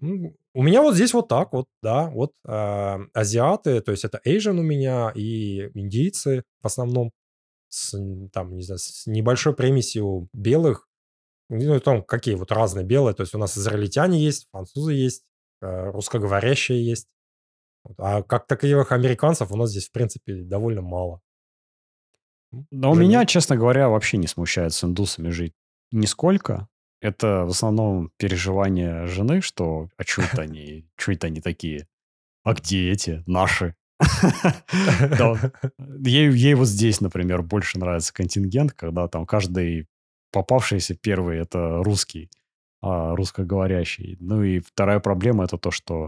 Ну, 0.00 0.34
У 0.54 0.62
меня 0.62 0.82
вот 0.82 0.94
здесь 0.94 1.12
вот 1.12 1.28
так 1.28 1.52
вот, 1.52 1.66
да, 1.82 2.08
вот 2.10 2.32
а, 2.46 3.00
азиаты, 3.12 3.80
то 3.80 3.90
есть 3.90 4.04
это 4.04 4.20
Asian 4.26 4.58
у 4.58 4.62
меня 4.62 5.12
и 5.14 5.70
индийцы 5.78 6.44
в 6.62 6.66
основном, 6.66 7.12
с, 7.68 7.96
там, 8.32 8.56
не 8.56 8.62
знаю, 8.62 8.78
с 8.78 9.06
небольшой 9.06 9.54
примесью 9.54 10.28
белых, 10.32 10.88
ну, 11.48 11.78
там 11.80 12.02
какие 12.02 12.34
вот 12.34 12.52
разные 12.52 12.84
белые, 12.84 13.14
то 13.14 13.22
есть 13.22 13.34
у 13.34 13.38
нас 13.38 13.58
израильтяне 13.58 14.22
есть, 14.22 14.48
французы 14.50 14.92
есть, 14.92 15.24
э, 15.60 15.90
русскоговорящие 15.90 16.84
есть, 16.84 17.08
а 17.98 18.22
как 18.22 18.46
таковых 18.46 18.92
американцев 18.92 19.50
у 19.52 19.56
нас 19.56 19.70
здесь, 19.70 19.88
в 19.88 19.92
принципе, 19.92 20.42
довольно 20.42 20.82
мало. 20.82 21.20
Но 22.70 22.90
у 22.90 22.94
жаль. 22.94 23.04
меня, 23.04 23.26
честно 23.26 23.56
говоря, 23.56 23.88
вообще 23.88 24.16
не 24.16 24.26
смущает 24.26 24.72
с 24.72 24.82
индусами 24.82 25.30
жить 25.30 25.54
нисколько. 25.92 26.68
Это 27.00 27.46
в 27.46 27.50
основном 27.50 28.10
переживание 28.18 29.06
жены, 29.06 29.40
что 29.40 29.88
а 29.96 30.02
что 30.04 30.22
это 30.22 30.42
они, 30.42 30.86
что 30.96 31.12
это 31.12 31.28
они 31.28 31.40
такие? 31.40 31.88
А 32.44 32.54
где 32.54 32.90
эти 32.90 33.22
наши? 33.26 33.74
Ей 36.04 36.54
вот 36.54 36.68
здесь, 36.68 37.00
например, 37.00 37.42
больше 37.42 37.78
нравится 37.78 38.12
контингент, 38.12 38.72
когда 38.72 39.08
там 39.08 39.26
каждый 39.26 39.86
попавшийся 40.32 40.94
первый 40.94 41.38
это 41.38 41.82
русский, 41.82 42.30
а, 42.80 43.14
русскоговорящий. 43.14 44.16
Ну 44.20 44.42
и 44.42 44.60
вторая 44.60 45.00
проблема 45.00 45.44
это 45.44 45.58
то, 45.58 45.70
что 45.70 46.06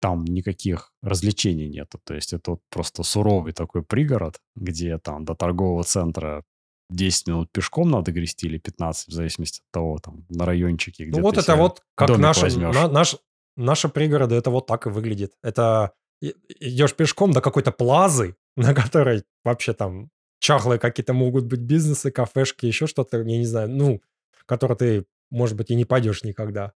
там 0.00 0.24
никаких 0.24 0.92
развлечений 1.02 1.68
нету. 1.68 2.00
То 2.04 2.14
есть 2.14 2.32
это 2.32 2.52
вот 2.52 2.60
просто 2.70 3.02
суровый 3.02 3.52
такой 3.52 3.82
пригород, 3.82 4.40
где 4.54 4.98
там 4.98 5.24
до 5.24 5.34
торгового 5.34 5.84
центра 5.84 6.44
10 6.90 7.26
минут 7.28 7.52
пешком 7.52 7.90
надо 7.90 8.12
грести 8.12 8.46
или 8.46 8.58
15, 8.58 9.08
в 9.08 9.12
зависимости 9.12 9.60
от 9.60 9.70
того, 9.70 9.98
там, 9.98 10.24
на 10.28 10.44
райончике, 10.46 11.04
где 11.04 11.16
Ну 11.18 11.22
вот 11.22 11.36
это 11.38 11.56
вот 11.56 11.82
как 11.94 12.16
наши, 12.18 12.56
на- 12.58 12.88
наш, 12.88 13.16
наши 13.56 13.88
пригороды, 13.88 14.34
это 14.34 14.50
вот 14.50 14.66
так 14.66 14.86
и 14.86 14.90
выглядит. 14.90 15.32
Это 15.42 15.92
идешь 16.20 16.94
пешком 16.94 17.32
до 17.32 17.40
какой-то 17.40 17.72
плазы, 17.72 18.36
на 18.56 18.74
которой 18.74 19.24
вообще 19.44 19.72
там 19.74 20.10
чахлые 20.40 20.78
какие-то 20.78 21.12
могут 21.12 21.44
быть 21.44 21.60
бизнесы, 21.60 22.10
кафешки, 22.10 22.66
еще 22.66 22.86
что-то, 22.86 23.18
я 23.18 23.24
не 23.24 23.44
знаю, 23.44 23.68
ну, 23.70 24.00
в 24.30 24.44
который 24.46 24.76
ты, 24.76 25.04
может 25.30 25.56
быть, 25.56 25.70
и 25.70 25.74
не 25.74 25.84
пойдешь 25.84 26.24
никогда. 26.24 26.72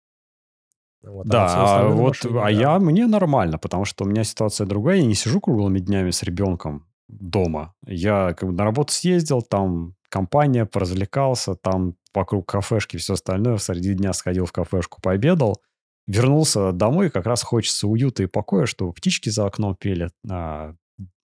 Вот, 1.03 1.27
Да, 1.27 1.45
а 1.45 1.65
остальное 1.65 1.95
на 1.95 2.03
вот, 2.03 2.09
машине, 2.09 2.41
а 2.41 2.45
да. 2.45 2.49
я, 2.51 2.79
мне 2.79 3.07
нормально, 3.07 3.59
потому 3.59 3.85
что 3.87 4.05
у 4.05 4.07
меня 4.09 4.25
ситуация 4.25 4.67
другая. 4.67 4.99
Я 4.99 5.07
не 5.07 5.15
сижу 5.15 5.41
круглыми 5.41 5.79
днями 5.79 6.11
с 6.11 6.23
ребенком 6.23 6.90
дома. 7.11 7.75
Я 7.87 8.35
как 8.35 8.49
бы 8.49 8.55
на 8.55 8.65
работу 8.65 8.93
съездил, 8.93 9.43
там 9.43 9.95
компания, 10.09 10.67
поразвлекался, 10.67 11.55
там 11.55 11.95
вокруг 12.15 12.47
кафешки 12.47 12.97
все 12.97 13.15
остальное. 13.15 13.57
В 13.57 13.63
среди 13.63 13.95
дня 13.95 14.13
сходил 14.13 14.47
в 14.47 14.53
кафешку, 14.53 15.01
пообедал. 15.01 15.61
Вернулся 16.07 16.73
домой, 16.73 17.11
как 17.11 17.27
раз 17.27 17.43
хочется 17.43 17.87
уюта 17.87 18.23
и 18.23 18.27
покоя, 18.27 18.67
чтобы 18.67 18.93
птички 18.93 19.29
за 19.29 19.47
окном 19.47 19.77
пели, 19.77 20.11
а 20.29 20.75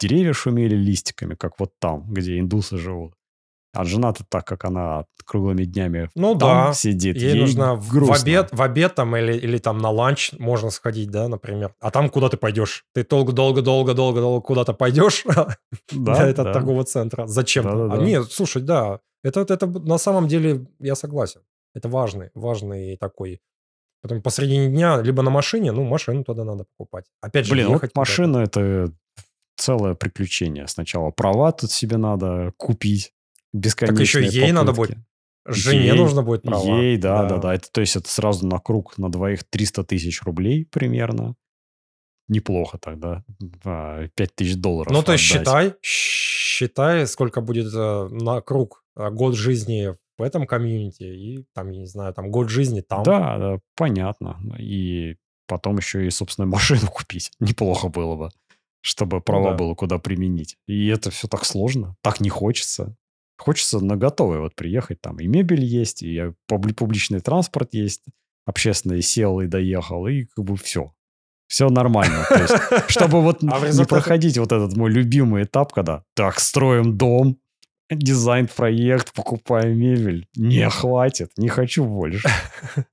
деревья 0.01 0.33
шумели 0.33 0.75
листиками, 0.75 1.35
как 1.35 1.61
вот 1.61 1.79
там, 1.79 2.13
где 2.13 2.39
индусы 2.39 2.79
живут. 2.79 3.15
А 3.75 3.85
жена-то 3.85 4.25
так, 4.29 4.45
как 4.47 4.65
она 4.67 5.07
круглыми 5.25 5.65
днями 5.65 6.11
Ну 6.15 6.37
там 6.37 6.67
да, 6.69 6.73
сидит, 6.75 7.17
Ей, 7.17 7.41
нужно 7.41 7.75
в- 7.75 7.87
в 7.89 7.91
грустно. 7.93 8.17
обед, 8.17 8.49
в 8.53 8.61
обед 8.61 8.95
там 8.95 9.17
или, 9.17 9.33
или 9.35 9.57
там 9.59 9.79
на 9.79 9.89
ланч 9.91 10.33
можно 10.39 10.71
сходить, 10.71 11.11
да, 11.11 11.29
например. 11.29 11.75
А 11.81 11.91
там 11.91 12.11
куда 12.11 12.29
ты 12.29 12.37
пойдешь? 12.37 12.85
Ты 12.93 13.05
долго-долго-долго-долго-долго 13.05 14.41
куда-то 14.43 14.75
пойдешь 14.75 15.25
Да, 15.27 15.57
до 15.93 16.13
этого 16.25 16.45
да. 16.49 16.53
торгового 16.53 16.85
центра. 16.85 17.27
Зачем? 17.27 17.67
А 17.67 17.73
Да-да-да. 17.73 18.05
нет, 18.05 18.31
слушай, 18.31 18.61
да, 18.63 19.01
это, 19.25 19.41
это 19.41 19.67
на 19.67 19.99
самом 19.99 20.29
деле 20.29 20.67
я 20.81 20.95
согласен. 20.95 21.41
Это 21.75 21.89
важный, 21.89 22.31
важный 22.35 22.97
такой. 22.99 23.41
Потом 24.03 24.21
посредине 24.21 24.69
дня 24.69 25.01
либо 25.01 25.23
на 25.23 25.31
машине, 25.31 25.73
ну, 25.73 25.85
машину 25.85 26.25
тогда 26.25 26.45
надо 26.45 26.65
покупать. 26.77 27.07
Опять 27.23 27.47
же, 27.47 27.53
Блин, 27.53 27.69
вот 27.69 27.91
машина 27.95 28.39
это 28.39 28.93
целое 29.57 29.95
приключение. 29.95 30.67
Сначала 30.67 31.11
права 31.11 31.53
тут 31.53 31.71
себе 31.71 31.97
надо 31.97 32.53
купить. 32.57 33.13
Бесконечные 33.53 34.27
еще 34.27 34.41
ей 34.41 34.53
надо 34.53 34.73
попытки. 34.73 34.95
будет 34.95 35.07
Жене 35.45 35.87
Ей- 35.87 35.97
нужно 35.97 36.23
будет 36.23 36.43
права. 36.43 36.81
Ей, 36.81 36.97
да, 36.97 37.25
да, 37.25 37.39
да. 37.39 37.55
Это, 37.55 37.69
то 37.71 37.81
есть 37.81 37.97
это 37.97 38.09
сразу 38.09 38.47
на 38.47 38.59
круг 38.61 38.97
на 38.97 39.11
двоих 39.11 39.43
300 39.45 39.85
тысяч 39.85 40.23
рублей 40.23 40.65
примерно. 40.65 41.35
Неплохо 42.29 42.79
тогда. 42.79 43.25
5 44.15 44.35
тысяч 44.35 44.57
долларов 44.57 44.93
Ну, 44.93 45.03
то 45.03 45.13
есть 45.13 45.25
считай, 45.25 45.75
считай, 45.83 47.07
сколько 47.07 47.41
будет 47.41 47.75
э, 47.75 48.09
на 48.09 48.41
круг 48.41 48.85
э, 48.97 49.11
год 49.11 49.35
жизни 49.35 49.97
в 50.17 50.23
этом 50.23 50.47
комьюнити 50.47 51.03
и 51.03 51.45
там, 51.53 51.71
я 51.71 51.81
не 51.81 51.87
знаю, 51.87 52.15
там 52.15 52.31
год 52.31 52.49
жизни 52.49 52.81
там. 52.81 53.03
Да, 53.03 53.39
да, 53.39 53.59
понятно. 53.75 54.41
И 54.59 55.17
потом 55.49 55.79
еще 55.79 56.07
и, 56.07 56.11
собственно, 56.11 56.47
машину 56.51 56.87
купить. 56.87 57.33
Неплохо 57.41 57.89
было 57.89 58.15
бы, 58.15 58.31
чтобы 58.81 59.21
права 59.21 59.51
да. 59.51 59.57
было 59.57 59.75
куда 59.75 59.99
применить. 59.99 60.57
И 60.69 60.87
это 60.87 61.11
все 61.11 61.27
так 61.27 61.45
сложно. 61.45 61.97
Так 62.01 62.21
не 62.21 62.31
хочется. 62.31 62.97
Хочется 63.39 63.81
на 63.81 63.97
готовое 63.97 64.41
вот 64.41 64.55
приехать. 64.55 65.01
Там 65.01 65.19
и 65.19 65.27
мебель 65.27 65.65
есть, 65.65 66.03
и 66.03 66.33
публи- 66.51 66.75
публичный 66.75 67.21
транспорт 67.21 67.75
есть. 67.75 68.05
Общественный 68.45 69.03
сел 69.03 69.41
и 69.41 69.47
доехал, 69.47 70.07
и 70.07 70.25
как 70.25 70.45
бы 70.45 70.57
все. 70.57 70.93
Все 71.47 71.69
нормально. 71.69 72.27
Есть, 72.31 72.55
чтобы 72.89 73.21
вот 73.21 73.43
А 73.43 73.69
не 73.69 73.85
проходить 73.85 74.39
вот 74.39 74.53
этот 74.53 74.77
мой 74.77 74.91
любимый 74.91 75.45
этап, 75.45 75.73
когда 75.73 76.03
так, 76.15 76.41
строим 76.41 76.97
дом, 76.97 77.39
дизайн-проект, 77.91 79.13
покупаем 79.13 79.79
мебель. 79.79 80.27
Не 80.35 80.69
хватит, 80.71 81.33
не 81.37 81.49
хочу 81.49 81.85
больше. 81.85 82.29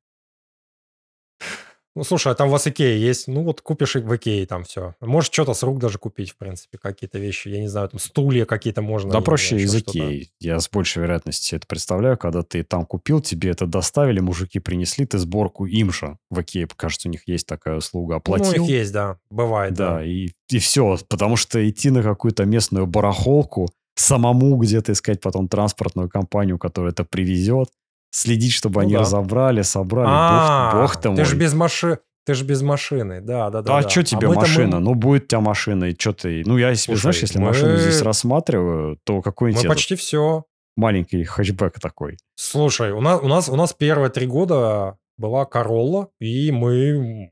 Ну, 2.00 2.06
слушай, 2.06 2.32
а 2.32 2.36
там 2.36 2.48
у 2.48 2.52
вас 2.52 2.66
Икея 2.66 2.96
есть, 2.96 3.28
ну 3.28 3.44
вот 3.44 3.60
купишь 3.60 3.96
в 3.96 4.16
Икее 4.16 4.46
там 4.46 4.64
все. 4.64 4.96
Можешь 5.02 5.30
что-то 5.34 5.54
с 5.54 5.62
рук 5.64 5.80
даже 5.80 5.98
купить, 5.98 6.32
в 6.32 6.38
принципе, 6.38 6.78
какие-то 6.78 7.20
вещи, 7.20 7.50
я 7.50 7.60
не 7.60 7.68
знаю, 7.68 7.90
там 7.90 8.00
стулья 8.00 8.46
какие-то 8.46 8.82
можно. 8.82 9.12
Да 9.12 9.20
проще 9.20 9.60
знаю, 9.60 9.66
из. 9.66 9.76
Икеи. 9.76 10.30
Я 10.40 10.62
с 10.62 10.70
большей 10.70 11.04
вероятностью 11.04 11.58
это 11.58 11.68
представляю, 11.68 12.18
когда 12.18 12.42
ты 12.42 12.64
там 12.64 12.86
купил, 12.86 13.20
тебе 13.20 13.50
это 13.50 13.66
доставили, 13.66 14.22
мужики 14.22 14.60
принесли, 14.60 15.06
ты 15.06 15.18
сборку 15.18 15.66
им 15.66 15.92
же 15.92 16.18
в 16.30 16.40
Икее, 16.40 16.70
кажется, 16.74 17.10
у 17.10 17.12
них 17.12 17.28
есть 17.28 17.46
такая 17.46 17.76
услуга, 17.76 18.14
Ну, 18.14 18.18
оплатил. 18.20 18.64
у 18.64 18.66
них 18.66 18.70
есть, 18.70 18.94
да, 18.94 19.18
бывает, 19.30 19.74
да, 19.74 19.96
да. 19.96 20.06
и, 20.06 20.30
и 20.50 20.60
все. 20.60 20.98
Потому 21.10 21.36
что 21.36 21.70
идти 21.70 21.90
на 21.90 22.02
какую-то 22.02 22.46
местную 22.46 22.88
барахолку, 22.88 23.68
самому 23.96 24.56
где-то 24.56 24.94
искать 24.94 25.20
потом 25.20 25.50
транспортную 25.50 26.08
компанию, 26.08 26.58
которая 26.58 26.94
это 26.94 27.04
привезет, 27.04 27.68
следить, 28.12 28.54
чтобы 28.54 28.76
Ну 28.82 28.88
они 28.88 28.94
да. 28.94 29.00
разобрали, 29.02 29.62
собрали. 29.62 30.08
А, 30.10 30.72
бог, 30.74 30.82
бог 30.82 30.96
ты 31.02 31.16
ты 31.16 31.26
же 31.26 31.36
без 31.36 31.54
машины, 31.54 32.00
ты 32.26 32.34
же 32.34 32.44
без 32.46 32.62
машины, 32.62 33.22
да, 33.22 33.50
да, 33.50 33.62
да. 33.62 33.78
а 33.78 33.84
да. 33.84 33.90
что 33.90 34.04
тебе 34.04 34.28
мы- 34.28 34.36
машина? 34.36 34.80
Ну, 34.80 34.94
будет 34.96 35.24
у 35.24 35.28
тебя 35.28 35.42
машина, 35.42 35.86
и 35.86 35.96
что 36.00 36.14
ты... 36.14 36.44
Ну, 36.46 36.58
я 36.58 36.76
себе, 36.76 36.96
Слушай, 36.96 37.02
знаешь, 37.02 37.22
если 37.22 37.40
мы- 37.40 37.46
машину 37.48 37.78
здесь 37.78 38.02
рассматриваю, 38.02 38.98
то 39.04 39.22
какой-нибудь 39.22 39.64
Мы 39.64 39.68
этот 39.68 39.78
почти 39.78 39.96
все. 39.96 40.44
маленький 40.76 41.24
хэтчбэк 41.24 41.80
такой. 41.80 42.18
Слушай, 42.36 42.92
у 42.92 43.02
нас, 43.02 43.22
у 43.22 43.28
нас, 43.28 43.50
у 43.50 43.56
нас 43.56 43.74
первые 43.74 44.10
три 44.10 44.28
года 44.28 44.98
была 45.18 45.46
Королла, 45.46 46.10
и 46.20 46.52
мы 46.52 47.32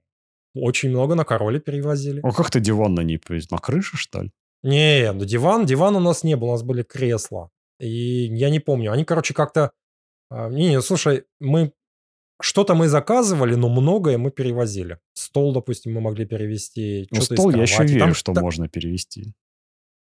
очень 0.56 0.90
много 0.90 1.16
на 1.16 1.24
Короле 1.24 1.60
перевозили. 1.60 2.22
А 2.24 2.32
как 2.32 2.50
ты 2.50 2.60
диван 2.60 2.94
на 2.96 3.02
ней 3.02 3.18
повез? 3.20 3.50
На 3.52 3.58
крыше, 3.58 3.98
что 3.98 4.24
ли? 4.24 4.32
Не, 4.64 5.12
ну 5.14 5.24
диван, 5.26 5.66
диван 5.66 5.96
у 5.96 6.00
нас 6.00 6.24
не 6.24 6.36
было, 6.36 6.50
у 6.50 6.52
нас 6.54 6.64
были 6.64 6.82
кресла. 6.84 7.50
И 7.80 8.26
я 8.36 8.50
не 8.50 8.60
помню, 8.60 8.92
они, 8.92 9.06
короче, 9.06 9.34
как-то... 9.34 9.72
а, 10.30 10.50
Не, 10.50 10.70
не, 10.70 10.82
слушай, 10.82 11.24
мы... 11.40 11.72
Что-то 12.40 12.76
мы 12.76 12.88
заказывали, 12.88 13.56
но 13.56 13.68
многое 13.68 14.18
мы 14.20 14.30
перевозили. 14.30 15.00
Стол, 15.14 15.54
допустим, 15.54 15.94
мы 15.94 16.02
могли 16.02 16.26
перевезти. 16.26 17.08
Ну, 17.10 17.22
стол 17.22 17.50
я 17.52 17.64
еще 17.64 17.84
верю, 17.84 18.00
Там- 18.00 18.14
что 18.14 18.34
та- 18.34 18.42
можно 18.42 18.70
перевести. 18.70 19.34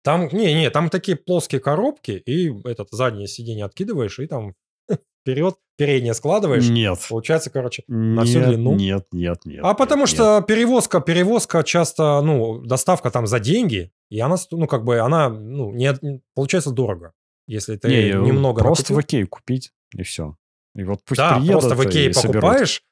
Там, 0.03 0.29
не, 0.33 0.53
не, 0.53 0.69
там 0.71 0.91
такие 0.91 1.17
плоские 1.17 1.61
коробки, 1.61 2.11
и 2.11 2.53
этот 2.69 2.89
заднее 2.91 3.27
сиденье 3.29 3.65
откидываешь, 3.65 4.19
и 4.19 4.27
там 4.27 4.55
вперед 5.23 5.55
переднее 5.77 6.13
складываешь. 6.13 6.69
Нет. 6.69 6.99
Получается, 7.09 7.51
короче, 7.51 7.85
На 7.87 8.25
всю 8.25 8.41
длину? 8.41 8.75
Нет, 8.75 9.07
нет, 9.13 9.47
нет. 9.47 9.61
А 9.63 9.75
потому 9.75 10.03
нет, 10.03 10.09
что 10.11 10.43
перевозка, 10.43 11.01
перевозка 11.01 11.63
часто, 11.63 12.21
ну, 12.21 12.61
доставка 12.63 13.11
там 13.11 13.27
за 13.29 13.39
деньги, 13.41 13.93
и 14.11 14.19
она, 14.21 14.37
ну, 14.51 14.67
как 14.67 14.85
бы, 14.85 14.99
она, 14.99 15.29
ну, 15.29 15.73
не, 15.73 15.95
получается 16.35 16.71
дорого, 16.73 17.13
если 17.47 17.77
ты 17.77 17.89
нет. 17.89 18.21
Не, 18.21 18.27
немного 18.29 18.61
Просто 18.61 18.93
накупил. 18.93 18.97
в 18.97 19.05
Икее 19.05 19.27
купить, 19.27 19.73
и 19.95 20.03
все. 20.03 20.37
И 20.75 20.83
вот 20.85 21.03
пусть 21.05 21.19
Да, 21.19 21.37
приедут 21.37 21.63
просто 21.63 21.75
в 21.77 21.85
Икее 21.85 22.11
и 22.11 22.13
соберут. 22.13 22.43
покупаешь, 22.43 22.83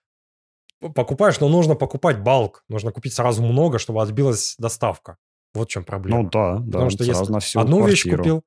покупаешь, 0.80 1.40
но 1.40 1.48
нужно 1.48 1.74
покупать 1.74 2.20
балк, 2.20 2.64
нужно 2.68 2.92
купить 2.92 3.12
сразу 3.12 3.42
много, 3.42 3.78
чтобы 3.78 4.02
отбилась 4.02 4.54
доставка. 4.58 5.18
Вот 5.54 5.68
в 5.68 5.72
чем 5.72 5.84
проблема. 5.84 6.22
Ну 6.22 6.30
да, 6.30 6.58
да. 6.58 6.64
Потому 6.72 6.90
что 6.90 7.04
если 7.04 7.30
на 7.30 7.40
всю 7.40 7.60
одну 7.60 7.86
вещь 7.86 8.04
квартиру. 8.04 8.42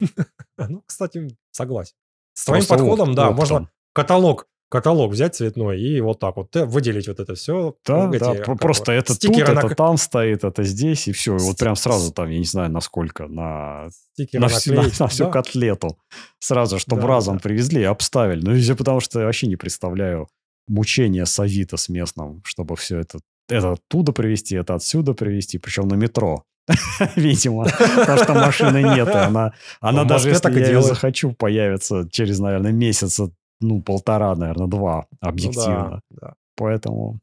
купил, 0.00 0.16
ну, 0.58 0.82
кстати, 0.86 1.36
согласен. 1.50 1.94
С 2.34 2.44
твоим 2.44 2.66
подходом, 2.66 3.14
да, 3.14 3.30
можно 3.30 3.70
каталог, 3.92 4.48
каталог 4.70 5.10
взять 5.10 5.34
цветной 5.34 5.80
и 5.80 6.00
вот 6.00 6.20
так 6.20 6.36
вот 6.36 6.54
э, 6.56 6.64
выделить 6.64 7.08
вот 7.08 7.20
это 7.20 7.34
все. 7.34 7.74
Да, 7.84 8.06
да, 8.06 8.34
про- 8.34 8.54
просто 8.56 8.92
это 8.92 9.18
тут, 9.18 9.36
это 9.36 9.74
там 9.74 9.96
стоит, 9.98 10.44
это 10.44 10.62
здесь, 10.62 11.08
и 11.08 11.12
все. 11.12 11.36
И 11.36 11.40
вот 11.40 11.58
прям 11.58 11.76
сразу 11.76 12.12
там, 12.12 12.30
я 12.30 12.38
не 12.38 12.44
знаю, 12.44 12.70
насколько, 12.70 13.26
на, 13.26 13.88
стикеры 14.14 14.42
на, 14.42 14.48
всю, 14.48 14.74
на- 14.74 14.82
на 14.98 15.08
всю 15.08 15.24
Да. 15.24 15.30
котлету. 15.30 15.98
Сразу, 16.38 16.78
чтобы 16.78 17.02
Да, 17.02 17.08
разом 17.08 17.36
да. 17.36 17.40
привезли 17.42 17.82
и 17.82 17.84
обставили. 17.84 18.40
Ну, 18.42 18.54
и 18.54 18.74
потому 18.74 19.00
что 19.00 19.20
я 19.20 19.26
вообще 19.26 19.48
не 19.48 19.56
представляю 19.56 20.28
мучения 20.68 21.26
с 21.26 21.38
Авито 21.40 21.76
с 21.76 21.88
местным, 21.88 22.40
чтобы 22.44 22.76
все 22.76 23.00
это, 23.00 23.18
это 23.48 23.72
оттуда 23.72 24.12
привезти, 24.12 24.54
это 24.54 24.74
отсюда 24.76 25.14
привезти, 25.14 25.58
причем 25.58 25.88
на 25.88 25.94
метро. 25.94 26.44
Видимо, 27.16 27.64
потому 27.96 28.18
что 28.22 28.34
машины 28.34 28.82
нет, 28.94 29.08
она, 29.08 29.52
она 29.80 30.04
даже 30.04 30.28
если 30.28 30.60
я 30.60 30.66
ее 30.66 30.82
захочу, 30.82 31.32
появится 31.32 32.08
через, 32.12 32.38
наверное, 32.38 32.70
месяца, 32.70 33.30
ну, 33.60 33.82
полтора, 33.82 34.34
наверное, 34.34 34.66
два, 34.66 35.06
Ну 35.20 35.28
объективно. 35.28 36.02
да, 36.10 36.18
да. 36.20 36.34
Поэтому 36.56 37.20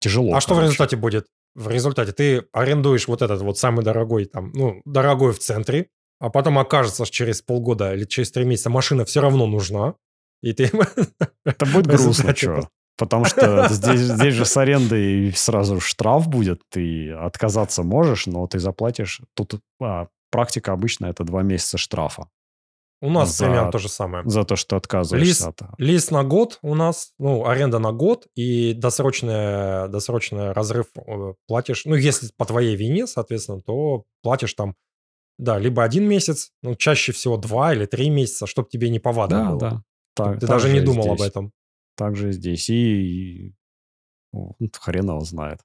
тяжело. 0.00 0.34
А 0.34 0.40
что 0.40 0.54
в 0.54 0.56
короче. 0.56 0.66
результате 0.66 0.96
будет? 0.96 1.26
В 1.54 1.68
результате 1.68 2.12
ты 2.12 2.44
арендуешь 2.52 3.08
вот 3.08 3.22
этот 3.22 3.42
вот 3.42 3.58
самый 3.58 3.84
дорогой, 3.84 4.26
там, 4.26 4.52
ну, 4.54 4.80
дорогой 4.84 5.32
в 5.32 5.38
центре, 5.38 5.88
а 6.20 6.30
потом 6.30 6.58
окажется, 6.58 7.04
что 7.04 7.14
через 7.14 7.42
полгода 7.42 7.94
или 7.94 8.04
через 8.04 8.30
три 8.30 8.44
месяца 8.44 8.70
машина 8.70 9.04
все 9.04 9.20
равно 9.20 9.46
нужна, 9.46 9.94
и 10.42 10.52
ты... 10.52 10.70
Это 11.44 11.66
будет 11.66 11.86
грустно, 11.88 12.34
что. 12.34 12.68
Потому 12.96 13.24
что 13.26 13.68
здесь, 13.70 14.00
здесь 14.00 14.34
же 14.34 14.44
с 14.44 14.56
арендой 14.56 15.32
сразу 15.34 15.80
штраф 15.80 16.28
будет, 16.28 16.62
ты 16.68 17.12
отказаться 17.12 17.84
можешь, 17.84 18.26
но 18.26 18.46
ты 18.48 18.58
заплатишь. 18.58 19.20
Тут 19.34 19.60
а, 19.80 20.08
практика 20.30 20.72
обычно 20.72 21.06
это 21.06 21.22
два 21.22 21.42
месяца 21.42 21.78
штрафа. 21.78 22.28
У 23.00 23.10
нас 23.10 23.36
За- 23.36 23.44
примерно 23.44 23.70
то 23.70 23.78
же 23.78 23.88
самое. 23.88 24.28
За 24.28 24.44
то, 24.44 24.56
что 24.56 24.76
отказываешься 24.76 25.52
Лист, 25.78 26.08
от... 26.08 26.10
на 26.12 26.24
год 26.24 26.58
у 26.62 26.74
нас, 26.74 27.12
ну, 27.18 27.46
аренда 27.46 27.78
на 27.78 27.92
год, 27.92 28.26
и 28.34 28.72
досрочный, 28.74 29.88
досрочный 29.88 30.50
разрыв 30.52 30.86
э, 30.96 31.34
платишь, 31.46 31.84
ну, 31.84 31.94
если 31.94 32.28
по 32.36 32.44
твоей 32.44 32.74
вине, 32.74 33.06
соответственно, 33.06 33.60
то 33.62 34.04
платишь 34.22 34.54
там, 34.54 34.74
да, 35.38 35.58
либо 35.58 35.84
один 35.84 36.08
месяц, 36.08 36.50
ну, 36.62 36.74
чаще 36.74 37.12
всего 37.12 37.36
два 37.36 37.72
или 37.72 37.86
три 37.86 38.10
месяца, 38.10 38.46
чтобы 38.48 38.68
тебе 38.68 38.90
не 38.90 38.98
повадно 38.98 39.38
Да, 39.38 39.50
было. 39.50 39.58
да. 39.60 39.82
Так- 40.14 40.34
ты 40.40 40.46
так 40.46 40.50
даже 40.50 40.72
не 40.72 40.80
думал 40.80 41.12
об 41.12 41.18
здесь. 41.18 41.28
этом. 41.28 41.52
Так 41.96 42.16
же 42.16 42.32
здесь. 42.32 42.68
И, 42.68 42.74
и, 43.46 43.54
ну, 44.32 44.56
хрен 44.80 45.08
его 45.08 45.20
знает. 45.20 45.60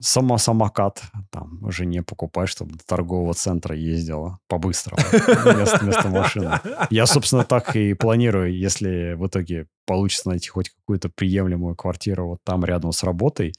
Сама 0.00 0.38
самокат 0.38 1.02
там 1.30 1.70
жене 1.70 2.02
покупать, 2.02 2.48
чтобы 2.48 2.72
до 2.72 2.84
торгового 2.84 3.32
центра 3.34 3.76
ездила 3.76 4.38
по-быстрому 4.48 5.02
вместо, 5.12 6.08
машины. 6.08 6.60
Я, 6.90 7.06
собственно, 7.06 7.44
так 7.44 7.76
и 7.76 7.94
планирую, 7.94 8.56
если 8.56 9.14
в 9.14 9.26
итоге 9.26 9.66
получится 9.86 10.28
найти 10.28 10.48
хоть 10.48 10.70
какую-то 10.70 11.08
приемлемую 11.08 11.76
квартиру 11.76 12.28
вот 12.28 12.38
там 12.44 12.64
рядом 12.64 12.92
с 12.92 13.02
работой, 13.04 13.54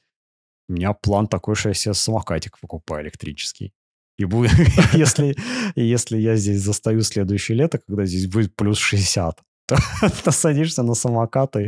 у 0.67 0.73
меня 0.73 0.93
план 0.93 1.27
такой, 1.27 1.55
что 1.55 1.69
я 1.69 1.75
себе 1.75 1.93
самокатик 1.93 2.59
покупаю 2.59 3.03
электрический. 3.03 3.73
И 4.17 4.25
будет, 4.25 4.51
если, 4.93 5.35
если 5.75 6.17
я 6.17 6.35
здесь 6.35 6.61
застаю 6.61 7.01
следующее 7.01 7.57
лето, 7.57 7.79
когда 7.79 8.05
здесь 8.05 8.27
будет 8.27 8.55
плюс 8.55 8.77
60, 8.77 9.39
то, 9.67 9.77
то 10.23 10.31
садишься 10.31 10.83
на 10.83 10.93
самокат 10.93 11.55
и 11.55 11.67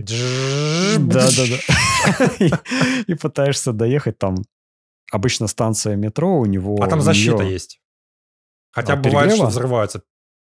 да-да-да. 1.00 2.26
И, 2.40 2.52
и 3.08 3.16
пытаешься 3.16 3.74
доехать 3.74 4.18
там. 4.18 4.36
Обычно 5.12 5.48
станция 5.48 5.96
метро 5.96 6.38
у 6.40 6.46
него... 6.46 6.78
А 6.82 6.88
там 6.88 7.02
защита 7.02 7.44
неё- 7.44 7.50
есть. 7.52 7.80
Хотя 8.72 8.94
А, 8.94 8.96
бывает, 8.96 9.30
что 9.30 9.38
перегрева? 9.38 9.50
взрываются. 9.50 10.02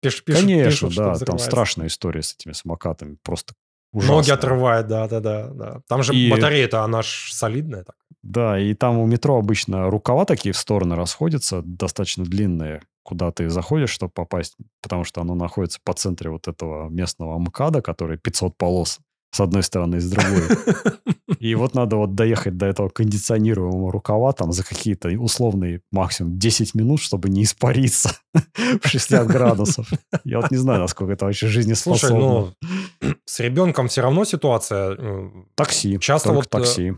Пиш- 0.03 0.23
пишут- 0.23 0.41
Конечно, 0.41 0.65
пишут, 0.69 0.91
что 0.93 1.13
да, 1.13 1.25
там 1.25 1.39
страшная 1.39 1.87
история 1.87 2.21
с 2.21 2.33
этими 2.33 2.53
самокатами. 2.53 3.17
Просто 3.23 3.53
Ноги 3.93 4.05
ужасная. 4.05 4.35
отрывает, 4.35 4.87
да-да-да. 4.87 5.47
да. 5.49 5.81
Там 5.87 6.03
же 6.03 6.13
И- 6.15 6.29
батарея-то, 6.29 6.83
она 6.83 7.01
ж 7.01 7.29
солидная. 7.31 7.83
Так. 7.83 7.95
Да, 8.23 8.59
и 8.59 8.73
там 8.73 8.97
у 8.97 9.05
метро 9.05 9.37
обычно 9.37 9.89
рукава 9.89 10.25
такие 10.25 10.51
в 10.53 10.57
стороны 10.57 10.95
расходятся, 10.95 11.61
достаточно 11.63 12.25
длинные, 12.25 12.81
куда 13.03 13.31
ты 13.31 13.49
заходишь, 13.49 13.89
чтобы 13.91 14.11
попасть, 14.11 14.55
потому 14.81 15.03
что 15.05 15.21
оно 15.21 15.33
находится 15.35 15.79
по 15.83 15.93
центре 15.93 16.29
вот 16.29 16.47
этого 16.47 16.89
местного 16.89 17.37
МКАДа, 17.39 17.81
который 17.81 18.17
500 18.17 18.57
полос 18.57 18.99
с 19.31 19.39
одной 19.39 19.63
стороны 19.63 19.97
и 19.97 19.99
с 19.99 20.09
другой. 20.09 20.41
И 21.39 21.53
вот 21.55 21.75
надо 21.75 21.97
вот 21.97 22.15
доехать 22.15 22.57
до 22.57 22.65
этого 22.65 22.89
кондиционируемого 22.89 23.91
рукава 23.91 24.31
там 24.33 24.51
за 24.51 24.63
какие-то 24.63 25.09
условные 25.09 25.81
максимум 25.91 26.39
10 26.39 26.73
минут, 26.73 26.99
чтобы 26.99 27.29
не 27.29 27.43
испариться 27.43 28.11
в 28.33 28.87
60 28.87 29.27
градусов. 29.27 29.89
Я 30.23 30.39
вот 30.39 30.49
не 30.51 30.57
знаю, 30.57 30.79
насколько 30.79 31.13
это 31.13 31.25
вообще 31.25 31.45
Слушай, 31.45 31.53
жизнеспособно. 31.53 32.17
ну, 32.19 32.53
с 33.25 33.39
ребенком 33.39 33.87
все 33.87 34.01
равно 34.01 34.25
ситуация... 34.25 34.95
э, 34.97 35.29
Такси, 35.55 35.99
часто 35.99 36.31
вот, 36.33 36.45
э, 36.45 36.49
такси. 36.49 36.93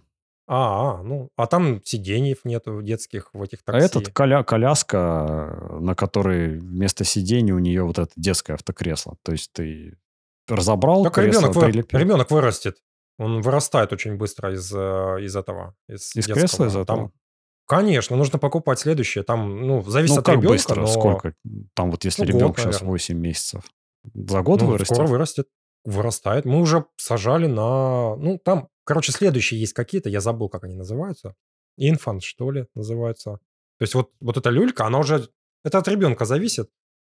А, 0.48 1.00
а, 1.00 1.04
ну, 1.04 1.30
а 1.36 1.46
там 1.46 1.82
сиденьев 1.84 2.46
нету 2.46 2.82
детских 2.82 3.30
в 3.34 3.42
этих 3.44 3.60
А 3.66 3.72
такси. 3.74 3.86
этот 3.86 4.10
коля- 4.14 4.44
коляска, 4.44 5.78
на 5.80 5.96
которой 5.96 6.58
вместо 6.60 7.04
сидения 7.04 7.54
у 7.54 7.60
нее 7.60 7.84
вот 7.84 8.00
это 8.00 8.12
детское 8.16 8.54
автокресло. 8.54 9.16
То 9.24 9.32
есть 9.34 9.52
ты 9.54 9.96
разобрал 10.50 11.04
Так 11.04 11.16
кресло, 11.16 11.39
ребенок, 11.39 11.56
вы- 11.56 11.66
прилепил. 11.66 12.00
ребенок 12.00 12.32
вырастет. 12.32 12.78
Он 13.18 13.41
вырастает 13.41 13.91
очень 13.93 14.16
быстро 14.16 14.54
из, 14.54 14.72
э, 14.74 14.78
из 15.22 15.36
этого. 15.36 15.76
Из, 15.88 16.16
Из 16.16 16.26
детского. 16.26 16.36
кресла 16.39 16.66
из 16.68 16.74
Там- 16.74 16.82
этого? 16.84 17.12
Конечно, 17.68 18.16
нужно 18.16 18.39
покупать 18.39 18.80
следующее. 18.80 19.24
Там, 19.24 19.68
ну, 19.68 19.82
зависит 19.84 20.16
Ну, 20.16 20.20
от 20.22 20.26
как 20.26 20.36
ребенка, 20.36 20.54
быстро? 20.54 20.82
но... 20.82 20.88
Сколько? 20.88 21.34
Там 21.76 21.91
вот 21.91 22.04
если 22.04 22.24
Ну, 22.24 22.28
год, 22.32 22.36
ребенку 22.36 22.56
сейчас 22.58 22.66
наверное. 22.66 22.89
8 22.89 23.18
месяцев. 23.20 23.64
За 24.16 24.41
год 24.41 24.62
Ну, 24.62 24.68
вырастет? 24.68 24.95
Скоро 24.95 25.08
вырастет. 25.08 25.47
Вырастает. 25.86 26.45
Мы 26.45 26.60
уже 26.62 26.86
сажали 26.97 27.45
на... 27.45 28.16
Ну, 28.16 28.39
там, 28.43 28.70
короче, 28.86 29.12
следующие 29.12 29.60
есть 29.60 29.74
какие-то, 29.74 30.10
я 30.10 30.20
забыл, 30.20 30.50
как 30.50 30.64
они 30.64 30.76
называются. 30.76 31.36
Инфант, 31.78 32.24
что 32.24 32.50
ли, 32.52 32.66
называются. 32.74 33.34
То 33.78 33.84
есть 33.84 33.93
вот, 33.93 34.12
вот 34.20 34.36
эта 34.38 34.50
люлька, 34.50 34.86
она 34.86 35.00
уже... 35.00 35.30
Это 35.64 35.78
от 35.78 35.88
ребенка 35.88 36.26
зависит, 36.26 36.70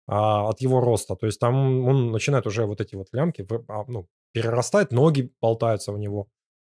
а, 0.07 0.49
от 0.49 0.61
его 0.61 0.81
роста. 0.81 1.17
То 1.17 1.27
есть 1.27 1.41
там 1.41 1.85
он 1.85 2.13
начинает 2.13 2.47
уже 2.47 2.67
вот 2.67 2.81
эти 2.81 2.95
вот 2.95 3.09
лямки, 3.13 3.47
а, 3.69 3.85
ну, 3.89 4.09
перерастает, 4.33 4.93
ноги 4.93 5.33
болтаются 5.41 5.93
у 5.93 5.97
него. 5.97 6.29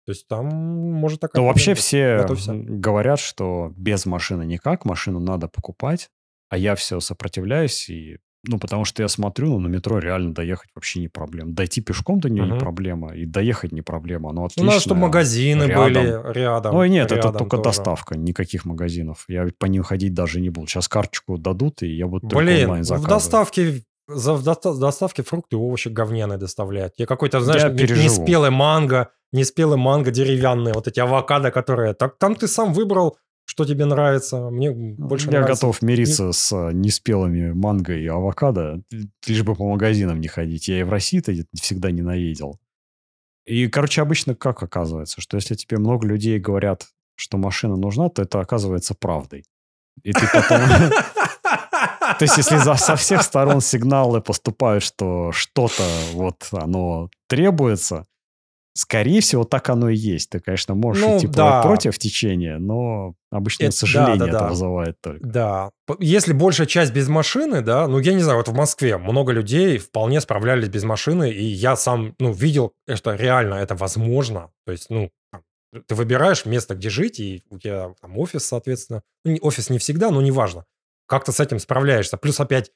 То 0.05 0.11
есть 0.13 0.27
там 0.27 0.47
может 0.47 1.19
такая... 1.19 1.41
Ну, 1.41 1.47
вообще 1.47 1.73
все 1.75 2.17
Готовься. 2.17 2.53
говорят, 2.53 3.19
что 3.19 3.71
без 3.75 4.05
машины 4.05 4.43
никак, 4.43 4.84
машину 4.84 5.19
надо 5.19 5.47
покупать, 5.47 6.09
а 6.49 6.57
я 6.57 6.75
все 6.75 6.99
сопротивляюсь, 6.99 7.88
и, 7.89 8.17
ну, 8.48 8.58
потому 8.58 8.86
что 8.86 9.04
я 9.04 9.08
смотрю, 9.08 9.50
ну, 9.50 9.60
на 9.60 9.68
метро 9.68 10.00
реально 10.00 10.34
доехать 10.34 10.70
вообще 10.76 11.00
не 11.00 11.08
проблема. 11.08 11.52
Дойти 11.54 11.82
пешком 11.82 12.20
до 12.20 12.30
нее 12.30 12.44
не 12.46 12.52
Мгм. 12.52 12.60
проблема, 12.60 13.16
и 13.16 13.26
доехать 13.26 13.72
не 13.72 13.82
проблема. 13.82 14.30
Оно 14.32 14.42
Ну, 14.42 14.46
отлично. 14.48 14.66
надо, 14.66 14.80
чтобы 14.80 15.02
магазины 15.02 15.64
рядом. 15.66 15.84
были 15.84 16.34
рядом. 16.34 16.76
Ой, 16.76 16.89
нет, 16.89 17.06
это 17.06 17.16
рядом 17.16 17.34
только 17.34 17.58
тоже. 17.58 17.64
доставка, 17.64 18.18
никаких 18.18 18.66
магазинов. 18.66 19.26
Я 19.28 19.48
по 19.60 19.68
ним 19.68 19.84
ходить 19.84 20.14
даже 20.14 20.42
не 20.42 20.50
буду. 20.50 20.68
Сейчас 20.68 20.88
карточку 20.88 21.38
дадут, 21.38 21.84
и 21.84 21.88
я 21.88 22.08
буду 22.08 22.28
только 22.28 22.44
Блин, 22.46 22.64
онлайн 22.66 22.84
в 22.84 22.88
заказывать. 22.88 23.10
доставке, 23.10 23.84
за, 24.08 24.34
в 24.34 24.44
доста- 24.44 24.74
доставке 24.74 25.24
фрукты 25.24 25.56
и 25.56 25.60
овощи 25.60 25.88
говняные 25.89 26.38
доставляют. 26.39 26.94
Я 26.98 27.06
какой-то, 27.06 27.39
знаешь, 27.42 27.62
Я 27.62 27.70
не- 27.70 27.78
переживу. 27.78 28.04
неспелый 28.04 28.50
манго, 28.50 29.10
неспелый 29.32 29.78
манго 29.78 30.12
деревянные, 30.12 30.74
вот 30.74 30.88
эти 30.88 31.00
авокадо, 31.00 31.52
которые... 31.52 31.94
Так 31.94 32.18
там 32.18 32.36
ты 32.36 32.48
сам 32.48 32.74
выбрал, 32.74 33.18
что 33.46 33.66
тебе 33.66 33.86
нравится. 33.86 34.50
Мне 34.50 34.72
больше 34.72 35.26
я 35.28 35.39
нравится... 35.39 35.66
готов 35.66 35.82
мириться 35.82 36.32
с 36.32 36.54
а, 36.54 36.72
неспелыми 36.72 37.52
манго 37.52 37.94
и 37.94 38.08
авокадо, 38.08 38.82
лишь 39.28 39.44
бы 39.44 39.56
по 39.56 39.70
магазинам 39.70 40.22
не 40.22 40.28
ходить. 40.28 40.68
Я 40.68 40.80
и 40.80 40.84
в 40.84 40.89
России-то 40.89 41.34
всегда 41.54 41.92
ненавидел. 41.92 42.60
И, 43.46 43.68
короче, 43.68 44.02
обычно 44.02 44.36
как 44.36 44.64
оказывается, 44.64 45.20
что 45.20 45.38
если 45.38 45.56
тебе 45.56 45.78
много 45.80 46.08
людей 46.08 46.39
говорят, 46.39 46.88
что 47.16 47.38
машина 47.38 47.76
нужна, 47.76 48.10
то 48.10 48.22
это 48.22 48.39
оказывается 48.39 48.96
правдой. 48.96 49.46
И 50.04 50.14
ты 50.14 50.26
потом... 50.32 50.62
То 52.20 52.24
есть, 52.26 52.38
если 52.38 52.58
со 52.78 52.96
всех 52.96 53.24
сторон 53.24 53.62
сигналы 53.62 54.22
поступают, 54.22 54.84
что 54.84 55.32
что-то 55.32 55.84
вот 56.14 56.48
оно 56.52 57.10
требуется, 57.28 58.06
скорее 58.74 59.22
всего, 59.22 59.43
так 59.43 59.69
оно 59.69 59.89
и 59.89 59.95
есть. 59.95 60.30
Ты, 60.30 60.39
конечно, 60.39 60.76
можешь 60.76 61.03
Ну, 61.03 61.17
идти 61.17 61.28
да. 61.28 61.61
против 61.61 61.97
течения, 61.97 62.57
но 62.57 63.15
обычно 63.32 63.65
Это- 63.65 63.76
сожаление 63.76 64.17
да, 64.17 64.26
да, 64.26 64.30
это 64.32 64.39
да. 64.39 64.47
вызывает 64.49 65.01
только. 65.01 65.26
Да. 65.26 65.72
Если 65.99 66.34
большая 66.34 66.67
часть 66.67 66.93
без 66.93 67.07
машины, 67.09 67.61
да, 67.61 67.88
ну, 67.88 67.99
я 67.99 68.13
не 68.13 68.22
знаю, 68.22 68.38
вот 68.38 68.47
в 68.47 68.53
Москве 68.53 68.97
много 68.97 69.32
людей 69.32 69.78
вполне 69.78 70.22
справлялись 70.22 70.69
без 70.69 70.84
машины, 70.84 71.30
и 71.32 71.43
я 71.43 71.76
сам, 71.76 72.15
ну, 72.19 72.32
видел, 72.32 72.74
что 72.95 73.13
реально 73.15 73.55
это 73.55 73.76
возможно. 73.76 74.51
То 74.65 74.72
есть, 74.72 74.89
ну, 74.89 75.11
ты 75.88 75.95
выбираешь 75.95 76.45
место, 76.45 76.76
где 76.76 76.89
жить, 76.89 77.19
и 77.19 77.43
у 77.49 77.57
тебя 77.57 77.93
там 78.01 78.17
офис, 78.17 78.45
соответственно. 78.45 79.03
Ну, 79.24 79.38
офис 79.41 79.69
не 79.69 79.78
всегда, 79.80 80.11
но 80.11 80.22
неважно. 80.22 80.65
Как 81.07 81.24
ты 81.26 81.32
с 81.32 81.39
этим 81.39 81.59
справляешься. 81.59 82.17
Плюс 82.17 82.39
опять 82.39 82.72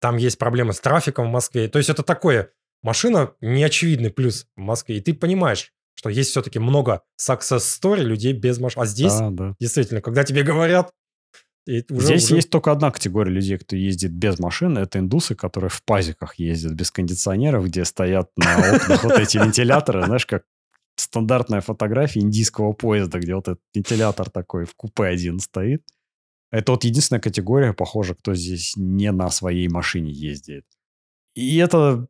там 0.00 0.16
есть 0.16 0.38
проблемы 0.38 0.72
с 0.72 0.80
трафиком 0.80 1.28
в 1.28 1.30
Москве. 1.32 1.68
То 1.68 1.78
есть 1.78 1.88
это 1.90 2.02
такое, 2.02 2.50
машина 2.82 3.32
неочевидный 3.40 4.10
плюс 4.10 4.46
в 4.56 4.60
Москве. 4.60 4.98
И 4.98 5.00
ты 5.00 5.14
понимаешь, 5.14 5.72
что 5.94 6.08
есть 6.08 6.30
все-таки 6.30 6.58
много 6.58 7.02
success 7.20 7.58
story 7.60 8.00
людей 8.02 8.32
без 8.32 8.58
машин. 8.58 8.82
А 8.82 8.86
здесь, 8.86 9.12
Да, 9.14 9.30
да. 9.30 9.54
действительно, 9.60 10.00
когда 10.00 10.24
тебе 10.24 10.42
говорят, 10.42 10.92
и 11.64 11.84
уже- 11.90 12.06
Здесь 12.06 12.24
уже- 12.24 12.36
есть 12.36 12.50
только 12.50 12.72
одна 12.72 12.90
категория 12.90 13.30
людей, 13.30 13.56
кто 13.56 13.76
ездит 13.76 14.10
без 14.12 14.38
машины. 14.40 14.80
Это 14.80 14.98
индусы, 14.98 15.36
которые 15.36 15.70
в 15.70 15.82
пазиках 15.84 16.34
ездят 16.36 16.72
без 16.72 16.90
кондиционеров, 16.90 17.66
где 17.66 17.84
стоят 17.84 18.30
на 18.36 18.74
окнах 18.76 19.04
вот 19.04 19.12
эти 19.12 19.36
вентиляторы. 19.38 20.04
Знаешь, 20.04 20.26
как 20.26 20.42
стандартная 20.96 21.60
фотография 21.60 22.20
индийского 22.20 22.72
поезда, 22.72 23.18
где 23.20 23.34
вот 23.36 23.46
этот 23.48 23.60
вентилятор 23.74 24.28
такой 24.28 24.64
в 24.64 24.74
купе 24.74 25.04
один 25.04 25.38
стоит. 25.38 25.82
Это 26.50 26.72
вот 26.72 26.84
единственная 26.84 27.20
категория, 27.20 27.72
похоже, 27.72 28.14
кто 28.16 28.34
здесь 28.34 28.74
не 28.76 29.10
на 29.12 29.30
своей 29.30 29.68
машине 29.68 30.10
ездит. 30.10 30.64
И 31.34 31.56
это 31.58 32.08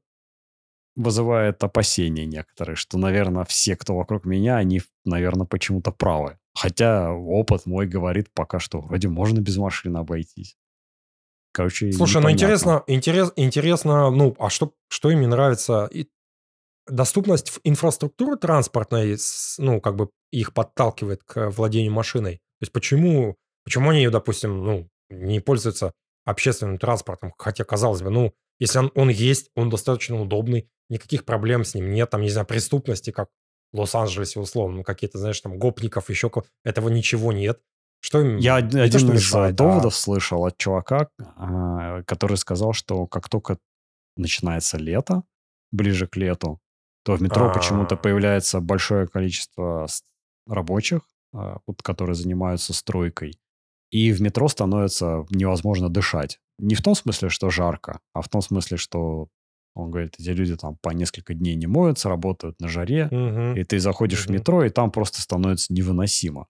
вызывает 0.97 1.63
опасения 1.65 2.27
некоторые, 2.27 2.77
что, 2.77 2.99
наверное, 2.99 3.45
все, 3.45 3.77
кто 3.77 3.97
вокруг 3.97 4.25
меня, 4.25 4.57
они, 4.57 4.83
наверное, 5.05 5.47
почему-то 5.47 5.91
правы. 5.91 6.39
Хотя 6.55 7.13
опыт 7.13 7.65
мой 7.67 7.87
говорит 7.87 8.29
пока 8.35 8.59
что 8.59 8.81
вроде 8.81 9.09
можно 9.09 9.41
без 9.41 9.57
машины 9.57 9.99
обойтись. 9.99 10.57
Короче, 11.53 11.93
Слушай, 11.93 12.23
ну 12.23 12.31
интересно, 12.31 12.83
интерес, 12.87 13.33
интересно, 13.37 14.11
ну, 14.11 14.35
а 14.39 14.49
что, 14.49 14.73
что 14.89 15.11
им 15.11 15.21
не 15.21 15.27
нравится? 15.27 15.89
И 15.93 16.09
доступность 16.87 17.59
инфраструктуры 17.63 18.37
транспортной, 18.37 19.19
ну, 19.59 19.81
как 19.81 19.97
бы 19.97 20.11
их 20.31 20.55
подталкивает 20.55 21.23
к 21.25 21.51
владению 21.51 21.93
машиной. 21.93 22.37
То 22.37 22.65
есть 22.65 22.73
почему, 22.73 23.37
почему 23.65 23.91
они, 23.91 24.09
допустим, 24.09 24.65
ну, 24.65 24.89
не 25.11 25.41
пользуются 25.41 25.93
общественным 26.25 26.79
транспортом? 26.79 27.35
Хотя, 27.37 27.65
казалось 27.65 28.01
бы, 28.01 28.11
ну, 28.11 28.33
если 28.59 28.79
он, 28.79 28.93
он 28.95 29.09
есть, 29.11 29.51
он 29.55 29.69
достаточно 29.69 30.21
удобный, 30.21 30.71
никаких 30.89 31.25
проблем 31.25 31.65
с 31.65 31.75
ним 31.75 31.91
нет, 31.93 32.11
там, 32.11 32.23
не 32.23 32.31
знаю, 32.31 32.47
преступности, 32.47 33.11
как 33.11 33.29
в 33.73 33.81
Лос-Анджелесе, 33.81 34.41
условно, 34.41 34.79
ну, 34.79 34.83
какие-то, 34.85 35.19
знаешь, 35.19 35.41
там, 35.41 35.59
гопников, 35.59 36.11
еще 36.11 36.31
этого 36.65 36.89
ничего 36.89 37.33
нет. 37.33 37.61
Что 38.01 38.21
им 38.21 38.37
Я 38.39 38.61
не 38.61 38.81
один 38.81 39.01
что 39.01 39.13
из 39.13 39.21
мешает, 39.23 39.55
а- 39.55 39.57
доводов 39.57 39.95
слышал 39.95 40.45
от 40.45 40.59
чувака, 40.59 41.09
а, 41.37 42.03
который 42.03 42.37
сказал, 42.37 42.73
что 42.73 43.07
как 43.07 43.29
только 43.29 43.59
начинается 44.17 44.77
лето, 44.77 45.23
ближе 45.71 46.07
к 46.07 46.17
лету, 46.17 46.61
то 47.05 47.15
в 47.17 47.23
метро 47.23 47.53
почему-то 47.53 47.95
А. 47.95 47.99
появляется 47.99 48.61
большое 48.61 49.07
количество 49.07 49.87
рабочих, 50.47 51.03
а, 51.33 51.59
вот, 51.67 51.83
которые 51.83 52.15
занимаются 52.15 52.75
стройкой. 52.75 53.39
И 53.91 54.13
в 54.13 54.21
метро 54.21 54.49
становится 54.49 55.25
невозможно 55.31 55.89
дышать. 55.89 56.41
Не 56.59 56.75
в 56.75 56.83
том 56.83 56.95
смысле, 56.95 57.29
что 57.29 57.51
жарко, 57.51 58.01
а 58.13 58.21
в 58.23 58.29
том 58.29 58.43
смысле, 58.43 58.77
что, 58.77 59.29
он 59.75 59.91
говорит, 59.91 60.17
эти 60.19 60.31
люди 60.31 60.57
там 60.57 60.77
по 60.83 60.91
несколько 60.91 61.35
дней 61.35 61.55
не 61.57 61.67
моются, 61.67 62.09
работают 62.09 62.61
на 62.61 62.69
жаре, 62.69 63.09
Мгм. 63.11 63.55
и 63.57 63.65
ты 63.65 63.79
заходишь 63.81 64.27
в 64.27 64.31
Мгм. 64.31 64.35
метро, 64.35 64.65
и 64.65 64.71
там 64.71 64.91
просто 64.91 65.21
становится 65.23 65.73
невыносимо. 65.73 66.47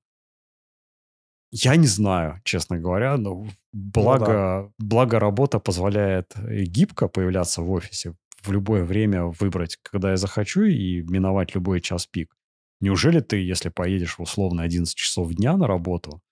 Я 1.50 1.76
не 1.76 1.86
знаю, 1.86 2.40
честно 2.44 2.78
говоря, 2.78 3.16
но 3.18 3.46
благо, 3.72 4.72
благо 4.78 5.18
работа 5.18 5.58
позволяет 5.60 6.34
и 6.50 6.64
гибко 6.64 7.08
появляться 7.08 7.60
в 7.62 7.70
офисе, 7.70 8.14
в 8.42 8.50
любое 8.52 8.84
время 8.84 9.24
выбрать, 9.24 9.78
когда 9.82 10.10
я 10.10 10.16
захочу, 10.16 10.62
и 10.62 11.02
миновать 11.02 11.54
любой 11.54 11.80
час 11.82 12.06
пик. 12.06 12.34
Неужели 12.80 13.20
ты, 13.20 13.36
если 13.36 13.68
поедешь 13.68 14.16
в 14.18 14.22
условно 14.22 14.62
11 14.62 14.96
часов 14.96 15.32
дня 15.34 15.56
на 15.56 15.66
работу 15.66 16.22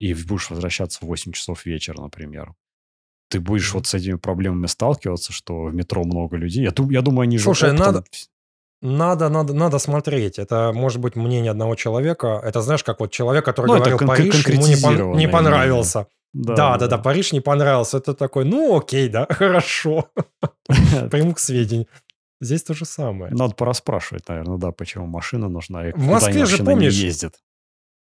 и 0.00 0.14
будешь 0.14 0.50
возвращаться 0.50 1.00
в 1.00 1.08
8 1.08 1.32
часов 1.32 1.66
вечера, 1.66 2.00
например, 2.00 2.54
ты 3.30 3.40
будешь 3.40 3.72
вот 3.74 3.86
с 3.86 3.94
этими 3.94 4.16
проблемами 4.16 4.66
сталкиваться, 4.66 5.32
что 5.32 5.64
в 5.64 5.74
метро 5.74 6.04
много 6.04 6.36
людей. 6.36 6.64
Я, 6.64 6.72
я 6.90 7.00
думаю, 7.02 7.22
они 7.22 7.38
же 7.38 7.44
Слушай, 7.44 7.70
оптом 7.70 7.86
надо- 7.86 8.04
Надо, 8.82 9.28
надо, 9.28 9.52
надо 9.54 9.78
смотреть. 9.78 10.38
Это 10.38 10.72
может 10.74 11.00
быть 11.00 11.16
мнение 11.16 11.50
одного 11.50 11.74
человека. 11.76 12.40
Это 12.42 12.60
знаешь, 12.62 12.82
как 12.82 13.00
вот 13.00 13.10
человек, 13.12 13.44
который 13.44 13.66
Ну, 13.66 13.76
говорил 13.76 13.98
кон- 13.98 14.08
Париж, 14.08 14.46
ему 14.48 14.66
не, 14.66 14.74
пон- 14.74 15.16
не 15.16 15.28
понравился. 15.28 16.06
Да, 16.32 16.76
да, 16.78 16.86
да, 16.86 16.98
Париж 16.98 17.32
не 17.32 17.40
понравился. 17.40 17.98
Это 17.98 18.14
такой, 18.14 18.44
ну 18.44 18.76
окей, 18.78 19.08
да, 19.08 19.26
хорошо. 19.30 20.08
Приму 21.10 21.34
к 21.34 21.38
сведению. 21.38 21.86
Здесь 22.40 22.62
то 22.62 22.72
же 22.74 22.84
самое. 22.86 23.32
Надо 23.34 23.54
пораспрашивать, 23.54 24.26
наверное, 24.28 24.56
да, 24.56 24.72
почему 24.72 25.06
машина 25.06 25.48
нужна 25.48 25.88
и 25.88 25.92
В 25.92 26.06
Москве 26.06 26.46
же, 26.46 26.64
помнишь, 26.64 26.94
ездят. 26.94 27.34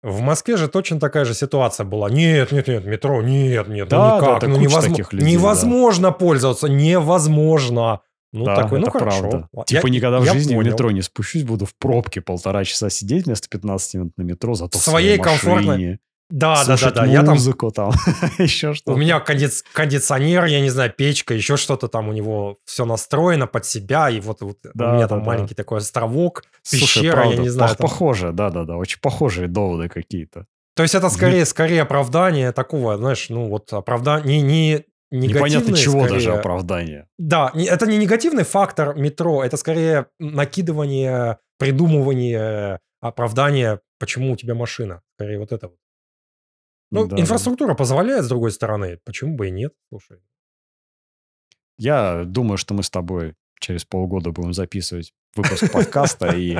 В 0.03 0.21
Москве 0.21 0.57
же 0.57 0.67
точно 0.67 0.99
такая 0.99 1.25
же 1.25 1.33
ситуация 1.33 1.83
была. 1.85 2.09
Нет, 2.09 2.51
нет, 2.51 2.67
нет, 2.67 2.85
метро, 2.85 3.21
нет, 3.21 3.67
нет, 3.67 3.89
Да, 3.89 3.97
ну 3.97 4.09
да, 4.21 4.27
никак, 4.27 4.41
да, 4.41 4.47
ну 4.47 4.57
невозможно, 4.57 4.89
таких 4.91 5.13
людей, 5.13 5.31
невозможно 5.31 6.11
пользоваться, 6.11 6.67
невозможно. 6.67 8.01
Ну 8.33 8.43
да, 8.45 8.55
такой, 8.55 8.79
ну 8.79 8.87
это 8.87 8.99
хорошо. 8.99 9.19
правда. 9.21 9.47
Я- 9.55 9.63
Типа 9.63 9.87
никогда 9.87 10.19
в 10.19 10.25
я 10.25 10.33
жизни 10.33 10.53
в 10.53 10.57
понял. 10.57 10.71
метро 10.71 10.91
не 10.91 11.01
спущусь, 11.01 11.43
буду 11.43 11.65
в 11.65 11.73
пробке 11.79 12.21
полтора 12.21 12.63
часа 12.65 12.89
сидеть 12.89 13.25
вместо 13.25 13.47
15 13.49 13.93
минут 13.95 14.13
на 14.17 14.23
метро, 14.23 14.53
зато 14.53 14.77
В 14.77 14.81
в 14.81 14.83
своей, 14.83 15.17
своей 15.17 15.19
комфортной- 15.23 15.65
машине, 15.65 15.99
Да, 16.29 16.63
да, 16.65 16.75
да, 16.77 16.91
да. 16.91 17.05
Я 17.05 17.23
там 17.23 17.35
музыку 17.35 17.71
там, 17.71 17.91
еще 18.37 18.73
что-то. 18.73 18.93
У 18.93 18.97
меня 18.97 19.23
кондиц- 19.25 19.63
кондиционер, 19.73 20.45
я 20.45 20.59
не 20.59 20.69
знаю, 20.69 20.91
печка, 20.91 21.33
еще 21.33 21.55
что-то 21.55 21.87
там 21.87 22.09
у 22.09 22.13
него 22.13 22.57
все 22.65 22.83
настроено 22.85 23.47
под 23.47 23.65
себя, 23.65 24.09
и 24.09 24.19
вот, 24.19 24.41
вот 24.41 24.57
Да, 24.73 24.89
у 24.91 24.93
меня 24.95 25.03
да, 25.03 25.07
там 25.07 25.19
да. 25.19 25.25
маленький 25.25 25.55
такой 25.55 25.77
островок, 25.77 26.43
Слушай, 26.63 26.81
пещера, 26.81 27.13
правда, 27.13 27.35
я 27.35 27.41
не 27.41 27.49
знаю. 27.49 27.71
пох- 27.71 27.77
там. 27.77 27.87
Похоже, 27.89 28.31
да-да-да, 28.33 28.75
очень 28.75 28.99
похожие 29.01 29.47
доводы 29.47 29.87
какие-то. 29.89 30.45
То 30.75 30.83
есть 30.83 30.95
это 30.95 31.09
скорее, 31.09 31.45
скорее 31.45 31.81
оправдание 31.83 32.51
такого, 32.51 32.97
знаешь, 32.97 33.29
ну 33.29 33.47
вот 33.47 33.71
оправдание, 33.73 34.41
не, 34.41 34.83
не 35.11 35.27
Непонятно 35.29 35.75
чего 35.77 36.01
скорее- 36.01 36.13
даже 36.13 36.33
оправдание. 36.33 37.07
Да, 37.17 37.51
это 37.55 37.87
не 37.87 37.97
негативный 37.97 38.43
фактор 38.43 38.95
метро, 38.95 39.43
это 39.43 39.55
скорее 39.57 40.07
накидывание, 40.19 41.37
придумывание 41.57 42.79
оправдания, 43.01 43.79
почему 43.99 44.33
у 44.33 44.35
тебя 44.35 44.53
машина. 44.55 45.01
Скорее 45.17 45.39
вот 45.39 45.51
это 45.51 45.67
вот. 45.69 45.77
Ну, 46.91 47.07
Да, 47.07 47.19
инфраструктура 47.19 47.73
позволяет, 47.73 48.26
с 48.26 48.30
другой 48.30 48.51
стороны. 48.51 48.99
Почему 49.03 49.35
бы 49.35 49.47
и 49.47 49.51
нет? 49.51 49.73
Слушай. 49.89 50.19
Я 51.77 52.23
думаю, 52.26 52.57
что 52.57 52.73
мы 52.73 52.84
с 52.84 52.89
тобой 52.89 53.35
через 53.59 53.85
полгода 53.85 54.31
будем 54.31 54.53
записывать 54.53 55.14
выпуск 55.35 55.72
подкаста, 55.72 56.27
и 56.35 56.57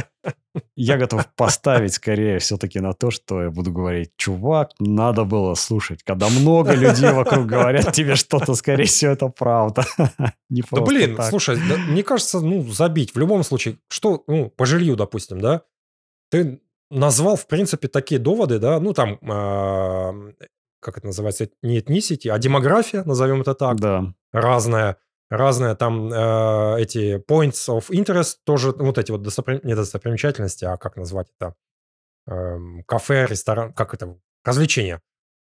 я 0.76 0.98
готов 0.98 1.28
поставить 1.36 1.94
скорее 1.94 2.40
все-таки 2.40 2.80
на 2.80 2.94
то, 2.94 3.12
что 3.12 3.44
я 3.44 3.50
буду 3.50 3.72
говорить, 3.72 4.12
чувак, 4.18 4.72
надо 4.80 5.24
было 5.24 5.56
слушать. 5.56 6.04
Когда 6.04 6.30
много 6.30 6.74
людей 6.74 7.12
вокруг 7.12 7.46
говорят 7.46 7.94
тебе 7.94 8.16
что-то, 8.16 8.54
скорее 8.56 8.86
всего, 8.86 9.12
это 9.12 9.28
правда. 9.30 9.86
Не 10.50 10.64
Да 10.72 10.82
блин, 10.82 11.16
так. 11.16 11.30
слушай, 11.30 11.58
да, 11.58 11.78
мне 11.78 12.04
кажется, 12.04 12.40
ну, 12.40 12.62
забить. 12.64 13.14
В 13.16 13.20
любом 13.20 13.44
случае, 13.44 13.78
что, 13.90 14.24
ну, 14.28 14.50
по 14.50 14.66
жилью, 14.66 14.96
допустим, 14.96 15.40
да, 15.40 15.64
ты 16.30 16.62
назвал, 16.90 17.36
в 17.36 17.48
принципе, 17.48 17.88
такие 17.88 18.20
доводы, 18.20 18.60
да, 18.60 18.80
ну, 18.80 18.94
там, 18.94 19.18
как 20.80 20.98
это 20.98 21.08
называется, 21.08 21.50
не 21.62 21.80
ethnicity, 21.80 22.30
а 22.30 22.38
демография, 22.38 23.04
назовем 23.04 23.42
это 23.42 23.56
так, 23.56 23.78
Да, 23.80 24.14
разная, 24.32 24.98
разная, 25.30 25.76
там 25.76 26.12
э, 26.14 26.82
эти 26.82 27.18
points 27.30 27.68
of 27.68 27.90
interest, 27.90 28.38
тоже 28.46 28.72
вот 28.72 28.98
эти 28.98 29.12
вот 29.12 29.22
достопри- 29.26 29.60
не 29.64 29.76
достопримечательности, 29.76 30.66
а 30.66 30.78
как 30.78 30.96
назвать 30.98 31.28
это, 31.40 31.56
Эм, 32.30 32.84
кафе, 32.86 33.26
ресторан, 33.26 33.74
как 33.74 33.94
это, 33.94 34.18
развлечения. 34.44 35.02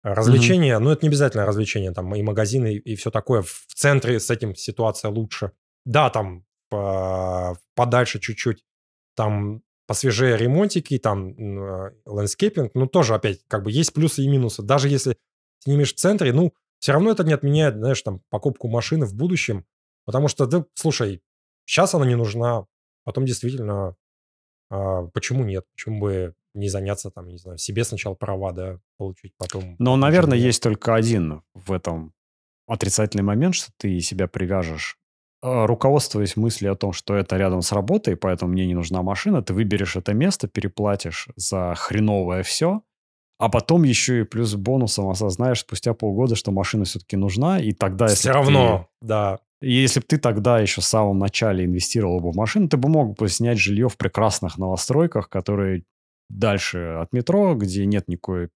Развлечения, 0.02 0.78
ну, 0.78 0.90
это 0.90 1.04
не 1.04 1.08
обязательно 1.10 1.44
развлечения, 1.46 1.92
там 1.92 2.14
и 2.14 2.22
магазины, 2.22 2.74
и, 2.74 2.96
все 2.96 3.10
такое. 3.10 3.42
В 3.42 3.66
центре 3.74 4.18
с 4.18 4.30
этим 4.30 4.54
ситуация 4.54 5.10
лучше. 5.10 5.52
Да, 5.84 6.08
там 6.10 6.44
по- 6.70 7.56
подальше 7.74 8.18
чуть-чуть, 8.20 8.64
там 9.14 9.62
посвежее 9.86 10.36
ремонтики, 10.36 10.98
там 10.98 11.34
landscaping, 12.06 12.74
ну, 12.74 12.86
тоже 12.86 13.14
опять 13.14 13.40
как 13.48 13.64
бы 13.64 13.72
есть 13.72 13.92
плюсы 13.92 14.22
и 14.22 14.28
минусы. 14.28 14.62
Даже 14.62 14.88
если 14.88 15.16
снимешь 15.60 15.94
в 15.94 15.98
центре, 15.98 16.32
ну, 16.32 16.52
все 16.78 16.92
равно 16.92 17.10
это 17.10 17.24
не 17.24 17.32
отменяет, 17.32 17.76
знаешь, 17.76 18.02
там, 18.02 18.22
покупку 18.30 18.68
машины 18.68 19.06
в 19.06 19.14
будущем, 19.14 19.64
потому 20.04 20.28
что, 20.28 20.46
да, 20.46 20.64
слушай, 20.74 21.22
сейчас 21.64 21.94
она 21.94 22.06
не 22.06 22.16
нужна, 22.16 22.66
потом 23.04 23.24
действительно, 23.24 23.96
а, 24.70 25.02
почему 25.08 25.44
нет? 25.44 25.64
Почему 25.72 26.00
бы 26.00 26.34
не 26.54 26.68
заняться 26.68 27.10
там, 27.10 27.28
не 27.28 27.38
знаю, 27.38 27.58
себе 27.58 27.84
сначала 27.84 28.14
права, 28.14 28.52
да, 28.52 28.80
получить, 28.98 29.32
потом... 29.36 29.76
Но, 29.78 29.96
наверное, 29.96 30.38
есть 30.38 30.62
только 30.62 30.94
один 30.94 31.42
в 31.54 31.72
этом 31.72 32.12
отрицательный 32.66 33.24
момент, 33.24 33.54
что 33.54 33.70
ты 33.76 34.00
себя 34.00 34.28
привяжешь. 34.28 34.98
Э, 35.42 35.66
Руководствуясь 35.66 36.36
мыслью 36.36 36.72
о 36.72 36.76
том, 36.76 36.92
что 36.92 37.14
это 37.14 37.36
рядом 37.36 37.62
с 37.62 37.72
работой, 37.72 38.16
поэтому 38.16 38.52
мне 38.52 38.66
не 38.66 38.74
нужна 38.74 39.02
машина, 39.02 39.42
ты 39.42 39.54
выберешь 39.54 39.96
это 39.96 40.14
место, 40.14 40.46
переплатишь 40.48 41.28
за 41.36 41.74
хреновое 41.76 42.42
все, 42.42 42.82
а 43.38 43.48
потом 43.48 43.82
еще 43.82 44.20
и 44.20 44.24
плюс 44.24 44.54
бонусом 44.54 45.08
осознаешь 45.08 45.60
спустя 45.60 45.94
полгода, 45.94 46.36
что 46.36 46.52
машина 46.52 46.84
все-таки 46.84 47.16
нужна, 47.16 47.58
и 47.58 47.72
тогда... 47.72 48.06
Все 48.06 48.30
равно, 48.30 48.88
да. 49.00 49.36
ты- 49.36 49.42
и 49.66 49.72
если 49.72 50.00
бы 50.00 50.06
ты 50.06 50.18
тогда 50.18 50.58
еще 50.58 50.80
в 50.80 50.84
самом 50.84 51.18
начале 51.18 51.64
инвестировал 51.64 52.20
бы 52.20 52.32
в 52.32 52.36
машину, 52.36 52.68
ты 52.68 52.76
бы 52.76 52.88
мог 52.88 53.16
бы 53.16 53.28
снять 53.28 53.58
жилье 53.58 53.88
в 53.88 53.96
прекрасных 53.96 54.58
новостройках, 54.58 55.28
которые 55.28 55.84
дальше 56.28 56.98
от 57.00 57.12
метро, 57.12 57.54
где 57.54 57.86
нет 57.86 58.08
никакой 58.08 58.48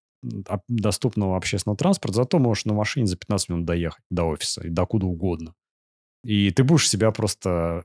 доступного 0.69 1.37
общественного 1.37 1.77
транспорта, 1.77 2.17
зато 2.17 2.39
можешь 2.39 2.65
на 2.65 2.75
машине 2.75 3.07
за 3.07 3.17
15 3.17 3.49
минут 3.51 3.65
доехать 3.65 4.05
до 4.11 4.25
офиса 4.25 4.63
и 4.67 4.69
докуда 4.69 5.07
угодно. 5.07 5.55
И 6.25 6.51
ты 6.51 6.65
будешь 6.65 6.89
себя 6.89 7.11
просто 7.13 7.85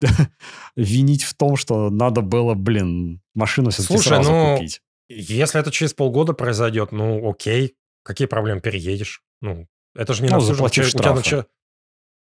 винить 0.76 1.24
в 1.24 1.34
том, 1.34 1.56
что 1.56 1.90
надо 1.90 2.20
было, 2.20 2.54
блин, 2.54 3.20
машину 3.34 3.70
все-таки 3.70 3.94
Слушай, 3.94 4.08
сразу 4.08 4.30
ну, 4.30 4.56
купить. 4.56 4.80
Если 5.08 5.60
это 5.60 5.70
через 5.70 5.94
полгода 5.94 6.32
произойдет, 6.32 6.92
ну, 6.92 7.28
окей, 7.28 7.76
какие 8.02 8.26
проблемы, 8.26 8.60
переедешь. 8.60 9.22
Ну, 9.40 9.68
это 9.94 10.14
же 10.14 10.22
не 10.22 10.28
Ну, 10.28 10.36
на 10.36 10.40
всю 10.40 10.46
жизнь. 10.48 10.56
заплатишь 10.56 10.94
У 10.94 10.98
тебя 10.98 11.16
штрафы. 11.16 11.46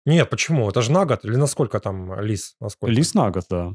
Нет, 0.06 0.28
почему? 0.28 0.68
Это 0.68 0.82
же 0.82 0.92
на 0.92 1.06
год 1.06 1.24
или 1.24 1.36
на 1.36 1.46
сколько 1.46 1.80
там 1.80 2.20
лис? 2.20 2.56
На 2.60 2.68
сколько? 2.68 2.92
Лис 2.92 3.14
на 3.14 3.30
год, 3.30 3.44
да. 3.48 3.74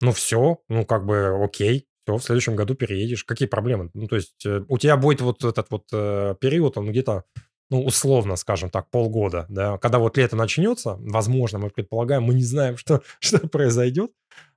Ну, 0.00 0.12
все, 0.12 0.58
ну, 0.68 0.84
как 0.84 1.06
бы, 1.06 1.42
окей. 1.42 1.86
Все, 2.04 2.16
в 2.16 2.24
следующем 2.24 2.56
году 2.56 2.74
переедешь. 2.74 3.24
Какие 3.24 3.48
проблемы? 3.48 3.90
Ну, 3.94 4.08
то 4.08 4.16
есть, 4.16 4.44
э, 4.44 4.64
у 4.68 4.76
тебя 4.76 4.96
будет 4.96 5.20
вот 5.20 5.44
этот 5.44 5.70
вот 5.70 5.84
э, 5.92 6.34
период, 6.40 6.76
он 6.76 6.90
где-то, 6.90 7.24
ну, 7.72 7.82
условно, 7.84 8.36
скажем 8.36 8.68
так, 8.68 8.90
полгода, 8.90 9.46
да. 9.48 9.78
Когда 9.78 9.98
вот 9.98 10.18
лето 10.18 10.36
начнется, 10.36 10.96
возможно, 11.00 11.58
мы 11.58 11.70
предполагаем, 11.70 12.22
мы 12.22 12.34
не 12.34 12.42
знаем, 12.42 12.76
что, 12.76 13.00
что 13.18 13.48
произойдет, 13.48 14.12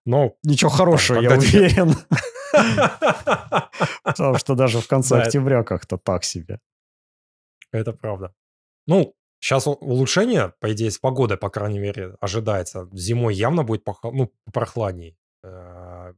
но... 0.06 0.36
Ничего 0.44 0.70
хорошего, 0.70 1.22
я 1.22 1.32
уверен. 1.32 1.96
Потому 4.04 4.38
что 4.38 4.56
даже 4.56 4.82
в 4.82 4.88
конце 4.88 5.22
октября 5.22 5.64
как-то 5.64 5.98
так 5.98 6.26
себе. 6.26 6.60
Это 7.72 7.94
правда. 7.94 8.34
Ну, 8.86 9.16
сейчас 9.40 9.66
улучшение, 9.66 10.54
по 10.60 10.74
идее, 10.74 10.92
с 10.92 10.98
погодой, 10.98 11.38
по 11.38 11.50
крайней 11.50 11.80
мере, 11.80 12.18
ожидается. 12.20 12.90
Зимой 12.92 13.34
явно 13.34 13.64
будет 13.64 13.88
ну, 14.04 14.30
прохладней. 14.52 15.18
Э, 15.42 16.14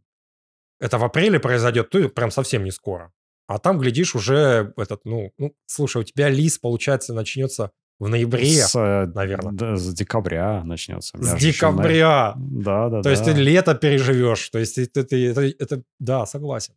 Это 0.79 0.97
в 0.97 1.03
апреле 1.03 1.39
произойдет, 1.39 1.91
то 1.91 2.09
прям 2.09 2.31
совсем 2.31 2.63
не 2.63 2.71
скоро. 2.71 3.13
А 3.47 3.59
там, 3.59 3.79
глядишь, 3.79 4.13
уже 4.15 4.73
этот, 4.75 5.05
ну, 5.05 5.31
ну, 5.37 5.53
слушай, 5.65 6.01
у 6.01 6.03
тебя 6.03 6.29
лис, 6.29 6.57
получается, 6.59 7.13
начнется 7.13 7.71
в 7.99 8.09
ноябре, 8.09 8.45
С, 8.45 8.75
э, 8.75 9.07
наверное. 9.15 9.53
да, 9.53 9.75
с 9.77 9.93
декабря 9.93 10.63
начнется. 10.63 11.17
С 11.17 11.35
декабря. 11.39 12.33
Да, 12.37 12.89
да, 12.89 13.01
То 13.01 13.09
есть 13.09 13.25
да. 13.25 13.33
ты 13.33 13.41
лето 13.41 13.73
переживешь. 13.73 14.49
То 14.49 14.59
есть 14.59 14.75
ты, 14.75 14.85
ты- 14.85 15.03
ты- 15.03 15.27
это, 15.31 15.41
это- 15.41 15.83
да, 15.99 16.25
согласен. 16.25 16.73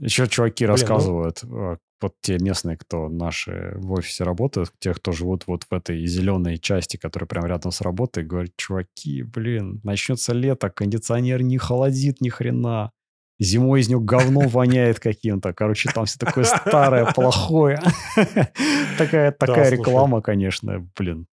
Еще 0.00 0.28
чуваки 0.28 0.64
Блин, 0.64 0.68
ну- 0.76 0.80
рассказывают, 0.80 1.42
э, 1.42 1.76
вот 2.00 2.14
те 2.20 2.38
местные, 2.38 2.76
кто 2.76 3.08
наши 3.08 3.72
в 3.76 3.90
офисе 3.92 4.22
работают, 4.24 4.70
те, 4.78 4.94
кто 4.94 5.10
живут 5.10 5.46
вот 5.48 5.64
в 5.68 5.74
этой 5.74 6.06
зеленой 6.06 6.58
части, 6.58 6.96
которая 6.96 7.26
прям 7.26 7.46
рядом 7.46 7.72
с 7.72 7.80
работой, 7.80 8.22
говорят, 8.22 8.52
чуваки, 8.56 9.24
блин, 9.24 9.80
начнется 9.82 10.32
лето, 10.32 10.70
кондиционер 10.70 11.42
не 11.42 11.58
холодит 11.58 12.20
ни 12.20 12.28
хрена. 12.28 12.92
Зимой 13.40 13.80
из 13.80 13.88
него 13.88 14.00
говно 14.00 14.48
воняет 14.48 14.98
каким-то. 14.98 15.52
Короче, 15.52 15.90
там 15.90 16.06
все 16.06 16.18
такое 16.18 16.44
старое, 16.44 17.12
плохое. 17.12 17.80
Такая, 18.98 19.30
такая 19.30 19.70
реклама, 19.70 20.20
конечно, 20.22 20.88
блин. 20.96 21.26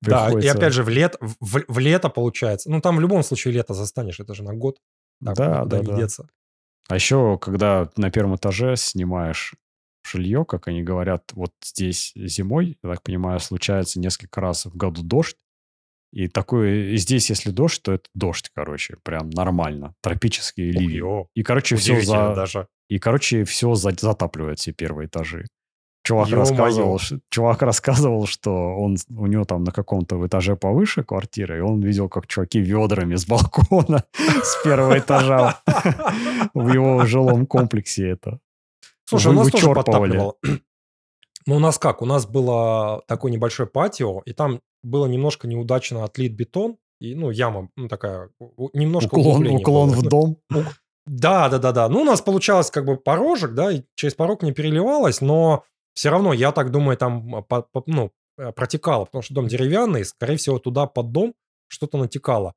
Да, 0.00 0.30
и 0.30 0.46
опять 0.46 0.72
же, 0.72 0.82
в, 0.82 0.88
лет, 0.88 1.16
в, 1.40 1.78
лето 1.78 2.08
получается. 2.08 2.70
Ну, 2.70 2.80
там 2.80 2.96
в 2.96 3.00
любом 3.00 3.22
случае 3.22 3.52
лето 3.52 3.74
застанешь, 3.74 4.20
это 4.20 4.34
же 4.34 4.42
на 4.42 4.54
год. 4.54 4.78
Да, 5.20 5.64
да, 5.64 5.82
да. 5.82 6.08
А 6.88 6.94
еще, 6.94 7.38
когда 7.38 7.90
на 7.96 8.10
первом 8.10 8.36
этаже 8.36 8.76
снимаешь 8.76 9.54
жилье, 10.06 10.44
как 10.44 10.68
они 10.68 10.82
говорят, 10.82 11.32
вот 11.32 11.52
здесь 11.62 12.12
зимой, 12.14 12.78
я 12.82 12.90
так 12.90 13.02
понимаю, 13.02 13.40
случается 13.40 14.00
несколько 14.00 14.40
раз 14.40 14.66
в 14.66 14.76
году 14.76 15.02
дождь, 15.02 15.36
и 16.14 16.28
такой, 16.28 16.92
и 16.92 16.96
здесь, 16.96 17.28
если 17.28 17.50
дождь, 17.50 17.82
то 17.82 17.92
это 17.92 18.08
дождь, 18.14 18.48
короче, 18.54 18.96
прям 19.02 19.30
нормально, 19.30 19.96
тропический 20.00 20.70
ливень. 20.70 21.26
И, 21.34 21.42
короче, 21.42 21.74
все 21.74 22.00
за... 22.02 22.34
даже. 22.36 22.68
И, 22.88 23.00
короче, 23.00 23.42
все 23.42 23.74
затапливает 23.74 24.60
все 24.60 24.72
первые 24.72 25.08
этажи. 25.08 25.46
Чувак 26.04 26.30
рассказывал, 26.30 27.00
чувак 27.30 27.62
рассказывал, 27.62 28.26
что 28.26 28.52
он, 28.52 28.96
у 29.08 29.26
него 29.26 29.44
там 29.44 29.64
на 29.64 29.72
каком-то 29.72 30.24
этаже 30.24 30.54
повыше 30.54 31.02
квартиры, 31.02 31.58
и 31.58 31.60
он 31.62 31.80
видел, 31.80 32.08
как 32.08 32.28
чуваки 32.28 32.60
ведрами 32.60 33.16
с 33.16 33.26
балкона 33.26 34.04
с 34.44 34.62
первого 34.62 34.96
этажа 34.96 35.62
в 36.54 36.72
его 36.72 37.04
жилом 37.06 37.44
комплексе 37.44 38.10
это. 38.10 38.38
Слушай, 39.04 39.32
у 39.32 39.34
нас 39.34 39.50
тоже 39.50 39.72
подтапливало. 39.72 40.36
Ну, 41.46 41.56
у 41.56 41.58
нас 41.58 41.78
как? 41.78 42.02
У 42.02 42.06
нас 42.06 42.26
было 42.26 43.02
такое 43.06 43.30
небольшое 43.30 43.68
патио, 43.68 44.22
и 44.24 44.32
там 44.32 44.60
было 44.82 45.06
немножко 45.06 45.46
неудачно 45.46 46.04
отлит 46.04 46.34
бетон, 46.34 46.78
и, 47.00 47.14
ну, 47.14 47.30
яма, 47.30 47.68
ну, 47.76 47.88
такая, 47.88 48.30
немножко 48.72 49.14
Уклон, 49.14 49.46
уклон 49.48 49.90
в 49.90 50.02
дом. 50.02 50.38
Да, 51.06 51.50
да, 51.50 51.58
да, 51.58 51.72
да. 51.72 51.88
Ну, 51.88 52.00
у 52.00 52.04
нас 52.04 52.22
получалось 52.22 52.70
как 52.70 52.86
бы 52.86 52.96
порожек, 52.96 53.52
да, 53.52 53.70
и 53.70 53.82
через 53.94 54.14
порог 54.14 54.42
не 54.42 54.52
переливалось, 54.52 55.20
но 55.20 55.64
все 55.92 56.08
равно, 56.08 56.32
я 56.32 56.50
так 56.50 56.70
думаю, 56.70 56.96
там 56.96 57.44
по, 57.44 57.62
по, 57.62 57.82
ну, 57.86 58.10
э, 58.38 58.52
протекало, 58.52 59.04
потому 59.04 59.22
что 59.22 59.34
дом 59.34 59.46
деревянный, 59.46 60.04
скорее 60.04 60.36
всего, 60.36 60.58
туда 60.58 60.86
под 60.86 61.12
дом 61.12 61.34
что-то 61.68 61.98
натекало 61.98 62.54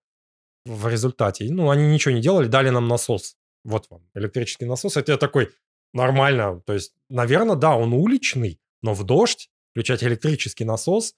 в 0.65 0.87
результате. 0.87 1.47
Ну, 1.51 1.69
они 1.69 1.87
ничего 1.87 2.13
не 2.13 2.21
делали, 2.21 2.47
дали 2.47 2.69
нам 2.69 2.87
насос. 2.87 3.35
Вот 3.65 3.87
вам 3.89 4.01
электрический 4.15 4.65
насос. 4.65 4.95
Это 4.95 5.11
я 5.11 5.17
такой, 5.17 5.49
нормально. 5.93 6.61
То 6.65 6.73
есть, 6.73 6.93
наверное, 7.09 7.55
да, 7.55 7.75
он 7.75 7.93
уличный, 7.93 8.59
но 8.87 8.93
в 8.93 9.03
дождь 9.03 9.49
включать 9.71 10.01
электрический 10.03 10.63
насос. 10.63 11.13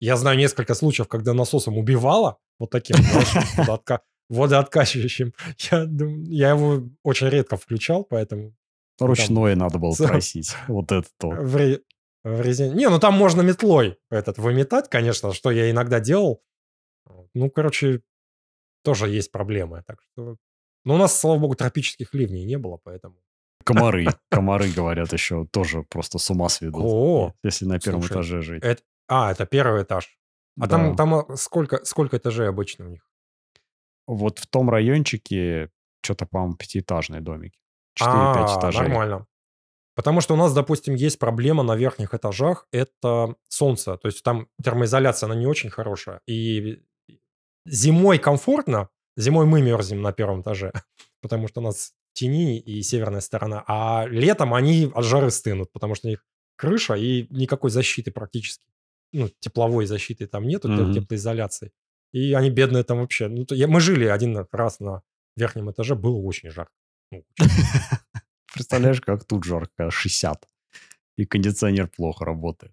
Я 0.00 0.16
знаю 0.16 0.38
несколько 0.38 0.74
случаев, 0.74 1.06
когда 1.06 1.34
насосом 1.34 1.76
убивало, 1.76 2.38
вот 2.58 2.70
таким, 2.70 2.96
знаешь, 2.96 4.00
водооткачивающим. 4.30 5.34
Я, 5.70 5.86
я 6.28 6.50
его 6.50 6.88
очень 7.02 7.28
редко 7.28 7.56
включал, 7.56 8.04
поэтому 8.04 8.54
Ручное 8.98 9.54
надо 9.54 9.78
было 9.78 9.94
просить. 9.98 10.54
Вот 10.68 10.92
это 10.92 11.08
то. 11.18 11.28
В, 11.28 11.80
в 12.24 12.40
резине. 12.40 12.74
Не, 12.74 12.88
ну 12.88 12.98
там 12.98 13.14
можно 13.14 13.42
метлой 13.42 13.98
этот 14.10 14.38
выметать, 14.38 14.88
конечно, 14.88 15.34
что 15.34 15.50
я 15.50 15.70
иногда 15.70 16.00
делал. 16.00 16.42
Ну, 17.34 17.50
короче, 17.50 18.00
тоже 18.82 19.10
есть 19.10 19.30
проблемы. 19.30 19.82
Так 19.86 19.98
что... 20.02 20.36
Но 20.84 20.94
у 20.94 20.96
нас, 20.96 21.18
слава 21.18 21.38
богу, 21.38 21.54
тропических 21.54 22.14
ливней 22.14 22.44
не 22.44 22.56
было, 22.56 22.78
поэтому... 22.82 23.16
Комары. 23.64 24.06
Комары, 24.30 24.70
говорят, 24.70 25.12
еще 25.12 25.46
тоже 25.46 25.82
просто 25.82 26.18
с 26.18 26.30
ума 26.30 26.48
сведут. 26.48 26.82
О, 26.84 27.34
если 27.42 27.66
на 27.66 27.78
первом 27.78 28.02
слушай, 28.02 28.12
этаже 28.12 28.42
жить. 28.42 28.62
Это... 28.62 28.82
А, 29.08 29.32
это 29.32 29.46
первый 29.46 29.82
этаж. 29.82 30.18
А 30.58 30.66
да. 30.66 30.68
там, 30.68 30.96
там 30.96 31.14
а, 31.14 31.36
сколько, 31.36 31.84
сколько 31.84 32.16
этажей 32.16 32.48
обычно 32.48 32.86
у 32.86 32.88
них? 32.88 33.06
Вот 34.06 34.38
в 34.38 34.46
том 34.46 34.70
райончике 34.70 35.70
что-то, 36.02 36.26
по-моему, 36.26 36.56
пятиэтажные 36.56 37.20
домики. 37.20 37.58
4-5 38.00 38.06
А, 38.06 38.58
этажей. 38.58 38.88
нормально. 38.88 39.26
Потому 39.94 40.20
что 40.20 40.34
у 40.34 40.36
нас, 40.36 40.54
допустим, 40.54 40.94
есть 40.94 41.18
проблема 41.18 41.62
на 41.62 41.76
верхних 41.76 42.14
этажах, 42.14 42.66
это 42.72 43.34
солнце. 43.48 43.96
То 43.98 44.08
есть 44.08 44.22
там 44.22 44.48
термоизоляция, 44.62 45.26
она 45.26 45.34
не 45.34 45.46
очень 45.46 45.68
хорошая. 45.68 46.20
И 46.26 46.82
зимой 47.66 48.18
комфортно, 48.18 48.88
зимой 49.16 49.46
мы 49.46 49.60
мерзнем 49.60 50.00
на 50.00 50.12
первом 50.12 50.40
этаже, 50.40 50.72
потому 51.22 51.48
что 51.48 51.60
у 51.60 51.64
нас 51.64 51.92
тени 52.12 52.58
и 52.58 52.82
северная 52.82 53.20
сторона, 53.20 53.64
а 53.66 54.06
летом 54.08 54.54
они 54.54 54.90
от 54.94 55.04
жары 55.04 55.30
стынут, 55.30 55.72
потому 55.72 55.94
что 55.94 56.08
у 56.08 56.10
них 56.10 56.24
крыша 56.56 56.94
и 56.94 57.26
никакой 57.30 57.70
защиты 57.70 58.10
практически. 58.10 58.64
Ну, 59.12 59.28
тепловой 59.40 59.86
защиты 59.86 60.26
там 60.26 60.46
нету, 60.46 60.68
mm-hmm. 60.68 60.94
теплоизоляции. 60.94 61.72
И 62.12 62.32
они 62.32 62.50
бедные 62.50 62.84
там 62.84 62.98
вообще. 62.98 63.28
Ну, 63.28 63.44
то, 63.44 63.54
я, 63.54 63.66
мы 63.66 63.80
жили 63.80 64.04
один 64.04 64.46
раз 64.52 64.80
на 64.80 65.02
верхнем 65.36 65.70
этаже, 65.70 65.94
было 65.94 66.16
очень 66.16 66.50
жарко. 66.50 66.72
Ну, 67.10 67.24
Представляешь, 68.54 69.00
как 69.00 69.24
тут 69.24 69.44
жарко, 69.44 69.90
60. 69.90 70.48
И 71.16 71.26
кондиционер 71.26 71.88
плохо 71.88 72.24
работает. 72.24 72.72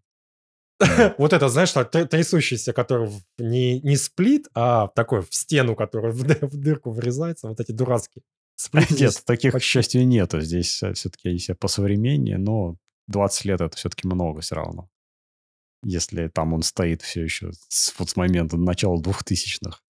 Вот 1.17 1.33
это, 1.33 1.49
знаешь, 1.49 1.71
трясущийся, 1.71 2.73
который 2.73 3.09
не, 3.37 3.79
не 3.81 3.95
сплит, 3.95 4.47
а 4.53 4.87
такой 4.89 5.21
в 5.21 5.33
стену, 5.33 5.75
который 5.75 6.11
в, 6.11 6.23
в 6.41 6.57
дырку 6.57 6.91
врезается, 6.91 7.47
вот 7.47 7.59
эти 7.59 7.71
дурацкие. 7.71 8.23
Сплит 8.57 8.89
нет, 8.99 9.23
таких, 9.25 9.53
к 9.53 9.61
счастью, 9.61 10.07
нету. 10.07 10.41
Здесь 10.41 10.81
э, 10.81 10.93
все-таки 10.93 11.29
есть 11.29 11.49
посовременнее, 11.59 12.39
но 12.39 12.75
20 13.07 13.45
лет 13.45 13.61
это 13.61 13.77
все-таки 13.77 14.07
много 14.07 14.41
все 14.41 14.55
равно. 14.55 14.89
Если 15.83 16.27
там 16.27 16.53
он 16.53 16.63
стоит 16.63 17.03
все 17.03 17.23
еще 17.23 17.51
с, 17.69 17.93
вот 17.99 18.09
с 18.09 18.15
момента 18.15 18.57
начала 18.57 18.99
двухтысячных. 18.99 19.83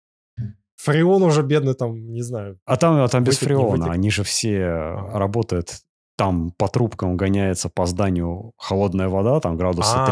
Фреон 0.76 1.22
уже 1.22 1.42
бедный 1.42 1.74
там, 1.74 2.12
не 2.12 2.22
знаю. 2.22 2.58
А 2.64 2.76
там, 2.76 3.00
а 3.00 3.08
там 3.08 3.22
без 3.22 3.38
фреона. 3.38 3.92
Они 3.92 4.10
же 4.10 4.24
все 4.24 4.64
ага. 4.64 5.18
работают 5.18 5.82
там 6.16 6.50
по 6.52 6.68
трубкам 6.68 7.16
гоняется 7.16 7.68
по 7.68 7.86
зданию 7.86 8.52
холодная 8.56 9.08
вода, 9.08 9.38
там 9.38 9.56
градуса 9.56 10.06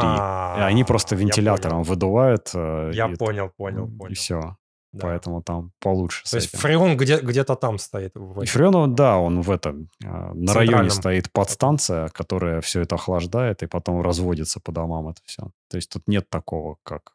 3. 0.55 0.61
И 0.61 0.67
они 0.67 0.85
просто 0.85 1.17
вентилятором 1.17 1.83
выдувают. 1.83 2.51
Э, 2.55 2.91
я 2.95 3.09
понял, 3.09 3.51
понял, 3.57 3.89
понял. 3.89 4.13
И 4.13 4.15
все. 4.15 4.57
Поэтому 5.01 5.43
там 5.43 5.73
получше. 5.81 6.25
То 6.31 6.37
есть 6.37 6.57
фреон 6.57 6.97
где- 6.97 7.21
где-то 7.21 7.57
там 7.57 7.79
стоит. 7.79 8.15
И 8.17 8.47
фреон, 8.47 8.95
да, 8.95 9.19
он 9.19 9.41
в 9.41 9.51
этом, 9.51 9.91
э, 10.03 10.33
на 10.35 10.55
районе 10.55 10.91
стоит 10.91 11.33
подстанция, 11.33 12.09
которая 12.09 12.61
все 12.61 12.83
это 12.83 12.95
охлаждает 12.95 13.63
и 13.63 13.67
потом 13.67 14.03
разводится 14.03 14.61
по 14.61 14.73
домам 14.73 15.09
это 15.09 15.21
все. 15.25 15.51
То 15.69 15.77
есть 15.77 15.91
тут 15.91 16.09
нет 16.09 16.29
такого, 16.31 16.77
как 16.83 17.15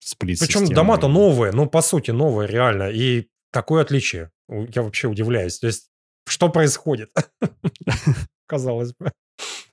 сплит 0.00 0.38
Причем 0.38 0.66
дома-то 0.66 1.08
новые, 1.08 1.52
ну, 1.52 1.66
по 1.66 1.82
сути, 1.82 2.10
новые 2.10 2.48
реально. 2.48 2.90
И 2.90 3.28
такое 3.50 3.82
отличие. 3.82 4.30
Я 4.48 4.82
вообще 4.82 5.08
удивляюсь. 5.08 5.58
То 5.58 5.66
есть, 5.66 5.90
что 6.26 6.48
происходит? 6.48 7.10
Казалось 8.46 8.94
бы. 8.94 9.12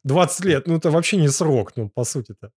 20 0.04 0.46
лет, 0.46 0.68
ну, 0.68 0.78
это 0.78 0.92
вообще 0.92 1.18
не 1.18 1.30
срок, 1.30 1.74
ну, 1.76 1.90
по 1.90 2.04
сути-то. 2.04 2.52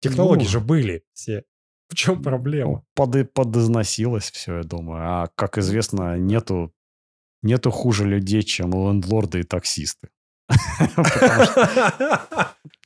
Технологии 0.00 0.44
ну, 0.44 0.50
же 0.50 0.60
были 0.60 1.02
все. 1.14 1.44
В 1.88 1.94
чем 1.94 2.22
проблема? 2.22 2.82
Под, 2.94 3.32
подизносилось 3.32 4.30
все, 4.30 4.58
я 4.58 4.62
думаю. 4.62 5.02
А, 5.04 5.28
как 5.34 5.58
известно, 5.58 6.18
нету, 6.18 6.72
нету 7.42 7.70
хуже 7.70 8.04
людей, 8.04 8.42
чем 8.42 8.72
лендлорды 8.72 9.40
и 9.40 9.42
таксисты. 9.42 10.08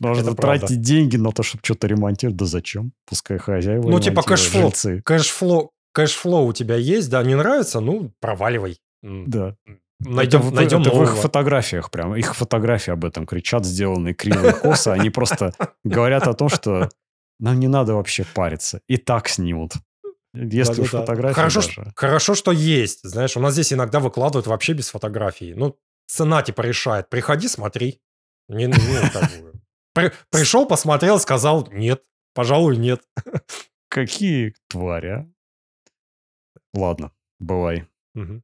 Нужно 0.01 0.35
тратить 0.37 0.81
деньги 0.81 1.16
на 1.16 1.33
то, 1.33 1.43
чтобы 1.43 1.62
что-то 1.65 1.87
ремонтировать. 1.87 2.37
Да 2.37 2.47
зачем? 2.47 2.93
Пускай 3.07 3.39
хозяева 3.39 3.89
Ну, 3.89 4.01
типа 4.01 4.23
cash 4.23 4.45
flow. 4.45 4.73
Cash 5.05 5.35
flow, 5.35 5.73
cash 5.93 6.20
flow 6.20 6.47
у 6.47 6.53
тебя 6.53 6.77
есть, 6.77 7.11
да, 7.11 7.23
не 7.23 7.35
нравится? 7.35 7.81
Ну, 7.81 8.12
проваливай. 8.20 8.79
Да. 9.03 9.57
Найдем, 10.05 10.41
это, 10.41 10.51
найдем 10.51 10.81
это 10.81 10.91
в 10.91 11.03
их 11.03 11.16
фотографиях 11.16 11.91
прям. 11.91 12.16
Их 12.16 12.35
фотографии 12.35 12.91
об 12.91 13.05
этом 13.05 13.24
кричат, 13.24 13.65
сделанные 13.65 14.15
кривые 14.15 14.53
косы. 14.53 14.89
Они 14.89 15.11
просто 15.11 15.55
говорят 15.85 16.27
о 16.27 16.35
том, 16.35 16.49
что 16.49 16.89
нам 17.39 17.59
не 17.61 17.69
надо 17.69 17.95
вообще 17.95 18.25
париться. 18.35 18.81
И 18.87 18.97
так 18.97 19.29
снимут. 19.29 19.75
Если 20.35 20.77
да, 20.77 20.83
уж 20.83 20.91
да, 20.91 21.01
фотографии 21.01 21.35
хорошо, 21.35 21.61
даже. 21.61 21.93
хорошо, 21.95 22.35
что 22.35 22.53
есть. 22.53 23.01
Знаешь, 23.03 23.37
у 23.37 23.41
нас 23.41 23.53
здесь 23.53 23.73
иногда 23.73 24.01
выкладывают 24.01 24.47
вообще 24.47 24.73
без 24.73 24.89
фотографии. 24.89 25.53
Ну, 25.55 25.79
цена 26.07 26.43
типа 26.43 26.63
решает. 26.63 27.11
Приходи, 27.11 27.49
смотри. 27.49 28.01
Не, 28.49 28.67
не, 28.67 28.73
При, 29.95 30.13
пришел, 30.31 30.67
посмотрел, 30.67 31.19
сказал 31.21 31.69
нет. 31.71 32.03
Пожалуй, 32.35 32.79
нет. 32.79 33.03
Какие 33.89 34.55
твари, 34.69 35.09
а? 35.09 35.31
Ладно, 36.73 37.13
бывай. 37.39 37.87
Угу. 38.15 38.43